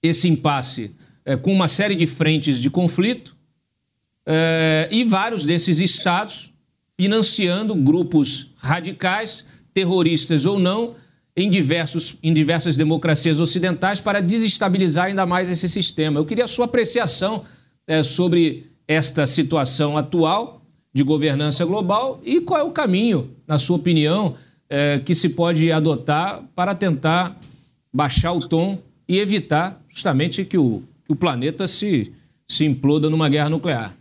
esse 0.00 0.28
impasse 0.28 0.92
é, 1.24 1.36
com 1.36 1.52
uma 1.52 1.68
série 1.68 1.94
de 1.94 2.06
frentes 2.06 2.60
de 2.60 2.70
conflito 2.70 3.36
é, 4.24 4.88
e 4.90 5.04
vários 5.04 5.44
desses 5.44 5.80
estados 5.80 6.52
financiando 7.00 7.74
grupos 7.74 8.52
radicais, 8.56 9.46
terroristas 9.72 10.44
ou 10.44 10.58
não, 10.58 10.96
em, 11.34 11.48
diversos, 11.48 12.18
em 12.22 12.34
diversas 12.34 12.76
democracias 12.76 13.40
ocidentais 13.40 14.02
para 14.02 14.20
desestabilizar 14.20 15.06
ainda 15.06 15.24
mais 15.24 15.48
esse 15.48 15.66
sistema. 15.66 16.20
Eu 16.20 16.26
queria 16.26 16.44
a 16.44 16.48
sua 16.48 16.66
apreciação 16.66 17.44
é, 17.86 18.02
sobre 18.02 18.66
esta 18.86 19.26
situação 19.26 19.96
atual 19.96 20.62
de 20.92 21.02
governança 21.02 21.64
global 21.64 22.20
e 22.22 22.42
qual 22.42 22.60
é 22.60 22.64
o 22.64 22.70
caminho, 22.70 23.30
na 23.48 23.58
sua 23.58 23.76
opinião, 23.76 24.34
é, 24.68 24.98
que 24.98 25.14
se 25.14 25.30
pode 25.30 25.72
adotar 25.72 26.44
para 26.54 26.74
tentar 26.74 27.40
baixar 27.90 28.34
o 28.34 28.46
tom 28.46 28.78
e 29.08 29.18
evitar 29.18 29.82
justamente 29.88 30.44
que 30.44 30.58
o 30.58 30.82
que 31.10 31.12
o 31.12 31.16
planeta 31.16 31.66
se, 31.66 32.12
se 32.46 32.64
imploda 32.64 33.10
numa 33.10 33.28
guerra 33.28 33.48
nuclear. 33.48 33.96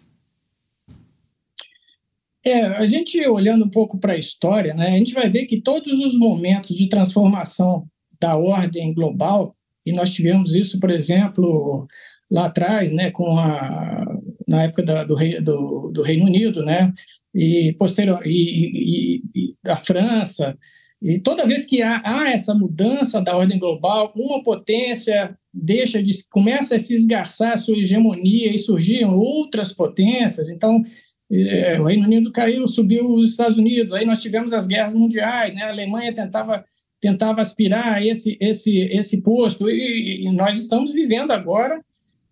É, 2.44 2.61
a 2.61 2.86
gente 2.86 3.20
olhando 3.28 3.66
um 3.66 3.70
pouco 3.70 3.99
para 3.99 4.14
a 4.14 4.18
história, 4.18 4.74
né, 4.74 4.88
a 4.88 4.98
gente 4.98 5.14
vai 5.14 5.30
ver 5.30 5.45
que 5.45 5.61
todos 5.61 5.99
os 5.99 6.18
momentos 6.18 6.76
de 6.76 6.88
transformação 6.88 7.86
da 8.20 8.38
ordem 8.38 8.94
global, 8.94 9.56
e 9.86 9.91
nós 9.91 10.10
tivemos 10.10 10.56
isso, 10.56 10.80
por 10.80 10.90
exemplo, 10.90 11.88
lá 12.32 12.45
atrás, 12.45 12.91
né, 12.91 13.11
com 13.11 13.38
a, 13.38 14.06
na 14.48 14.64
época 14.64 14.84
da, 14.84 15.03
do, 15.03 15.16
rei, 15.16 15.41
do, 15.41 15.91
do, 15.94 16.02
Reino 16.02 16.26
Unido, 16.26 16.64
né, 16.64 16.94
e, 17.36 17.76
posterior, 17.78 18.22
e, 18.26 18.32
e, 18.32 19.22
e 19.36 19.56
a 19.66 19.76
França, 19.76 20.57
e 21.02 21.18
toda 21.20 21.48
vez 21.48 21.66
que 21.66 21.82
há, 21.82 22.02
há, 22.03 22.30
essa 22.30 22.53
mudança 22.53 23.22
da 23.22 23.36
ordem 23.36 23.57
global, 23.57 24.11
uma 24.16 24.44
potência 24.44 25.38
deixa 25.53 26.03
de 26.03 26.11
começa 26.30 26.76
a 26.76 26.80
se 26.80 26.94
esgarçar 26.94 27.53
a 27.53 27.57
sua 27.57 27.78
hegemonia 27.78 28.53
e 28.53 28.57
surgiam 28.57 29.16
outras 29.16 29.72
potências. 29.72 30.49
Então, 30.49 30.82
é, 31.31 31.80
o 31.80 31.85
Reino 31.85 32.06
Unido 32.06 32.31
caiu, 32.31 32.68
subiu 32.68 33.07
os 33.14 33.31
Estados 33.31 33.57
Unidos. 33.57 33.93
Aí 33.93 34.06
nós 34.06 34.22
tivemos 34.22 34.51
as 34.51 34.65
guerras 34.65 34.95
mundiais, 34.95 35.53
né? 35.53 35.64
A 35.64 35.69
Alemanha 35.69 36.14
tentava 36.14 36.65
tentava 36.99 37.41
aspirar 37.41 38.06
esse 38.06 38.38
esse 38.41 38.77
esse 38.77 39.22
posto 39.22 39.69
e, 39.69 40.26
e 40.26 40.31
nós 40.31 40.57
estamos 40.57 40.91
vivendo 40.91 41.31
agora 41.31 41.81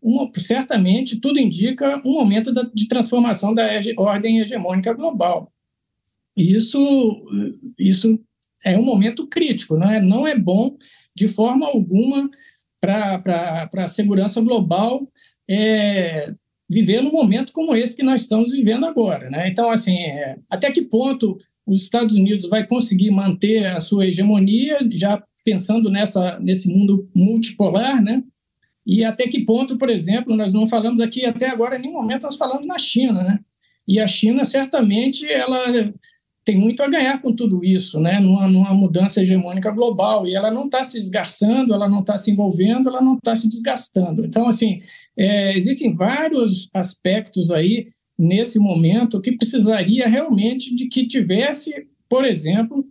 uma, 0.01 0.29
certamente 0.37 1.21
tudo 1.21 1.39
indica 1.39 2.01
um 2.05 2.13
momento 2.13 2.51
da, 2.51 2.63
de 2.63 2.87
transformação 2.87 3.53
da 3.53 3.67
ordem 3.97 4.39
hegemônica 4.39 4.93
global. 4.93 5.51
Isso 6.35 6.79
isso 7.77 8.19
é 8.65 8.77
um 8.77 8.83
momento 8.83 9.27
crítico, 9.27 9.77
não 9.77 9.89
é 9.89 10.01
não 10.01 10.27
é 10.27 10.37
bom 10.37 10.75
de 11.15 11.27
forma 11.27 11.67
alguma 11.67 12.29
para 12.81 13.69
a 13.73 13.87
segurança 13.87 14.41
global 14.41 15.07
é, 15.49 16.33
viver 16.69 17.01
num 17.01 17.11
momento 17.11 17.53
como 17.53 17.75
esse 17.75 17.95
que 17.95 18.03
nós 18.03 18.21
estamos 18.21 18.51
vivendo 18.51 18.85
agora. 18.85 19.29
Né? 19.29 19.49
Então, 19.49 19.69
assim, 19.69 19.97
é, 19.97 20.37
até 20.49 20.71
que 20.71 20.81
ponto 20.81 21.37
os 21.65 21.83
Estados 21.83 22.15
Unidos 22.15 22.47
vai 22.47 22.65
conseguir 22.65 23.11
manter 23.11 23.65
a 23.65 23.79
sua 23.79 24.07
hegemonia, 24.07 24.79
já 24.91 25.21
pensando 25.43 25.89
nessa, 25.89 26.39
nesse 26.39 26.67
mundo 26.67 27.09
multipolar, 27.13 28.01
né? 28.01 28.23
E 28.85 29.03
até 29.03 29.27
que 29.27 29.43
ponto, 29.43 29.77
por 29.77 29.89
exemplo, 29.89 30.35
nós 30.35 30.53
não 30.53 30.65
falamos 30.65 31.01
aqui 31.01 31.25
até 31.25 31.49
agora, 31.49 31.77
em 31.77 31.81
nenhum 31.81 31.93
momento 31.93 32.23
nós 32.23 32.37
falamos 32.37 32.65
na 32.65 32.77
China, 32.77 33.21
né? 33.21 33.39
E 33.85 33.99
a 33.99 34.07
China, 34.07 34.45
certamente, 34.45 35.25
ela 35.25 35.93
tem 36.47 36.55
muito 36.55 36.81
a 36.81 36.87
ganhar 36.87 37.21
com 37.21 37.35
tudo 37.35 37.61
isso, 37.61 37.99
né? 37.99 38.21
numa, 38.21 38.47
numa 38.47 38.73
mudança 38.73 39.21
hegemônica 39.21 39.69
global. 39.69 40.25
E 40.25 40.33
ela 40.33 40.49
não 40.49 40.67
está 40.67 40.81
se 40.81 40.97
esgarçando, 40.97 41.73
ela 41.73 41.89
não 41.89 41.99
está 41.99 42.17
se 42.17 42.31
envolvendo, 42.31 42.87
ela 42.87 43.01
não 43.01 43.17
está 43.17 43.35
se 43.35 43.49
desgastando. 43.49 44.25
Então, 44.25 44.47
assim, 44.47 44.79
é, 45.17 45.53
existem 45.57 45.93
vários 45.93 46.69
aspectos 46.73 47.51
aí 47.51 47.89
nesse 48.17 48.59
momento 48.59 49.19
que 49.19 49.33
precisaria 49.33 50.07
realmente 50.07 50.73
de 50.73 50.87
que 50.87 51.05
tivesse, 51.05 51.85
por 52.07 52.23
exemplo, 52.23 52.87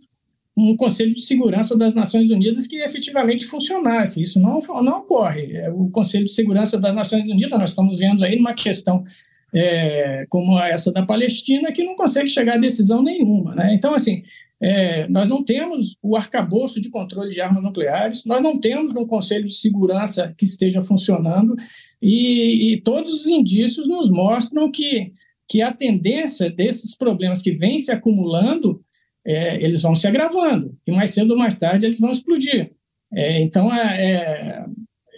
um 0.55 0.77
Conselho 0.77 1.15
de 1.15 1.21
Segurança 1.23 1.75
das 1.75 1.95
Nações 1.95 2.29
Unidas 2.29 2.67
que 2.67 2.75
efetivamente 2.75 3.43
funcionasse. 3.47 4.21
Isso 4.21 4.39
não, 4.39 4.59
não 4.83 4.99
ocorre. 4.99 5.53
É, 5.53 5.71
o 5.71 5.89
Conselho 5.89 6.25
de 6.25 6.31
Segurança 6.31 6.77
das 6.77 6.93
Nações 6.93 7.27
Unidas, 7.27 7.57
nós 7.57 7.71
estamos 7.71 7.97
vendo 7.97 8.23
aí 8.23 8.37
uma 8.37 8.53
questão 8.53 9.03
é, 9.53 10.25
como 10.29 10.59
essa 10.59 10.91
da 10.91 11.05
Palestina, 11.05 11.71
que 11.71 11.83
não 11.83 11.95
consegue 11.95 12.29
chegar 12.29 12.55
a 12.55 12.59
decisão 12.59 13.01
nenhuma. 13.01 13.55
Né? 13.55 13.73
Então, 13.73 13.93
assim, 13.93 14.23
é, 14.61 15.07
nós 15.07 15.29
não 15.29 15.43
temos 15.43 15.95
o 16.01 16.15
arcabouço 16.15 16.81
de 16.81 16.89
controle 16.89 17.31
de 17.31 17.39
armas 17.39 17.63
nucleares, 17.63 18.25
nós 18.25 18.41
não 18.41 18.59
temos 18.59 18.95
um 18.95 19.05
Conselho 19.05 19.45
de 19.45 19.55
Segurança 19.55 20.33
que 20.37 20.45
esteja 20.45 20.81
funcionando, 20.81 21.55
e, 22.01 22.73
e 22.73 22.81
todos 22.81 23.13
os 23.13 23.27
indícios 23.27 23.87
nos 23.87 24.11
mostram 24.11 24.69
que, 24.69 25.11
que 25.47 25.61
a 25.61 25.71
tendência 25.71 26.49
desses 26.49 26.95
problemas 26.95 27.41
que 27.41 27.51
vêm 27.51 27.79
se 27.79 27.91
acumulando 27.91 28.83
é, 29.25 29.61
eles 29.61 29.81
vão 29.81 29.93
se 29.93 30.07
agravando, 30.07 30.77
e 30.87 30.91
mais 30.91 31.11
cedo 31.11 31.31
ou 31.31 31.37
mais 31.37 31.55
tarde 31.55 31.85
eles 31.85 31.99
vão 31.99 32.11
explodir. 32.11 32.71
É, 33.13 33.41
então, 33.41 33.73
é, 33.73 34.11
é 34.11 34.65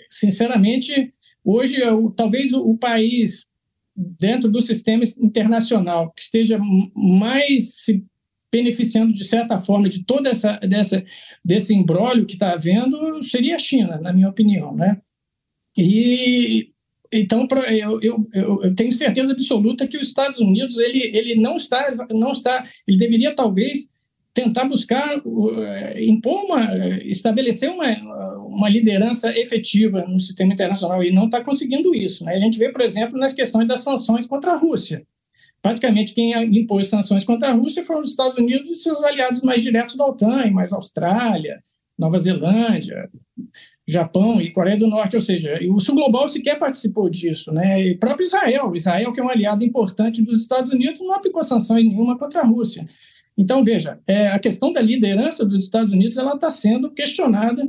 sinceramente, 0.09 1.11
hoje, 1.45 1.77
talvez 2.15 2.51
o, 2.51 2.61
o, 2.61 2.77
país, 2.77 3.47
dentro 3.99 4.49
do 4.49 4.61
sistema 4.61 5.03
internacional, 5.19 6.11
que 6.11 6.21
esteja 6.21 6.57
mais 6.95 7.83
se 7.83 8.05
beneficiando, 8.51 9.13
de 9.13 9.25
certa 9.25 9.59
forma, 9.59 9.89
de 9.89 10.03
todo 10.05 10.27
essa, 10.27 10.57
dessa, 10.57 11.03
desse 11.43 11.73
embrólio 11.73 12.25
que 12.25 12.33
está 12.33 12.53
havendo, 12.53 13.21
seria 13.21 13.55
a 13.55 13.59
China, 13.59 13.99
na 13.99 14.13
minha 14.13 14.29
opinião. 14.29 14.75
Né? 14.75 14.99
E 15.77 16.71
então, 17.11 17.47
eu, 17.71 17.99
eu, 18.01 18.29
eu, 18.33 18.75
tenho 18.75 18.91
certeza 18.91 19.31
absoluta 19.31 19.87
que 19.87 19.97
os 19.97 20.07
Estados 20.07 20.37
Unidos 20.37 20.77
ele, 20.77 20.99
ele 20.99 21.35
não 21.35 21.55
está 21.55 21.89
não 22.11 22.31
está 22.31 22.63
ele 22.87 22.97
deveria 22.97 23.33
talvez 23.33 23.89
tentar 24.39 24.65
buscar 24.65 25.17
eh, 25.17 26.05
impor 26.05 26.45
uma, 26.45 26.97
estabelecer 27.03 27.69
uma, 27.69 27.87
uma 28.45 28.69
liderança 28.69 29.37
efetiva 29.37 30.05
no 30.07 30.19
sistema 30.19 30.53
internacional 30.53 31.03
e 31.03 31.11
não 31.11 31.25
está 31.25 31.43
conseguindo 31.43 31.93
isso. 31.93 32.23
Né? 32.23 32.35
A 32.35 32.39
gente 32.39 32.57
vê, 32.57 32.71
por 32.71 32.81
exemplo, 32.81 33.17
nas 33.17 33.33
questões 33.33 33.67
das 33.67 33.81
sanções 33.81 34.25
contra 34.25 34.53
a 34.53 34.55
Rússia. 34.55 35.05
Praticamente 35.61 36.13
quem 36.13 36.31
impôs 36.57 36.87
sanções 36.87 37.25
contra 37.25 37.49
a 37.49 37.53
Rússia 37.53 37.83
foram 37.83 38.01
os 38.01 38.11
Estados 38.11 38.37
Unidos 38.37 38.69
e 38.69 38.75
seus 38.75 39.03
aliados 39.03 39.41
mais 39.41 39.61
diretos 39.61 39.95
da 39.95 40.05
OTAN, 40.05 40.49
mais 40.51 40.71
Austrália, 40.71 41.61
Nova 41.97 42.17
Zelândia, 42.17 43.09
Japão 43.85 44.39
e 44.39 44.51
Coreia 44.51 44.77
do 44.77 44.87
Norte, 44.87 45.17
ou 45.17 45.21
seja, 45.21 45.59
o 45.69 45.79
Sul 45.79 45.95
Global 45.95 46.29
sequer 46.29 46.57
participou 46.57 47.09
disso, 47.09 47.51
né? 47.51 47.81
E 47.81 47.97
próprio 47.97 48.25
Israel, 48.25 48.73
Israel 48.73 49.11
que 49.11 49.19
é 49.19 49.23
um 49.23 49.29
aliado 49.29 49.65
importante 49.65 50.21
dos 50.21 50.41
Estados 50.41 50.69
Unidos, 50.69 51.01
não 51.01 51.13
aplicou 51.13 51.43
sanções 51.43 51.85
nenhuma 51.85 52.17
contra 52.17 52.41
a 52.41 52.45
Rússia. 52.45 52.87
Então, 53.39 53.63
veja, 53.63 53.97
é, 54.05 54.27
a 54.27 54.37
questão 54.37 54.73
da 54.73 54.81
liderança 54.81 55.45
dos 55.45 55.63
Estados 55.63 55.93
Unidos 55.93 56.17
ela 56.17 56.33
está 56.33 56.49
sendo 56.49 56.91
questionada 56.91 57.65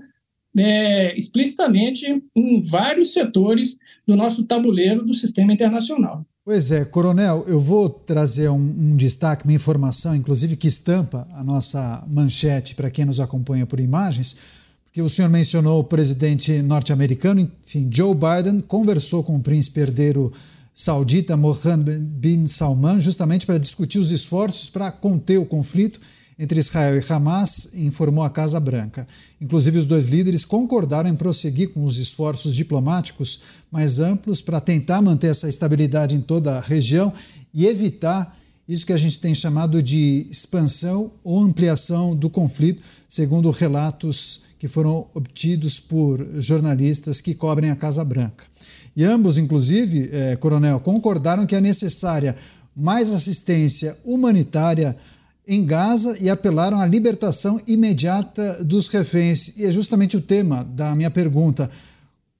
é, 0.58 1.16
explicitamente 1.16 2.20
em 2.34 2.60
vários 2.60 3.12
setores 3.12 3.76
do 4.04 4.16
nosso 4.16 4.42
tabuleiro 4.42 5.04
do 5.04 5.14
sistema 5.14 5.52
internacional. 5.52 6.26
Pois 6.44 6.72
é, 6.72 6.84
Coronel, 6.84 7.44
eu 7.46 7.60
vou 7.60 7.88
trazer 7.88 8.48
um, 8.48 8.56
um 8.56 8.96
destaque, 8.96 9.44
uma 9.44 9.52
informação, 9.52 10.12
inclusive 10.12 10.56
que 10.56 10.66
estampa 10.66 11.28
a 11.30 11.44
nossa 11.44 12.04
manchete 12.10 12.74
para 12.74 12.90
quem 12.90 13.04
nos 13.04 13.20
acompanha 13.20 13.64
por 13.64 13.78
imagens, 13.78 14.36
porque 14.86 15.00
o 15.00 15.08
senhor 15.08 15.28
mencionou 15.28 15.78
o 15.78 15.84
presidente 15.84 16.62
norte-americano, 16.62 17.48
enfim, 17.64 17.88
Joe 17.92 18.12
Biden 18.12 18.60
conversou 18.60 19.22
com 19.22 19.36
o 19.36 19.40
príncipe 19.40 19.78
herdeiro 19.78 20.32
saudita 20.74 21.36
Mohammed 21.36 22.00
bin 22.00 22.46
Salman, 22.46 23.00
justamente 23.00 23.46
para 23.46 23.58
discutir 23.58 23.98
os 23.98 24.10
esforços 24.10 24.70
para 24.70 24.90
conter 24.90 25.38
o 25.38 25.44
conflito 25.44 26.00
entre 26.38 26.58
Israel 26.58 26.96
e 26.96 27.12
Hamas, 27.12 27.74
informou 27.74 28.24
a 28.24 28.30
Casa 28.30 28.58
Branca. 28.58 29.06
Inclusive, 29.38 29.76
os 29.76 29.84
dois 29.84 30.06
líderes 30.06 30.42
concordaram 30.42 31.10
em 31.10 31.14
prosseguir 31.14 31.68
com 31.68 31.84
os 31.84 31.98
esforços 31.98 32.54
diplomáticos 32.54 33.40
mais 33.70 33.98
amplos 33.98 34.40
para 34.40 34.58
tentar 34.58 35.02
manter 35.02 35.26
essa 35.26 35.50
estabilidade 35.50 36.16
em 36.16 36.20
toda 36.20 36.56
a 36.56 36.60
região 36.60 37.12
e 37.52 37.66
evitar 37.66 38.34
isso 38.66 38.86
que 38.86 38.92
a 38.92 38.96
gente 38.96 39.18
tem 39.18 39.34
chamado 39.34 39.82
de 39.82 40.26
expansão 40.30 41.12
ou 41.22 41.40
ampliação 41.40 42.16
do 42.16 42.30
conflito, 42.30 42.82
segundo 43.06 43.50
relatos 43.50 44.42
que 44.58 44.68
foram 44.68 45.08
obtidos 45.12 45.80
por 45.80 46.24
jornalistas 46.40 47.20
que 47.20 47.34
cobrem 47.34 47.70
a 47.70 47.76
Casa 47.76 48.04
Branca. 48.04 48.44
E 48.96 49.04
ambos, 49.04 49.38
inclusive, 49.38 50.10
é, 50.12 50.36
coronel, 50.36 50.80
concordaram 50.80 51.46
que 51.46 51.54
é 51.54 51.60
necessária 51.60 52.36
mais 52.76 53.12
assistência 53.12 53.96
humanitária 54.04 54.96
em 55.46 55.64
Gaza 55.64 56.16
e 56.20 56.30
apelaram 56.30 56.80
à 56.80 56.86
libertação 56.86 57.60
imediata 57.66 58.64
dos 58.64 58.86
reféns. 58.88 59.56
E 59.56 59.64
é 59.64 59.70
justamente 59.70 60.16
o 60.16 60.20
tema 60.20 60.64
da 60.64 60.94
minha 60.94 61.10
pergunta. 61.10 61.68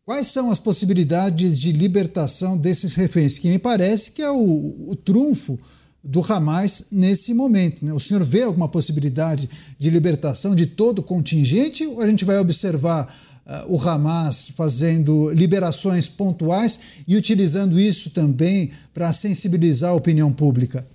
Quais 0.05 0.28
são 0.28 0.51
as 0.51 0.59
possibilidades 0.59 1.59
de 1.59 1.72
libertação 1.72 2.56
desses 2.56 2.94
reféns? 2.94 3.39
Que 3.39 3.48
me 3.48 3.59
parece 3.59 4.12
que 4.12 4.22
é 4.22 4.31
o, 4.31 4.74
o 4.89 4.97
trunfo 4.97 5.59
do 6.02 6.20
Hamas 6.20 6.86
nesse 6.90 7.35
momento. 7.35 7.85
Né? 7.85 7.93
O 7.93 8.01
senhor 8.01 8.24
vê 8.24 8.43
alguma 8.43 8.68
possibilidade 8.68 9.48
de 9.78 9.90
libertação 9.90 10.55
de 10.55 10.66
todo 10.66 11.01
o 11.01 11.02
contingente 11.02 11.86
ou 11.86 12.01
a 12.01 12.06
gente 12.06 12.24
vai 12.24 12.39
observar 12.39 13.14
uh, 13.47 13.73
o 13.73 13.81
Hamas 13.81 14.49
fazendo 14.51 15.31
liberações 15.31 16.09
pontuais 16.09 17.03
e 17.07 17.17
utilizando 17.17 17.79
isso 17.79 18.11
também 18.11 18.71
para 18.93 19.12
sensibilizar 19.12 19.91
a 19.91 19.95
opinião 19.95 20.33
pública? 20.33 20.87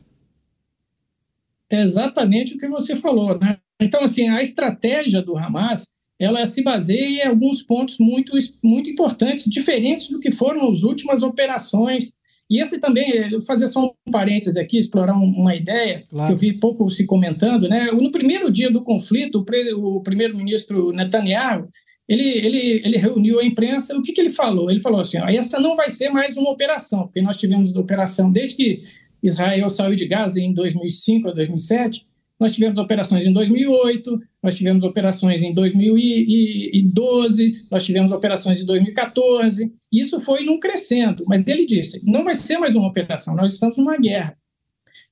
É 1.70 1.84
exatamente 1.84 2.56
o 2.56 2.58
que 2.58 2.68
você 2.68 2.96
falou, 2.98 3.38
né? 3.40 3.58
Então, 3.82 4.04
assim, 4.04 4.30
a 4.30 4.42
estratégia 4.42 5.22
do 5.22 5.38
Hamas 5.38 5.86
ela 6.20 6.46
se 6.46 6.64
baseia 6.64 7.26
em 7.26 7.28
alguns 7.28 7.62
pontos 7.62 7.98
muito, 8.00 8.32
muito 8.64 8.90
importantes, 8.90 9.50
diferentes 9.50 10.08
do 10.08 10.20
que 10.20 10.32
foram 10.32 10.70
as 10.70 10.84
últimas 10.84 11.24
operações. 11.24 12.14
E 12.50 12.62
esse 12.62 12.80
também, 12.80 13.30
vou 13.32 13.42
fazer 13.42 13.68
só 13.68 13.86
um 13.86 14.12
parênteses 14.12 14.56
aqui, 14.56 14.78
explorar 14.78 15.14
uma 15.14 15.56
ideia 15.56 16.04
claro. 16.08 16.28
que 16.28 16.34
eu 16.34 16.38
vi 16.38 16.58
pouco 16.58 16.90
se 16.90 17.06
comentando. 17.06 17.68
Né? 17.68 17.92
No 17.92 18.12
primeiro 18.12 18.52
dia 18.52 18.72
do 18.72 18.84
conflito, 18.84 19.44
o 19.76 20.02
primeiro-ministro 20.02 20.92
Netanyahu 20.92 21.68
ele, 22.08 22.24
ele, 22.24 22.82
ele 22.86 22.98
reuniu 22.98 23.40
a 23.40 23.46
imprensa, 23.46 23.98
o 23.98 24.02
que, 24.02 24.14
que 24.14 24.22
ele 24.22 24.30
falou? 24.30 24.70
Ele 24.70 24.80
falou 24.80 25.00
assim, 25.00 25.18
ó, 25.18 25.28
essa 25.28 25.60
não 25.60 25.76
vai 25.76 25.90
ser 25.90 26.10
mais 26.10 26.38
uma 26.38 26.52
operação, 26.52 27.04
porque 27.04 27.22
nós 27.22 27.38
tivemos 27.38 27.76
operação 27.76 28.32
desde 28.32 28.56
que 28.56 28.84
Israel 29.24 29.70
saiu 29.70 29.96
de 29.96 30.08
Gaza 30.08 30.40
em 30.40 30.54
2005 30.54 31.30
a 31.30 31.32
2007, 31.32 32.06
nós 32.40 32.54
tivemos 32.54 32.78
operações 32.78 33.26
em 33.26 33.34
2008, 33.34 34.20
nós 34.44 34.56
tivemos 34.56 34.84
operações 34.84 35.42
em 35.42 35.54
2012, 35.54 37.66
nós 37.72 37.86
tivemos 37.86 38.12
operações 38.12 38.62
em 38.62 38.66
2014, 38.66 39.72
isso 39.92 40.20
foi 40.20 40.44
num 40.44 40.60
crescendo, 40.60 41.24
mas 41.28 41.48
ele 41.48 41.66
disse, 41.66 42.02
não 42.06 42.24
vai 42.24 42.36
ser 42.36 42.58
mais 42.58 42.76
uma 42.76 42.88
operação, 42.88 43.36
nós 43.36 43.54
estamos 43.54 43.78
numa 43.78 43.98
guerra. 43.98 44.38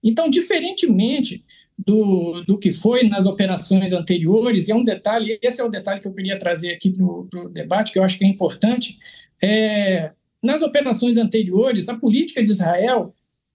Então, 0.03 0.29
diferentemente 0.29 1.45
do, 1.77 2.43
do 2.47 2.57
que 2.57 2.71
foi 2.71 3.03
nas 3.03 3.25
operações 3.25 3.93
anteriores, 3.93 4.67
e 4.67 4.71
é 4.71 4.75
um 4.75 4.83
detalhe, 4.83 5.39
esse 5.41 5.61
é 5.61 5.63
o 5.63 5.69
detalhe 5.69 5.99
que 5.99 6.07
eu 6.07 6.13
queria 6.13 6.37
trazer 6.37 6.71
aqui 6.71 6.91
para 6.91 7.05
o 7.05 7.49
debate, 7.49 7.91
que 7.91 7.99
eu 7.99 8.03
acho 8.03 8.17
que 8.17 8.25
é 8.25 8.27
importante. 8.27 8.97
É, 9.41 10.11
nas 10.41 10.61
operações 10.61 11.17
anteriores, 11.17 11.89
a 11.89 11.97
política 11.97 12.43
de 12.43 12.51
Israel, 12.51 13.13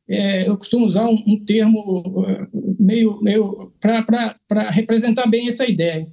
é, 0.09 0.49
eu 0.49 0.57
costumo 0.57 0.86
usar 0.86 1.07
um, 1.07 1.23
um 1.27 1.45
termo 1.45 2.24
é, 2.27 2.47
meio, 2.78 3.20
meio 3.20 3.73
para 3.78 4.70
representar 4.70 5.27
bem 5.27 5.49
essa 5.49 5.66
ideia. 5.66 6.09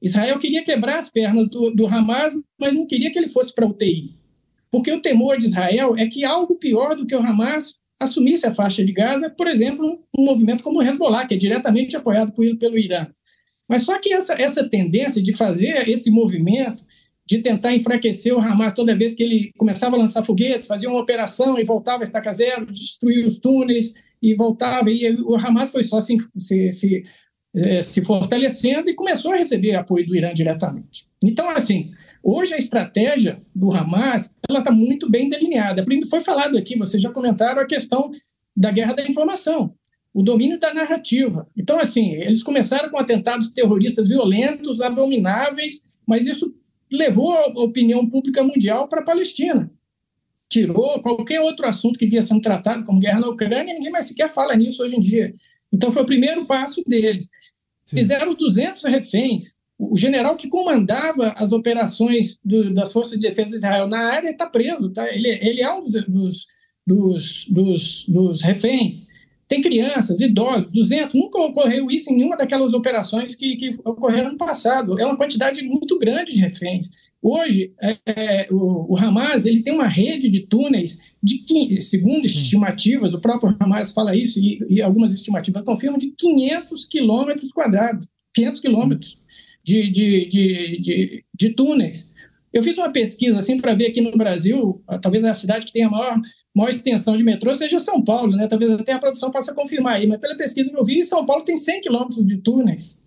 Israel 0.00 0.38
queria 0.38 0.62
quebrar 0.62 0.98
as 0.98 1.10
pernas 1.10 1.48
do, 1.48 1.70
do 1.70 1.86
Hamas, 1.86 2.34
mas 2.58 2.74
não 2.74 2.86
queria 2.86 3.10
que 3.10 3.18
ele 3.18 3.28
fosse 3.28 3.54
para 3.54 3.66
a 3.66 3.68
UTI. 3.68 4.16
Porque 4.70 4.92
o 4.92 5.02
temor 5.02 5.36
de 5.36 5.46
Israel 5.46 5.94
é 5.96 6.06
que 6.06 6.24
algo 6.24 6.54
pior 6.54 6.94
do 6.94 7.04
que 7.04 7.14
o 7.14 7.18
Hamas 7.18 7.80
assumisse 8.00 8.46
a 8.46 8.54
faixa 8.54 8.82
de 8.82 8.92
Gaza, 8.92 9.28
por 9.28 9.46
exemplo, 9.46 10.02
um 10.16 10.24
movimento 10.24 10.64
como 10.64 10.78
o 10.78 10.82
Hezbollah, 10.82 11.26
que 11.26 11.34
é 11.34 11.36
diretamente 11.36 11.94
apoiado 11.94 12.32
por, 12.32 12.44
pelo 12.56 12.78
Irã. 12.78 13.06
Mas 13.68 13.84
só 13.84 13.98
que 13.98 14.12
essa, 14.12 14.32
essa 14.40 14.68
tendência 14.68 15.22
de 15.22 15.34
fazer 15.34 15.86
esse 15.88 16.10
movimento, 16.10 16.84
de 17.26 17.38
tentar 17.38 17.74
enfraquecer 17.74 18.34
o 18.34 18.40
Hamas 18.40 18.72
toda 18.72 18.96
vez 18.96 19.14
que 19.14 19.22
ele 19.22 19.52
começava 19.56 19.94
a 19.94 19.98
lançar 19.98 20.24
foguetes, 20.24 20.66
fazia 20.66 20.88
uma 20.88 20.98
operação 20.98 21.58
e 21.58 21.64
voltava 21.64 22.02
a 22.02 22.04
estaca 22.04 22.32
zero, 22.32 22.66
destruía 22.66 23.26
os 23.26 23.38
túneis 23.38 23.94
e 24.20 24.34
voltava, 24.34 24.90
e 24.90 25.14
o 25.22 25.36
Hamas 25.36 25.70
foi 25.70 25.82
só 25.82 26.00
se, 26.00 26.16
se, 26.38 26.72
se, 26.72 27.02
eh, 27.54 27.82
se 27.82 28.04
fortalecendo 28.04 28.90
e 28.90 28.94
começou 28.94 29.32
a 29.32 29.36
receber 29.36 29.74
apoio 29.74 30.06
do 30.06 30.16
Irã 30.16 30.32
diretamente. 30.34 31.06
Então, 31.22 31.48
assim, 31.50 31.92
Hoje 32.22 32.54
a 32.54 32.58
estratégia 32.58 33.40
do 33.54 33.72
Hamas 33.72 34.38
ela 34.48 34.58
está 34.58 34.70
muito 34.70 35.10
bem 35.10 35.28
delineada. 35.28 35.84
Foi 36.08 36.20
falado 36.20 36.56
aqui, 36.56 36.76
vocês 36.76 37.02
já 37.02 37.10
comentaram 37.10 37.60
a 37.60 37.66
questão 37.66 38.10
da 38.56 38.70
guerra 38.70 38.92
da 38.92 39.06
informação, 39.06 39.74
o 40.12 40.22
domínio 40.22 40.58
da 40.58 40.74
narrativa. 40.74 41.48
Então, 41.56 41.78
assim, 41.78 42.12
eles 42.12 42.42
começaram 42.42 42.90
com 42.90 42.98
atentados 42.98 43.50
terroristas 43.50 44.08
violentos, 44.08 44.80
abomináveis, 44.80 45.88
mas 46.06 46.26
isso 46.26 46.54
levou 46.92 47.32
a 47.32 47.46
opinião 47.62 48.08
pública 48.08 48.42
mundial 48.42 48.88
para 48.88 49.00
a 49.00 49.04
Palestina. 49.04 49.70
Tirou 50.48 51.00
qualquer 51.00 51.40
outro 51.40 51.66
assunto 51.66 51.98
que 51.98 52.08
vinha 52.08 52.22
sendo 52.22 52.40
tratado, 52.40 52.84
como 52.84 52.98
guerra 52.98 53.20
na 53.20 53.28
Ucrânia, 53.28 53.72
ninguém 53.72 53.90
mais 53.90 54.06
sequer 54.06 54.30
fala 54.30 54.54
nisso 54.56 54.82
hoje 54.82 54.96
em 54.96 55.00
dia. 55.00 55.32
Então, 55.72 55.92
foi 55.92 56.02
o 56.02 56.06
primeiro 56.06 56.44
passo 56.44 56.82
deles. 56.84 57.30
Sim. 57.86 57.96
Fizeram 57.96 58.34
200 58.34 58.84
reféns. 58.84 59.59
O 59.80 59.96
general 59.96 60.36
que 60.36 60.48
comandava 60.48 61.30
as 61.38 61.52
operações 61.52 62.38
do, 62.44 62.74
das 62.74 62.92
Forças 62.92 63.18
de 63.18 63.26
Defesa 63.26 63.50
de 63.50 63.56
Israel 63.56 63.88
na 63.88 63.98
área 63.98 64.28
está 64.28 64.46
preso. 64.46 64.90
Tá? 64.90 65.10
Ele, 65.10 65.28
ele 65.28 65.62
é 65.62 65.72
um 65.72 65.80
dos, 65.80 66.46
dos, 66.86 67.46
dos, 67.48 68.04
dos 68.06 68.42
reféns. 68.42 69.08
Tem 69.48 69.62
crianças, 69.62 70.20
idosos, 70.20 70.70
200. 70.70 71.14
Nunca 71.14 71.40
ocorreu 71.40 71.90
isso 71.90 72.12
em 72.12 72.16
nenhuma 72.16 72.36
daquelas 72.36 72.74
operações 72.74 73.34
que, 73.34 73.56
que 73.56 73.70
ocorreram 73.84 74.32
no 74.32 74.36
passado. 74.36 75.00
É 75.00 75.06
uma 75.06 75.16
quantidade 75.16 75.62
muito 75.62 75.98
grande 75.98 76.34
de 76.34 76.40
reféns. 76.40 76.90
Hoje, 77.22 77.72
é, 77.80 77.98
é, 78.06 78.48
o, 78.50 78.92
o, 78.92 78.98
Hamas 78.98 79.46
ele 79.46 79.62
tem 79.62 79.74
uma 79.74 79.88
rede 79.88 80.28
de 80.28 80.40
túneis, 80.40 80.98
de, 81.22 81.80
segundo 81.82 82.24
estimativas, 82.24 83.12
o 83.12 83.20
próprio 83.20 83.54
Hamas 83.58 83.92
fala 83.92 84.16
isso, 84.16 84.38
e, 84.38 84.58
e 84.68 84.80
algumas 84.80 85.12
estimativas 85.12 85.64
confirmam, 85.64 85.98
de 85.98 86.12
500 86.12 86.84
quilômetros 86.84 87.52
quadrados. 87.52 88.08
500 88.32 88.60
quilômetros 88.60 89.18
de, 89.62 89.90
de, 89.90 90.24
de, 90.26 90.80
de, 90.80 91.24
de 91.34 91.50
túneis. 91.50 92.14
Eu 92.52 92.62
fiz 92.62 92.76
uma 92.78 92.90
pesquisa 92.90 93.38
assim 93.38 93.60
para 93.60 93.74
ver 93.74 93.86
aqui 93.86 94.00
no 94.00 94.16
Brasil, 94.16 94.82
talvez 95.00 95.22
a 95.24 95.34
cidade 95.34 95.66
que 95.66 95.72
tenha 95.72 95.86
a 95.86 95.90
maior, 95.90 96.20
maior 96.54 96.68
extensão 96.68 97.16
de 97.16 97.22
metrô 97.22 97.54
seja 97.54 97.78
São 97.78 98.02
Paulo, 98.02 98.36
né? 98.36 98.46
Talvez 98.48 98.72
até 98.72 98.92
a 98.92 98.98
produção 98.98 99.30
possa 99.30 99.54
confirmar 99.54 99.94
aí, 99.94 100.06
mas 100.06 100.18
pela 100.18 100.36
pesquisa 100.36 100.70
que 100.70 100.76
eu 100.76 100.84
vi, 100.84 101.04
São 101.04 101.24
Paulo 101.24 101.44
tem 101.44 101.56
100 101.56 101.80
quilômetros 101.80 102.24
de 102.24 102.38
túneis. 102.38 103.00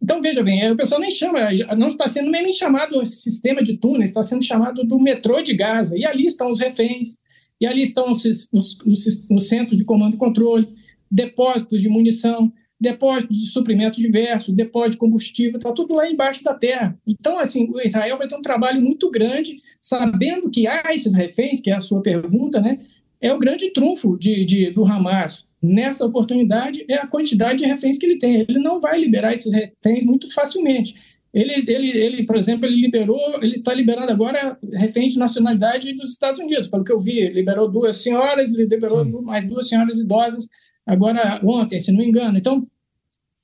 Então, 0.00 0.20
veja 0.20 0.42
bem, 0.42 0.70
o 0.70 0.76
pessoal 0.76 1.00
nem 1.00 1.10
chama, 1.10 1.40
não 1.76 1.88
está 1.88 2.06
sendo 2.06 2.30
nem 2.30 2.52
chamado 2.52 3.04
sistema 3.04 3.62
de 3.62 3.76
túneis, 3.76 4.10
está 4.10 4.22
sendo 4.22 4.44
chamado 4.44 4.84
do 4.84 4.98
metrô 4.98 5.42
de 5.42 5.54
Gaza. 5.54 5.98
E 5.98 6.04
ali 6.04 6.24
estão 6.24 6.50
os 6.50 6.60
reféns, 6.60 7.18
e 7.60 7.66
ali 7.66 7.82
estão 7.82 8.10
os, 8.10 8.24
os, 8.24 8.78
os, 8.86 9.28
os 9.30 9.48
centros 9.48 9.76
de 9.76 9.84
comando 9.84 10.14
e 10.14 10.18
controle, 10.18 10.68
depósitos 11.10 11.82
de 11.82 11.88
munição, 11.88 12.52
depósito 12.80 13.32
de 13.32 13.46
suprimentos 13.46 13.98
diversos, 13.98 14.54
depósito 14.54 14.92
de 14.92 14.98
combustível, 14.98 15.56
está 15.56 15.72
tudo 15.72 15.94
lá 15.94 16.08
embaixo 16.08 16.44
da 16.44 16.54
terra. 16.54 16.96
Então, 17.06 17.38
assim, 17.38 17.68
o 17.70 17.80
Israel 17.80 18.16
vai 18.16 18.28
ter 18.28 18.36
um 18.36 18.42
trabalho 18.42 18.80
muito 18.80 19.10
grande, 19.10 19.60
sabendo 19.80 20.50
que 20.50 20.66
há 20.66 20.94
esses 20.94 21.14
reféns, 21.14 21.60
que 21.60 21.70
é 21.70 21.74
a 21.74 21.80
sua 21.80 22.00
pergunta, 22.02 22.60
né? 22.60 22.78
É 23.20 23.34
o 23.34 23.38
grande 23.38 23.72
trunfo 23.72 24.16
de, 24.16 24.44
de, 24.44 24.70
do 24.70 24.84
Hamas 24.84 25.52
nessa 25.60 26.06
oportunidade 26.06 26.84
é 26.88 26.94
a 26.94 27.06
quantidade 27.08 27.58
de 27.58 27.66
reféns 27.66 27.98
que 27.98 28.06
ele 28.06 28.18
tem. 28.18 28.46
Ele 28.48 28.60
não 28.60 28.80
vai 28.80 29.00
liberar 29.00 29.32
esses 29.32 29.52
reféns 29.52 30.04
muito 30.04 30.32
facilmente. 30.32 30.94
Ele, 31.34 31.52
ele, 31.66 31.90
ele 31.90 32.22
por 32.24 32.36
exemplo, 32.36 32.64
ele 32.64 32.80
liberou, 32.80 33.42
ele 33.42 33.56
está 33.56 33.74
liberando 33.74 34.10
agora 34.10 34.56
reféns 34.74 35.12
de 35.12 35.18
nacionalidade 35.18 35.92
dos 35.94 36.12
Estados 36.12 36.38
Unidos, 36.38 36.68
pelo 36.68 36.84
que 36.84 36.92
eu 36.92 37.00
vi. 37.00 37.28
Liberou 37.28 37.68
duas 37.68 37.96
senhoras, 37.96 38.54
ele 38.54 38.66
liberou 38.66 39.04
Sim. 39.04 39.20
mais 39.22 39.44
duas 39.44 39.68
senhoras 39.68 39.98
idosas 39.98 40.48
agora 40.88 41.40
ontem, 41.44 41.78
se 41.78 41.92
não 41.92 41.98
me 41.98 42.08
engano. 42.08 42.38
Então, 42.38 42.66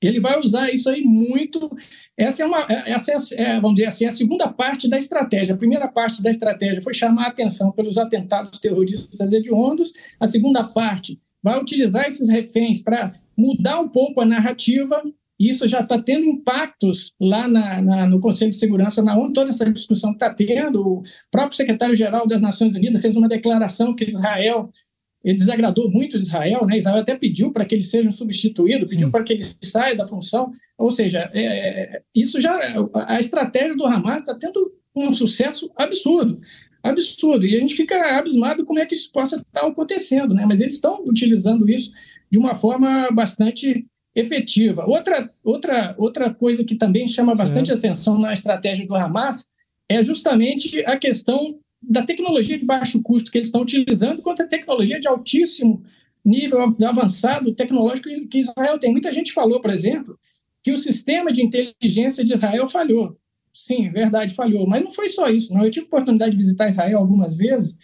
ele 0.01 0.19
vai 0.19 0.39
usar 0.39 0.71
isso 0.71 0.89
aí 0.89 1.03
muito. 1.03 1.71
Essa 2.17 2.43
é 2.43 2.45
uma, 2.45 2.65
essa 2.69 3.11
é, 3.11 3.41
é, 3.41 3.59
vamos 3.59 3.75
dizer 3.75 3.87
assim, 3.87 4.05
a 4.05 4.11
segunda 4.11 4.47
parte 4.47 4.89
da 4.89 4.97
estratégia. 4.97 5.55
A 5.55 5.57
primeira 5.57 5.87
parte 5.87 6.21
da 6.21 6.29
estratégia 6.29 6.81
foi 6.81 6.93
chamar 6.93 7.25
a 7.25 7.29
atenção 7.29 7.71
pelos 7.71 7.97
atentados 7.97 8.59
terroristas 8.59 9.31
hediondos. 9.31 9.93
A 10.19 10.27
segunda 10.27 10.63
parte 10.63 11.19
vai 11.41 11.59
utilizar 11.59 12.05
esses 12.07 12.27
reféns 12.27 12.81
para 12.81 13.13
mudar 13.37 13.79
um 13.79 13.87
pouco 13.87 14.19
a 14.19 14.25
narrativa. 14.25 15.01
Isso 15.39 15.67
já 15.67 15.81
está 15.81 16.01
tendo 16.01 16.25
impactos 16.25 17.13
lá 17.19 17.47
na, 17.47 17.81
na, 17.81 18.07
no 18.07 18.19
Conselho 18.19 18.51
de 18.51 18.57
Segurança 18.57 19.03
na 19.03 19.17
ONU, 19.17 19.33
toda 19.33 19.49
essa 19.49 19.69
discussão 19.71 20.11
está 20.11 20.33
tendo. 20.33 20.81
O 20.81 21.03
próprio 21.29 21.57
secretário-geral 21.57 22.25
das 22.25 22.39
Nações 22.39 22.73
Unidas 22.73 23.01
fez 23.01 23.15
uma 23.15 23.27
declaração 23.27 23.93
que 23.93 24.05
Israel 24.05 24.69
ele 25.25 25.35
desagradou 25.35 25.89
muito 25.89 26.15
Israel, 26.15 26.67
né? 26.67 26.77
Israel 26.77 26.99
até 26.99 27.15
pediu 27.15 27.51
para 27.51 27.65
que 27.65 27.73
ele 27.73 27.83
seja 27.83 28.11
substituído, 28.11 28.87
pediu 28.87 29.09
para 29.09 29.23
que 29.23 29.33
ele 29.33 29.43
saia 29.59 29.95
da 29.95 30.05
função. 30.05 30.51
Ou 30.77 30.91
seja, 30.91 31.31
é, 31.33 31.43
é, 31.43 32.01
isso 32.15 32.39
já 32.39 32.55
a 32.93 33.19
estratégia 33.19 33.75
do 33.75 33.87
Hamas 33.87 34.21
está 34.21 34.35
tendo 34.35 34.71
um 34.95 35.11
sucesso 35.13 35.71
absurdo, 35.75 36.39
absurdo. 36.83 37.43
E 37.43 37.55
a 37.55 37.59
gente 37.59 37.73
fica 37.73 38.19
abismado 38.19 38.63
como 38.65 38.77
é 38.77 38.85
que 38.85 38.93
isso 38.93 39.11
possa 39.11 39.37
estar 39.37 39.65
acontecendo, 39.65 40.31
né? 40.35 40.45
Mas 40.45 40.61
eles 40.61 40.75
estão 40.75 41.03
utilizando 41.03 41.67
isso 41.67 41.91
de 42.29 42.37
uma 42.37 42.53
forma 42.53 43.09
bastante 43.11 43.83
efetiva. 44.15 44.85
Outra 44.87 45.33
outra 45.43 45.95
outra 45.97 46.31
coisa 46.31 46.63
que 46.63 46.75
também 46.75 47.07
chama 47.07 47.35
certo. 47.35 47.47
bastante 47.47 47.71
atenção 47.73 48.19
na 48.19 48.31
estratégia 48.31 48.85
do 48.85 48.93
Hamas 48.93 49.47
é 49.89 50.03
justamente 50.03 50.85
a 50.85 50.97
questão 50.97 51.59
da 51.89 52.03
tecnologia 52.03 52.57
de 52.57 52.65
baixo 52.65 53.01
custo 53.01 53.31
que 53.31 53.37
eles 53.37 53.47
estão 53.47 53.61
utilizando 53.61 54.21
quanto 54.21 54.43
a 54.43 54.47
tecnologia 54.47 54.99
de 54.99 55.07
altíssimo 55.07 55.83
nível 56.23 56.75
avançado 56.83 57.53
tecnológico 57.53 58.09
que 58.29 58.39
Israel 58.39 58.79
tem. 58.79 58.91
Muita 58.91 59.13
gente 59.13 59.31
falou, 59.31 59.61
por 59.61 59.71
exemplo, 59.71 60.17
que 60.63 60.71
o 60.71 60.77
sistema 60.77 61.31
de 61.31 61.43
inteligência 61.43 62.25
de 62.25 62.33
Israel 62.33 62.65
falhou. 62.65 63.15
Sim, 63.53 63.89
verdade, 63.89 64.33
falhou. 64.33 64.67
Mas 64.67 64.83
não 64.83 64.91
foi 64.91 65.07
só 65.07 65.29
isso. 65.29 65.53
Não. 65.53 65.63
Eu 65.63 65.71
tive 65.71 65.85
oportunidade 65.85 66.31
de 66.31 66.37
visitar 66.37 66.67
Israel 66.67 66.97
algumas 66.97 67.37
vezes 67.37 67.77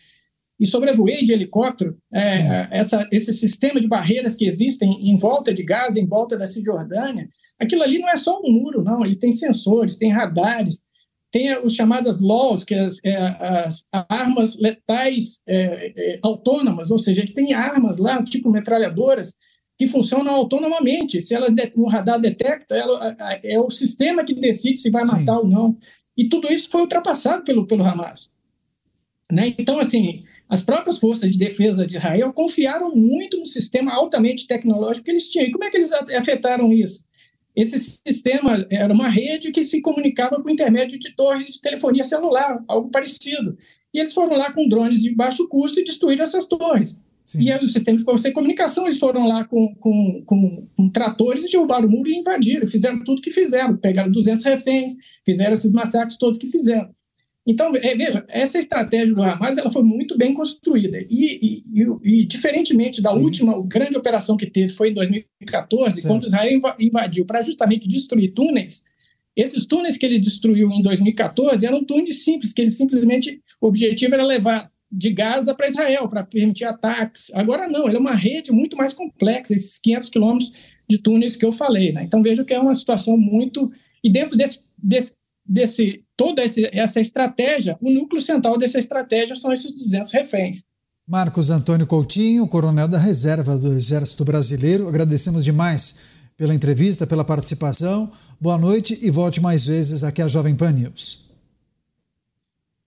e 0.59 0.65
sobrevoei 0.65 1.23
de 1.23 1.31
helicóptero 1.31 1.97
é, 2.13 2.67
essa, 2.71 3.07
esse 3.11 3.31
sistema 3.33 3.79
de 3.79 3.87
barreiras 3.87 4.35
que 4.35 4.45
existem 4.45 5.09
em 5.09 5.15
volta 5.15 5.53
de 5.53 5.63
Gaza, 5.63 5.99
em 5.99 6.05
volta 6.05 6.35
da 6.35 6.45
Cisjordânia. 6.45 7.29
Aquilo 7.59 7.83
ali 7.83 7.99
não 7.99 8.09
é 8.09 8.17
só 8.17 8.41
um 8.43 8.51
muro, 8.51 8.83
não. 8.83 9.03
Eles 9.03 9.17
têm 9.17 9.31
sensores, 9.31 9.97
têm 9.97 10.11
radares, 10.11 10.81
tem 11.31 11.57
os 11.59 11.73
chamadas 11.73 12.19
laws, 12.19 12.63
que 12.63 12.75
é 12.75 12.81
as, 12.81 13.03
é, 13.05 13.17
as 13.17 13.85
armas 14.09 14.57
letais 14.59 15.41
é, 15.47 15.93
é, 15.95 16.19
autônomas, 16.21 16.91
ou 16.91 16.99
seja, 16.99 17.21
eles 17.21 17.33
têm 17.33 17.53
armas 17.53 17.97
lá, 17.97 18.21
tipo 18.21 18.51
metralhadoras, 18.51 19.33
que 19.77 19.87
funcionam 19.87 20.33
autonomamente. 20.33 21.21
Se 21.21 21.33
ela 21.33 21.47
o 21.77 21.87
radar 21.87 22.19
detecta, 22.19 22.75
ela, 22.75 23.15
é 23.43 23.59
o 23.59 23.69
sistema 23.69 24.23
que 24.23 24.33
decide 24.33 24.77
se 24.77 24.91
vai 24.91 25.03
matar 25.05 25.37
Sim. 25.37 25.39
ou 25.39 25.47
não. 25.47 25.77
E 26.15 26.27
tudo 26.27 26.51
isso 26.51 26.69
foi 26.69 26.81
ultrapassado 26.81 27.43
pelo, 27.43 27.65
pelo 27.65 27.83
Hamas. 27.83 28.29
Né? 29.31 29.55
Então, 29.57 29.79
assim, 29.79 30.23
as 30.49 30.61
próprias 30.61 30.99
forças 30.99 31.31
de 31.31 31.37
defesa 31.37 31.87
de 31.87 31.97
Israel 31.97 32.33
confiaram 32.33 32.93
muito 32.93 33.37
no 33.37 33.45
sistema 33.45 33.93
altamente 33.93 34.45
tecnológico 34.45 35.05
que 35.05 35.11
eles 35.11 35.29
tinham. 35.29 35.47
E 35.47 35.51
como 35.51 35.63
é 35.63 35.69
que 35.69 35.77
eles 35.77 35.91
afetaram 35.93 36.71
isso? 36.73 37.05
Esse 37.55 37.79
sistema 37.79 38.65
era 38.69 38.93
uma 38.93 39.09
rede 39.09 39.51
que 39.51 39.63
se 39.63 39.81
comunicava 39.81 40.39
por 40.41 40.49
intermédio 40.49 40.97
de 40.97 41.13
torres 41.15 41.47
de 41.47 41.61
telefonia 41.61 42.03
celular, 42.03 42.63
algo 42.67 42.89
parecido. 42.89 43.57
E 43.93 43.99
eles 43.99 44.13
foram 44.13 44.37
lá 44.37 44.51
com 44.51 44.67
drones 44.67 45.01
de 45.01 45.13
baixo 45.13 45.47
custo 45.49 45.79
e 45.79 45.83
destruíram 45.83 46.23
essas 46.23 46.45
torres. 46.45 47.09
Sim. 47.25 47.43
E 47.43 47.51
aí, 47.51 47.63
o 47.63 47.67
sistema 47.67 47.97
ficou 47.97 48.17
sem 48.17 48.33
comunicação, 48.33 48.85
eles 48.85 48.99
foram 48.99 49.25
lá 49.25 49.45
com, 49.45 49.73
com, 49.75 50.21
com, 50.25 50.67
com, 50.75 50.89
tratores 50.89 51.45
e 51.45 51.49
derrubaram 51.49 51.87
o 51.87 51.89
muro 51.89 52.09
e 52.09 52.17
invadiram, 52.17 52.67
fizeram 52.67 53.03
tudo 53.03 53.21
que 53.21 53.31
fizeram, 53.31 53.77
pegaram 53.77 54.11
200 54.11 54.45
reféns, 54.45 54.95
fizeram 55.25 55.53
esses 55.53 55.71
massacres 55.71 56.17
todos 56.17 56.37
que 56.37 56.49
fizeram. 56.49 56.89
Então, 57.45 57.75
é, 57.75 57.95
veja, 57.95 58.23
essa 58.27 58.59
estratégia 58.59 59.15
do 59.15 59.23
Hamas 59.23 59.57
ela 59.57 59.71
foi 59.71 59.81
muito 59.81 60.15
bem 60.15 60.33
construída. 60.33 60.99
E, 61.09 61.39
e, 61.41 61.63
e, 61.73 62.21
e 62.21 62.25
diferentemente 62.25 63.01
da 63.01 63.11
Sim. 63.11 63.19
última 63.19 63.67
grande 63.67 63.97
operação 63.97 64.37
que 64.37 64.45
teve, 64.45 64.69
foi 64.69 64.89
em 64.89 64.93
2014, 64.93 66.01
Sim. 66.01 66.07
quando 66.07 66.25
Israel 66.25 66.59
invadiu 66.79 67.25
para 67.25 67.41
justamente 67.41 67.87
destruir 67.87 68.33
túneis, 68.33 68.83
esses 69.35 69.65
túneis 69.65 69.97
que 69.97 70.05
ele 70.05 70.19
destruiu 70.19 70.69
em 70.69 70.81
2014 70.83 71.65
eram 71.65 71.83
túneis 71.83 72.23
simples, 72.23 72.53
que 72.53 72.61
ele 72.61 72.69
simplesmente, 72.69 73.41
o 73.59 73.67
objetivo 73.67 74.13
era 74.13 74.23
levar 74.23 74.69
de 74.91 75.09
Gaza 75.09 75.55
para 75.55 75.67
Israel, 75.67 76.07
para 76.09 76.23
permitir 76.23 76.65
ataques. 76.65 77.31
Agora 77.33 77.67
não, 77.67 77.87
ele 77.87 77.95
é 77.95 77.99
uma 77.99 78.13
rede 78.13 78.51
muito 78.51 78.75
mais 78.75 78.93
complexa, 78.93 79.55
esses 79.55 79.79
500 79.79 80.09
quilômetros 80.09 80.53
de 80.87 80.97
túneis 80.97 81.37
que 81.37 81.45
eu 81.45 81.53
falei. 81.53 81.93
Né? 81.93 82.03
Então 82.03 82.21
vejo 82.21 82.45
que 82.45 82.53
é 82.53 82.59
uma 82.59 82.73
situação 82.73 83.17
muito... 83.17 83.71
E 84.03 84.11
dentro 84.11 84.35
desse, 84.35 84.59
desse 84.77 85.13
desse 85.51 86.03
toda 86.21 86.43
essa 86.43 87.01
estratégia, 87.01 87.75
o 87.81 87.91
núcleo 87.91 88.21
central 88.21 88.55
dessa 88.55 88.77
estratégia 88.77 89.35
são 89.35 89.51
esses 89.51 89.73
200 89.73 90.11
reféns. 90.11 90.63
Marcos 91.07 91.49
Antônio 91.49 91.87
Coutinho, 91.87 92.47
coronel 92.47 92.87
da 92.87 92.99
reserva 92.99 93.57
do 93.57 93.73
Exército 93.73 94.23
Brasileiro, 94.23 94.87
agradecemos 94.87 95.43
demais 95.43 95.99
pela 96.37 96.53
entrevista, 96.53 97.07
pela 97.07 97.25
participação. 97.25 98.11
Boa 98.39 98.55
noite 98.55 98.99
e 99.01 99.09
volte 99.09 99.41
mais 99.41 99.65
vezes 99.65 100.03
aqui 100.03 100.21
à 100.21 100.27
Jovem 100.27 100.53
Pan 100.53 100.71
News. 100.71 101.27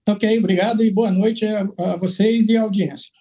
Ok, 0.07 0.39
obrigado 0.39 0.81
e 0.81 0.89
boa 0.89 1.11
noite 1.11 1.45
a, 1.45 1.97
vocês 1.97 2.47
e 2.47 2.55
à 2.55 2.61
audiência. 2.61 3.11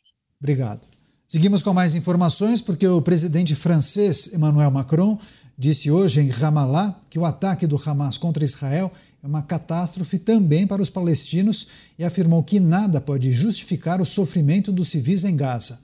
Obrigado. 0.41 0.86
Seguimos 1.27 1.61
com 1.61 1.73
mais 1.73 1.97
informações, 1.97 2.62
porque 2.62 2.86
o 2.86 3.03
presidente 3.03 3.57
francês 3.57 4.32
Emmanuel 4.32 4.70
Macron 4.70 5.19
disse 5.59 5.91
hoje 5.91 6.20
em 6.20 6.28
Ramallah 6.28 7.01
que 7.11 7.19
o 7.19 7.24
ataque 7.24 7.66
do 7.66 7.81
Hamas 7.85 8.16
contra 8.16 8.45
Israel 8.45 8.93
uma 9.26 9.42
catástrofe 9.42 10.18
também 10.18 10.66
para 10.66 10.82
os 10.82 10.90
palestinos 10.90 11.68
e 11.98 12.05
afirmou 12.05 12.42
que 12.42 12.60
nada 12.60 13.01
pode 13.01 13.32
justificar 13.32 14.01
o 14.01 14.06
sofrimento 14.06 14.70
dos 14.70 14.90
civis 14.90 15.24
em 15.24 15.34
Gaza. 15.34 15.80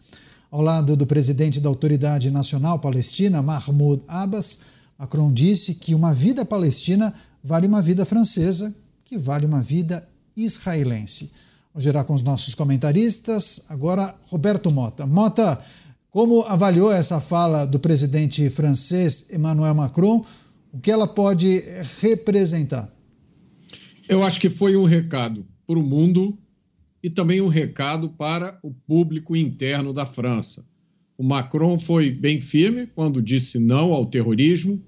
Ao 0.50 0.60
lado 0.60 0.94
do 0.94 1.06
presidente 1.06 1.60
da 1.60 1.68
Autoridade 1.68 2.30
Nacional 2.30 2.78
Palestina, 2.78 3.40
Mahmoud 3.40 4.02
Abbas, 4.06 4.58
Macron 4.98 5.32
disse 5.32 5.74
que 5.74 5.94
uma 5.94 6.12
vida 6.12 6.44
palestina 6.44 7.14
vale 7.42 7.66
uma 7.66 7.80
vida 7.80 8.04
francesa, 8.04 8.74
que 9.04 9.16
vale 9.16 9.46
uma 9.46 9.62
vida 9.62 10.06
israelense. 10.36 11.32
Vamos 11.72 11.84
gerar 11.84 12.04
com 12.04 12.12
os 12.12 12.22
nossos 12.22 12.54
comentaristas. 12.54 13.62
Agora, 13.70 14.14
Roberto 14.26 14.70
Mota. 14.70 15.06
Mota, 15.06 15.58
como 16.10 16.42
avaliou 16.42 16.92
essa 16.92 17.20
fala 17.20 17.64
do 17.64 17.78
presidente 17.78 18.50
francês 18.50 19.30
Emmanuel 19.32 19.74
Macron? 19.74 20.22
O 20.72 20.78
que 20.78 20.90
ela 20.90 21.06
pode 21.06 21.64
representar? 22.00 22.99
Eu 24.10 24.24
acho 24.24 24.40
que 24.40 24.50
foi 24.50 24.76
um 24.76 24.82
recado 24.82 25.46
para 25.64 25.78
o 25.78 25.84
mundo 25.84 26.36
e 27.00 27.08
também 27.08 27.40
um 27.40 27.46
recado 27.46 28.08
para 28.08 28.58
o 28.60 28.72
público 28.72 29.36
interno 29.36 29.92
da 29.92 30.04
França. 30.04 30.66
O 31.16 31.22
Macron 31.22 31.78
foi 31.78 32.10
bem 32.10 32.40
firme 32.40 32.88
quando 32.88 33.22
disse 33.22 33.60
não 33.60 33.92
ao 33.92 34.04
terrorismo. 34.04 34.84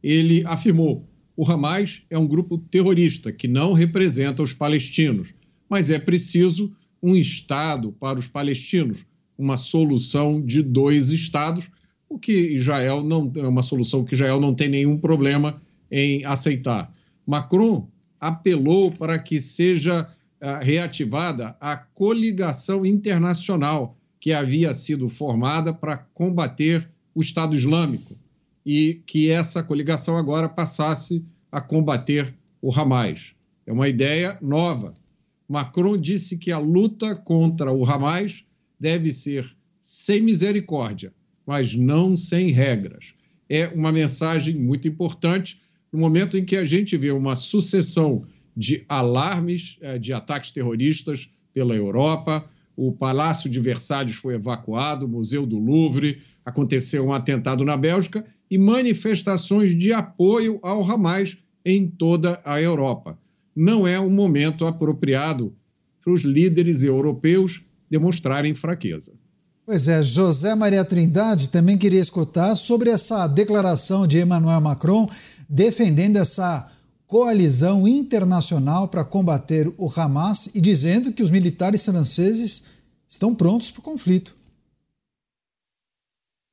Ele 0.00 0.44
afirmou: 0.46 1.04
o 1.36 1.44
Hamas 1.44 2.04
é 2.08 2.16
um 2.16 2.24
grupo 2.24 2.56
terrorista 2.56 3.32
que 3.32 3.48
não 3.48 3.72
representa 3.72 4.44
os 4.44 4.52
palestinos, 4.52 5.34
mas 5.68 5.90
é 5.90 5.98
preciso 5.98 6.72
um 7.02 7.16
Estado 7.16 7.90
para 7.98 8.16
os 8.16 8.28
palestinos, 8.28 9.04
uma 9.36 9.56
solução 9.56 10.40
de 10.40 10.62
dois 10.62 11.10
Estados, 11.10 11.68
o 12.08 12.16
que 12.16 12.54
Israel 12.54 13.02
não 13.02 13.32
é 13.36 13.48
uma 13.48 13.64
solução 13.64 14.04
que 14.04 14.14
Israel 14.14 14.40
não 14.40 14.54
tem 14.54 14.68
nenhum 14.68 14.96
problema 14.96 15.60
em 15.90 16.24
aceitar. 16.24 16.94
Macron 17.26 17.90
apelou 18.22 18.92
para 18.92 19.18
que 19.18 19.40
seja 19.40 20.08
uh, 20.40 20.64
reativada 20.64 21.56
a 21.60 21.76
coligação 21.76 22.86
internacional 22.86 23.96
que 24.20 24.32
havia 24.32 24.72
sido 24.72 25.08
formada 25.08 25.74
para 25.74 25.96
combater 25.96 26.88
o 27.12 27.20
Estado 27.20 27.56
Islâmico 27.56 28.16
e 28.64 29.02
que 29.04 29.28
essa 29.28 29.60
coligação 29.60 30.16
agora 30.16 30.48
passasse 30.48 31.26
a 31.50 31.60
combater 31.60 32.32
o 32.62 32.72
Hamas. 32.72 33.32
É 33.66 33.72
uma 33.72 33.88
ideia 33.88 34.38
nova. 34.40 34.94
Macron 35.48 35.96
disse 35.96 36.38
que 36.38 36.52
a 36.52 36.58
luta 36.58 37.16
contra 37.16 37.72
o 37.72 37.84
Hamas 37.84 38.44
deve 38.78 39.10
ser 39.10 39.44
sem 39.80 40.20
misericórdia, 40.20 41.12
mas 41.44 41.74
não 41.74 42.14
sem 42.14 42.52
regras. 42.52 43.14
É 43.48 43.66
uma 43.66 43.90
mensagem 43.90 44.54
muito 44.54 44.86
importante 44.86 45.60
no 45.92 45.98
momento 45.98 46.38
em 46.38 46.44
que 46.44 46.56
a 46.56 46.64
gente 46.64 46.96
vê 46.96 47.10
uma 47.10 47.34
sucessão 47.34 48.24
de 48.56 48.84
alarmes 48.88 49.76
eh, 49.80 49.98
de 49.98 50.12
ataques 50.12 50.50
terroristas 50.50 51.30
pela 51.52 51.74
Europa, 51.74 52.48
o 52.76 52.92
Palácio 52.92 53.50
de 53.50 53.60
Versalhes 53.60 54.16
foi 54.16 54.34
evacuado, 54.34 55.04
o 55.04 55.08
Museu 55.08 55.44
do 55.44 55.58
Louvre, 55.58 56.22
aconteceu 56.44 57.06
um 57.06 57.12
atentado 57.12 57.64
na 57.64 57.76
Bélgica 57.76 58.24
e 58.50 58.58
manifestações 58.58 59.76
de 59.76 59.92
apoio 59.92 60.58
ao 60.62 60.82
Hamas 60.82 61.36
em 61.64 61.86
toda 61.86 62.40
a 62.44 62.60
Europa. 62.60 63.18
Não 63.54 63.86
é 63.86 64.00
um 64.00 64.10
momento 64.10 64.66
apropriado 64.66 65.54
para 66.02 66.12
os 66.12 66.22
líderes 66.22 66.82
europeus 66.82 67.62
demonstrarem 67.90 68.54
fraqueza. 68.54 69.12
Pois 69.64 69.86
é, 69.86 70.02
José 70.02 70.54
Maria 70.56 70.84
Trindade 70.84 71.48
também 71.48 71.78
queria 71.78 72.00
escutar 72.00 72.56
sobre 72.56 72.90
essa 72.90 73.28
declaração 73.28 74.06
de 74.06 74.18
Emmanuel 74.18 74.60
Macron 74.60 75.08
defendendo 75.48 76.16
essa 76.16 76.70
coalizão 77.06 77.86
internacional 77.86 78.88
para 78.88 79.04
combater 79.04 79.70
o 79.76 79.92
Hamas 79.94 80.48
e 80.54 80.60
dizendo 80.60 81.12
que 81.12 81.22
os 81.22 81.30
militares 81.30 81.84
franceses 81.84 82.68
estão 83.06 83.34
prontos 83.34 83.70
para 83.70 83.80
o 83.80 83.82
conflito. 83.82 84.34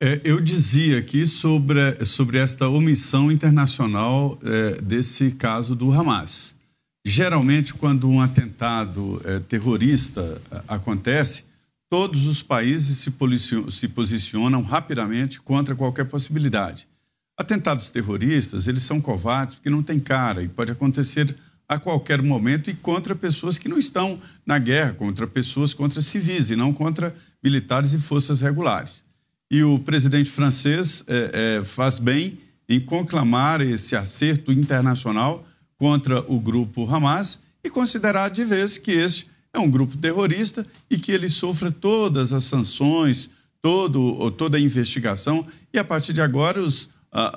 É, 0.02 0.20
eu 0.24 0.40
dizia 0.40 0.98
aqui 0.98 1.26
sobre, 1.26 2.04
sobre 2.04 2.38
esta 2.38 2.68
omissão 2.68 3.30
internacional 3.30 4.38
é, 4.42 4.80
desse 4.80 5.30
caso 5.30 5.74
do 5.74 5.92
Hamas. 5.92 6.54
Geralmente, 7.04 7.72
quando 7.72 8.08
um 8.08 8.20
atentado 8.20 9.20
é, 9.24 9.38
terrorista 9.40 10.40
é, 10.50 10.62
acontece, 10.68 11.44
todos 11.90 12.26
os 12.26 12.42
países 12.42 12.98
se, 12.98 13.12
se 13.70 13.88
posicionam 13.88 14.62
rapidamente 14.62 15.40
contra 15.40 15.74
qualquer 15.74 16.04
possibilidade. 16.04 16.86
Atentados 17.40 17.88
terroristas, 17.88 18.68
eles 18.68 18.82
são 18.82 19.00
covardes 19.00 19.54
porque 19.54 19.70
não 19.70 19.82
tem 19.82 19.98
cara 19.98 20.42
e 20.42 20.48
pode 20.48 20.70
acontecer 20.70 21.34
a 21.66 21.78
qualquer 21.78 22.20
momento 22.20 22.68
e 22.68 22.74
contra 22.74 23.14
pessoas 23.14 23.56
que 23.56 23.66
não 23.66 23.78
estão 23.78 24.20
na 24.44 24.58
guerra, 24.58 24.92
contra 24.92 25.26
pessoas, 25.26 25.72
contra 25.72 26.02
civis 26.02 26.50
e 26.50 26.54
não 26.54 26.70
contra 26.70 27.14
militares 27.42 27.94
e 27.94 27.98
forças 27.98 28.42
regulares. 28.42 29.06
E 29.50 29.62
o 29.62 29.78
presidente 29.78 30.30
francês 30.30 31.02
é, 31.06 31.60
é, 31.60 31.64
faz 31.64 31.98
bem 31.98 32.38
em 32.68 32.78
conclamar 32.78 33.62
esse 33.62 33.96
acerto 33.96 34.52
internacional 34.52 35.42
contra 35.78 36.20
o 36.30 36.38
grupo 36.38 36.86
Hamas 36.94 37.40
e 37.64 37.70
considerar 37.70 38.28
de 38.28 38.44
vez 38.44 38.76
que 38.76 38.90
este 38.90 39.26
é 39.50 39.58
um 39.58 39.70
grupo 39.70 39.96
terrorista 39.96 40.66
e 40.90 40.98
que 40.98 41.10
ele 41.10 41.30
sofra 41.30 41.70
todas 41.70 42.34
as 42.34 42.44
sanções, 42.44 43.30
todo, 43.62 44.30
toda 44.32 44.58
a 44.58 44.60
investigação 44.60 45.46
e 45.72 45.78
a 45.78 45.84
partir 45.84 46.12
de 46.12 46.20
agora 46.20 46.60
os 46.60 46.90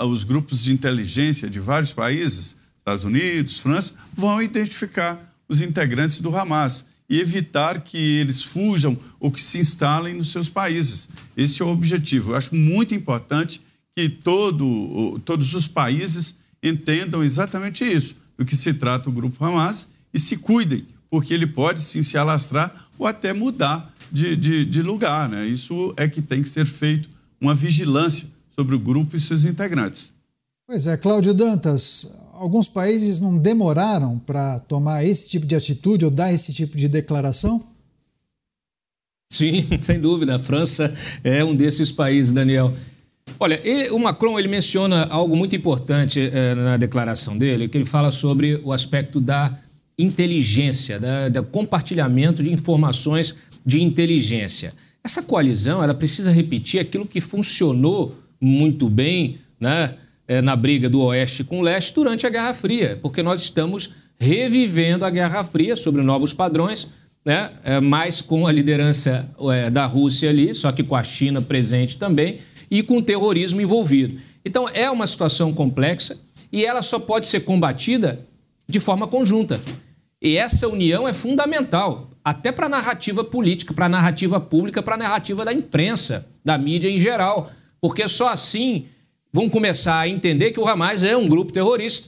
os 0.05 0.23
grupos 0.23 0.63
de 0.63 0.73
inteligência 0.73 1.49
de 1.49 1.59
vários 1.59 1.93
países, 1.93 2.57
Estados 2.77 3.05
Unidos, 3.05 3.59
França, 3.59 3.93
vão 4.13 4.41
identificar 4.41 5.33
os 5.47 5.61
integrantes 5.61 6.21
do 6.21 6.35
Hamas 6.35 6.85
e 7.09 7.19
evitar 7.19 7.81
que 7.81 7.97
eles 7.97 8.43
fujam 8.43 8.97
ou 9.19 9.31
que 9.31 9.41
se 9.41 9.57
instalem 9.57 10.15
nos 10.15 10.31
seus 10.31 10.49
países. 10.49 11.09
Esse 11.35 11.61
é 11.61 11.65
o 11.65 11.69
objetivo. 11.69 12.31
Eu 12.31 12.35
acho 12.35 12.55
muito 12.55 12.95
importante 12.95 13.61
que 13.95 14.09
todo, 14.09 15.19
todos 15.25 15.53
os 15.53 15.67
países 15.67 16.35
entendam 16.61 17.23
exatamente 17.23 17.83
isso, 17.83 18.15
do 18.37 18.45
que 18.45 18.55
se 18.55 18.73
trata 18.73 19.09
o 19.09 19.13
grupo 19.13 19.43
Hamas 19.43 19.89
e 20.13 20.19
se 20.19 20.37
cuidem, 20.37 20.85
porque 21.09 21.33
ele 21.33 21.45
pode 21.45 21.81
sim 21.81 22.01
se 22.01 22.17
alastrar 22.17 22.87
ou 22.97 23.05
até 23.05 23.33
mudar 23.33 23.93
de, 24.11 24.35
de, 24.35 24.65
de 24.65 24.81
lugar. 24.81 25.29
Né? 25.29 25.45
Isso 25.47 25.93
é 25.97 26.07
que 26.07 26.21
tem 26.21 26.41
que 26.41 26.49
ser 26.49 26.65
feito 26.65 27.09
uma 27.39 27.53
vigilância 27.53 28.27
sobre 28.55 28.75
o 28.75 28.79
grupo 28.79 29.15
e 29.15 29.19
seus 29.19 29.45
integrantes. 29.45 30.13
Pois 30.65 30.87
é, 30.87 30.95
Cláudio 30.95 31.33
Dantas, 31.33 32.17
alguns 32.33 32.67
países 32.67 33.19
não 33.19 33.37
demoraram 33.37 34.17
para 34.19 34.59
tomar 34.61 35.03
esse 35.03 35.29
tipo 35.29 35.45
de 35.45 35.55
atitude 35.55 36.05
ou 36.05 36.11
dar 36.11 36.31
esse 36.31 36.53
tipo 36.53 36.77
de 36.77 36.87
declaração? 36.87 37.63
Sim, 39.31 39.67
sem 39.81 39.99
dúvida. 39.99 40.35
A 40.35 40.39
França 40.39 40.95
é 41.23 41.43
um 41.43 41.55
desses 41.55 41.91
países, 41.91 42.31
Daniel. 42.31 42.73
Olha, 43.39 43.59
ele, 43.63 43.89
o 43.89 43.99
Macron 43.99 44.37
ele 44.37 44.47
menciona 44.47 45.05
algo 45.05 45.35
muito 45.35 45.55
importante 45.55 46.19
é, 46.19 46.53
na 46.55 46.77
declaração 46.77 47.37
dele, 47.37 47.67
que 47.67 47.77
ele 47.77 47.85
fala 47.85 48.11
sobre 48.11 48.61
o 48.63 48.71
aspecto 48.71 49.19
da 49.19 49.59
inteligência, 49.97 50.99
da, 50.99 51.29
do 51.29 51.43
compartilhamento 51.43 52.43
de 52.43 52.51
informações 52.51 53.35
de 53.65 53.81
inteligência. 53.81 54.73
Essa 55.03 55.21
coalizão 55.21 55.83
ela 55.83 55.93
precisa 55.93 56.31
repetir 56.31 56.79
aquilo 56.79 57.05
que 57.05 57.19
funcionou 57.19 58.15
muito 58.43 58.89
bem 58.89 59.39
né, 59.59 59.95
é, 60.27 60.41
na 60.41 60.55
briga 60.55 60.89
do 60.89 60.99
Oeste 61.01 61.43
com 61.43 61.59
o 61.59 61.61
Leste 61.61 61.93
durante 61.93 62.27
a 62.27 62.29
Guerra 62.29 62.53
Fria, 62.53 62.99
porque 63.01 63.23
nós 63.23 63.41
estamos 63.41 63.91
revivendo 64.19 65.05
a 65.05 65.09
Guerra 65.09 65.43
Fria 65.43 65.75
sobre 65.75 66.01
novos 66.01 66.33
padrões, 66.33 66.89
né, 67.23 67.51
é, 67.63 67.79
mais 67.79 68.19
com 68.19 68.45
a 68.45 68.51
liderança 68.51 69.33
é, 69.53 69.69
da 69.69 69.85
Rússia 69.85 70.29
ali, 70.29 70.53
só 70.53 70.71
que 70.73 70.83
com 70.83 70.95
a 70.95 71.03
China 71.03 71.41
presente 71.41 71.97
também, 71.97 72.39
e 72.69 72.83
com 72.83 72.97
o 72.97 73.01
terrorismo 73.01 73.61
envolvido. 73.61 74.19
Então 74.43 74.67
é 74.67 74.91
uma 74.91 75.07
situação 75.07 75.53
complexa 75.53 76.17
e 76.51 76.65
ela 76.65 76.81
só 76.81 76.99
pode 76.99 77.27
ser 77.27 77.41
combatida 77.41 78.25
de 78.67 78.79
forma 78.79 79.07
conjunta. 79.07 79.61
E 80.21 80.37
essa 80.37 80.67
união 80.67 81.07
é 81.07 81.13
fundamental, 81.13 82.09
até 82.23 82.51
para 82.51 82.65
a 82.65 82.69
narrativa 82.69 83.23
política, 83.23 83.73
para 83.73 83.85
a 83.85 83.89
narrativa 83.89 84.39
pública, 84.39 84.81
para 84.81 84.95
a 84.95 84.97
narrativa 84.97 85.45
da 85.45 85.53
imprensa, 85.53 86.27
da 86.43 86.57
mídia 86.57 86.89
em 86.89 86.97
geral 86.97 87.51
porque 87.83 88.07
só 88.07 88.29
assim 88.29 88.85
vão 89.33 89.49
começar 89.49 89.99
a 89.99 90.07
entender 90.07 90.51
que 90.51 90.59
o 90.59 90.65
Hamas 90.65 91.03
é 91.03 91.17
um 91.17 91.27
grupo 91.27 91.51
terrorista, 91.51 92.07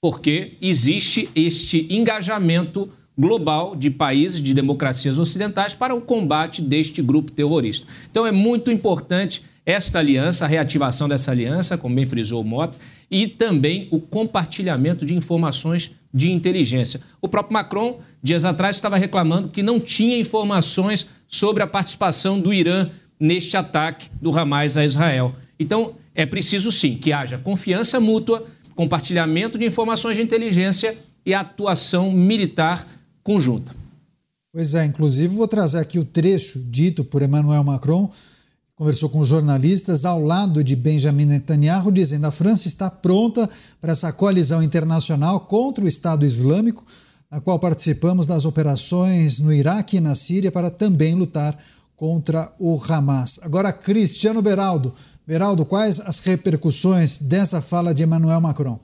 porque 0.00 0.52
existe 0.62 1.28
este 1.34 1.84
engajamento 1.90 2.88
global 3.18 3.74
de 3.74 3.90
países, 3.90 4.40
de 4.40 4.54
democracias 4.54 5.18
ocidentais 5.18 5.74
para 5.74 5.92
o 5.92 6.00
combate 6.00 6.62
deste 6.62 7.02
grupo 7.02 7.32
terrorista. 7.32 7.88
Então 8.08 8.24
é 8.24 8.30
muito 8.30 8.70
importante 8.70 9.42
esta 9.66 9.98
aliança, 9.98 10.44
a 10.44 10.48
reativação 10.48 11.08
dessa 11.08 11.32
aliança, 11.32 11.76
como 11.76 11.96
bem 11.96 12.06
frisou 12.06 12.42
o 12.42 12.44
Mota, 12.44 12.78
e 13.10 13.26
também 13.26 13.88
o 13.90 13.98
compartilhamento 13.98 15.04
de 15.04 15.16
informações 15.16 15.90
de 16.14 16.30
inteligência. 16.30 17.00
O 17.20 17.28
próprio 17.28 17.54
Macron, 17.54 17.98
dias 18.22 18.44
atrás, 18.44 18.76
estava 18.76 18.96
reclamando 18.96 19.48
que 19.48 19.60
não 19.60 19.80
tinha 19.80 20.16
informações 20.16 21.08
sobre 21.26 21.64
a 21.64 21.66
participação 21.66 22.38
do 22.38 22.54
Irã 22.54 22.88
neste 23.20 23.56
ataque 23.56 24.10
do 24.20 24.36
Hamas 24.36 24.78
a 24.78 24.84
Israel. 24.84 25.34
Então, 25.58 25.94
é 26.14 26.24
preciso 26.24 26.72
sim 26.72 26.96
que 26.96 27.12
haja 27.12 27.36
confiança 27.36 28.00
mútua, 28.00 28.46
compartilhamento 28.74 29.58
de 29.58 29.66
informações 29.66 30.16
de 30.16 30.22
inteligência 30.22 30.96
e 31.24 31.34
atuação 31.34 32.10
militar 32.10 32.88
conjunta. 33.22 33.74
Pois 34.52 34.74
é, 34.74 34.84
inclusive 34.84 35.34
vou 35.34 35.46
trazer 35.46 35.78
aqui 35.78 35.98
o 35.98 36.04
trecho 36.04 36.58
dito 36.58 37.04
por 37.04 37.22
Emmanuel 37.22 37.62
Macron, 37.62 38.10
conversou 38.74 39.10
com 39.10 39.24
jornalistas 39.24 40.06
ao 40.06 40.20
lado 40.20 40.64
de 40.64 40.74
Benjamin 40.74 41.26
Netanyahu, 41.26 41.92
dizendo 41.92 42.22
que 42.22 42.26
a 42.26 42.30
França 42.30 42.66
está 42.66 42.90
pronta 42.90 43.48
para 43.80 43.92
essa 43.92 44.12
coalizão 44.12 44.62
internacional 44.62 45.40
contra 45.40 45.84
o 45.84 45.88
Estado 45.88 46.24
Islâmico, 46.24 46.84
na 47.30 47.40
qual 47.40 47.58
participamos 47.58 48.26
das 48.26 48.44
operações 48.44 49.38
no 49.38 49.52
Iraque 49.52 49.98
e 49.98 50.00
na 50.00 50.14
Síria 50.14 50.50
para 50.50 50.70
também 50.70 51.14
lutar 51.14 51.56
contra 52.00 52.50
o 52.58 52.80
Hamas. 52.82 53.38
Agora, 53.42 53.74
Cristiano 53.74 54.40
Beraldo, 54.40 54.90
Beraldo, 55.26 55.66
quais 55.66 56.00
as 56.00 56.18
repercussões 56.20 57.20
dessa 57.20 57.60
fala 57.60 57.92
de 57.92 58.02
Emmanuel 58.02 58.40
Macron? 58.40 58.80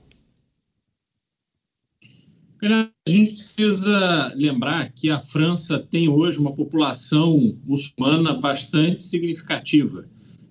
A 2.63 2.91
gente 3.09 3.33
precisa 3.33 4.35
lembrar 4.37 4.93
que 4.93 5.09
a 5.09 5.19
França 5.19 5.79
tem 5.79 6.11
hoje 6.11 6.39
uma 6.39 6.53
população 6.53 7.57
muçulmana 7.65 8.35
bastante 8.35 9.03
significativa. 9.03 10.07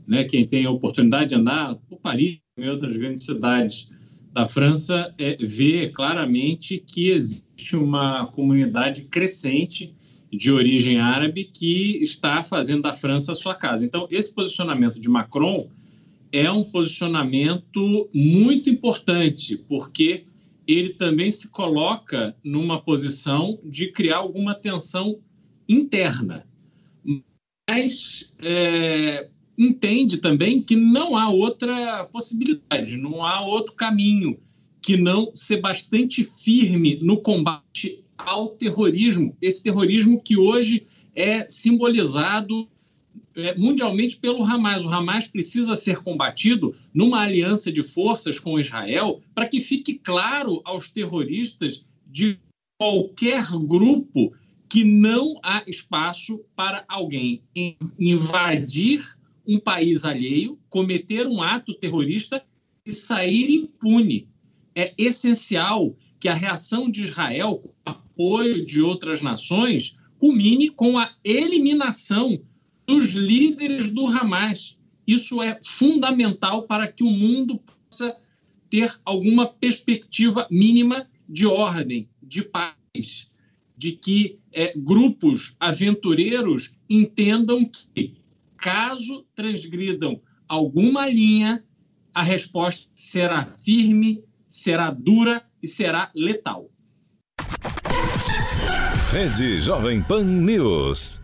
Né? 0.08 0.24
Quem 0.24 0.44
tem 0.44 0.66
a 0.66 0.72
oportunidade 0.72 1.30
de 1.30 1.36
andar 1.36 1.76
por 1.88 2.00
Paris 2.00 2.40
e 2.58 2.68
outras 2.68 2.98
grandes 2.98 3.26
cidades 3.26 3.90
da 4.34 4.48
França 4.48 5.14
é, 5.20 5.36
vê 5.36 5.90
claramente 5.90 6.80
que 6.80 7.10
existe 7.10 7.76
uma 7.76 8.26
comunidade 8.26 9.04
crescente 9.04 9.94
de 10.36 10.52
origem 10.52 11.00
árabe 11.00 11.46
que 11.46 11.98
está 12.02 12.44
fazendo 12.44 12.84
da 12.84 12.94
França 12.94 13.32
a 13.32 13.36
sua 13.36 13.56
casa. 13.56 13.86
Então, 13.86 14.08
esse 14.12 14.34
posicionamento 14.34 15.00
de 15.00 15.10
Macron 15.10 15.70
é 16.32 16.52
um 16.52 16.64
posicionamento 16.64 18.10
muito 18.14 18.70
importante, 18.70 19.58
porque 19.58 20.26
ele 20.68 20.90
também 20.90 21.32
se 21.32 21.50
coloca 21.50 22.36
numa 22.44 22.82
posição 22.82 23.60
de 23.64 23.92
criar 23.92 24.18
alguma 24.18 24.54
tensão 24.54 25.20
interna. 25.70 26.46
Mas 27.70 28.34
é, 28.42 29.30
entende 29.58 30.18
também 30.18 30.62
que 30.62 30.76
não 30.76 31.16
há 31.16 31.30
outra 31.30 32.06
possibilidade, 32.06 32.98
não 32.98 33.24
há 33.24 33.42
outro 33.46 33.74
caminho 33.74 34.40
que 34.82 34.98
não 34.98 35.32
ser 35.34 35.58
bastante 35.58 36.24
firme 36.24 37.00
no 37.02 37.18
combate 37.18 38.05
ao 38.18 38.50
terrorismo, 38.50 39.36
esse 39.42 39.62
terrorismo 39.62 40.22
que 40.22 40.38
hoje 40.38 40.86
é 41.16 41.48
simbolizado 41.50 42.68
é, 43.36 43.56
mundialmente 43.58 44.18
pelo 44.18 44.44
Hamas. 44.44 44.84
O 44.86 44.90
Hamas 44.90 45.28
precisa 45.28 45.76
ser 45.76 45.98
combatido 45.98 46.74
numa 46.94 47.22
aliança 47.22 47.72
de 47.72 47.84
forças 47.84 48.40
com 48.40 48.60
Israel 48.60 49.22
para 49.34 49.48
que 49.48 49.60
fique 49.60 49.96
claro 49.96 50.62
aos 50.64 50.90
terroristas 50.90 51.84
de 52.08 52.40
qualquer 52.78 53.46
grupo 53.66 54.34
que 54.70 54.84
não 54.84 55.40
há 55.44 55.64
espaço 55.68 56.42
para 56.56 56.84
alguém 56.88 57.42
invadir 58.00 59.18
um 59.48 59.60
país 59.60 60.04
alheio, 60.04 60.60
cometer 60.70 61.28
um 61.28 61.42
ato 61.42 61.74
terrorista 61.74 62.44
e 62.86 62.92
sair 62.92 63.50
impune. 63.50 64.28
É 64.74 64.94
essencial 64.98 65.96
que 66.20 66.28
a 66.28 66.34
reação 66.34 66.90
de 66.90 67.04
Israel, 67.04 67.62
apoio 68.16 68.66
de 68.66 68.82
outras 68.82 69.22
nações, 69.22 69.94
culmine 70.18 70.70
com 70.70 70.98
a 70.98 71.14
eliminação 71.24 72.40
dos 72.88 73.14
líderes 73.14 73.92
do 73.92 74.08
Hamas. 74.08 74.78
Isso 75.06 75.44
é 75.44 75.60
fundamental 75.62 76.64
para 76.64 76.88
que 76.88 77.04
o 77.04 77.12
mundo 77.12 77.60
possa 77.60 78.16
ter 78.70 78.98
alguma 79.04 79.46
perspectiva 79.46 80.48
mínima 80.50 81.08
de 81.28 81.46
ordem, 81.46 82.08
de 82.24 82.42
paz, 82.42 83.28
de 83.78 83.92
que 83.92 84.40
é, 84.54 84.72
grupos 84.78 85.54
aventureiros 85.60 86.72
entendam 86.90 87.70
que 87.94 88.16
caso 88.56 89.26
transgridam 89.36 90.20
alguma 90.48 91.08
linha, 91.08 91.64
a 92.14 92.24
resposta 92.24 92.88
será 92.96 93.46
firme, 93.46 94.24
será 94.48 94.90
dura 94.90 95.46
e 95.62 95.68
será 95.68 96.10
letal. 96.16 96.70
Rede 99.16 99.62
Jovem 99.62 100.02
Pan 100.02 100.26
News. 100.26 101.22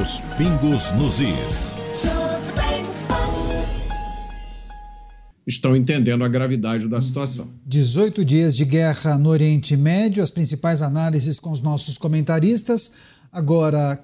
Os 0.00 0.18
pingos 0.38 0.90
nos 0.92 1.20
is. 1.20 1.74
Estão 5.46 5.76
entendendo 5.76 6.24
a 6.24 6.28
gravidade 6.28 6.88
da 6.88 7.02
situação. 7.02 7.50
18 7.66 8.24
dias 8.24 8.56
de 8.56 8.64
guerra 8.64 9.18
no 9.18 9.28
Oriente 9.28 9.76
Médio, 9.76 10.22
as 10.22 10.30
principais 10.30 10.80
análises 10.80 11.38
com 11.38 11.50
os 11.50 11.60
nossos 11.60 11.98
comentaristas. 11.98 12.92
Agora, 13.30 14.02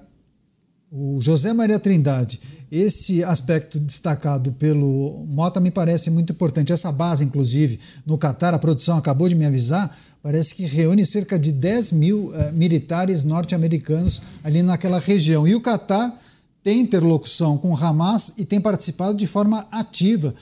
o 0.91 1.19
José 1.19 1.51
Maria 1.51 1.79
Trindade, 1.79 2.39
esse 2.71 3.23
aspecto 3.23 3.79
destacado 3.79 4.53
pelo 4.53 5.25
Mota 5.27 5.59
me 5.59 5.71
parece 5.71 6.11
muito 6.11 6.31
importante. 6.31 6.71
Essa 6.71 6.91
base, 6.91 7.23
inclusive, 7.23 7.79
no 8.05 8.19
Catar, 8.19 8.53
a 8.53 8.59
produção 8.59 8.99
acabou 8.99 9.27
de 9.27 9.33
me 9.33 9.47
avisar, 9.47 9.97
parece 10.25 10.55
que 10.55 10.65
reúne 10.65 11.05
cerca 11.05 11.37
de 11.37 11.51
10 11.51 11.91
mil 11.91 12.29
uh, 12.29 12.51
militares 12.51 13.23
norte-americanos 13.23 14.23
ali 14.43 14.63
naquela 14.63 14.97
região. 14.97 15.47
E 15.47 15.53
o 15.53 15.61
Catar 15.61 16.19
tem 16.63 16.79
interlocução 16.79 17.59
com 17.59 17.71
o 17.71 17.77
Hamas 17.77 18.33
e 18.35 18.43
tem 18.43 18.59
participado 18.59 19.15
de 19.15 19.27
forma 19.27 19.67
ativa 19.69 20.33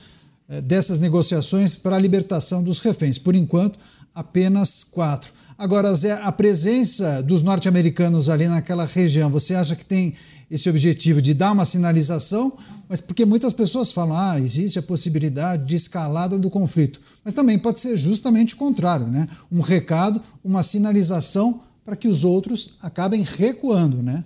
uh, 0.48 0.62
dessas 0.62 1.00
negociações 1.00 1.76
para 1.76 1.98
a 1.98 2.00
libertação 2.00 2.64
dos 2.64 2.80
reféns. 2.80 3.20
Por 3.20 3.36
enquanto, 3.36 3.78
apenas 4.16 4.86
quatro. 4.86 5.34
Agora, 5.58 5.94
Zé, 5.94 6.14
a 6.14 6.32
presença 6.32 7.22
dos 7.22 7.44
norte-americanos 7.44 8.30
ali 8.30 8.48
naquela 8.48 8.86
região, 8.86 9.30
você 9.30 9.54
acha 9.54 9.76
que 9.76 9.84
tem 9.84 10.14
esse 10.50 10.70
objetivo 10.70 11.22
de 11.22 11.34
dar 11.34 11.52
uma 11.52 11.66
sinalização, 11.66 12.58
mas 12.88 13.02
porque 13.02 13.26
muitas 13.26 13.54
pessoas 13.54 13.92
falam, 13.92 14.18
ah, 14.18 14.40
existe 14.40 14.78
a 14.78 14.84
possibilidade 14.84 15.66
de 15.66 15.76
escalada 15.76 16.38
do 16.38 16.50
conflito. 16.50 17.02
Mas 17.24 17.34
também 17.34 17.58
pode 17.58 17.80
ser 17.80 17.98
justamente 17.98 18.54
o 18.54 18.58
contrário, 18.58 19.08
né? 19.08 19.28
Um 19.52 19.62
recado, 19.62 20.22
uma 20.44 20.64
sinalização 20.64 21.62
para 21.84 21.96
que 21.96 22.08
os 22.08 22.24
outros 22.24 22.78
acabem 22.82 23.22
recuando, 23.22 24.02
né? 24.02 24.24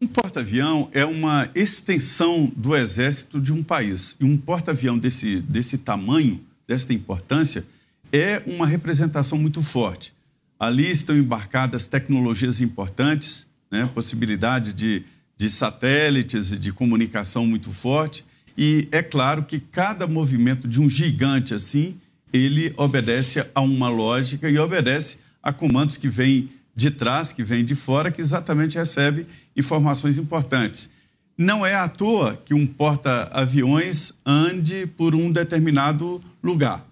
Um 0.00 0.06
porta-avião 0.08 0.88
é 0.92 1.04
uma 1.04 1.48
extensão 1.54 2.50
do 2.56 2.74
exército 2.74 3.40
de 3.40 3.52
um 3.52 3.62
país. 3.62 4.16
E 4.18 4.24
um 4.24 4.36
porta-avião 4.36 4.98
desse, 4.98 5.40
desse 5.40 5.78
tamanho, 5.78 6.40
desta 6.66 6.92
importância, 6.92 7.64
é 8.12 8.42
uma 8.44 8.66
representação 8.66 9.38
muito 9.38 9.62
forte. 9.62 10.12
Ali 10.58 10.90
estão 10.90 11.16
embarcadas 11.16 11.86
tecnologias 11.86 12.60
importantes, 12.60 13.46
né? 13.72 13.88
possibilidade 13.94 14.74
de, 14.74 15.02
de 15.38 15.48
satélites 15.48 16.52
e 16.52 16.58
de 16.58 16.70
comunicação 16.72 17.46
muito 17.46 17.72
forte. 17.72 18.22
E 18.56 18.86
é 18.92 19.02
claro 19.02 19.44
que 19.44 19.58
cada 19.58 20.06
movimento 20.06 20.68
de 20.68 20.78
um 20.78 20.90
gigante 20.90 21.54
assim, 21.54 21.96
ele 22.30 22.74
obedece 22.76 23.44
a 23.54 23.62
uma 23.62 23.88
lógica 23.88 24.50
e 24.50 24.58
obedece 24.58 25.16
a 25.42 25.52
comandos 25.52 25.96
que 25.96 26.08
vêm 26.08 26.50
de 26.76 26.90
trás, 26.90 27.32
que 27.32 27.42
vêm 27.42 27.64
de 27.64 27.74
fora, 27.74 28.10
que 28.10 28.20
exatamente 28.20 28.76
recebe 28.76 29.26
informações 29.56 30.18
importantes. 30.18 30.90
Não 31.36 31.64
é 31.64 31.74
à 31.74 31.88
toa 31.88 32.36
que 32.36 32.52
um 32.52 32.66
porta-aviões 32.66 34.12
ande 34.24 34.86
por 34.86 35.14
um 35.14 35.32
determinado 35.32 36.22
lugar. 36.42 36.86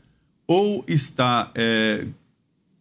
Ou 0.47 0.85
está 0.89 1.51
é, 1.55 2.07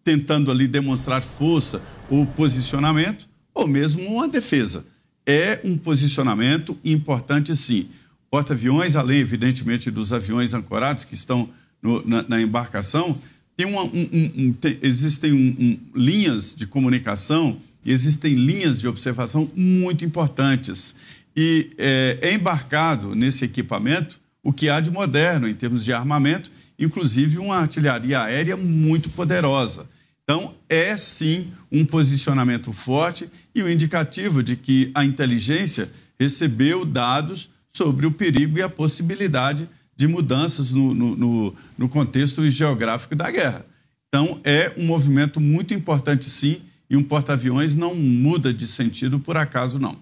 tentando 0.03 0.49
ali 0.49 0.67
demonstrar 0.67 1.21
força 1.21 1.81
ou 2.09 2.25
posicionamento, 2.25 3.28
ou 3.59 3.67
mesmo 3.67 4.03
uma 4.07 4.27
defesa. 4.27 4.85
É 5.25 5.59
um 5.63 5.77
posicionamento 5.77 6.77
importante, 6.83 7.55
sim. 7.55 7.89
Porta-aviões, 8.31 8.95
além, 8.95 9.19
evidentemente, 9.19 9.91
dos 9.91 10.13
aviões 10.13 10.53
ancorados 10.53 11.03
que 11.03 11.13
estão 11.13 11.49
no, 11.81 12.05
na, 12.07 12.23
na, 12.23 12.41
embarcação, 12.41 13.17
tem 13.57 13.65
uma, 13.65 13.83
um, 13.83 14.31
um, 14.37 14.53
tem, 14.53 14.77
existem 14.81 15.79
linhas 15.93 16.55
de 16.55 16.65
comunicação 16.65 17.57
e 17.83 17.91
existem 17.91 18.33
linhas 18.33 18.79
de 18.79 18.87
observação 18.87 19.49
muito 19.55 20.05
importantes. 20.05 20.95
E 21.35 21.71
é, 21.77 22.17
é 22.21 22.33
embarcado 22.33 23.15
nesse 23.15 23.45
equipamento 23.45 24.19
o 24.43 24.53
que 24.53 24.69
há 24.69 24.79
de 24.79 24.89
moderno 24.89 25.47
em 25.47 25.53
termos 25.53 25.83
de 25.83 25.91
armamento, 25.91 26.51
inclusive 26.77 27.37
uma 27.37 27.57
artilharia 27.57 28.21
aérea 28.21 28.55
muito 28.55 29.09
poderosa. 29.09 29.87
Então, 30.29 30.53
é 30.69 30.95
sim 30.95 31.47
um 31.71 31.83
posicionamento 31.83 32.71
forte 32.71 33.27
e 33.55 33.63
o 33.63 33.65
um 33.65 33.67
indicativo 33.69 34.43
de 34.43 34.55
que 34.55 34.91
a 34.93 35.03
inteligência 35.03 35.89
recebeu 36.19 36.85
dados 36.85 37.49
sobre 37.73 38.05
o 38.05 38.11
perigo 38.11 38.59
e 38.59 38.61
a 38.61 38.69
possibilidade 38.69 39.67
de 39.95 40.07
mudanças 40.07 40.71
no, 40.71 40.93
no, 40.93 41.55
no, 41.75 41.89
contexto 41.89 42.47
geográfico 42.47 43.15
da 43.15 43.31
guerra. 43.31 43.65
Então, 44.07 44.39
é 44.43 44.71
um 44.77 44.85
movimento 44.85 45.41
muito 45.41 45.73
importante, 45.73 46.29
sim, 46.29 46.61
e 46.87 46.95
um 46.95 47.03
porta-aviões 47.03 47.73
não 47.73 47.95
muda 47.95 48.53
de 48.53 48.67
sentido 48.67 49.19
por 49.19 49.35
acaso, 49.35 49.79
não. 49.79 49.97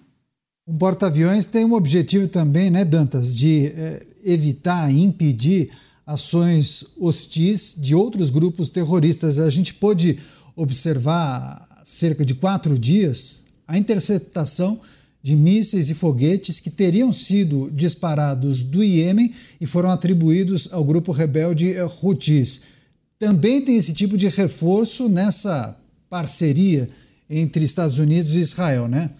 Um 0.67 0.77
porta-aviões 0.77 1.45
tem 1.45 1.63
um 1.63 1.73
objetivo 1.73 2.27
também, 2.27 2.69
né, 2.69 2.83
Dantas, 2.83 3.33
de 3.33 3.67
é, 3.67 4.05
evitar, 4.25 4.91
impedir 4.91 5.69
ações 6.07 6.85
hostis 6.97 7.75
de 7.77 7.93
outros 7.93 8.29
grupos 8.29 8.69
terroristas. 8.69 9.37
A 9.37 9.49
gente 9.49 9.73
pôde 9.73 10.17
observar 10.55 11.67
cerca 11.83 12.23
de 12.23 12.33
quatro 12.33 12.79
dias 12.79 13.43
a 13.67 13.77
interceptação 13.77 14.79
de 15.21 15.35
mísseis 15.35 15.89
e 15.89 15.93
foguetes 15.93 16.61
que 16.61 16.69
teriam 16.69 17.11
sido 17.11 17.69
disparados 17.71 18.63
do 18.63 18.81
Iêmen 18.81 19.33
e 19.59 19.65
foram 19.65 19.89
atribuídos 19.89 20.69
ao 20.71 20.85
grupo 20.85 21.11
rebelde 21.11 21.75
Houthis. 22.01 22.61
Também 23.19 23.61
tem 23.61 23.75
esse 23.75 23.93
tipo 23.93 24.15
de 24.15 24.29
reforço 24.29 25.09
nessa 25.09 25.77
parceria 26.09 26.87
entre 27.29 27.65
Estados 27.65 27.99
Unidos 27.99 28.37
e 28.37 28.39
Israel, 28.39 28.87
né? 28.87 29.11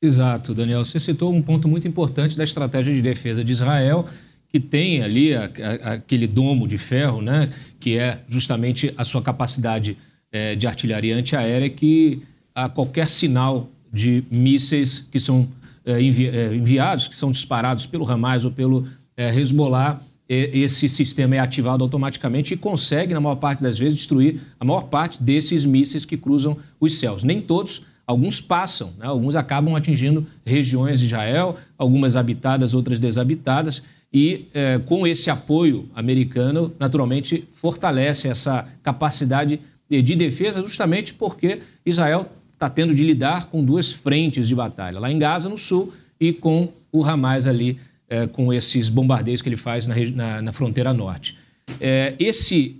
Exato, 0.00 0.54
Daniel. 0.54 0.84
Você 0.84 1.00
citou 1.00 1.32
um 1.32 1.42
ponto 1.42 1.66
muito 1.66 1.88
importante 1.88 2.36
da 2.36 2.44
estratégia 2.44 2.94
de 2.94 3.02
defesa 3.02 3.42
de 3.42 3.52
Israel, 3.52 4.04
que 4.52 4.60
tem 4.60 5.02
ali 5.02 5.34
a, 5.34 5.44
a, 5.44 5.92
aquele 5.94 6.26
domo 6.26 6.68
de 6.68 6.76
ferro, 6.76 7.22
né, 7.22 7.48
que 7.80 7.96
é 7.96 8.20
justamente 8.28 8.92
a 8.98 9.04
sua 9.04 9.22
capacidade 9.22 9.96
é, 10.30 10.54
de 10.54 10.66
artilharia 10.66 11.16
antiaérea, 11.16 11.70
que 11.70 12.22
a 12.54 12.68
qualquer 12.68 13.08
sinal 13.08 13.70
de 13.90 14.22
mísseis 14.30 15.00
que 15.00 15.18
são 15.18 15.48
é, 15.84 16.00
envi 16.00 16.28
é, 16.28 16.54
enviados, 16.54 17.08
que 17.08 17.16
são 17.16 17.30
disparados 17.30 17.86
pelo 17.86 18.08
Hamas 18.10 18.44
ou 18.44 18.50
pelo 18.50 18.86
é, 19.16 19.34
Hezbollah, 19.34 20.00
esse 20.28 20.88
sistema 20.88 21.36
é 21.36 21.38
ativado 21.40 21.84
automaticamente 21.84 22.54
e 22.54 22.56
consegue, 22.56 23.12
na 23.12 23.20
maior 23.20 23.34
parte 23.34 23.62
das 23.62 23.76
vezes, 23.76 23.98
destruir 23.98 24.40
a 24.58 24.64
maior 24.64 24.84
parte 24.84 25.22
desses 25.22 25.66
mísseis 25.66 26.06
que 26.06 26.16
cruzam 26.16 26.56
os 26.80 26.94
céus. 26.94 27.22
Nem 27.22 27.38
todos, 27.38 27.82
alguns 28.06 28.40
passam, 28.40 28.94
né? 28.98 29.04
alguns 29.06 29.36
acabam 29.36 29.74
atingindo 29.74 30.26
regiões 30.46 31.00
de 31.00 31.06
Israel, 31.06 31.56
algumas 31.76 32.16
habitadas, 32.16 32.72
outras 32.72 32.98
desabitadas, 32.98 33.82
e 34.12 34.46
é, 34.52 34.78
com 34.78 35.06
esse 35.06 35.30
apoio 35.30 35.88
americano, 35.94 36.72
naturalmente, 36.78 37.48
fortalece 37.52 38.28
essa 38.28 38.66
capacidade 38.82 39.58
de 39.88 40.16
defesa, 40.16 40.62
justamente 40.62 41.12
porque 41.12 41.60
Israel 41.84 42.26
está 42.54 42.68
tendo 42.68 42.94
de 42.94 43.04
lidar 43.04 43.46
com 43.46 43.64
duas 43.64 43.92
frentes 43.92 44.48
de 44.48 44.54
batalha, 44.54 44.98
lá 44.98 45.10
em 45.10 45.18
Gaza, 45.18 45.48
no 45.48 45.58
sul, 45.58 45.92
e 46.20 46.32
com 46.32 46.68
o 46.90 47.04
Hamas 47.04 47.46
ali, 47.46 47.78
é, 48.08 48.26
com 48.26 48.52
esses 48.52 48.88
bombardeios 48.88 49.42
que 49.42 49.48
ele 49.48 49.56
faz 49.56 49.86
na, 49.86 49.94
na, 50.14 50.42
na 50.42 50.52
fronteira 50.52 50.92
norte. 50.92 51.36
É, 51.80 52.14
esse, 52.18 52.76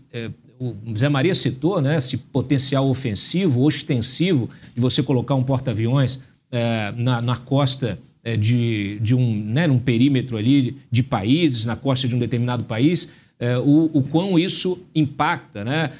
o 0.59 0.97
Zé 0.97 1.09
Maria 1.09 1.35
citou, 1.35 1.81
né, 1.81 1.97
esse 1.97 2.17
potencial 2.17 2.89
ofensivo, 2.89 3.63
ostensivo, 3.63 4.49
de 4.75 4.81
você 4.81 5.03
colocar 5.03 5.35
um 5.35 5.43
porta-aviões 5.43 6.21
na, 6.97 7.23
na, 7.23 7.37
costa 7.37 7.99
de, 8.37 8.99
de 9.01 9.15
um, 9.15 9.45
né, 9.45 9.69
um 9.69 9.79
perímetro 9.79 10.37
ali 10.37 10.77
de 10.91 11.03
países, 11.03 11.65
na 11.65 11.77
costa 11.77 12.07
de 12.07 12.15
um 12.15 12.19
determinado 12.19 12.65
país, 12.65 13.11
é, 13.39 13.59
o, 13.59 13.91
o 13.93 14.03
quão 14.03 14.39
isso 14.39 14.85
impacta. 14.95 15.65
Né? 15.65 15.91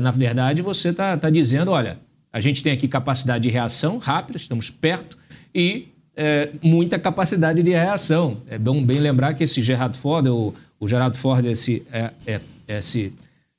na 0.00 0.10
verdade, 0.10 0.62
você 0.62 0.88
está 0.88 1.16
tá 1.16 1.28
dizendo, 1.28 1.70
olha, 1.70 1.98
a 2.32 2.40
gente 2.40 2.62
tem 2.62 2.72
aqui 2.72 2.86
capacidade 2.86 3.44
de 3.44 3.50
reação 3.50 3.98
rápida, 3.98 4.36
estamos 4.36 4.70
perto, 4.70 5.16
e 5.54 5.88
é, 6.16 6.50
muita 6.62 6.98
capacidade 6.98 7.62
de 7.62 7.70
reação. 7.70 8.38
É 8.48 8.58
bom 8.58 8.82
bem 8.82 8.98
lembrar 8.98 9.34
que 9.34 9.44
esse 9.44 9.60
Gerard 9.60 9.96
Ford, 9.96 10.26
o, 10.26 10.54
o 10.80 10.88
Gerard 10.88 11.16
Ford, 11.16 11.44
esse, 11.44 11.82
é, 11.92 12.10
é, 12.26 12.40
esse 12.66 13.12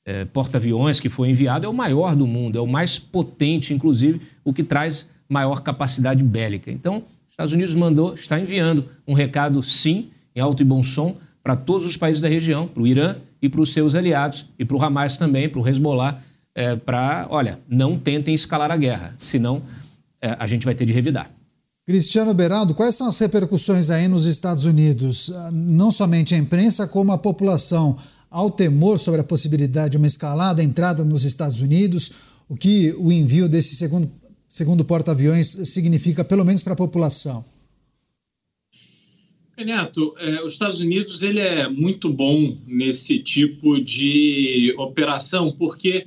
é, 0.06 0.26
porta-aviões 0.26 1.00
que 1.00 1.10
foi 1.10 1.30
enviado, 1.30 1.66
é 1.66 1.70
o 1.70 1.74
maior 1.74 2.16
do 2.16 2.26
mundo, 2.26 2.58
é 2.58 2.62
o 2.62 2.68
mais 2.68 2.98
potente, 2.98 3.74
inclusive, 3.74 4.22
o 4.44 4.52
que 4.52 4.64
traz 4.64 5.08
maior 5.30 5.62
capacidade 5.62 6.24
bélica. 6.24 6.72
Então, 6.72 7.04
Estados 7.38 7.54
Unidos 7.54 7.76
mandou, 7.76 8.16
está 8.16 8.40
enviando 8.40 8.86
um 9.08 9.14
recado, 9.14 9.62
sim, 9.62 10.10
em 10.36 10.40
alto 10.40 10.64
e 10.64 10.66
bom 10.66 10.82
som, 10.82 11.18
para 11.44 11.56
todos 11.56 11.86
os 11.86 11.96
países 11.96 12.20
da 12.20 12.28
região, 12.28 12.68
para 12.68 12.82
o 12.82 12.88
Irã 12.88 13.18
e 13.40 13.48
para 13.48 13.62
os 13.62 13.72
seus 13.72 13.94
aliados, 13.94 14.48
e 14.58 14.66
para 14.66 14.76
o 14.76 14.84
Hamas 14.84 15.20
também, 15.20 15.48
para 15.48 15.62
o 15.62 15.68
Hezbollah, 15.68 16.20
é, 16.56 16.76
para, 16.76 17.28
olha, 17.30 17.60
não 17.70 18.00
tentem 18.00 18.34
escalar 18.34 18.72
a 18.72 18.76
guerra, 18.76 19.14
senão 19.20 19.62
é, 20.20 20.36
a 20.40 20.48
gente 20.48 20.66
vai 20.66 20.74
ter 20.74 20.88
de 20.88 20.92
revidar. 20.92 21.30
Cristiano 21.86 22.34
Beraldo, 22.34 22.74
quais 22.74 22.96
são 22.96 23.06
as 23.06 23.20
repercussões 23.20 23.92
aí 23.92 24.08
nos 24.08 24.26
Estados 24.26 24.66
Unidos? 24.66 25.32
Ah, 25.32 25.52
não 25.54 25.92
somente 25.92 26.34
a 26.34 26.40
imprensa, 26.40 26.88
como 26.88 27.12
a 27.12 27.20
população. 27.20 27.98
Há 28.32 28.44
o 28.44 28.50
temor 28.50 28.98
sobre 28.98 29.22
a 29.22 29.24
possibilidade 29.24 29.92
de 29.92 29.98
uma 29.98 30.08
escalada, 30.08 30.64
entrada 30.64 31.06
nos 31.06 31.24
Estados 31.24 31.62
Unidos, 31.62 32.14
o 32.50 32.58
que 32.58 32.96
o 32.98 33.12
envio 33.12 33.48
desse 33.48 33.76
segundo, 33.76 34.10
segundo 34.50 34.86
porta-aviões 34.86 35.48
significa, 35.48 36.24
pelo 36.24 36.46
menos 36.46 36.64
para 36.64 36.74
a 36.74 36.78
população? 36.78 37.44
Renato, 39.58 40.14
é, 40.20 40.44
os 40.44 40.54
Estados 40.54 40.80
Unidos 40.80 41.24
ele 41.24 41.40
é 41.40 41.68
muito 41.68 42.14
bom 42.14 42.56
nesse 42.68 43.18
tipo 43.18 43.80
de 43.84 44.72
operação, 44.78 45.52
porque 45.52 46.06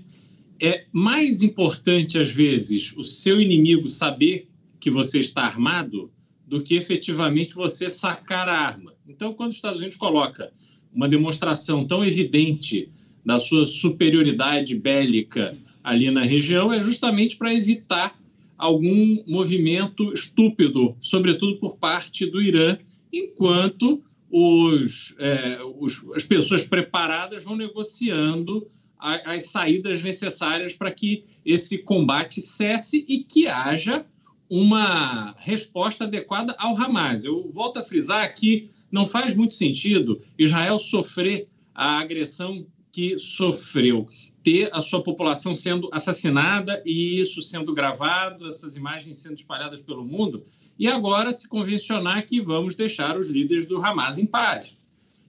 é 0.62 0.84
mais 0.92 1.42
importante, 1.42 2.16
às 2.16 2.30
vezes, 2.30 2.94
o 2.96 3.02
seu 3.02 3.40
inimigo 3.40 3.88
saber 3.88 4.46
que 4.78 4.90
você 4.90 5.18
está 5.18 5.42
armado 5.42 6.12
do 6.46 6.62
que 6.62 6.74
efetivamente 6.74 7.54
você 7.54 7.90
sacar 7.90 8.48
a 8.48 8.52
arma. 8.52 8.94
Então, 9.08 9.32
quando 9.32 9.50
os 9.50 9.56
Estados 9.56 9.80
Unidos 9.80 9.96
coloca 9.96 10.52
uma 10.92 11.08
demonstração 11.08 11.86
tão 11.86 12.04
evidente 12.04 12.88
da 13.24 13.40
sua 13.40 13.66
superioridade 13.66 14.74
bélica 14.76 15.56
ali 15.82 16.10
na 16.10 16.22
região, 16.22 16.72
é 16.72 16.82
justamente 16.82 17.36
para 17.36 17.54
evitar 17.54 18.19
algum 18.60 19.22
movimento 19.26 20.12
estúpido, 20.12 20.94
sobretudo 21.00 21.58
por 21.58 21.76
parte 21.76 22.26
do 22.26 22.40
Irã, 22.40 22.76
enquanto 23.10 24.02
os, 24.30 25.14
é, 25.18 25.58
os, 25.78 26.04
as 26.14 26.24
pessoas 26.24 26.62
preparadas 26.62 27.42
vão 27.42 27.56
negociando 27.56 28.68
as 28.98 29.50
saídas 29.50 30.02
necessárias 30.02 30.74
para 30.74 30.90
que 30.90 31.24
esse 31.44 31.78
combate 31.78 32.38
cesse 32.38 33.02
e 33.08 33.24
que 33.24 33.46
haja 33.46 34.04
uma 34.48 35.34
resposta 35.38 36.04
adequada 36.04 36.54
ao 36.58 36.76
Hamas. 36.76 37.24
Eu 37.24 37.50
volto 37.50 37.78
a 37.78 37.82
frisar 37.82 38.34
que 38.34 38.68
não 38.92 39.06
faz 39.06 39.34
muito 39.34 39.54
sentido 39.54 40.20
Israel 40.38 40.78
sofrer 40.78 41.48
a 41.74 41.98
agressão 41.98 42.66
que 42.92 43.18
sofreu, 43.18 44.06
ter 44.42 44.70
a 44.72 44.82
sua 44.82 45.02
população 45.02 45.54
sendo 45.54 45.88
assassinada 45.92 46.82
e 46.84 47.20
isso 47.20 47.42
sendo 47.42 47.74
gravado, 47.74 48.48
essas 48.48 48.76
imagens 48.76 49.18
sendo 49.18 49.36
espalhadas 49.36 49.80
pelo 49.80 50.04
mundo, 50.04 50.44
e 50.78 50.88
agora 50.88 51.32
se 51.32 51.46
convencionar 51.46 52.24
que 52.24 52.40
vamos 52.40 52.74
deixar 52.74 53.18
os 53.18 53.28
líderes 53.28 53.66
do 53.66 53.84
Hamas 53.84 54.18
em 54.18 54.26
paz. 54.26 54.76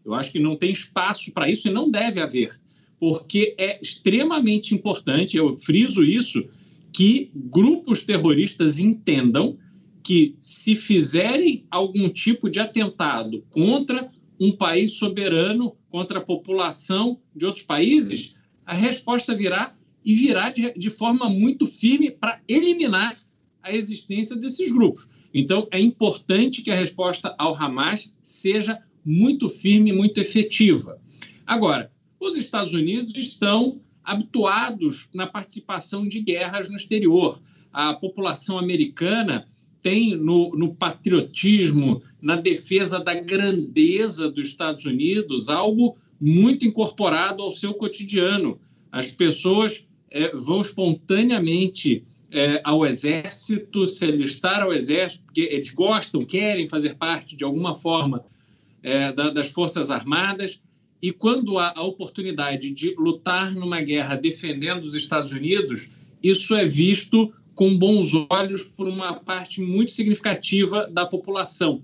Eu 0.04 0.14
acho 0.14 0.32
que 0.32 0.40
não 0.40 0.56
tem 0.56 0.72
espaço 0.72 1.32
para 1.32 1.50
isso 1.50 1.68
e 1.68 1.72
não 1.72 1.92
deve 1.92 2.22
haver 2.22 2.60
porque 3.02 3.56
é 3.58 3.80
extremamente 3.82 4.76
importante, 4.76 5.36
eu 5.36 5.52
friso 5.54 6.04
isso, 6.04 6.48
que 6.94 7.32
grupos 7.34 8.04
terroristas 8.04 8.80
entendam 8.80 9.58
que 10.04 10.36
se 10.40 10.76
fizerem 10.76 11.66
algum 11.72 12.08
tipo 12.08 12.48
de 12.48 12.60
atentado 12.60 13.44
contra 13.50 14.12
um 14.42 14.52
país 14.52 14.96
soberano, 14.96 15.78
contra 15.88 16.18
a 16.18 16.24
população 16.24 17.20
de 17.36 17.46
outros 17.46 17.64
países, 17.64 18.34
a 18.66 18.74
resposta 18.74 19.36
virá 19.36 19.72
e 20.04 20.16
virá 20.16 20.50
de, 20.50 20.74
de 20.74 20.90
forma 20.90 21.30
muito 21.30 21.68
firme 21.68 22.10
para 22.10 22.42
eliminar 22.48 23.16
a 23.62 23.72
existência 23.72 24.36
desses 24.36 24.72
grupos. 24.72 25.08
Então, 25.32 25.68
é 25.70 25.80
importante 25.80 26.64
que 26.64 26.72
a 26.72 26.76
resposta 26.76 27.36
ao 27.38 27.56
Hamas 27.56 28.12
seja 28.24 28.82
muito 29.06 29.48
firme, 29.48 29.94
muito 29.94 30.20
efetiva. 30.20 30.98
Agora, 31.46 31.92
os 32.20 32.36
Estados 32.36 32.74
Unidos 32.74 33.16
estão 33.16 33.80
habituados 34.04 35.08
na 35.14 35.28
participação 35.28 36.08
de 36.08 36.20
guerras 36.20 36.68
no 36.68 36.76
exterior. 36.76 37.40
A 37.72 37.94
população 37.94 38.58
americana 38.58 39.46
tem 39.82 40.16
no, 40.16 40.52
no, 40.52 40.74
patriotismo, 40.74 42.02
na 42.22 42.36
defesa 42.36 43.00
da 43.00 43.14
grandeza 43.14 44.30
dos 44.30 44.48
Estados 44.48 44.86
Unidos, 44.86 45.50
algo 45.50 45.98
muito 46.20 46.66
incorporado 46.66 47.42
ao 47.42 47.52
seu 47.52 47.74
cotidiano. 47.74 48.60
As 48.92 49.08
pessoas 49.08 49.84
é, 50.10 50.36
vão 50.36 50.62
espontaneamente 50.62 52.04
é, 52.32 52.62
ao 52.64 52.86
exército, 52.86 53.86
se 53.86 54.06
alistar 54.06 54.62
ao 54.62 54.74
exército, 54.74 55.24
porque 55.26 55.42
eles 55.42 55.72
gostam, 55.72 56.22
querem 56.22 56.68
fazer 56.68 56.96
parte 56.96 57.36
de 57.36 57.44
alguma 57.44 57.76
forma 57.76 58.24
é, 58.84 59.12
da, 59.12 59.30
das 59.30 59.50
Forças 59.50 59.90
Armadas. 59.90 60.62
E 61.02 61.12
quando 61.12 61.58
há 61.58 61.74
a 61.76 61.82
oportunidade 61.82 62.72
de 62.72 62.94
lutar 62.96 63.54
numa 63.56 63.82
guerra 63.82 64.16
defendendo 64.16 64.84
os 64.84 64.94
Estados 64.94 65.32
Unidos, 65.32 65.90
isso 66.24 66.56
é 66.56 66.66
visto 66.66 67.34
com 67.62 67.78
bons 67.78 68.14
olhos 68.28 68.64
por 68.64 68.88
uma 68.88 69.14
parte 69.14 69.62
muito 69.62 69.92
significativa 69.92 70.90
da 70.92 71.06
população. 71.06 71.84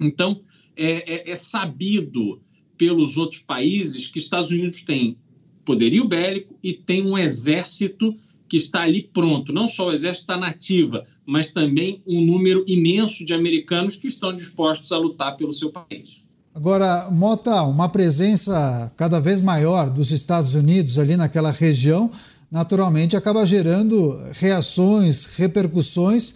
Então, 0.00 0.40
é, 0.74 1.28
é, 1.28 1.32
é 1.32 1.36
sabido 1.36 2.40
pelos 2.78 3.18
outros 3.18 3.42
países 3.42 4.08
que 4.08 4.18
Estados 4.18 4.50
Unidos 4.50 4.80
tem 4.80 5.18
poderio 5.66 6.08
bélico 6.08 6.58
e 6.62 6.72
tem 6.72 7.06
um 7.06 7.18
exército 7.18 8.16
que 8.48 8.56
está 8.56 8.80
ali 8.80 9.02
pronto. 9.02 9.52
Não 9.52 9.68
só 9.68 9.88
o 9.88 9.92
exército 9.92 10.32
está 10.32 10.38
nativa, 10.38 11.04
mas 11.26 11.50
também 11.50 12.02
um 12.06 12.24
número 12.24 12.64
imenso 12.66 13.22
de 13.22 13.34
americanos 13.34 13.96
que 13.96 14.06
estão 14.06 14.34
dispostos 14.34 14.92
a 14.92 14.96
lutar 14.96 15.36
pelo 15.36 15.52
seu 15.52 15.70
país. 15.70 16.22
Agora, 16.54 17.10
Mota, 17.10 17.62
uma 17.64 17.88
presença 17.88 18.90
cada 18.96 19.20
vez 19.20 19.42
maior 19.42 19.90
dos 19.90 20.10
Estados 20.10 20.54
Unidos 20.54 20.98
ali 20.98 21.18
naquela 21.18 21.50
região, 21.50 22.10
naturalmente 22.52 23.16
acaba 23.16 23.46
gerando 23.46 24.20
reações, 24.32 25.36
repercussões 25.36 26.34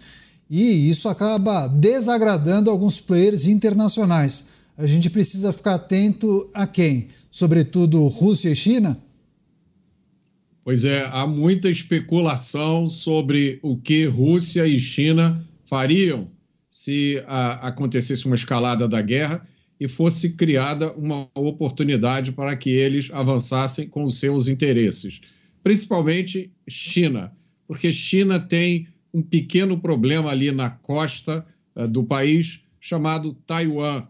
e 0.49 0.89
isso 0.89 1.07
acaba 1.07 1.67
desagradando 1.67 2.71
alguns 2.71 2.99
players 2.99 3.45
internacionais. 3.45 4.47
A 4.75 4.87
gente 4.87 5.11
precisa 5.11 5.53
ficar 5.53 5.75
atento 5.75 6.49
a 6.55 6.65
quem? 6.65 7.09
Sobretudo 7.29 8.07
Rússia 8.07 8.49
e 8.49 8.55
China? 8.55 8.97
Pois 10.63 10.85
é, 10.85 11.07
há 11.11 11.27
muita 11.27 11.69
especulação 11.69 12.89
sobre 12.89 13.59
o 13.61 13.77
que 13.77 14.05
Rússia 14.05 14.65
e 14.67 14.79
China 14.79 15.45
fariam 15.65 16.27
se 16.67 17.23
a, 17.27 17.67
acontecesse 17.67 18.25
uma 18.25 18.35
escalada 18.35 18.87
da 18.87 19.01
guerra 19.01 19.47
e 19.79 19.87
fosse 19.87 20.35
criada 20.35 20.91
uma 20.93 21.29
oportunidade 21.35 22.31
para 22.31 22.55
que 22.55 22.71
eles 22.71 23.09
avançassem 23.13 23.87
com 23.87 24.09
seus 24.09 24.47
interesses, 24.47 25.21
principalmente 25.63 26.51
China, 26.67 27.31
porque 27.67 27.91
China 27.91 28.39
tem 28.39 28.87
um 29.13 29.21
pequeno 29.21 29.79
problema 29.79 30.31
ali 30.31 30.51
na 30.51 30.69
costa 30.69 31.45
uh, 31.75 31.87
do 31.87 32.03
país 32.03 32.63
chamado 32.79 33.33
Taiwan, 33.45 34.07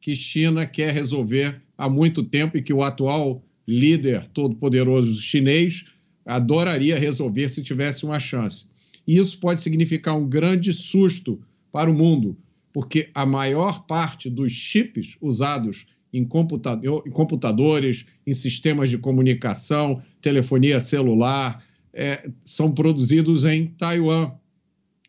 que 0.00 0.14
China 0.14 0.66
quer 0.66 0.92
resolver 0.92 1.60
há 1.76 1.88
muito 1.88 2.22
tempo 2.22 2.56
e 2.56 2.62
que 2.62 2.72
o 2.72 2.82
atual 2.82 3.42
líder 3.66 4.26
todo-poderoso 4.28 5.20
chinês 5.20 5.86
adoraria 6.24 6.98
resolver 6.98 7.48
se 7.48 7.62
tivesse 7.62 8.04
uma 8.04 8.20
chance. 8.20 8.70
E 9.06 9.18
isso 9.18 9.38
pode 9.38 9.60
significar 9.60 10.16
um 10.16 10.28
grande 10.28 10.72
susto 10.72 11.40
para 11.72 11.90
o 11.90 11.94
mundo, 11.94 12.36
porque 12.72 13.10
a 13.14 13.24
maior 13.24 13.86
parte 13.86 14.28
dos 14.28 14.52
chips 14.52 15.16
usados 15.20 15.86
em, 16.12 16.24
computador, 16.24 17.02
em 17.06 17.10
computadores, 17.10 18.06
em 18.26 18.32
sistemas 18.32 18.90
de 18.90 18.98
comunicação, 18.98 20.02
telefonia 20.20 20.80
celular, 20.80 21.62
é, 21.92 22.28
são 22.44 22.72
produzidos 22.72 23.44
em 23.44 23.66
Taiwan. 23.66 24.32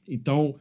Então, 0.08 0.56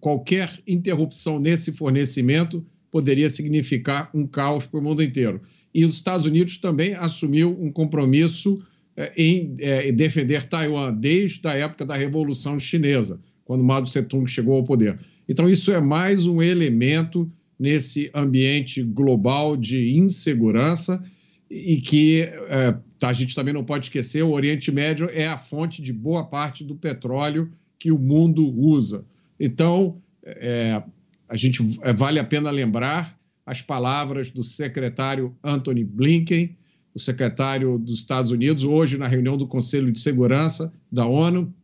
qualquer 0.00 0.50
interrupção 0.66 1.38
nesse 1.38 1.72
fornecimento 1.72 2.64
poderia 2.90 3.30
significar 3.30 4.10
um 4.14 4.26
caos 4.26 4.66
para 4.66 4.78
o 4.78 4.82
mundo 4.82 5.02
inteiro. 5.02 5.40
E 5.74 5.84
os 5.84 5.94
Estados 5.94 6.26
Unidos 6.26 6.58
também 6.58 6.94
assumiu 6.94 7.56
um 7.58 7.72
compromisso 7.72 8.62
é, 8.94 9.12
em 9.16 9.54
é, 9.58 9.90
defender 9.90 10.46
Taiwan 10.46 10.92
desde 10.94 11.46
a 11.48 11.54
época 11.54 11.86
da 11.86 11.96
Revolução 11.96 12.58
Chinesa, 12.58 13.18
quando 13.44 13.64
Mao 13.64 13.82
Tse-tung 13.82 14.28
chegou 14.28 14.56
ao 14.56 14.64
poder. 14.64 14.98
Então, 15.26 15.48
isso 15.48 15.72
é 15.72 15.80
mais 15.80 16.26
um 16.26 16.42
elemento 16.42 17.26
nesse 17.62 18.10
ambiente 18.12 18.82
global 18.82 19.56
de 19.56 19.96
insegurança 19.96 21.00
e 21.48 21.80
que 21.80 22.22
é, 22.22 22.76
a 23.00 23.12
gente 23.12 23.36
também 23.36 23.54
não 23.54 23.62
pode 23.62 23.86
esquecer: 23.86 24.24
o 24.24 24.32
Oriente 24.32 24.72
Médio 24.72 25.08
é 25.12 25.28
a 25.28 25.38
fonte 25.38 25.80
de 25.80 25.92
boa 25.92 26.24
parte 26.24 26.64
do 26.64 26.74
petróleo 26.74 27.48
que 27.78 27.92
o 27.92 27.98
mundo 27.98 28.44
usa. 28.58 29.06
Então, 29.38 30.02
é, 30.24 30.82
a 31.28 31.36
gente 31.36 31.78
é, 31.82 31.92
vale 31.92 32.18
a 32.18 32.24
pena 32.24 32.50
lembrar 32.50 33.16
as 33.46 33.62
palavras 33.62 34.28
do 34.28 34.42
secretário 34.42 35.32
Anthony 35.42 35.84
Blinken, 35.84 36.56
o 36.92 36.98
secretário 36.98 37.78
dos 37.78 37.94
Estados 37.94 38.32
Unidos, 38.32 38.64
hoje 38.64 38.98
na 38.98 39.06
reunião 39.06 39.36
do 39.36 39.46
Conselho 39.46 39.92
de 39.92 40.00
Segurança 40.00 40.72
da 40.90 41.06
ONU, 41.06 41.54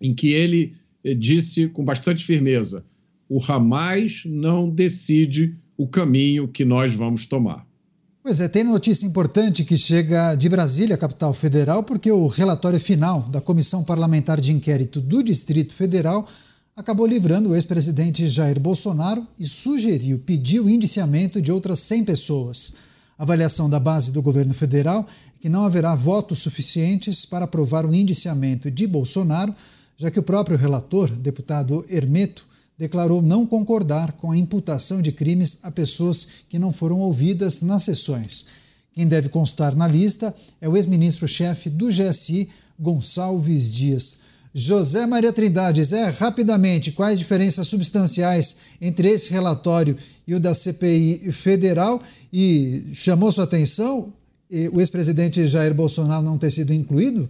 em 0.00 0.14
que 0.14 0.32
ele 0.32 0.74
eh, 1.04 1.12
disse 1.12 1.68
com 1.68 1.84
bastante 1.84 2.24
firmeza: 2.24 2.86
o 3.28 3.40
Hamas 3.42 4.22
não 4.26 4.68
decide 4.68 5.56
o 5.76 5.86
caminho 5.86 6.48
que 6.48 6.64
nós 6.64 6.94
vamos 6.94 7.26
tomar. 7.26 7.66
Pois 8.22 8.40
é, 8.40 8.48
tem 8.48 8.64
notícia 8.64 9.06
importante 9.06 9.64
que 9.64 9.76
chega 9.76 10.34
de 10.34 10.48
Brasília, 10.48 10.96
capital 10.96 11.34
federal, 11.34 11.82
porque 11.82 12.10
o 12.10 12.26
relatório 12.26 12.80
final 12.80 13.20
da 13.20 13.38
Comissão 13.40 13.84
Parlamentar 13.84 14.40
de 14.40 14.50
Inquérito 14.50 14.98
do 14.98 15.22
Distrito 15.22 15.74
Federal 15.74 16.26
acabou 16.74 17.06
livrando 17.06 17.50
o 17.50 17.54
ex-presidente 17.54 18.26
Jair 18.28 18.58
Bolsonaro 18.58 19.26
e 19.38 19.46
sugeriu, 19.46 20.18
pediu 20.18 20.64
o 20.64 20.70
indiciamento 20.70 21.40
de 21.40 21.52
outras 21.52 21.80
100 21.80 22.04
pessoas. 22.04 22.74
A 23.18 23.24
avaliação 23.24 23.68
da 23.68 23.78
base 23.78 24.10
do 24.10 24.22
governo 24.22 24.54
federal 24.54 25.06
é 25.36 25.42
que 25.42 25.48
não 25.50 25.64
haverá 25.64 25.94
votos 25.94 26.38
suficientes 26.38 27.26
para 27.26 27.44
aprovar 27.44 27.84
o 27.84 27.94
indiciamento 27.94 28.70
de 28.70 28.86
Bolsonaro, 28.86 29.54
já 29.98 30.10
que 30.10 30.18
o 30.18 30.22
próprio 30.22 30.56
relator, 30.56 31.10
deputado 31.10 31.84
Hermeto, 31.90 32.46
declarou 32.76 33.22
não 33.22 33.46
concordar 33.46 34.12
com 34.12 34.30
a 34.30 34.36
imputação 34.36 35.00
de 35.00 35.12
crimes 35.12 35.60
a 35.62 35.70
pessoas 35.70 36.26
que 36.48 36.58
não 36.58 36.72
foram 36.72 36.98
ouvidas 36.98 37.62
nas 37.62 37.84
sessões. 37.84 38.46
Quem 38.92 39.06
deve 39.06 39.28
constar 39.28 39.74
na 39.74 39.88
lista 39.88 40.34
é 40.60 40.68
o 40.68 40.76
ex-ministro-chefe 40.76 41.70
do 41.70 41.88
GSI, 41.88 42.48
Gonçalves 42.78 43.72
Dias. 43.72 44.24
José 44.54 45.04
Maria 45.04 45.32
Trindade, 45.32 45.82
Zé, 45.82 46.10
rapidamente, 46.10 46.92
quais 46.92 47.18
diferenças 47.18 47.66
substanciais 47.66 48.56
entre 48.80 49.08
esse 49.08 49.32
relatório 49.32 49.96
e 50.26 50.34
o 50.34 50.38
da 50.38 50.54
CPI 50.54 51.32
federal? 51.32 52.00
E 52.32 52.84
chamou 52.92 53.32
sua 53.32 53.44
atenção 53.44 54.12
o 54.72 54.80
ex-presidente 54.80 55.44
Jair 55.46 55.74
Bolsonaro 55.74 56.24
não 56.24 56.38
ter 56.38 56.52
sido 56.52 56.72
incluído? 56.72 57.28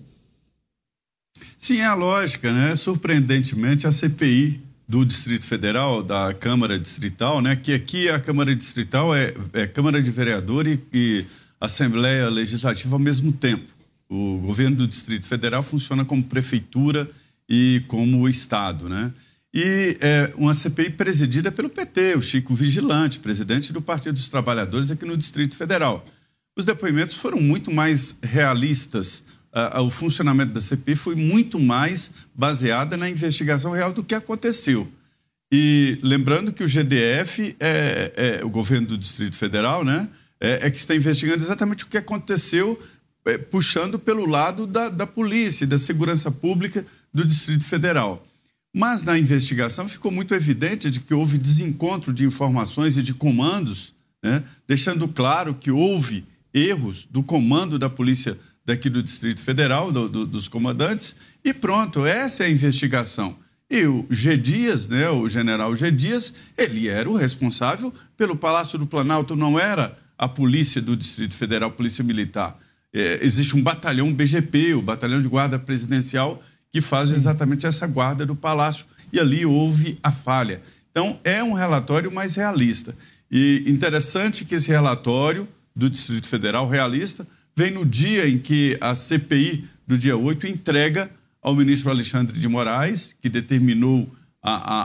Sim, 1.57 1.79
é 1.79 1.87
a 1.87 1.95
lógica, 1.95 2.53
né? 2.53 2.77
Surpreendentemente, 2.77 3.87
a 3.87 3.93
CPI 3.93 4.61
do 4.87 5.05
Distrito 5.05 5.47
Federal, 5.47 6.03
da 6.03 6.35
Câmara 6.35 6.79
Distrital, 6.79 7.41
né? 7.41 7.57
Que 7.57 7.73
aqui 7.73 8.09
a 8.09 8.21
Câmara 8.21 8.55
Distrital 8.55 9.15
é, 9.15 9.35
é 9.53 9.67
Câmara 9.67 10.03
de 10.03 10.11
Vereador 10.11 10.67
e, 10.67 10.79
e 10.93 11.25
Assembleia 11.61 12.29
Legislativa 12.29 12.95
ao 12.95 13.01
mesmo 13.01 13.33
tempo. 13.33 13.65
O 14.09 14.39
governo 14.39 14.77
do 14.77 14.87
Distrito 14.87 15.27
Federal 15.27 15.63
funciona 15.63 16.05
como 16.05 16.23
prefeitura 16.23 17.11
e 17.49 17.83
como 17.89 18.29
Estado, 18.29 18.89
né? 18.89 19.13
E 19.53 19.97
é 20.01 20.35
uma 20.37 20.53
CPI 20.53 20.91
presidida 20.91 21.53
pelo 21.53 21.71
PT, 21.71 22.17
o 22.17 22.23
Chico 22.23 22.55
Vigilante, 22.55 23.21
presidente 23.21 23.73
do 23.73 23.81
Partido 23.81 24.15
dos 24.15 24.29
Trabalhadores 24.29 24.91
aqui 24.91 25.05
no 25.05 25.17
Distrito 25.17 25.57
Federal. 25.57 26.05
Os 26.57 26.65
depoimentos 26.65 27.17
foram 27.17 27.41
muito 27.41 27.71
mais 27.71 28.19
realistas. 28.23 29.25
O 29.85 29.91
funcionamento 29.91 30.53
da 30.53 30.61
CPI 30.61 30.97
foi 30.97 31.15
muito 31.15 31.61
mais 31.61 32.11
baseada 32.35 32.97
na 32.97 33.09
investigação 33.09 33.73
real 33.73 33.93
do 33.93 34.03
que 34.03 34.15
aconteceu. 34.15 34.91
E 35.53 35.99
lembrando 36.03 36.53
que 36.53 36.65
o 36.65 36.69
GDF 36.69 37.55
é, 37.61 38.41
é 38.41 38.45
o 38.45 38.49
governo 38.49 38.89
do 38.89 38.99
Distrito 38.99 39.37
Federal, 39.37 39.85
né? 39.85 40.09
É, 40.41 40.67
é, 40.67 40.71
que 40.71 40.79
está 40.79 40.95
investigando 40.95 41.43
exatamente 41.43 41.85
o 41.85 41.87
que 41.87 41.97
aconteceu 41.97 42.79
é, 43.25 43.39
puxando 43.39 43.99
pelo 43.99 44.27
lado 44.27 44.67
da, 44.67 44.89
da 44.89 45.07
polícia, 45.07 45.67
da 45.67 45.79
segurança 45.79 46.31
pública 46.31 46.85
do 47.13 47.25
Distrito 47.25 47.65
Federal. 47.65 48.27
Mas 48.75 49.03
na 49.03 49.17
investigação 49.17 49.89
ficou 49.89 50.11
muito 50.11 50.35
evidente 50.35 50.91
de 50.91 51.01
que 51.01 51.15
houve 51.15 51.39
desencontro 51.39 52.13
de 52.13 52.25
informações 52.25 52.99
e 52.99 53.03
de 53.03 53.15
comandos, 53.15 53.95
né, 54.23 54.43
deixando 54.67 55.07
claro 55.07 55.55
que 55.55 55.71
houve 55.71 56.27
erros 56.53 57.07
do 57.09 57.23
comando 57.23 57.79
da 57.79 57.89
polícia 57.89 58.37
daqui 58.65 58.89
do 58.89 59.03
Distrito 59.03 59.41
Federal, 59.41 59.93
do, 59.93 60.09
do, 60.09 60.27
dos 60.27 60.49
comandantes, 60.49 61.15
e 61.45 61.53
pronto, 61.53 62.07
essa 62.07 62.45
é 62.45 62.47
a 62.47 62.51
investigação. 62.51 63.37
E 63.71 63.85
o 63.87 64.07
G. 64.11 64.37
Dias, 64.37 64.89
né, 64.89 65.09
o 65.11 65.29
general 65.29 65.75
G. 65.75 65.91
Dias, 65.91 66.35
ele 66.57 66.89
era 66.89 67.09
o 67.09 67.17
responsável 67.17 67.93
pelo 68.17 68.37
Palácio 68.37 68.79
do 68.79 68.87
Planalto, 68.87 69.37
não 69.37 69.59
era 69.59 69.99
a 70.17 70.29
polícia 70.29 70.81
do 70.81 70.97
Distrito 70.97 71.37
Federal, 71.37 71.71
polícia 71.73 72.05
militar 72.05 72.59
é, 72.95 73.19
existe 73.21 73.57
um 73.57 73.63
batalhão 73.63 74.15
BGP, 74.15 74.75
o 74.75 74.81
Batalhão 74.81 75.21
de 75.21 75.27
Guarda 75.27 75.59
Presidencial, 75.59 76.41
que 76.73 76.81
faz 76.81 77.09
Sim. 77.09 77.17
exatamente 77.17 77.67
essa 77.67 77.87
guarda 77.89 78.25
do 78.25 78.37
Palácio. 78.37 78.87
E 79.13 79.19
ali 79.19 79.45
houve 79.45 79.99
a 80.01 80.13
falha. 80.13 80.63
Então, 80.93 81.19
é 81.25 81.43
um 81.43 81.55
relatório 81.55 82.11
mais 82.13 82.37
realista. 82.37 82.95
E 83.29 83.65
interessante 83.67 84.45
que 84.45 84.55
esse 84.55 84.71
relatório 84.71 85.49
do 85.75 85.91
Distrito 85.91 86.29
Federal, 86.29 86.69
realista, 86.69 87.27
vem 87.57 87.71
no 87.71 87.85
dia 87.85 88.29
em 88.29 88.39
que 88.39 88.77
a 88.81 88.95
CPI 88.95 89.69
do 89.87 89.97
dia 89.97 90.17
8 90.17 90.47
entrega 90.47 91.11
ao 91.41 91.55
ministro 91.55 91.91
Alexandre 91.91 92.39
de 92.39 92.49
Moraes, 92.49 93.15
que 93.21 93.29
determinou 93.29 94.09
a, 94.43 94.53
a, 94.53 94.85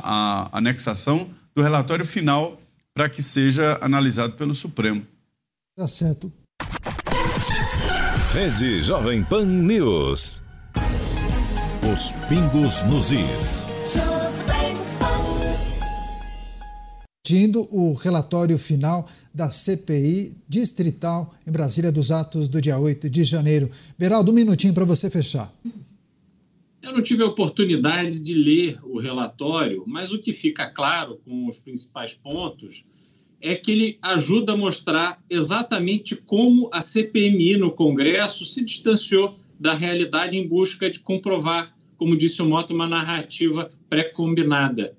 a 0.54 0.58
anexação 0.58 1.30
do 1.56 1.62
relatório 1.62 2.06
final 2.06 2.62
para 2.94 3.10
que 3.10 3.22
seja 3.22 3.78
analisado 3.82 4.34
pelo 4.34 4.54
Supremo. 4.54 5.06
Tá 5.76 5.88
certo. 5.88 6.32
Rede 8.34 8.82
Jovem 8.82 9.24
Pan 9.24 9.46
News. 9.46 10.44
Os 11.92 12.12
pingos 12.28 12.84
nos 12.84 13.12
is. 13.12 13.66
Tindo 17.26 17.68
o 17.72 17.94
relatório 17.94 18.58
final 18.58 19.08
da 19.34 19.50
CPI 19.50 20.34
distrital 20.48 21.34
em 21.46 21.52
Brasília 21.52 21.92
dos 21.92 22.12
atos 22.12 22.48
do 22.48 22.62
dia 22.62 22.78
8 22.78 23.10
de 23.10 23.24
janeiro. 23.24 23.70
Beraldo, 23.98 24.32
um 24.32 24.36
minutinho 24.36 24.74
para 24.74 24.86
você 24.86 25.10
fechar. 25.10 25.54
Eu 26.82 26.94
não 26.94 27.02
tive 27.02 27.24
a 27.24 27.28
oportunidade 27.28 28.20
de 28.20 28.34
ler 28.34 28.80
o 28.84 29.00
relatório, 29.00 29.84
mas 29.86 30.12
o 30.12 30.20
que 30.20 30.32
fica 30.32 30.66
claro 30.68 31.20
com 31.26 31.48
os 31.48 31.60
principais 31.60 32.14
pontos 32.14 32.86
é 33.42 33.56
que 33.56 33.72
ele 33.72 33.98
ajuda 34.02 34.54
a 34.54 34.58
mostrar 34.58 35.22
exatamente 35.30 36.16
como 36.16 36.70
a 36.74 36.82
CPMI 36.82 37.58
no 37.58 37.72
Congresso 37.72 38.46
se 38.46 38.64
distanciou 38.64 39.38
da 39.60 39.74
realidade 39.74 40.38
em 40.38 40.48
busca 40.48 40.90
de 40.90 41.00
comprovar, 41.00 41.76
como 41.98 42.18
disse 42.18 42.42
o 42.42 42.46
Mota, 42.46 42.74
uma 42.74 42.88
narrativa 42.88 43.72
pré-combinada. 43.90 44.96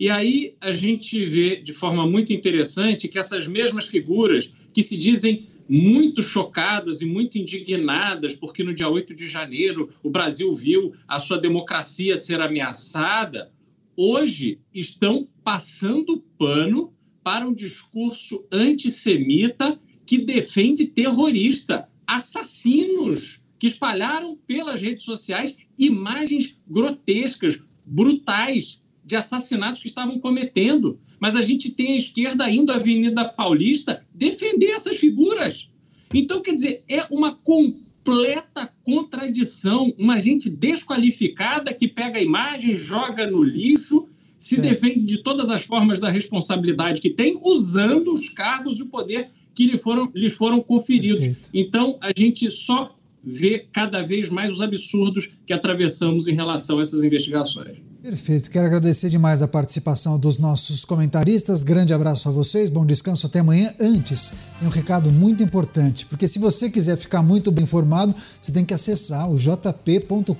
E 0.00 0.08
aí 0.08 0.54
a 0.62 0.72
gente 0.72 1.22
vê 1.26 1.56
de 1.56 1.74
forma 1.74 2.06
muito 2.06 2.32
interessante 2.32 3.06
que 3.06 3.18
essas 3.18 3.46
mesmas 3.46 3.86
figuras 3.86 4.50
que 4.72 4.82
se 4.82 4.96
dizem 4.96 5.46
muito 5.68 6.22
chocadas 6.22 7.02
e 7.02 7.06
muito 7.06 7.36
indignadas 7.36 8.34
porque 8.34 8.64
no 8.64 8.74
dia 8.74 8.88
8 8.88 9.14
de 9.14 9.28
janeiro 9.28 9.90
o 10.02 10.08
Brasil 10.08 10.54
viu 10.54 10.94
a 11.06 11.20
sua 11.20 11.36
democracia 11.36 12.16
ser 12.16 12.40
ameaçada, 12.40 13.52
hoje 13.94 14.58
estão 14.72 15.28
passando 15.44 16.24
pano 16.38 16.94
para 17.22 17.46
um 17.46 17.52
discurso 17.52 18.46
antissemita 18.50 19.78
que 20.06 20.16
defende 20.16 20.86
terrorista, 20.86 21.86
assassinos 22.06 23.38
que 23.58 23.66
espalharam 23.66 24.34
pelas 24.46 24.80
redes 24.80 25.04
sociais 25.04 25.58
imagens 25.78 26.56
grotescas, 26.66 27.60
brutais 27.84 28.79
de 29.10 29.16
assassinatos 29.16 29.82
que 29.82 29.88
estavam 29.88 30.18
cometendo. 30.18 30.98
Mas 31.18 31.34
a 31.34 31.42
gente 31.42 31.72
tem 31.72 31.94
a 31.94 31.96
esquerda 31.96 32.48
indo 32.48 32.70
à 32.72 32.76
Avenida 32.76 33.28
Paulista 33.28 34.06
defender 34.14 34.70
essas 34.70 34.98
figuras. 34.98 35.68
Então, 36.14 36.40
quer 36.40 36.54
dizer, 36.54 36.84
é 36.88 37.04
uma 37.10 37.34
completa 37.34 38.72
contradição. 38.84 39.92
Uma 39.98 40.20
gente 40.20 40.48
desqualificada 40.48 41.74
que 41.74 41.88
pega 41.88 42.18
a 42.18 42.22
imagem, 42.22 42.74
joga 42.74 43.26
no 43.26 43.42
lixo, 43.42 44.08
se 44.38 44.54
certo. 44.54 44.68
defende 44.68 45.04
de 45.04 45.22
todas 45.22 45.50
as 45.50 45.64
formas 45.64 45.98
da 45.98 46.08
responsabilidade 46.08 47.00
que 47.00 47.10
tem, 47.10 47.38
usando 47.44 48.12
os 48.12 48.28
cargos 48.28 48.78
e 48.78 48.84
o 48.84 48.86
poder 48.86 49.28
que 49.54 49.66
lhe 49.66 49.76
foram, 49.76 50.10
lhes 50.14 50.34
foram 50.34 50.60
conferidos. 50.60 51.26
Perfeito. 51.26 51.50
Então, 51.52 51.98
a 52.00 52.12
gente 52.16 52.48
só 52.48 52.96
vê 53.22 53.66
cada 53.72 54.02
vez 54.02 54.28
mais 54.28 54.52
os 54.52 54.60
absurdos 54.60 55.28
que 55.46 55.52
atravessamos 55.52 56.26
em 56.26 56.34
relação 56.34 56.78
a 56.78 56.82
essas 56.82 57.04
investigações. 57.04 57.78
Perfeito. 58.02 58.50
Quero 58.50 58.66
agradecer 58.66 59.10
demais 59.10 59.42
a 59.42 59.48
participação 59.48 60.18
dos 60.18 60.38
nossos 60.38 60.84
comentaristas. 60.86 61.62
Grande 61.62 61.92
abraço 61.92 62.28
a 62.28 62.32
vocês, 62.32 62.70
bom 62.70 62.86
descanso 62.86 63.26
até 63.26 63.40
amanhã. 63.40 63.72
Antes, 63.78 64.32
tem 64.58 64.66
um 64.66 64.70
recado 64.70 65.12
muito 65.12 65.42
importante, 65.42 66.06
porque 66.06 66.26
se 66.26 66.38
você 66.38 66.70
quiser 66.70 66.96
ficar 66.96 67.22
muito 67.22 67.52
bem 67.52 67.64
informado, 67.64 68.14
você 68.40 68.52
tem 68.52 68.64
que 68.64 68.72
acessar 68.72 69.30
o 69.30 69.36
jp.com.br. 69.36 70.34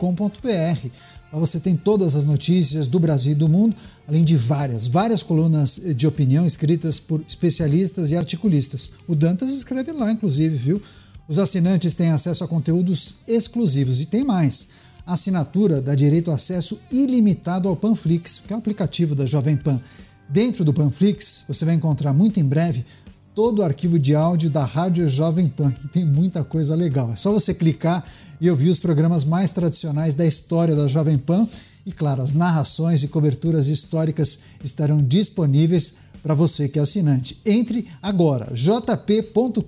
Lá 1.32 1.38
você 1.38 1.60
tem 1.60 1.76
todas 1.76 2.16
as 2.16 2.24
notícias 2.24 2.88
do 2.88 2.98
Brasil 2.98 3.32
e 3.32 3.36
do 3.36 3.48
mundo, 3.48 3.76
além 4.08 4.24
de 4.24 4.36
várias, 4.36 4.86
várias 4.86 5.22
colunas 5.22 5.80
de 5.94 6.06
opinião 6.06 6.44
escritas 6.44 6.98
por 6.98 7.22
especialistas 7.26 8.10
e 8.10 8.16
articulistas. 8.16 8.90
O 9.06 9.14
Dantas 9.14 9.50
escreve 9.50 9.92
lá, 9.92 10.10
inclusive, 10.10 10.56
viu? 10.56 10.82
Os 11.30 11.38
assinantes 11.38 11.94
têm 11.94 12.10
acesso 12.10 12.42
a 12.42 12.48
conteúdos 12.48 13.18
exclusivos 13.28 14.00
e 14.00 14.06
tem 14.06 14.24
mais. 14.24 14.66
A 15.06 15.12
assinatura 15.12 15.80
dá 15.80 15.94
direito 15.94 16.28
a 16.28 16.34
acesso 16.34 16.80
ilimitado 16.90 17.68
ao 17.68 17.76
Panflix, 17.76 18.42
que 18.44 18.52
é 18.52 18.56
um 18.56 18.58
aplicativo 18.58 19.14
da 19.14 19.24
Jovem 19.24 19.56
Pan. 19.56 19.80
Dentro 20.28 20.64
do 20.64 20.74
Panflix, 20.74 21.44
você 21.46 21.64
vai 21.64 21.74
encontrar 21.74 22.12
muito 22.12 22.40
em 22.40 22.44
breve 22.44 22.84
todo 23.32 23.60
o 23.60 23.62
arquivo 23.62 23.96
de 23.96 24.12
áudio 24.12 24.50
da 24.50 24.64
Rádio 24.64 25.08
Jovem 25.08 25.46
Pan, 25.46 25.72
e 25.84 25.86
tem 25.86 26.04
muita 26.04 26.42
coisa 26.42 26.74
legal. 26.74 27.12
É 27.12 27.16
só 27.16 27.30
você 27.30 27.54
clicar 27.54 28.04
e 28.40 28.50
ouvir 28.50 28.68
os 28.68 28.80
programas 28.80 29.24
mais 29.24 29.52
tradicionais 29.52 30.16
da 30.16 30.26
história 30.26 30.74
da 30.74 30.88
Jovem 30.88 31.16
Pan. 31.16 31.46
E 31.86 31.92
claro, 31.92 32.22
as 32.22 32.32
narrações 32.32 33.04
e 33.04 33.08
coberturas 33.08 33.68
históricas 33.68 34.40
estarão 34.64 35.00
disponíveis 35.00 35.94
para 36.22 36.34
você 36.34 36.68
que 36.68 36.78
é 36.78 36.82
assinante. 36.82 37.40
Entre 37.44 37.86
agora, 38.02 38.52
jp.com.br 38.52 39.62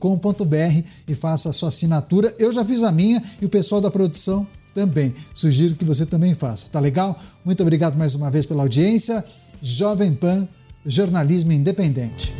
e 1.08 1.14
faça 1.14 1.48
a 1.48 1.52
sua 1.52 1.68
assinatura. 1.68 2.34
Eu 2.38 2.52
já 2.52 2.64
fiz 2.64 2.82
a 2.82 2.92
minha 2.92 3.22
e 3.40 3.46
o 3.46 3.48
pessoal 3.48 3.80
da 3.80 3.90
produção 3.90 4.46
também. 4.74 5.14
Sugiro 5.34 5.74
que 5.74 5.84
você 5.84 6.06
também 6.06 6.34
faça. 6.34 6.68
Tá 6.70 6.80
legal? 6.80 7.18
Muito 7.44 7.62
obrigado 7.62 7.96
mais 7.96 8.14
uma 8.14 8.30
vez 8.30 8.46
pela 8.46 8.62
audiência. 8.62 9.24
Jovem 9.60 10.12
Pan, 10.12 10.48
jornalismo 10.84 11.52
independente. 11.52 12.34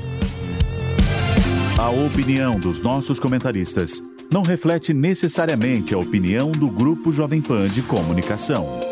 A 1.79 1.91
opinião 1.91 2.61
dos 2.61 2.81
nossos 2.81 3.19
comentaristas 3.19 4.03
não 4.31 4.43
reflete 4.43 4.95
necessariamente 4.95 5.95
a 5.95 5.99
opinião 5.99 6.53
do 6.53 6.71
Grupo 6.71 7.13
Jovem 7.13 7.43
Pan 7.43 7.69
de 7.69 7.83
Comunicação. 7.83 8.92